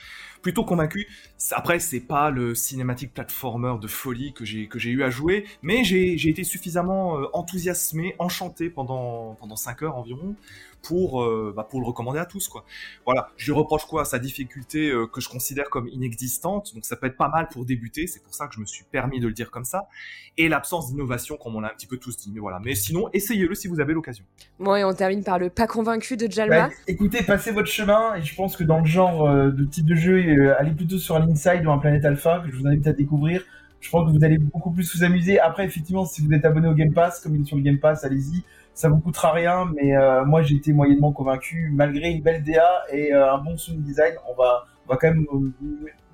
plutôt 0.41 0.63
convaincu. 0.63 1.07
Après, 1.51 1.80
c'est 1.80 1.99
pas 1.99 2.30
le 2.30 2.55
cinématique 2.55 3.13
platformer 3.13 3.75
de 3.82 3.88
folie 3.88 4.34
que 4.34 4.45
j'ai 4.45 4.67
que 4.67 4.80
j'ai 4.80 4.89
eu 4.89 5.03
à 5.03 5.09
jouer, 5.09 5.45
mais 5.61 5.84
j'ai 5.84 6.30
été 6.30 6.43
suffisamment 6.43 7.19
enthousiasmé, 7.34 8.15
enchanté 8.19 8.69
pendant 8.69 9.36
pendant 9.36 9.55
cinq 9.55 9.84
heures 9.84 9.97
environ 9.97 10.36
pour, 10.82 11.23
euh, 11.23 11.53
bah, 11.55 11.67
pour 11.69 11.80
le 11.80 11.86
recommander 11.86 12.19
à 12.19 12.25
tous. 12.25 12.47
Quoi. 12.47 12.63
Voilà, 13.05 13.30
je 13.38 13.51
lui 13.51 13.57
reproche 13.57 13.86
quoi? 13.86 14.05
Sa 14.05 14.19
difficulté 14.19 14.89
euh, 14.89 15.07
que 15.07 15.21
je 15.21 15.30
considère 15.30 15.69
comme 15.69 15.88
inexistante, 15.88 16.73
donc 16.73 16.86
ça 16.86 16.95
peut 16.95 17.07
être 17.07 17.17
pas 17.17 17.30
mal 17.30 17.47
pour 17.51 17.65
débuter, 17.65 18.07
c'est 18.07 18.23
pour 18.23 18.34
ça 18.34 18.47
que 18.47 18.55
je 18.55 18.59
me 18.59 18.65
suis 18.65 18.86
permis 18.86 19.19
de 19.19 19.27
le 19.27 19.34
dire 19.34 19.51
comme 19.51 19.65
ça, 19.65 19.88
et 20.38 20.49
l'absence 20.49 20.89
d'innovation, 20.89 21.38
comme 21.38 21.55
on 21.55 21.61
l'a 21.61 21.69
un 21.69 21.73
petit 21.73 21.88
peu 21.88 21.97
tous 21.97 22.17
dit. 22.17 22.32
Mais 22.34 22.39
voilà, 22.39 22.59
mais 22.63 22.75
sinon, 22.75 23.09
essayez-le 23.13 23.55
si 23.55 23.67
vous 23.67 23.80
avez 23.80 23.93
l'occasion. 23.93 24.25
Bon, 24.59 24.75
et 24.75 24.84
on 24.84 24.93
termine 24.93 25.23
par 25.23 25.39
le 25.39 25.49
pas 25.49 25.67
convaincu 25.67 26.17
de 26.17 26.32
Jalma. 26.32 26.67
Bah, 26.67 26.73
écoutez, 26.88 27.23
passez 27.23 27.51
votre 27.51 27.69
chemin, 27.69 28.15
et 28.15 28.21
je 28.21 28.36
pense 28.36 28.55
que 28.55 28.63
dans 28.63 28.80
le 28.80 28.86
genre 28.86 29.27
euh, 29.27 29.51
de 29.51 29.65
type 29.65 29.86
de 29.86 29.95
jeu, 29.95 30.55
allez 30.57 30.71
plutôt 30.71 30.97
sur 30.97 31.15
un 31.15 31.30
Inside 31.30 31.65
ou 31.65 31.71
un 31.71 31.77
Planète 31.77 32.05
Alpha, 32.05 32.41
que 32.45 32.51
je 32.51 32.57
vous 32.57 32.67
invite 32.67 32.88
à 32.88 32.93
découvrir. 32.93 33.43
Je 33.82 33.89
pense 33.89 34.11
que 34.11 34.17
vous 34.17 34.25
allez 34.25 34.38
beaucoup 34.38 34.71
plus 34.71 34.93
vous 34.95 35.03
amuser. 35.03 35.39
Après, 35.39 35.65
effectivement, 35.65 36.05
si 36.05 36.25
vous 36.25 36.34
êtes 36.34 36.43
abonné 36.43 36.67
au 36.67 36.73
Game 36.73 36.93
Pass, 36.93 37.21
comme 37.21 37.36
il 37.36 37.41
est 37.41 37.45
sur 37.45 37.55
le 37.55 37.61
Game 37.61 37.80
Pass, 37.80 38.03
allez-y 38.03 38.43
ça 38.80 38.88
vous 38.88 38.99
coûtera 38.99 39.34
rien, 39.34 39.69
mais 39.75 39.93
euh, 39.93 40.23
moi 40.23 40.41
j'ai 40.41 40.55
été 40.55 40.71
moyennement 40.71 41.11
convaincu. 41.11 41.69
Malgré 41.73 42.11
une 42.11 42.21
belle 42.21 42.41
DA 42.41 42.86
et 42.93 43.13
euh, 43.13 43.34
un 43.34 43.38
bon 43.38 43.57
sound 43.57 43.82
design, 43.84 44.13
on 44.30 44.41
va, 44.41 44.63
on 44.88 44.93
va 44.93 44.97
quand 44.97 45.09
même 45.09 45.25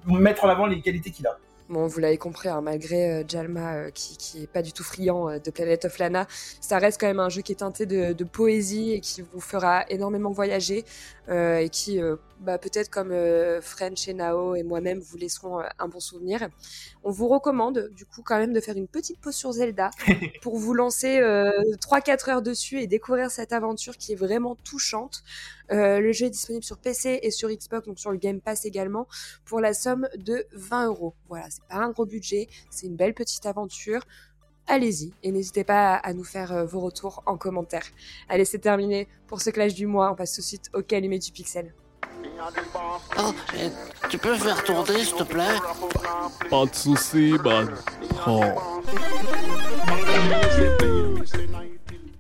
mettre 0.08 0.46
en 0.46 0.50
avant 0.50 0.66
les 0.66 0.82
qualités 0.82 1.12
qu'il 1.12 1.28
a. 1.28 1.38
Bon, 1.68 1.88
vous 1.88 2.00
l'avez 2.00 2.20
compris, 2.20 2.48
hein, 2.48 2.62
malgré 2.62 3.12
euh, 3.12 3.24
Jalma 3.28 3.74
euh, 3.74 3.90
qui, 3.90 4.18
qui 4.18 4.44
est 4.44 4.48
pas 4.48 4.62
du 4.62 4.72
tout 4.72 4.84
friand 4.84 5.30
euh, 5.30 5.40
de 5.40 5.50
Planet 5.50 5.86
of 5.86 5.98
Lana, 5.98 6.28
ça 6.62 6.78
reste 6.78 7.02
quand 7.02 7.08
même 7.08 7.20
un 7.20 7.30
jeu 7.30 7.42
qui 7.42 7.54
est 7.54 7.56
teinté 7.56 7.88
de, 7.88 8.14
de 8.14 8.24
poésie 8.24 8.92
et 8.92 9.00
qui 9.00 9.24
vous 9.24 9.40
fera 9.40 9.84
énormément 9.90 10.32
voyager 10.32 10.86
et 11.28 11.70
qui, 11.72 12.00
bah, 12.40 12.60
peut-être 12.60 12.92
comme 12.92 13.12
French 13.60 14.08
et 14.08 14.14
Nao 14.14 14.54
et 14.54 14.62
moi-même, 14.62 15.00
vous 15.00 15.18
laisseront 15.18 15.64
un 15.80 15.88
bon 15.88 16.00
souvenir. 16.00 16.48
On 17.04 17.10
vous 17.10 17.28
recommande 17.28 17.90
du 17.96 18.06
coup 18.06 18.22
quand 18.24 18.38
même 18.38 18.54
de 18.54 18.60
faire 18.60 18.78
une 18.78 18.88
petite 18.88 19.20
pause 19.20 19.34
sur 19.34 19.52
Zelda 19.52 19.90
pour 20.44 20.60
vous 20.60 20.76
lancer 20.76 21.20
3-4 21.20 22.30
heures 22.30 22.42
dessus 22.44 22.80
et 22.80 22.86
découvrir 22.86 23.32
cette 23.32 23.54
aventure 23.54 23.98
qui 23.98 24.14
est 24.14 24.16
vraiment 24.16 24.54
touchante. 24.54 25.24
Le 25.70 26.12
jeu 26.12 26.28
est 26.28 26.32
disponible 26.32 26.64
sur 26.64 26.78
PC 26.78 27.20
et 27.22 27.32
sur 27.32 27.50
Xbox, 27.50 27.88
donc 27.88 28.00
sur 28.00 28.12
le 28.12 28.18
Game 28.18 28.42
Pass 28.42 28.66
également, 28.66 29.08
pour 29.46 29.60
la 29.60 29.74
somme 29.74 30.08
de 30.18 30.46
20 30.54 30.88
euros. 30.88 31.14
Voilà, 31.30 31.46
c'est 31.50 31.64
pas 31.64 31.78
un 31.78 31.92
gros 31.92 32.06
budget, 32.06 32.48
c'est 32.70 32.88
une 32.88 32.96
belle 32.96 33.14
petite 33.14 33.46
aventure. 33.46 34.02
Allez-y 34.68 35.14
et 35.22 35.32
n'hésitez 35.32 35.64
pas 35.64 35.96
à, 35.96 36.14
nous 36.14 36.24
faire 36.24 36.52
euh, 36.52 36.66
vos 36.66 36.80
retours 36.80 37.22
en 37.28 37.38
commentaire. 37.38 37.86
Allez, 38.30 38.46
c'est 38.46 38.60
terminé 38.60 39.08
pour 39.28 39.42
ce 39.42 39.52
clash 39.52 39.76
du 39.76 39.86
mois. 39.86 40.12
On 40.12 40.16
passe 40.16 40.34
tout 40.34 40.42
de 40.42 40.46
suite 40.46 40.72
au 40.74 40.82
calumet 40.82 41.20
du 41.20 41.32
pixel. 41.32 41.74
Oh, 43.20 43.34
tu 44.10 44.18
peux 44.18 44.36
faire 44.36 44.64
tourner, 44.64 45.04
s'il 45.04 45.16
te 45.16 45.24
plaît? 45.24 45.58
Pas 46.50 46.66
de 46.66 46.76
soucis, 46.76 47.36
man. 47.44 47.70
Oh. 48.28 48.42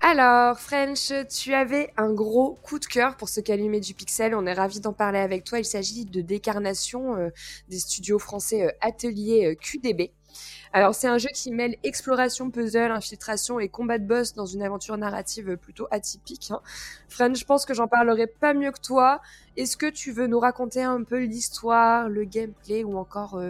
Alors, 0.01 0.59
French, 0.59 1.11
tu 1.29 1.53
avais 1.53 1.91
un 1.97 2.11
gros 2.13 2.55
coup 2.63 2.79
de 2.79 2.85
cœur 2.85 3.15
pour 3.17 3.29
ce 3.29 3.39
calumet 3.39 3.79
du 3.79 3.93
pixel. 3.93 4.35
On 4.35 4.45
est 4.45 4.53
ravi 4.53 4.79
d'en 4.79 4.93
parler 4.93 5.19
avec 5.19 5.43
toi. 5.43 5.59
Il 5.59 5.65
s'agit 5.65 6.05
de 6.05 6.21
Décarnation 6.21 7.15
euh, 7.15 7.29
des 7.69 7.79
studios 7.79 8.19
français 8.19 8.67
euh, 8.67 8.71
Atelier 8.81 9.45
euh, 9.45 9.55
QDB. 9.55 10.11
Alors, 10.73 10.93
c'est 10.93 11.07
un 11.07 11.17
jeu 11.17 11.29
qui 11.33 11.51
mêle 11.51 11.77
exploration, 11.83 12.51
puzzle, 12.51 12.91
infiltration 12.91 13.59
et 13.59 13.69
combat 13.69 13.97
de 13.97 14.05
boss 14.05 14.33
dans 14.33 14.45
une 14.45 14.61
aventure 14.61 14.97
narrative 14.97 15.55
plutôt 15.57 15.87
atypique. 15.91 16.51
Hein. 16.51 16.61
French, 17.07 17.39
je 17.39 17.45
pense 17.45 17.65
que 17.65 17.73
j'en 17.73 17.87
parlerai 17.87 18.27
pas 18.27 18.53
mieux 18.53 18.71
que 18.71 18.81
toi. 18.81 19.21
Est-ce 19.55 19.77
que 19.77 19.89
tu 19.89 20.11
veux 20.11 20.27
nous 20.27 20.39
raconter 20.39 20.83
un 20.83 21.03
peu 21.03 21.23
l'histoire, 21.23 22.09
le 22.09 22.25
gameplay 22.25 22.83
ou 22.83 22.97
encore 22.97 23.41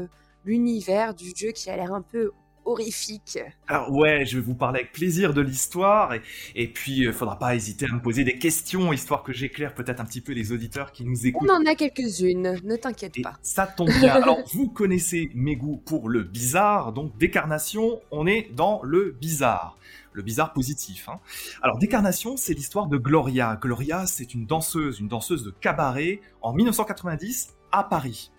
l'univers 0.46 1.16
du 1.16 1.34
jeu 1.36 1.52
qui 1.52 1.72
a 1.72 1.76
l'air 1.76 1.92
un 1.92 2.04
peu 2.04 2.32
horrifique. 2.66 3.40
Alors 3.68 3.92
ouais, 3.92 4.26
je 4.26 4.38
vais 4.38 4.44
vous 4.44 4.56
parler 4.56 4.82
avec 4.82 4.92
plaisir 4.92 5.34
de 5.34 5.42
l'histoire 5.42 6.14
et, 6.14 6.22
et 6.56 6.68
puis 6.68 6.98
il 6.98 7.08
euh, 7.08 7.14
faudra 7.14 7.38
pas 7.38 7.56
hésiter 7.56 7.86
à 7.86 7.94
me 7.94 8.02
poser 8.02 8.24
des 8.24 8.38
questions 8.38 8.92
histoire 8.94 9.24
que 9.24 9.34
j'éclaire 9.34 9.74
peut-être 9.74 10.00
un 10.00 10.06
petit 10.06 10.22
peu 10.22 10.34
les 10.34 10.52
auditeurs 10.52 10.92
qui 10.92 11.06
nous 11.06 11.28
écoutent. 11.28 11.50
On 11.50 11.54
en 11.54 11.66
a 11.66 11.76
quelques-unes, 11.76 12.60
ne 12.64 12.76
t'inquiète 12.76 13.22
pas. 13.22 13.38
Ça 13.42 13.68
tombe 13.68 13.90
bien. 14.00 14.14
Alors 14.16 14.44
vous 14.54 14.70
connaissez 14.70 15.30
mes 15.36 15.56
goûts 15.56 15.82
pour 15.86 16.10
le 16.10 16.24
bizarre, 16.24 16.94
donc 16.94 17.18
décarnation, 17.18 18.02
on 18.12 18.28
est 18.28 18.50
dans 18.54 18.82
le 18.84 19.16
bizarre 19.20 19.78
le 20.16 20.24
bizarre 20.24 20.54
positif. 20.54 21.10
Hein. 21.10 21.20
Alors, 21.62 21.78
Décarnation, 21.78 22.38
c'est 22.38 22.54
l'histoire 22.54 22.88
de 22.88 22.98
Gloria. 22.98 23.60
Gloria, 23.62 24.06
c'est 24.08 24.34
une 24.34 24.46
danseuse, 24.46 25.02
une 25.02 25.10
danseuse 25.10 25.44
de 25.44 25.52
cabaret 25.52 26.22
en 26.42 26.54
1990 26.54 27.54
à 27.72 27.84
Paris. 27.84 28.32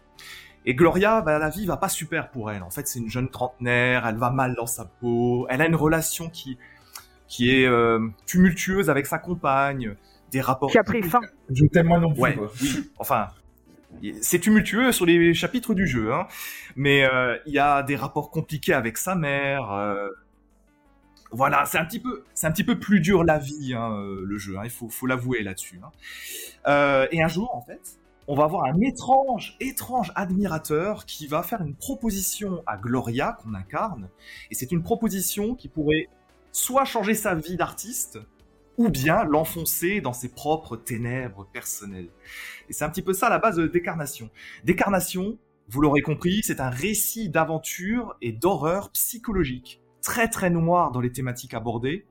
Et 0.66 0.74
Gloria, 0.74 1.20
bah, 1.20 1.38
la 1.38 1.48
vie 1.48 1.64
va 1.64 1.76
pas 1.76 1.88
super 1.88 2.30
pour 2.30 2.50
elle. 2.50 2.62
En 2.62 2.70
fait, 2.70 2.88
c'est 2.88 2.98
une 2.98 3.08
jeune 3.08 3.30
trentenaire, 3.30 4.06
elle 4.06 4.16
va 4.16 4.30
mal 4.30 4.54
dans 4.56 4.66
sa 4.66 4.84
peau, 4.84 5.46
elle 5.48 5.62
a 5.62 5.66
une 5.66 5.76
relation 5.76 6.28
qui 6.28 6.58
qui 7.28 7.50
est 7.50 7.66
euh, 7.66 8.08
tumultueuse 8.26 8.90
avec 8.90 9.06
sa 9.06 9.18
compagne, 9.18 9.96
des 10.30 10.40
rapports. 10.40 10.70
Qui 10.70 10.78
a 10.78 10.84
pris 10.84 11.02
fin. 11.02 11.20
Je 11.50 11.64
t'aime 11.66 11.88
moi 11.88 11.98
non 11.98 12.12
plus. 12.12 12.20
Ouais, 12.20 12.38
oui. 12.62 12.90
Enfin, 12.98 13.28
c'est 14.20 14.38
tumultueux 14.38 14.92
sur 14.92 15.06
les 15.06 15.34
chapitres 15.34 15.74
du 15.74 15.86
jeu, 15.86 16.12
hein. 16.12 16.26
Mais 16.76 17.04
euh, 17.04 17.36
il 17.46 17.54
y 17.54 17.58
a 17.58 17.82
des 17.82 17.96
rapports 17.96 18.30
compliqués 18.30 18.74
avec 18.74 18.98
sa 18.98 19.14
mère. 19.14 19.72
Euh, 19.72 20.08
voilà, 21.32 21.64
c'est 21.66 21.78
un 21.78 21.84
petit 21.84 22.00
peu, 22.00 22.24
c'est 22.34 22.46
un 22.46 22.52
petit 22.52 22.64
peu 22.64 22.78
plus 22.78 23.00
dur 23.00 23.24
la 23.24 23.38
vie, 23.38 23.74
hein, 23.74 23.98
le 24.22 24.38
jeu. 24.38 24.56
Hein, 24.58 24.62
il 24.64 24.70
faut, 24.70 24.88
faut 24.88 25.06
l'avouer 25.06 25.42
là-dessus. 25.42 25.80
Hein. 25.82 27.08
et 27.10 27.22
un 27.22 27.28
jour, 27.28 27.54
en 27.54 27.62
fait, 27.62 27.98
on 28.28 28.34
va 28.34 28.44
avoir 28.44 28.64
un 28.64 28.80
étrange, 28.80 29.56
étrange 29.60 30.12
admirateur 30.14 31.06
qui 31.06 31.26
va 31.26 31.42
faire 31.42 31.62
une 31.62 31.74
proposition 31.74 32.62
à 32.66 32.76
Gloria 32.76 33.38
qu'on 33.40 33.54
incarne. 33.54 34.08
Et 34.50 34.54
c'est 34.54 34.72
une 34.72 34.82
proposition 34.82 35.54
qui 35.54 35.68
pourrait 35.68 36.08
soit 36.50 36.84
changer 36.84 37.14
sa 37.14 37.34
vie 37.34 37.56
d'artiste, 37.56 38.18
ou 38.78 38.88
bien 38.88 39.24
l'enfoncer 39.24 40.00
dans 40.00 40.12
ses 40.12 40.28
propres 40.28 40.76
ténèbres 40.76 41.46
personnelles. 41.52 42.08
Et 42.68 42.72
c'est 42.72 42.84
un 42.84 42.90
petit 42.90 43.02
peu 43.02 43.14
ça 43.14 43.28
la 43.28 43.38
base 43.38 43.56
de 43.56 43.66
Décarnation. 43.66 44.30
Décarnation, 44.64 45.38
vous 45.68 45.80
l'aurez 45.80 46.02
compris, 46.02 46.42
c'est 46.42 46.60
un 46.60 46.70
récit 46.70 47.28
d'aventure 47.28 48.16
et 48.22 48.32
d'horreur 48.32 48.90
psychologique, 48.90 49.80
très 50.02 50.28
très 50.28 50.50
noir 50.50 50.92
dans 50.92 51.00
les 51.00 51.12
thématiques 51.12 51.54
abordées. 51.54 52.06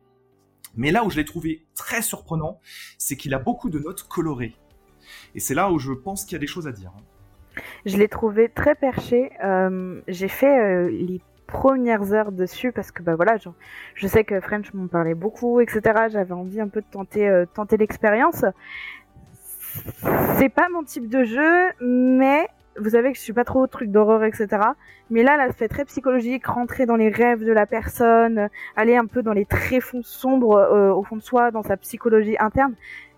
Mais 0.76 0.92
là 0.92 1.04
où 1.04 1.10
je 1.10 1.18
l'ai 1.18 1.26
trouvé 1.26 1.66
très 1.76 2.02
surprenant, 2.02 2.60
c'est 2.98 3.16
qu'il 3.16 3.34
a 3.34 3.40
beaucoup 3.40 3.70
de 3.70 3.80
notes 3.80 4.04
colorées. 4.04 4.56
Et 5.34 5.40
c'est 5.40 5.56
là 5.56 5.72
où 5.72 5.80
je 5.80 5.92
pense 5.92 6.26
qu'il 6.26 6.34
y 6.34 6.36
a 6.36 6.40
des 6.40 6.48
choses 6.48 6.68
à 6.68 6.72
dire. 6.72 6.92
Hein. 6.96 7.02
Je 7.86 7.98
l'ai 7.98 8.08
trouvé 8.08 8.50
très 8.50 8.76
perché. 8.76 9.32
Euh, 9.44 10.02
j'ai 10.08 10.28
fait 10.28 10.60
euh, 10.60 10.90
les 10.90 11.22
premières 11.48 12.14
heures 12.14 12.32
dessus 12.32 12.72
parce 12.72 12.92
que 12.92 13.04
bah 13.04 13.16
voilà, 13.16 13.38
je 13.94 14.08
sais 14.08 14.24
que 14.24 14.40
French 14.42 14.74
m'en 14.74 14.88
parlait 14.88 15.14
beaucoup, 15.14 15.60
etc. 15.60 15.82
J'avais 16.12 16.34
envie 16.34 16.60
un 16.60 16.68
peu 16.68 16.82
de 16.82 16.88
tenter, 16.90 17.28
euh, 17.28 17.46
tenter 17.46 17.78
l'expérience. 17.78 18.44
C'est 20.38 20.50
pas 20.50 20.70
mon 20.70 20.84
type 20.84 21.10
de 21.10 21.24
jeu, 21.24 21.70
mais 21.82 22.48
vous 22.80 22.92
savez 22.92 23.12
que 23.12 23.18
je 23.18 23.24
suis 23.24 23.34
pas 23.34 23.44
trop 23.44 23.62
au 23.62 23.68
truc 23.68 23.92
d'horreur, 23.92 24.24
etc. 24.24 24.48
Mais 25.10 25.22
là, 25.22 25.38
l'aspect 25.38 25.68
très 25.68 25.86
psychologique, 25.86 26.48
rentrer 26.48 26.86
dans 26.86 26.96
les 26.96 27.10
rêves 27.10 27.44
de 27.44 27.52
la 27.52 27.66
personne, 27.66 28.50
aller 28.76 28.96
un 28.96 29.06
peu 29.06 29.22
dans 29.22 29.34
les 29.34 29.46
tréfonds 29.46 30.02
sombres 30.04 30.94
au 30.96 31.04
fond 31.04 31.18
de 31.18 31.22
soi, 31.22 31.52
dans 31.52 31.62
sa 31.62 31.78
psychologie 31.78 32.36
interne, 32.40 32.74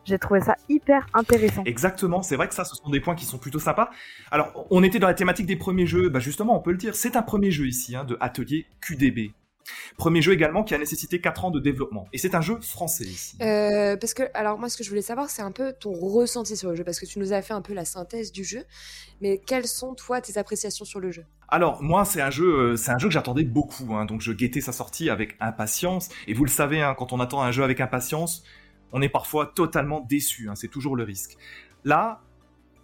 j'ai 0.07 0.17
trouvé 0.17 0.39
ça 0.39 0.55
hyper 0.69 1.05
intéressant. 1.13 1.63
Exactement, 1.65 2.21
c'est 2.21 2.37
vrai 2.37 2.47
que 2.47 2.53
ça, 2.53 2.63
ce 2.63 2.75
sont 2.75 2.89
des 2.89 3.01
points 3.01 3.15
qui 3.15 3.25
sont 3.25 3.37
plutôt 3.37 3.59
sympas. 3.59 3.89
Alors, 4.31 4.65
on 4.69 4.83
était 4.83 4.99
dans 4.99 5.07
la 5.07 5.13
thématique 5.13 5.45
des 5.45 5.57
premiers 5.57 5.85
jeux, 5.85 6.09
bah 6.09 6.19
justement, 6.19 6.57
on 6.57 6.61
peut 6.61 6.71
le 6.71 6.77
dire, 6.77 6.95
c'est 6.95 7.15
un 7.15 7.21
premier 7.21 7.51
jeu 7.51 7.67
ici, 7.67 7.95
hein, 7.95 8.05
de 8.05 8.17
Atelier 8.21 8.65
QDB. 8.81 9.33
Premier 9.97 10.21
jeu 10.21 10.31
également 10.31 10.63
qui 10.63 10.73
a 10.73 10.77
nécessité 10.77 11.19
4 11.19 11.43
ans 11.43 11.51
de 11.51 11.59
développement. 11.59 12.07
Et 12.13 12.17
c'est 12.17 12.35
un 12.35 12.41
jeu 12.41 12.57
français 12.61 13.03
ici. 13.03 13.37
Euh, 13.41 13.97
parce 13.97 14.13
que, 14.13 14.23
alors 14.33 14.57
moi, 14.57 14.69
ce 14.69 14.77
que 14.77 14.83
je 14.85 14.89
voulais 14.89 15.01
savoir, 15.01 15.29
c'est 15.29 15.41
un 15.41 15.51
peu 15.51 15.73
ton 15.73 15.91
ressenti 15.91 16.55
sur 16.55 16.69
le 16.69 16.75
jeu, 16.75 16.85
parce 16.85 17.01
que 17.01 17.05
tu 17.05 17.19
nous 17.19 17.33
as 17.33 17.41
fait 17.41 17.53
un 17.53 17.61
peu 17.61 17.73
la 17.73 17.83
synthèse 17.83 18.31
du 18.31 18.45
jeu. 18.45 18.63
Mais 19.19 19.41
quelles 19.45 19.67
sont, 19.67 19.93
toi, 19.93 20.21
tes 20.21 20.37
appréciations 20.37 20.85
sur 20.85 21.01
le 21.01 21.11
jeu? 21.11 21.25
Alors 21.49 21.81
moi 21.81 22.03
c'est 22.03 22.19
un 22.19 22.29
jeu 22.29 22.45
euh, 22.45 22.75
c'est 22.75 22.91
un 22.91 22.97
jeu 22.97 23.07
que 23.07 23.13
j'attendais 23.13 23.45
beaucoup 23.45 23.95
hein, 23.95 24.03
donc 24.03 24.19
je 24.19 24.33
guettais 24.33 24.59
sa 24.59 24.73
sortie 24.73 25.09
avec 25.09 25.37
impatience 25.39 26.09
et 26.27 26.33
vous 26.33 26.43
le 26.43 26.49
savez 26.49 26.81
hein, 26.81 26.93
quand 26.93 27.13
on 27.13 27.21
attend 27.21 27.41
un 27.41 27.51
jeu 27.51 27.63
avec 27.63 27.79
impatience 27.79 28.43
on 28.91 29.01
est 29.01 29.09
parfois 29.09 29.47
totalement 29.47 30.01
déçu. 30.01 30.49
Hein, 30.49 30.55
c'est 30.55 30.67
toujours 30.67 30.95
le 30.95 31.03
risque. 31.03 31.37
Là, 31.83 32.21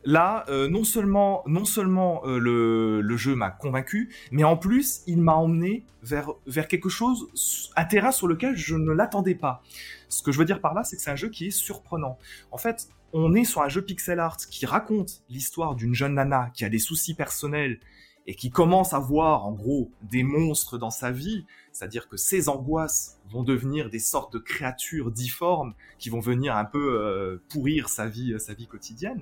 là, 0.06 0.46
euh, 0.50 0.68
non 0.68 0.84
seulement, 0.84 1.44
non 1.48 1.66
seulement 1.66 2.22
euh, 2.26 2.40
le, 2.40 3.18
jeu 3.18 3.36
m'a 3.36 3.52
convaincu, 3.52 4.14
mais 4.32 4.44
en 4.44 4.58
plus, 4.58 5.02
il 5.08 5.22
m'a 5.22 5.34
emmené 5.34 5.86
vers, 6.02 6.32
vers 6.48 6.68
quelque 6.68 6.90
chose, 6.90 7.72
un 7.76 7.86
terrain 7.86 8.12
sur 8.12 8.28
lequel 8.28 8.56
je 8.56 8.76
ne 8.76 8.92
l'attendais 8.92 9.36
pas. 9.36 9.64
Ce 10.10 10.22
que 10.22 10.32
je 10.32 10.40
veux 10.40 10.46
dire 10.46 10.62
par 10.62 10.74
là, 10.74 10.84
c'est 10.84 10.98
que 10.98 11.02
c'est 11.02 11.12
un 11.12 11.16
jeu 11.16 11.30
qui 11.30 11.48
est 11.48 11.52
surprenant. 11.52 12.18
En 12.52 12.58
fait, 12.58 12.88
on 13.14 13.34
est 13.36 13.46
sur 13.46 13.62
un 13.62 13.70
jeu 13.70 13.82
pixel 13.82 14.20
art 14.20 14.38
qui 14.38 14.66
raconte 14.66 15.24
l'histoire 15.30 15.76
d'une 15.76 15.94
jeune 15.94 16.16
nana 16.16 16.50
qui 16.54 16.66
a 16.66 16.70
des 16.70 16.80
soucis 16.80 17.14
personnels 17.14 17.80
et 18.28 18.36
qui 18.36 18.50
commence 18.50 18.94
à 18.94 19.00
voir 19.00 19.46
en 19.46 19.52
gros 19.52 19.92
des 20.02 20.24
monstres 20.24 20.78
dans 20.78 20.90
sa 20.90 21.12
vie, 21.12 21.46
c'est-à-dire 21.72 22.08
que 22.08 22.18
ces 22.18 22.50
angoisses 22.50 23.20
vont 23.30 23.44
devenir 23.44 23.90
des 23.90 24.00
sortes 24.00 24.32
de 24.34 24.40
créatures 24.40 25.12
difformes 25.12 25.74
qui 26.00 26.10
vont 26.10 26.20
venir 26.20 26.56
un 26.56 26.66
peu 26.66 27.00
euh, 27.00 27.42
pourrir 27.50 27.90
sa 27.90 28.08
vie, 28.08 28.36
sa 28.40 28.54
vie 28.54 28.68
quotidienne. 28.68 29.22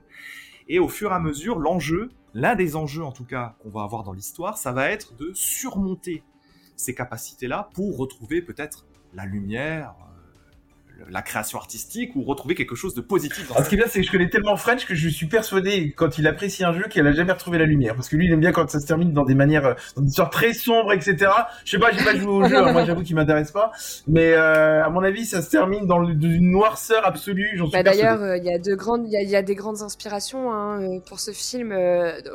Et 0.67 0.79
au 0.79 0.87
fur 0.87 1.11
et 1.11 1.15
à 1.15 1.19
mesure, 1.19 1.59
l'enjeu, 1.59 2.11
l'un 2.33 2.55
des 2.55 2.75
enjeux 2.75 3.03
en 3.03 3.11
tout 3.11 3.25
cas 3.25 3.55
qu'on 3.59 3.69
va 3.69 3.83
avoir 3.83 4.03
dans 4.03 4.13
l'histoire, 4.13 4.57
ça 4.57 4.71
va 4.71 4.89
être 4.89 5.15
de 5.15 5.31
surmonter 5.33 6.23
ces 6.75 6.95
capacités-là 6.95 7.69
pour 7.73 7.97
retrouver 7.97 8.41
peut-être 8.41 8.85
la 9.13 9.25
lumière, 9.25 9.95
la 11.09 11.21
création 11.21 11.57
artistique 11.57 12.15
ou 12.15 12.23
retrouver 12.23 12.55
quelque 12.55 12.75
chose 12.75 12.93
de 12.93 13.01
positif. 13.01 13.47
Dans 13.49 13.63
ce 13.63 13.69
qui 13.69 13.75
est 13.75 13.77
bien, 13.77 13.87
c'est 13.87 14.01
que 14.01 14.05
je 14.05 14.11
connais 14.11 14.29
tellement 14.29 14.55
French 14.55 14.85
que 14.85 14.95
je 14.95 15.09
suis 15.09 15.27
persuadé 15.27 15.93
quand 15.95 16.17
il 16.17 16.27
apprécie 16.27 16.63
un 16.63 16.73
jeu 16.73 16.87
qu'il 16.89 17.05
a 17.05 17.11
jamais 17.11 17.31
retrouvé 17.31 17.57
la 17.57 17.65
lumière. 17.65 17.95
Parce 17.95 18.09
que 18.09 18.15
lui, 18.15 18.27
il 18.27 18.33
aime 18.33 18.39
bien 18.39 18.51
quand 18.51 18.69
ça 18.69 18.79
se 18.79 18.87
termine 18.87 19.13
dans 19.13 19.23
des 19.23 19.35
manières, 19.35 19.65
euh, 19.65 19.73
dans 19.95 20.01
des 20.01 20.09
histoires 20.09 20.29
très 20.29 20.53
sombres, 20.53 20.93
etc. 20.93 21.31
Je 21.65 21.71
sais 21.71 21.79
pas, 21.79 21.91
j'ai 21.91 22.03
pas 22.03 22.15
joué 22.15 22.31
au 22.31 22.43
jeu, 22.47 22.57
hein, 22.57 22.71
moi 22.71 22.85
j'avoue 22.85 23.03
qu'il 23.03 23.15
m'intéresse 23.15 23.51
pas. 23.51 23.71
Mais 24.07 24.33
euh, 24.33 24.83
à 24.83 24.89
mon 24.89 25.01
avis, 25.01 25.25
ça 25.25 25.41
se 25.41 25.49
termine 25.49 25.85
dans 25.85 26.03
une 26.05 26.51
noirceur 26.51 27.05
absolue. 27.05 27.51
J'en 27.55 27.65
suis 27.65 27.73
bah, 27.73 27.83
D'ailleurs, 27.83 28.21
euh, 28.21 28.37
il 28.37 28.43
y 28.43 28.53
a 28.53 28.59
de 28.59 28.75
grandes, 28.75 29.07
il 29.07 29.29
y, 29.29 29.35
a 29.35 29.41
des 29.41 29.55
grandes 29.55 29.81
inspirations 29.81 30.51
hein, 30.51 30.99
pour 31.07 31.19
ce 31.19 31.31
film. 31.31 31.71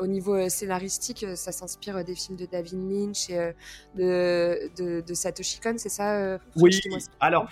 au 0.01 0.07
niveau 0.07 0.49
scénaristique, 0.49 1.25
ça 1.35 1.53
s'inspire 1.53 2.05
des 2.05 2.15
films 2.15 2.39
de 2.39 2.47
David 2.47 2.79
Lynch 2.91 3.31
et 3.31 3.53
de, 3.97 4.71
de, 4.77 5.01
de, 5.01 5.15
Satoshi 5.15 5.61
Kon, 5.61 5.75
c'est 5.77 5.89
ça 5.89 6.39
Oui. 6.57 6.79
Alors, 7.21 7.49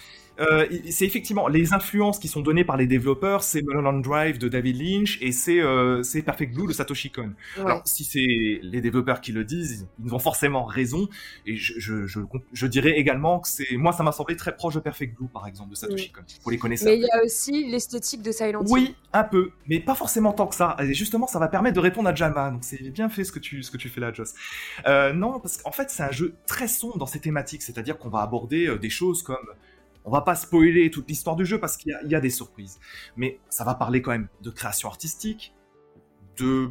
c'est 0.91 1.04
c'est 1.05 1.09
effectivement 1.09 1.49
les 1.49 1.73
influences 1.73 2.19
qui 2.19 2.29
sont 2.29 2.41
données 2.41 2.65
par 2.65 2.77
les 2.77 2.87
développeurs, 2.87 3.43
c'est 3.43 3.63
Mulholland 3.63 4.03
Drive 4.03 4.39
de 4.39 4.49
David 4.49 4.81
Lynch 4.81 5.19
et 5.21 5.33
c'est 5.33 5.61
euh, 5.61 6.03
Perfect 6.25 6.55
Blue 6.55 6.67
de 6.67 6.73
Satoshi 6.73 7.11
Kon. 7.11 7.33
Ouais. 7.57 7.65
Alors 7.65 7.83
si 7.85 8.05
c'est 8.05 8.61
les 8.63 8.81
développeurs 8.81 9.21
qui 9.21 9.33
le 9.33 9.45
disent, 9.45 9.87
ils 10.05 10.15
ont 10.15 10.19
forcément 10.19 10.65
raison 10.65 11.09
et 11.47 11.57
je, 11.57 11.79
je, 11.79 12.07
je, 12.07 12.21
je 12.53 12.67
dirais 12.67 12.93
également 12.93 13.41
que 13.41 13.49
c'est 13.49 13.77
moi 13.77 13.93
ça 13.93 14.03
m'a 14.03 14.13
semblé 14.13 14.37
très 14.37 14.55
proche 14.55 14.75
de 14.75 14.81
Perfect 14.81 15.17
Blue 15.17 15.29
par 15.29 15.47
exemple 15.47 15.71
de 15.71 15.77
Satoshi 15.77 16.11
Kon. 16.13 16.23
Vous 16.43 16.51
les 16.51 16.59
connaissez. 16.59 16.85
Mais 16.87 16.97
il 16.97 17.03
y 17.03 17.11
a 17.11 17.25
aussi 17.25 17.67
l'esthétique 17.67 18.23
de 18.23 18.33
Silent 18.33 18.63
Hill. 18.63 18.73
Oui, 18.73 18.95
un 19.13 19.25
peu, 19.25 19.51
mais 19.69 19.81
pas 19.81 19.95
forcément 19.95 20.33
tant 20.33 20.47
que 20.47 20.55
ça. 20.55 20.77
Et 20.81 20.95
justement, 20.95 21.27
ça 21.27 21.39
va 21.39 21.49
permettre 21.49 21.75
de 21.77 21.81
répondre 21.81 22.09
à 22.09 22.15
Jalma. 22.15 22.51
Donc 22.51 22.65
c'est 22.65 22.91
bien 22.91 23.09
fait 23.09 23.25
ce 23.25 23.33
que 23.33 23.39
tu 23.39 23.63
ce 23.63 23.71
que 23.71 23.77
tu 23.77 23.89
fais 23.89 24.01
là, 24.01 24.13
Joss. 24.13 24.35
Euh, 24.87 25.13
non, 25.13 25.41
parce 25.41 25.59
qu'en 25.59 25.73
fait, 25.73 25.91
c'est 25.91 26.03
un 26.03 26.11
jeu 26.11 26.35
très 26.47 26.69
sombre 26.69 26.99
dans 26.99 27.07
ses 27.07 27.21
thématiques, 27.21 27.63
c'est-à-dire 27.63 27.99
qu'on 27.99 28.09
va 28.09 28.21
aborder 28.23 28.67
euh, 28.67 28.79
des 28.79 28.91
choses 28.91 29.23
comme 29.23 29.37
on 30.05 30.11
va 30.11 30.21
pas 30.21 30.35
spoiler 30.35 30.91
toute 30.91 31.09
l'histoire 31.09 31.37
du 31.37 31.45
jeu 31.47 31.59
parce 31.59 31.77
qu'il 31.77 31.93
y, 31.93 31.95
a- 31.95 32.03
il 32.05 32.11
y 32.11 32.15
a 32.15 32.21
des 32.21 32.31
surprises, 32.31 32.79
mais 33.17 33.39
ça 33.49 33.65
va 33.65 33.75
parler 33.75 34.03
quand 34.03 34.11
même 34.13 34.29
de 34.43 34.51
création 34.51 34.89
artistique, 34.89 35.55
de 36.39 36.71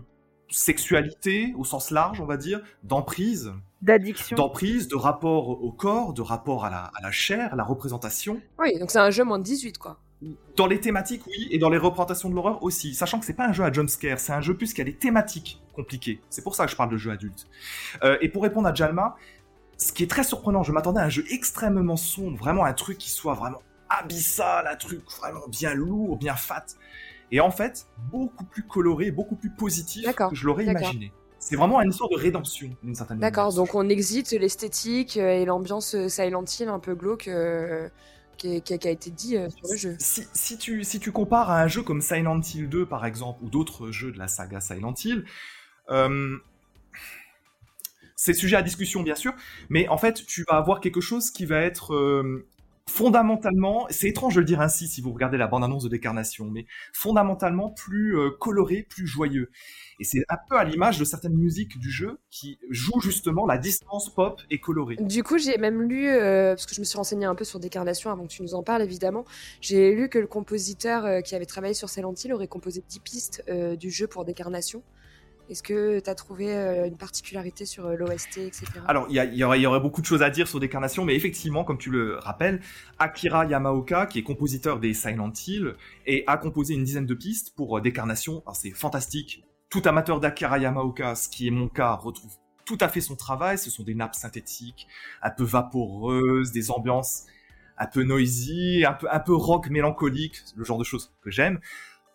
sexualité 0.63 1.53
au 1.57 1.65
sens 1.65 1.91
large, 1.91 2.21
on 2.21 2.25
va 2.25 2.37
dire, 2.37 2.61
d'emprise, 2.83 3.53
D'addiction. 3.81 4.37
d'emprise, 4.37 4.87
de 4.87 4.95
rapport 4.95 5.49
au 5.63 5.71
corps, 5.71 6.13
de 6.13 6.21
rapport 6.21 6.63
à 6.65 6.69
la, 6.69 6.83
à 6.95 7.01
la 7.01 7.11
chair, 7.11 7.51
à 7.53 7.55
la 7.55 7.63
représentation. 7.63 8.41
Oui, 8.59 8.77
donc 8.79 8.91
c'est 8.91 8.99
un 8.99 9.09
jeu 9.11 9.23
moins 9.23 9.39
de 9.39 9.43
18, 9.43 9.77
quoi. 9.77 9.99
Dans 10.55 10.67
les 10.67 10.79
thématiques, 10.79 11.23
oui, 11.27 11.49
et 11.51 11.57
dans 11.57 11.69
les 11.69 11.77
représentations 11.77 12.29
de 12.29 12.35
l'horreur 12.35 12.63
aussi. 12.63 12.93
Sachant 12.95 13.19
que 13.19 13.25
c'est 13.25 13.33
pas 13.33 13.47
un 13.47 13.51
jeu 13.51 13.65
à 13.65 13.73
jumpscare, 13.73 14.19
c'est 14.19 14.31
un 14.31 14.39
jeu 14.39 14.55
plus 14.55 14.73
qui 14.73 14.79
a 14.79 14.85
des 14.85 14.95
thématiques 14.95 15.61
compliquées. 15.75 16.21
C'est 16.29 16.43
pour 16.43 16.55
ça 16.55 16.63
que 16.65 16.71
je 16.71 16.77
parle 16.77 16.91
de 16.91 16.97
jeu 16.97 17.11
adulte. 17.11 17.45
Euh, 18.03 18.17
et 18.21 18.29
pour 18.29 18.43
répondre 18.43 18.67
à 18.69 18.73
Jalma, 18.73 19.17
ce 19.83 19.91
qui 19.91 20.03
est 20.03 20.09
très 20.09 20.23
surprenant, 20.23 20.63
je 20.63 20.71
m'attendais 20.71 20.99
à 21.01 21.03
un 21.03 21.09
jeu 21.09 21.25
extrêmement 21.29 21.97
sombre, 21.97 22.37
vraiment 22.37 22.65
un 22.65 22.73
truc 22.73 22.97
qui 22.97 23.09
soit 23.09 23.33
vraiment 23.33 23.61
abyssal, 23.89 24.65
un 24.67 24.75
truc 24.75 25.01
vraiment 25.19 25.47
bien 25.47 25.73
lourd, 25.73 26.17
bien 26.17 26.35
fat. 26.35 26.65
Et 27.31 27.39
en 27.39 27.51
fait, 27.51 27.87
beaucoup 28.11 28.45
plus 28.45 28.63
coloré, 28.63 29.11
beaucoup 29.11 29.35
plus 29.35 29.49
positif 29.51 30.05
que 30.29 30.35
je 30.35 30.45
l'aurais 30.45 30.65
imaginé. 30.65 31.11
C'est 31.39 31.55
vraiment 31.57 31.81
une 31.81 31.89
histoire 31.89 32.09
de 32.09 32.15
rédemption, 32.15 32.69
d'une 32.83 32.95
certaine 32.95 33.17
manière. 33.17 33.31
D'accord, 33.31 33.53
donc 33.53 33.75
on 33.75 33.89
exite 33.89 34.31
l'esthétique 34.31 35.17
euh, 35.17 35.41
et 35.41 35.45
l'ambiance 35.45 35.93
euh, 35.95 36.07
Silent 36.07 36.45
Hill 36.45 36.69
un 36.69 36.79
peu 36.79 36.95
glauque 36.95 37.27
euh, 37.27 37.89
qui, 38.37 38.61
qui- 38.61 38.79
qui 38.79 38.87
a 38.87 38.91
été 38.91 39.09
dit 39.09 39.35
euh, 39.35 39.49
sur 39.49 39.67
le 39.69 39.75
jeu. 39.77 39.95
Si, 39.99 40.25
si 40.33 40.57
tu, 40.57 40.83
si 40.85 40.99
tu 41.01 41.11
compares 41.11 41.49
à 41.49 41.61
un 41.61 41.67
jeu 41.67 41.83
comme 41.83 42.01
Silent 42.01 42.39
Hill 42.39 42.69
2, 42.69 42.85
par 42.85 43.05
exemple, 43.05 43.43
ou 43.43 43.49
d'autres 43.49 43.91
jeux 43.91 44.11
de 44.13 44.17
la 44.19 44.29
saga 44.29 44.61
Silent 44.61 44.93
Hill, 45.03 45.25
euh, 45.89 46.37
c'est 48.23 48.33
sujet 48.33 48.55
à 48.55 48.61
discussion, 48.61 49.03
bien 49.03 49.15
sûr, 49.15 49.33
mais 49.67 49.89
en 49.89 49.97
fait, 49.97 50.25
tu 50.25 50.45
vas 50.49 50.55
avoir 50.55 50.79
quelque 50.79 51.01
chose 51.01 51.29
qui 51.29 51.45
va 51.45 51.59
être 51.59 51.93
euh, 51.93 52.47
fondamentalement, 52.89 53.85
c'est 53.89 54.07
étrange 54.07 54.35
de 54.35 54.39
le 54.39 54.45
dire 54.45 54.61
ainsi 54.61 54.87
si 54.87 55.01
vous 55.01 55.11
regardez 55.11 55.35
la 55.35 55.47
bande-annonce 55.47 55.83
de 55.83 55.89
Décarnation, 55.89 56.45
mais 56.45 56.65
fondamentalement 56.93 57.71
plus 57.71 58.17
euh, 58.17 58.29
coloré, 58.39 58.87
plus 58.89 59.07
joyeux. 59.07 59.51
Et 59.99 60.05
c'est 60.05 60.23
un 60.29 60.37
peu 60.49 60.55
à 60.57 60.63
l'image 60.63 60.99
de 60.99 61.03
certaines 61.03 61.35
musiques 61.35 61.77
du 61.77 61.91
jeu 61.91 62.17
qui 62.31 62.59
jouent 62.69 63.01
justement 63.01 63.45
la 63.45 63.57
distance 63.57 64.09
pop 64.09 64.41
et 64.49 64.61
colorée. 64.61 64.95
Du 65.01 65.21
coup, 65.21 65.37
j'ai 65.37 65.57
même 65.57 65.81
lu, 65.81 66.07
euh, 66.07 66.53
parce 66.53 66.65
que 66.65 66.73
je 66.73 66.79
me 66.79 66.85
suis 66.85 66.95
renseignée 66.95 67.25
un 67.25 67.35
peu 67.35 67.43
sur 67.43 67.59
Décarnation 67.59 68.09
avant 68.09 68.23
que 68.23 68.31
tu 68.31 68.41
nous 68.41 68.55
en 68.55 68.63
parles 68.63 68.83
évidemment, 68.83 69.25
j'ai 69.59 69.93
lu 69.93 70.07
que 70.07 70.17
le 70.17 70.27
compositeur 70.27 71.21
qui 71.23 71.35
avait 71.35 71.45
travaillé 71.45 71.73
sur 71.73 71.89
Silent 71.89 72.13
Hill 72.13 72.31
aurait 72.31 72.47
composé 72.47 72.81
10 72.87 72.99
pistes 73.01 73.43
du 73.77 73.91
jeu 73.91 74.07
pour 74.07 74.23
Décarnation. 74.23 74.81
Est-ce 75.49 75.63
que 75.63 75.99
tu 75.99 76.09
as 76.09 76.15
trouvé 76.15 76.55
euh, 76.55 76.87
une 76.87 76.97
particularité 76.97 77.65
sur 77.65 77.85
euh, 77.85 77.95
l'OST, 77.95 78.37
etc. 78.37 78.65
Alors, 78.87 79.07
il 79.09 79.15
y, 79.15 79.43
aurait 79.43 79.79
beaucoup 79.79 80.01
de 80.01 80.05
choses 80.05 80.21
à 80.21 80.29
dire 80.29 80.47
sur 80.47 80.59
Décarnation, 80.59 81.05
mais 81.05 81.15
effectivement, 81.15 81.63
comme 81.63 81.77
tu 81.77 81.89
le 81.89 82.17
rappelles, 82.17 82.61
Akira 82.99 83.45
Yamaoka, 83.45 84.05
qui 84.05 84.19
est 84.19 84.23
compositeur 84.23 84.79
des 84.79 84.93
Silent 84.93 85.33
Hill, 85.45 85.75
et 86.05 86.23
a 86.27 86.37
composé 86.37 86.73
une 86.73 86.83
dizaine 86.83 87.05
de 87.05 87.13
pistes 87.13 87.53
pour 87.55 87.77
euh, 87.77 87.81
Décarnation. 87.81 88.41
Alors, 88.45 88.55
c'est 88.55 88.71
fantastique. 88.71 89.43
Tout 89.69 89.81
amateur 89.85 90.19
d'Akira 90.19 90.59
Yamaoka, 90.59 91.15
ce 91.15 91.29
qui 91.29 91.47
est 91.47 91.51
mon 91.51 91.67
cas, 91.67 91.93
retrouve 91.93 92.31
tout 92.65 92.77
à 92.79 92.87
fait 92.87 93.01
son 93.01 93.15
travail. 93.15 93.57
Ce 93.57 93.69
sont 93.69 93.83
des 93.83 93.95
nappes 93.95 94.15
synthétiques, 94.15 94.87
un 95.21 95.31
peu 95.31 95.43
vaporeuses, 95.43 96.51
des 96.51 96.71
ambiances 96.71 97.25
un 97.77 97.87
peu 97.87 98.03
noisy, 98.03 98.85
un 98.85 98.93
peu, 98.93 99.07
un 99.11 99.19
peu 99.19 99.33
rock 99.33 99.69
mélancolique, 99.69 100.41
le 100.55 100.63
genre 100.63 100.77
de 100.77 100.83
choses 100.83 101.11
que 101.21 101.31
j'aime. 101.31 101.59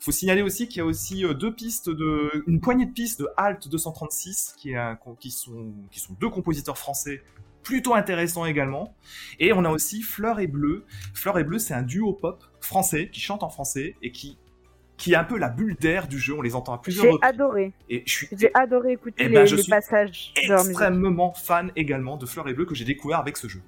Faut 0.01 0.13
signaler 0.13 0.43
aussi 0.43 0.69
qu'il 0.69 0.79
y 0.79 0.81
a 0.81 0.85
aussi 0.85 1.25
euh, 1.25 1.35
deux 1.35 1.53
pistes 1.53 1.91
de, 1.91 2.45
une 2.47 2.61
poignée 2.61 2.87
de 2.87 2.93
pistes 2.93 3.21
de 3.21 3.29
Alt 3.37 3.69
236, 3.69 4.55
qui, 4.57 4.71
est 4.71 4.77
un, 4.77 4.99
qui 5.19 5.31
sont, 5.31 5.73
qui 5.91 5.99
sont 6.01 6.15
deux 6.21 6.29
compositeurs 6.31 6.79
français 6.79 7.23
plutôt 7.65 7.95
intéressants 7.95 8.47
également. 8.47 8.95
Et 9.41 9.53
on 9.53 9.65
a 9.65 9.71
aussi 9.71 10.03
Fleur 10.03 10.41
et 10.41 10.47
Bleu. 10.47 10.85
Fleur 11.15 11.39
et 11.39 11.45
Bleu, 11.45 11.59
c'est 11.59 11.75
un 11.75 11.83
duo 11.83 12.13
pop 12.13 12.43
français 12.61 13.11
qui 13.13 13.21
chante 13.21 13.43
en 13.43 13.51
français 13.51 13.97
et 14.01 14.13
qui, 14.13 14.39
qui 14.97 15.13
est 15.13 15.17
un 15.17 15.25
peu 15.25 15.37
la 15.37 15.49
bulle 15.49 15.75
d'air 15.77 16.07
du 16.09 16.19
jeu. 16.19 16.35
On 16.35 16.43
les 16.43 16.55
entend 16.55 16.73
à 16.75 16.79
plusieurs 16.79 17.05
J'ai 17.05 17.11
reprises. 17.11 17.29
adoré. 17.31 17.73
Et 17.91 18.05
je 18.07 18.13
suis 18.13 18.29
J'ai 18.33 18.51
adoré 18.55 18.93
écouter 18.93 19.17
Eh 19.19 19.29
les, 19.29 19.35
ben, 19.35 19.47
je 19.47 19.57
les 19.57 19.63
suis 19.63 19.71
passages 19.71 20.33
extrêmement 20.37 21.33
fan 21.35 21.73
également 21.77 22.17
de 22.17 22.25
Fleur 22.25 22.49
et 22.49 22.55
Bleu 22.55 22.65
que 22.67 22.75
j'ai 22.75 22.85
découvert 22.85 23.19
avec 23.19 23.37
ce 23.37 23.49
jeu. 23.49 23.61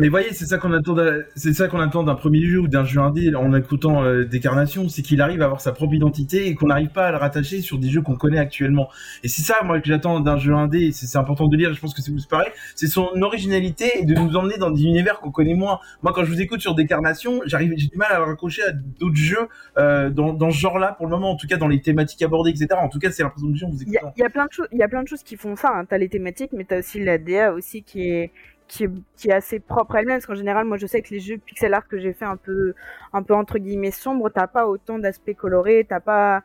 Mais 0.00 0.08
voyez, 0.08 0.32
c'est 0.32 0.46
ça 0.46 0.58
qu'on 0.58 0.72
attend, 0.72 0.92
d'un- 0.94 1.22
c'est 1.34 1.52
ça 1.52 1.66
qu'on 1.66 1.80
attend 1.80 2.04
d'un 2.04 2.14
premier 2.14 2.44
jeu 2.46 2.60
ou 2.60 2.68
d'un 2.68 2.84
jeu 2.84 3.00
indé 3.00 3.34
en 3.34 3.52
écoutant 3.52 4.04
euh, 4.04 4.24
Décarnation, 4.24 4.88
c'est 4.88 5.02
qu'il 5.02 5.20
arrive 5.20 5.42
à 5.42 5.46
avoir 5.46 5.60
sa 5.60 5.72
propre 5.72 5.92
identité 5.94 6.46
et 6.46 6.54
qu'on 6.54 6.68
n'arrive 6.68 6.90
pas 6.90 7.06
à 7.08 7.10
le 7.10 7.16
rattacher 7.16 7.60
sur 7.62 7.78
des 7.78 7.88
jeux 7.88 8.00
qu'on 8.00 8.14
connaît 8.14 8.38
actuellement. 8.38 8.88
Et 9.24 9.28
c'est 9.28 9.42
ça, 9.42 9.56
moi, 9.64 9.80
que 9.80 9.88
j'attends 9.88 10.20
d'un 10.20 10.38
jeu 10.38 10.54
indé. 10.54 10.86
et 10.86 10.92
C'est 10.92 11.18
important 11.18 11.48
de 11.48 11.56
lire. 11.56 11.74
Je 11.74 11.80
pense 11.80 11.94
que 11.94 12.02
c'est 12.02 12.12
vous 12.12 12.18
pareil. 12.30 12.50
C'est 12.76 12.86
son 12.86 13.08
originalité 13.22 13.86
et 14.00 14.04
de 14.04 14.14
nous 14.14 14.36
emmener 14.36 14.56
dans 14.56 14.70
des 14.70 14.84
univers 14.84 15.18
qu'on 15.18 15.32
connaît 15.32 15.54
moins. 15.54 15.80
Moi, 16.04 16.12
quand 16.14 16.24
je 16.24 16.30
vous 16.30 16.40
écoute 16.40 16.60
sur 16.60 16.76
Décarnation, 16.76 17.40
j'arrive, 17.46 17.72
j'ai 17.76 17.88
du 17.88 17.96
mal 17.96 18.12
à 18.12 18.18
le 18.18 18.24
raccrocher 18.24 18.62
à 18.62 18.70
d'autres 18.72 19.16
jeux 19.16 19.48
euh, 19.78 20.10
dans, 20.10 20.32
dans 20.32 20.52
ce 20.52 20.58
genre-là 20.60 20.92
pour 20.96 21.06
le 21.06 21.10
moment. 21.10 21.32
En 21.32 21.36
tout 21.36 21.48
cas, 21.48 21.56
dans 21.56 21.66
les 21.66 21.80
thématiques 21.80 22.22
abordées, 22.22 22.50
etc. 22.50 22.68
En 22.80 22.88
tout 22.88 23.00
cas, 23.00 23.10
c'est 23.10 23.24
l'impression 23.24 23.50
que 23.50 23.56
j'ai 23.58 23.66
en 23.66 23.70
vous 23.70 23.82
Il 23.82 23.88
y, 23.92 23.96
a, 23.96 24.00
écoutant. 24.00 24.12
il 24.16 24.20
y 24.20 24.24
a 24.24 24.30
plein 24.30 24.46
de 24.46 24.52
choses, 24.52 24.68
il 24.70 24.78
y 24.78 24.82
a 24.84 24.88
plein 24.88 25.02
de 25.02 25.08
choses 25.08 25.24
qui 25.24 25.34
font 25.36 25.56
ça. 25.56 25.72
Hein. 25.74 25.84
T'as 25.88 25.98
les 25.98 26.08
thématiques, 26.08 26.52
mais 26.52 26.62
t'as 26.62 26.78
aussi 26.78 27.02
la 27.02 27.18
DA 27.18 27.52
aussi 27.52 27.82
qui 27.82 28.02
est 28.08 28.30
qui 28.68 28.84
est, 28.84 28.90
qui 29.16 29.28
est 29.28 29.32
assez 29.32 29.60
propre 29.60 29.96
à 29.96 30.00
elle-même. 30.00 30.16
Parce 30.18 30.26
qu'en 30.26 30.34
général, 30.34 30.66
moi, 30.66 30.76
je 30.76 30.86
sais 30.86 31.02
que 31.02 31.10
les 31.10 31.20
jeux 31.20 31.38
pixel 31.38 31.74
art 31.74 31.88
que 31.88 31.98
j'ai 31.98 32.12
fait 32.12 32.24
un 32.26 32.36
peu 32.36 32.74
un 33.12 33.22
peu 33.22 33.34
entre 33.34 33.58
guillemets 33.58 33.90
sombres, 33.90 34.30
t'as 34.30 34.46
pas 34.46 34.66
autant 34.68 34.98
d'aspects 34.98 35.34
colorés, 35.34 35.86
t'as 35.88 36.00
pas 36.00 36.42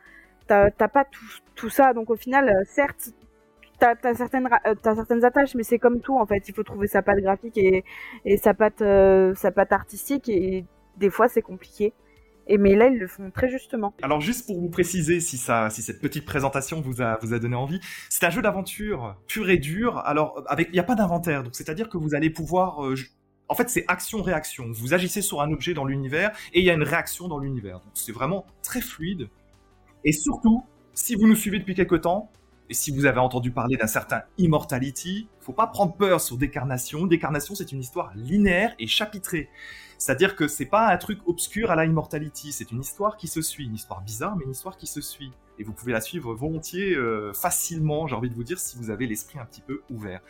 t'as 0.47 0.71
t'as 0.71 0.87
pas 0.87 1.05
tout 1.05 1.25
tout 1.55 1.69
ça. 1.69 1.93
Donc 1.93 2.09
au 2.09 2.15
final, 2.15 2.49
euh, 2.49 2.63
certes. 2.65 3.11
T'as 3.79 3.95
as 4.03 4.13
certaines, 4.13 4.47
euh, 4.67 4.75
t'as 4.81 4.95
certaines 4.95 5.25
attaches, 5.25 5.55
mais 5.55 5.63
c'est 5.63 5.79
comme 5.79 5.99
tout 5.99 6.17
en 6.17 6.25
fait. 6.25 6.47
Il 6.47 6.53
faut 6.55 6.63
trouver 6.63 6.87
sa 6.87 7.01
patte 7.01 7.19
graphique 7.19 7.57
et, 7.57 7.83
et 8.25 8.37
sa 8.37 8.53
patte, 8.53 8.81
euh, 8.81 9.33
sa 9.35 9.51
patte 9.51 9.73
artistique. 9.73 10.29
Et 10.29 10.65
des 10.97 11.09
fois, 11.09 11.27
c'est 11.27 11.41
compliqué. 11.41 11.93
Et 12.47 12.57
mais 12.57 12.75
là, 12.75 12.87
ils 12.87 12.97
le 12.97 13.07
font 13.07 13.31
très 13.31 13.49
justement. 13.49 13.93
Alors 14.01 14.21
juste 14.21 14.47
pour 14.47 14.59
vous 14.59 14.69
préciser 14.69 15.19
si 15.19 15.37
cette 15.37 16.01
petite 16.01 16.25
présentation 16.25 16.81
vous 16.81 17.01
a, 17.01 17.17
donné 17.39 17.55
envie, 17.55 17.79
c'est 18.09 18.25
un 18.25 18.29
jeu 18.29 18.41
d'aventure 18.41 19.15
pur 19.27 19.49
et 19.49 19.57
dur. 19.57 19.99
Alors 19.99 20.43
il 20.57 20.71
n'y 20.71 20.79
a 20.79 20.83
pas 20.83 20.95
d'inventaire, 20.95 21.43
donc 21.43 21.55
c'est-à-dire 21.55 21.89
que 21.89 21.97
vous 21.97 22.15
allez 22.15 22.29
pouvoir, 22.29 22.85
euh, 22.85 22.95
en 23.47 23.55
fait 23.55 23.69
c'est 23.69 23.85
action-réaction. 23.87 24.71
Vous 24.73 24.93
agissez 24.93 25.21
sur 25.21 25.41
un 25.41 25.51
objet 25.51 25.73
dans 25.73 25.85
l'univers 25.85 26.31
et 26.53 26.59
il 26.59 26.65
y 26.65 26.69
a 26.69 26.73
une 26.73 26.83
réaction 26.83 27.27
dans 27.27 27.39
l'univers. 27.39 27.79
Donc 27.79 27.91
c'est 27.93 28.11
vraiment 28.11 28.45
très 28.61 28.81
fluide. 28.81 29.29
Et 30.03 30.11
surtout, 30.11 30.63
si 30.93 31.15
vous 31.15 31.27
nous 31.27 31.35
suivez 31.35 31.59
depuis 31.59 31.75
quelque 31.75 31.95
temps 31.95 32.29
et 32.69 32.73
si 32.73 32.91
vous 32.91 33.05
avez 33.05 33.19
entendu 33.19 33.51
parler 33.51 33.77
d'un 33.77 33.87
certain 33.87 34.23
Immortality, 34.37 35.27
faut 35.39 35.53
pas 35.53 35.67
prendre 35.67 35.93
peur 35.95 36.21
sur 36.21 36.37
Décarnation. 36.37 37.05
Décarnation 37.05 37.55
c'est 37.55 37.71
une 37.71 37.81
histoire 37.81 38.11
linéaire 38.15 38.73
et 38.79 38.87
chapitrée. 38.87 39.49
C'est-à-dire 39.97 40.35
que 40.35 40.47
c'est 40.47 40.65
pas 40.65 40.87
un 40.87 40.97
truc 40.97 41.19
obscur 41.27 41.71
à 41.71 41.75
la 41.75 41.85
Immortality, 41.85 42.51
c'est 42.51 42.71
une 42.71 42.81
histoire 42.81 43.15
qui 43.17 43.27
se 43.27 43.41
suit, 43.41 43.65
une 43.65 43.75
histoire 43.75 44.01
bizarre, 44.01 44.35
mais 44.35 44.43
une 44.45 44.51
histoire 44.51 44.77
qui 44.77 44.87
se 44.87 45.01
suit. 45.01 45.31
Et 45.59 45.63
vous 45.63 45.71
pouvez 45.71 45.91
la 45.91 46.01
suivre 46.01 46.33
volontiers, 46.33 46.95
euh, 46.95 47.31
facilement, 47.33 48.07
j'ai 48.07 48.15
envie 48.15 48.29
de 48.29 48.35
vous 48.35 48.43
dire, 48.43 48.59
si 48.59 48.75
vous 48.77 48.89
avez 48.89 49.07
l'esprit 49.07 49.39
un 49.39 49.45
petit 49.45 49.61
peu 49.61 49.81
ouvert. 49.89 50.21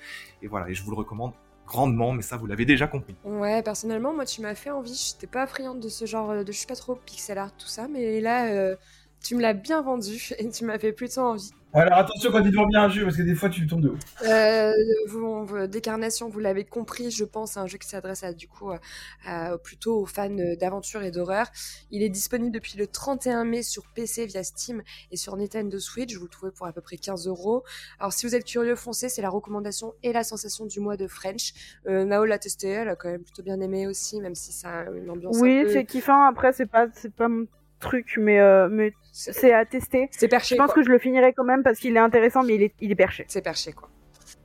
Et 0.42 0.48
voilà, 0.48 0.70
et 0.70 0.74
je 0.74 0.84
vous 0.84 0.92
le 0.92 0.98
recommande 0.98 1.34
grandement, 1.66 2.12
mais 2.12 2.22
ça, 2.22 2.38
vous 2.38 2.46
l'avez 2.46 2.66
déjà 2.66 2.88
compris. 2.88 3.16
Ouais, 3.24 3.64
personnellement, 3.64 4.14
moi, 4.14 4.26
tu 4.26 4.42
m'as 4.42 4.54
fait 4.54 4.70
envie. 4.70 4.94
J'étais 4.94 5.28
pas 5.28 5.48
friande 5.48 5.80
de 5.80 5.90
ce 5.90 6.06
genre 6.06 6.44
de. 6.44 6.52
Je 6.52 6.58
suis 6.58 6.68
pas 6.68 6.76
trop 6.76 6.96
pixel 6.96 7.38
art, 7.38 7.56
tout 7.56 7.68
ça, 7.68 7.88
mais 7.88 8.20
là, 8.22 8.48
euh, 8.52 8.76
tu 9.24 9.36
me 9.36 9.42
l'as 9.42 9.54
bien 9.54 9.82
vendu 9.82 10.34
et 10.38 10.50
tu 10.50 10.66
m'as 10.66 10.78
fait 10.78 10.94
plutôt 10.94 11.22
envie. 11.22 11.52
Alors 11.76 11.98
attention 11.98 12.32
quand 12.32 12.44
tu 12.44 12.52
vends 12.52 12.68
bien 12.68 12.84
un 12.84 12.90
jeu 12.90 13.04
parce 13.04 13.18
que 13.18 13.24
des 13.24 13.34
fois 13.34 13.50
tu 13.50 13.66
tombes 13.66 13.82
de 13.82 13.90
haut. 13.90 13.98
Euh, 14.28 14.72
vous- 15.08 15.68
Décarnation, 15.68 16.30
vous 16.30 16.40
l'avez 16.40 16.66
compris, 16.66 17.10
je 17.10 17.24
pense, 17.24 17.58
un 17.58 17.66
jeu 17.68 17.78
qui 17.80 17.88
s'adresse 17.88 18.24
à, 18.24 18.32
du 18.34 18.48
coup, 18.48 18.70
à- 18.72 18.80
à- 19.26 19.58
plutôt 19.58 20.00
aux 20.02 20.06
fans 20.06 20.30
d'aventure 20.60 21.02
et 21.04 21.10
d'horreur. 21.12 21.48
Il 21.90 22.04
est 22.04 22.10
disponible 22.10 22.52
depuis 22.54 22.78
le 22.78 22.86
31 22.88 23.44
mai 23.44 23.64
sur 23.64 23.84
PC 23.96 24.26
via 24.28 24.44
Steam 24.44 24.84
et 25.12 25.18
sur 25.18 25.36
Nintendo 25.36 25.80
Switch. 25.80 26.16
Vous 26.16 26.24
le 26.24 26.30
trouvez 26.30 26.52
pour 26.52 26.68
à 26.68 26.74
peu 26.74 26.82
près 26.82 26.98
15 26.98 27.28
euros. 27.28 27.64
Alors, 28.00 28.14
si 28.14 28.26
vous 28.28 28.36
êtes 28.36 28.46
curieux, 28.46 28.76
foncez, 28.76 29.10
c'est 29.10 29.22
la 29.24 29.30
recommandation 29.30 29.94
et 30.04 30.14
la 30.14 30.24
sensation 30.24 30.66
du 30.66 30.80
mois 30.80 30.96
de 30.98 31.08
French. 31.08 31.54
Euh, 31.88 32.06
Nao 32.06 32.26
l'a 32.26 32.38
testé, 32.38 32.68
elle 32.70 32.90
a 32.90 32.96
quand 32.96 33.10
même 33.10 33.24
plutôt 33.24 33.42
bien 33.44 33.60
aimé 33.62 33.88
aussi, 33.88 34.22
même 34.22 34.36
si 34.36 34.52
ça 34.52 34.82
a 34.82 34.90
une 34.92 35.10
ambiance 35.10 35.38
Oui, 35.40 35.60
un 35.60 35.64
peu... 35.64 35.70
c'est 35.72 35.86
kiffant. 35.86 36.24
Après, 36.26 36.54
c'est 36.54 36.68
pas, 36.68 36.88
c'est 36.94 37.14
pas 37.14 37.28
mon 37.28 37.46
truc, 37.80 38.16
mais, 38.18 38.40
euh, 38.40 38.70
mais 38.72 38.94
c'est 39.14 39.54
à 39.54 39.64
tester. 39.66 40.10
C'est 40.12 40.28
perché, 40.28 40.56
Je 40.56 40.60
pense 40.60 40.74
quoi. 40.74 40.82
que 40.82 40.86
je 40.86 40.92
le 40.92 41.00
finirai 41.00 41.34
quand 41.34 41.44
même 41.44 41.64
parce 41.64 41.80
qu'il 41.80 41.96
est 41.96 42.00
intéressant, 42.00 42.44
mais 42.44 42.56
il 42.56 42.64
est, 42.64 42.74
il 42.82 42.92
est 42.92 42.96
perché. 42.96 43.26
C'est 43.28 43.42
perché, 43.44 43.72
quoi. 43.74 43.90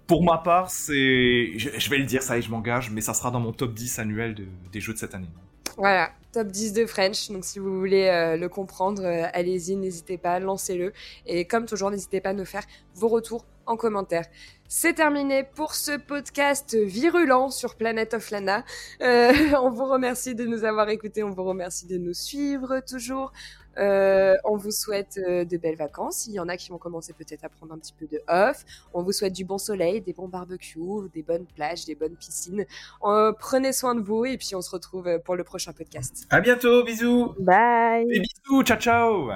Pour 0.06 0.22
ma 0.22 0.38
part, 0.38 0.70
c'est... 0.70 1.52
Je, 1.58 1.70
je 1.78 1.90
vais 1.90 1.98
le 1.98 2.04
dire, 2.04 2.22
ça 2.22 2.36
y 2.36 2.38
est, 2.38 2.42
je 2.42 2.50
m'engage, 2.50 2.90
mais 2.90 3.00
ça 3.00 3.12
sera 3.14 3.30
dans 3.30 3.40
mon 3.40 3.52
top 3.52 3.74
10 3.74 3.98
annuel 3.98 4.34
de- 4.34 4.46
des 4.72 4.80
jeux 4.80 4.92
de 4.94 4.98
cette 4.98 5.14
année. 5.14 5.28
Voilà, 5.76 6.10
top 6.32 6.48
10 6.48 6.72
de 6.72 6.86
French. 6.86 7.30
Donc 7.30 7.44
si 7.44 7.58
vous 7.58 7.78
voulez 7.78 8.06
euh, 8.08 8.36
le 8.36 8.48
comprendre, 8.48 9.02
euh, 9.04 9.26
allez-y, 9.32 9.76
n'hésitez 9.76 10.16
pas, 10.18 10.38
lancez-le. 10.40 10.92
Et 11.26 11.44
comme 11.46 11.66
toujours, 11.66 11.90
n'hésitez 11.90 12.20
pas 12.20 12.30
à 12.30 12.32
nous 12.34 12.44
faire 12.46 12.64
vos 12.94 13.08
retours 13.08 13.44
en 13.66 13.76
commentaire. 13.76 14.24
C'est 14.66 14.94
terminé 14.94 15.44
pour 15.44 15.74
ce 15.74 15.96
podcast 15.98 16.74
virulent 16.74 17.50
sur 17.50 17.76
Planet 17.76 18.14
of 18.14 18.30
Lana. 18.30 18.64
Euh, 19.02 19.32
on 19.62 19.70
vous 19.70 19.84
remercie 19.86 20.34
de 20.34 20.46
nous 20.46 20.64
avoir 20.64 20.88
écoutés, 20.88 21.22
on 21.22 21.30
vous 21.30 21.44
remercie 21.44 21.86
de 21.86 21.98
nous 21.98 22.14
suivre 22.14 22.80
toujours. 22.80 23.30
Euh, 23.78 24.36
on 24.44 24.56
vous 24.56 24.70
souhaite 24.70 25.18
euh, 25.18 25.44
de 25.44 25.56
belles 25.56 25.76
vacances. 25.76 26.26
Il 26.26 26.34
y 26.34 26.40
en 26.40 26.48
a 26.48 26.56
qui 26.56 26.70
vont 26.70 26.78
commencer 26.78 27.12
peut-être 27.12 27.44
à 27.44 27.48
prendre 27.48 27.72
un 27.72 27.78
petit 27.78 27.92
peu 27.92 28.06
de 28.06 28.20
off. 28.28 28.64
On 28.94 29.02
vous 29.02 29.12
souhaite 29.12 29.32
du 29.32 29.44
bon 29.44 29.58
soleil, 29.58 30.00
des 30.00 30.12
bons 30.12 30.28
barbecues, 30.28 31.08
des 31.12 31.22
bonnes 31.22 31.46
plages, 31.46 31.84
des 31.84 31.94
bonnes 31.94 32.16
piscines. 32.16 32.66
Euh, 33.04 33.32
prenez 33.38 33.72
soin 33.72 33.94
de 33.94 34.00
vous 34.00 34.24
et 34.24 34.36
puis 34.36 34.54
on 34.54 34.62
se 34.62 34.70
retrouve 34.70 35.08
pour 35.24 35.36
le 35.36 35.44
prochain 35.44 35.72
podcast. 35.72 36.26
À 36.30 36.40
bientôt, 36.40 36.84
bisous. 36.84 37.34
Bye. 37.38 38.06
Et 38.10 38.20
bisous, 38.20 38.62
ciao 38.62 38.78
ciao 38.78 39.30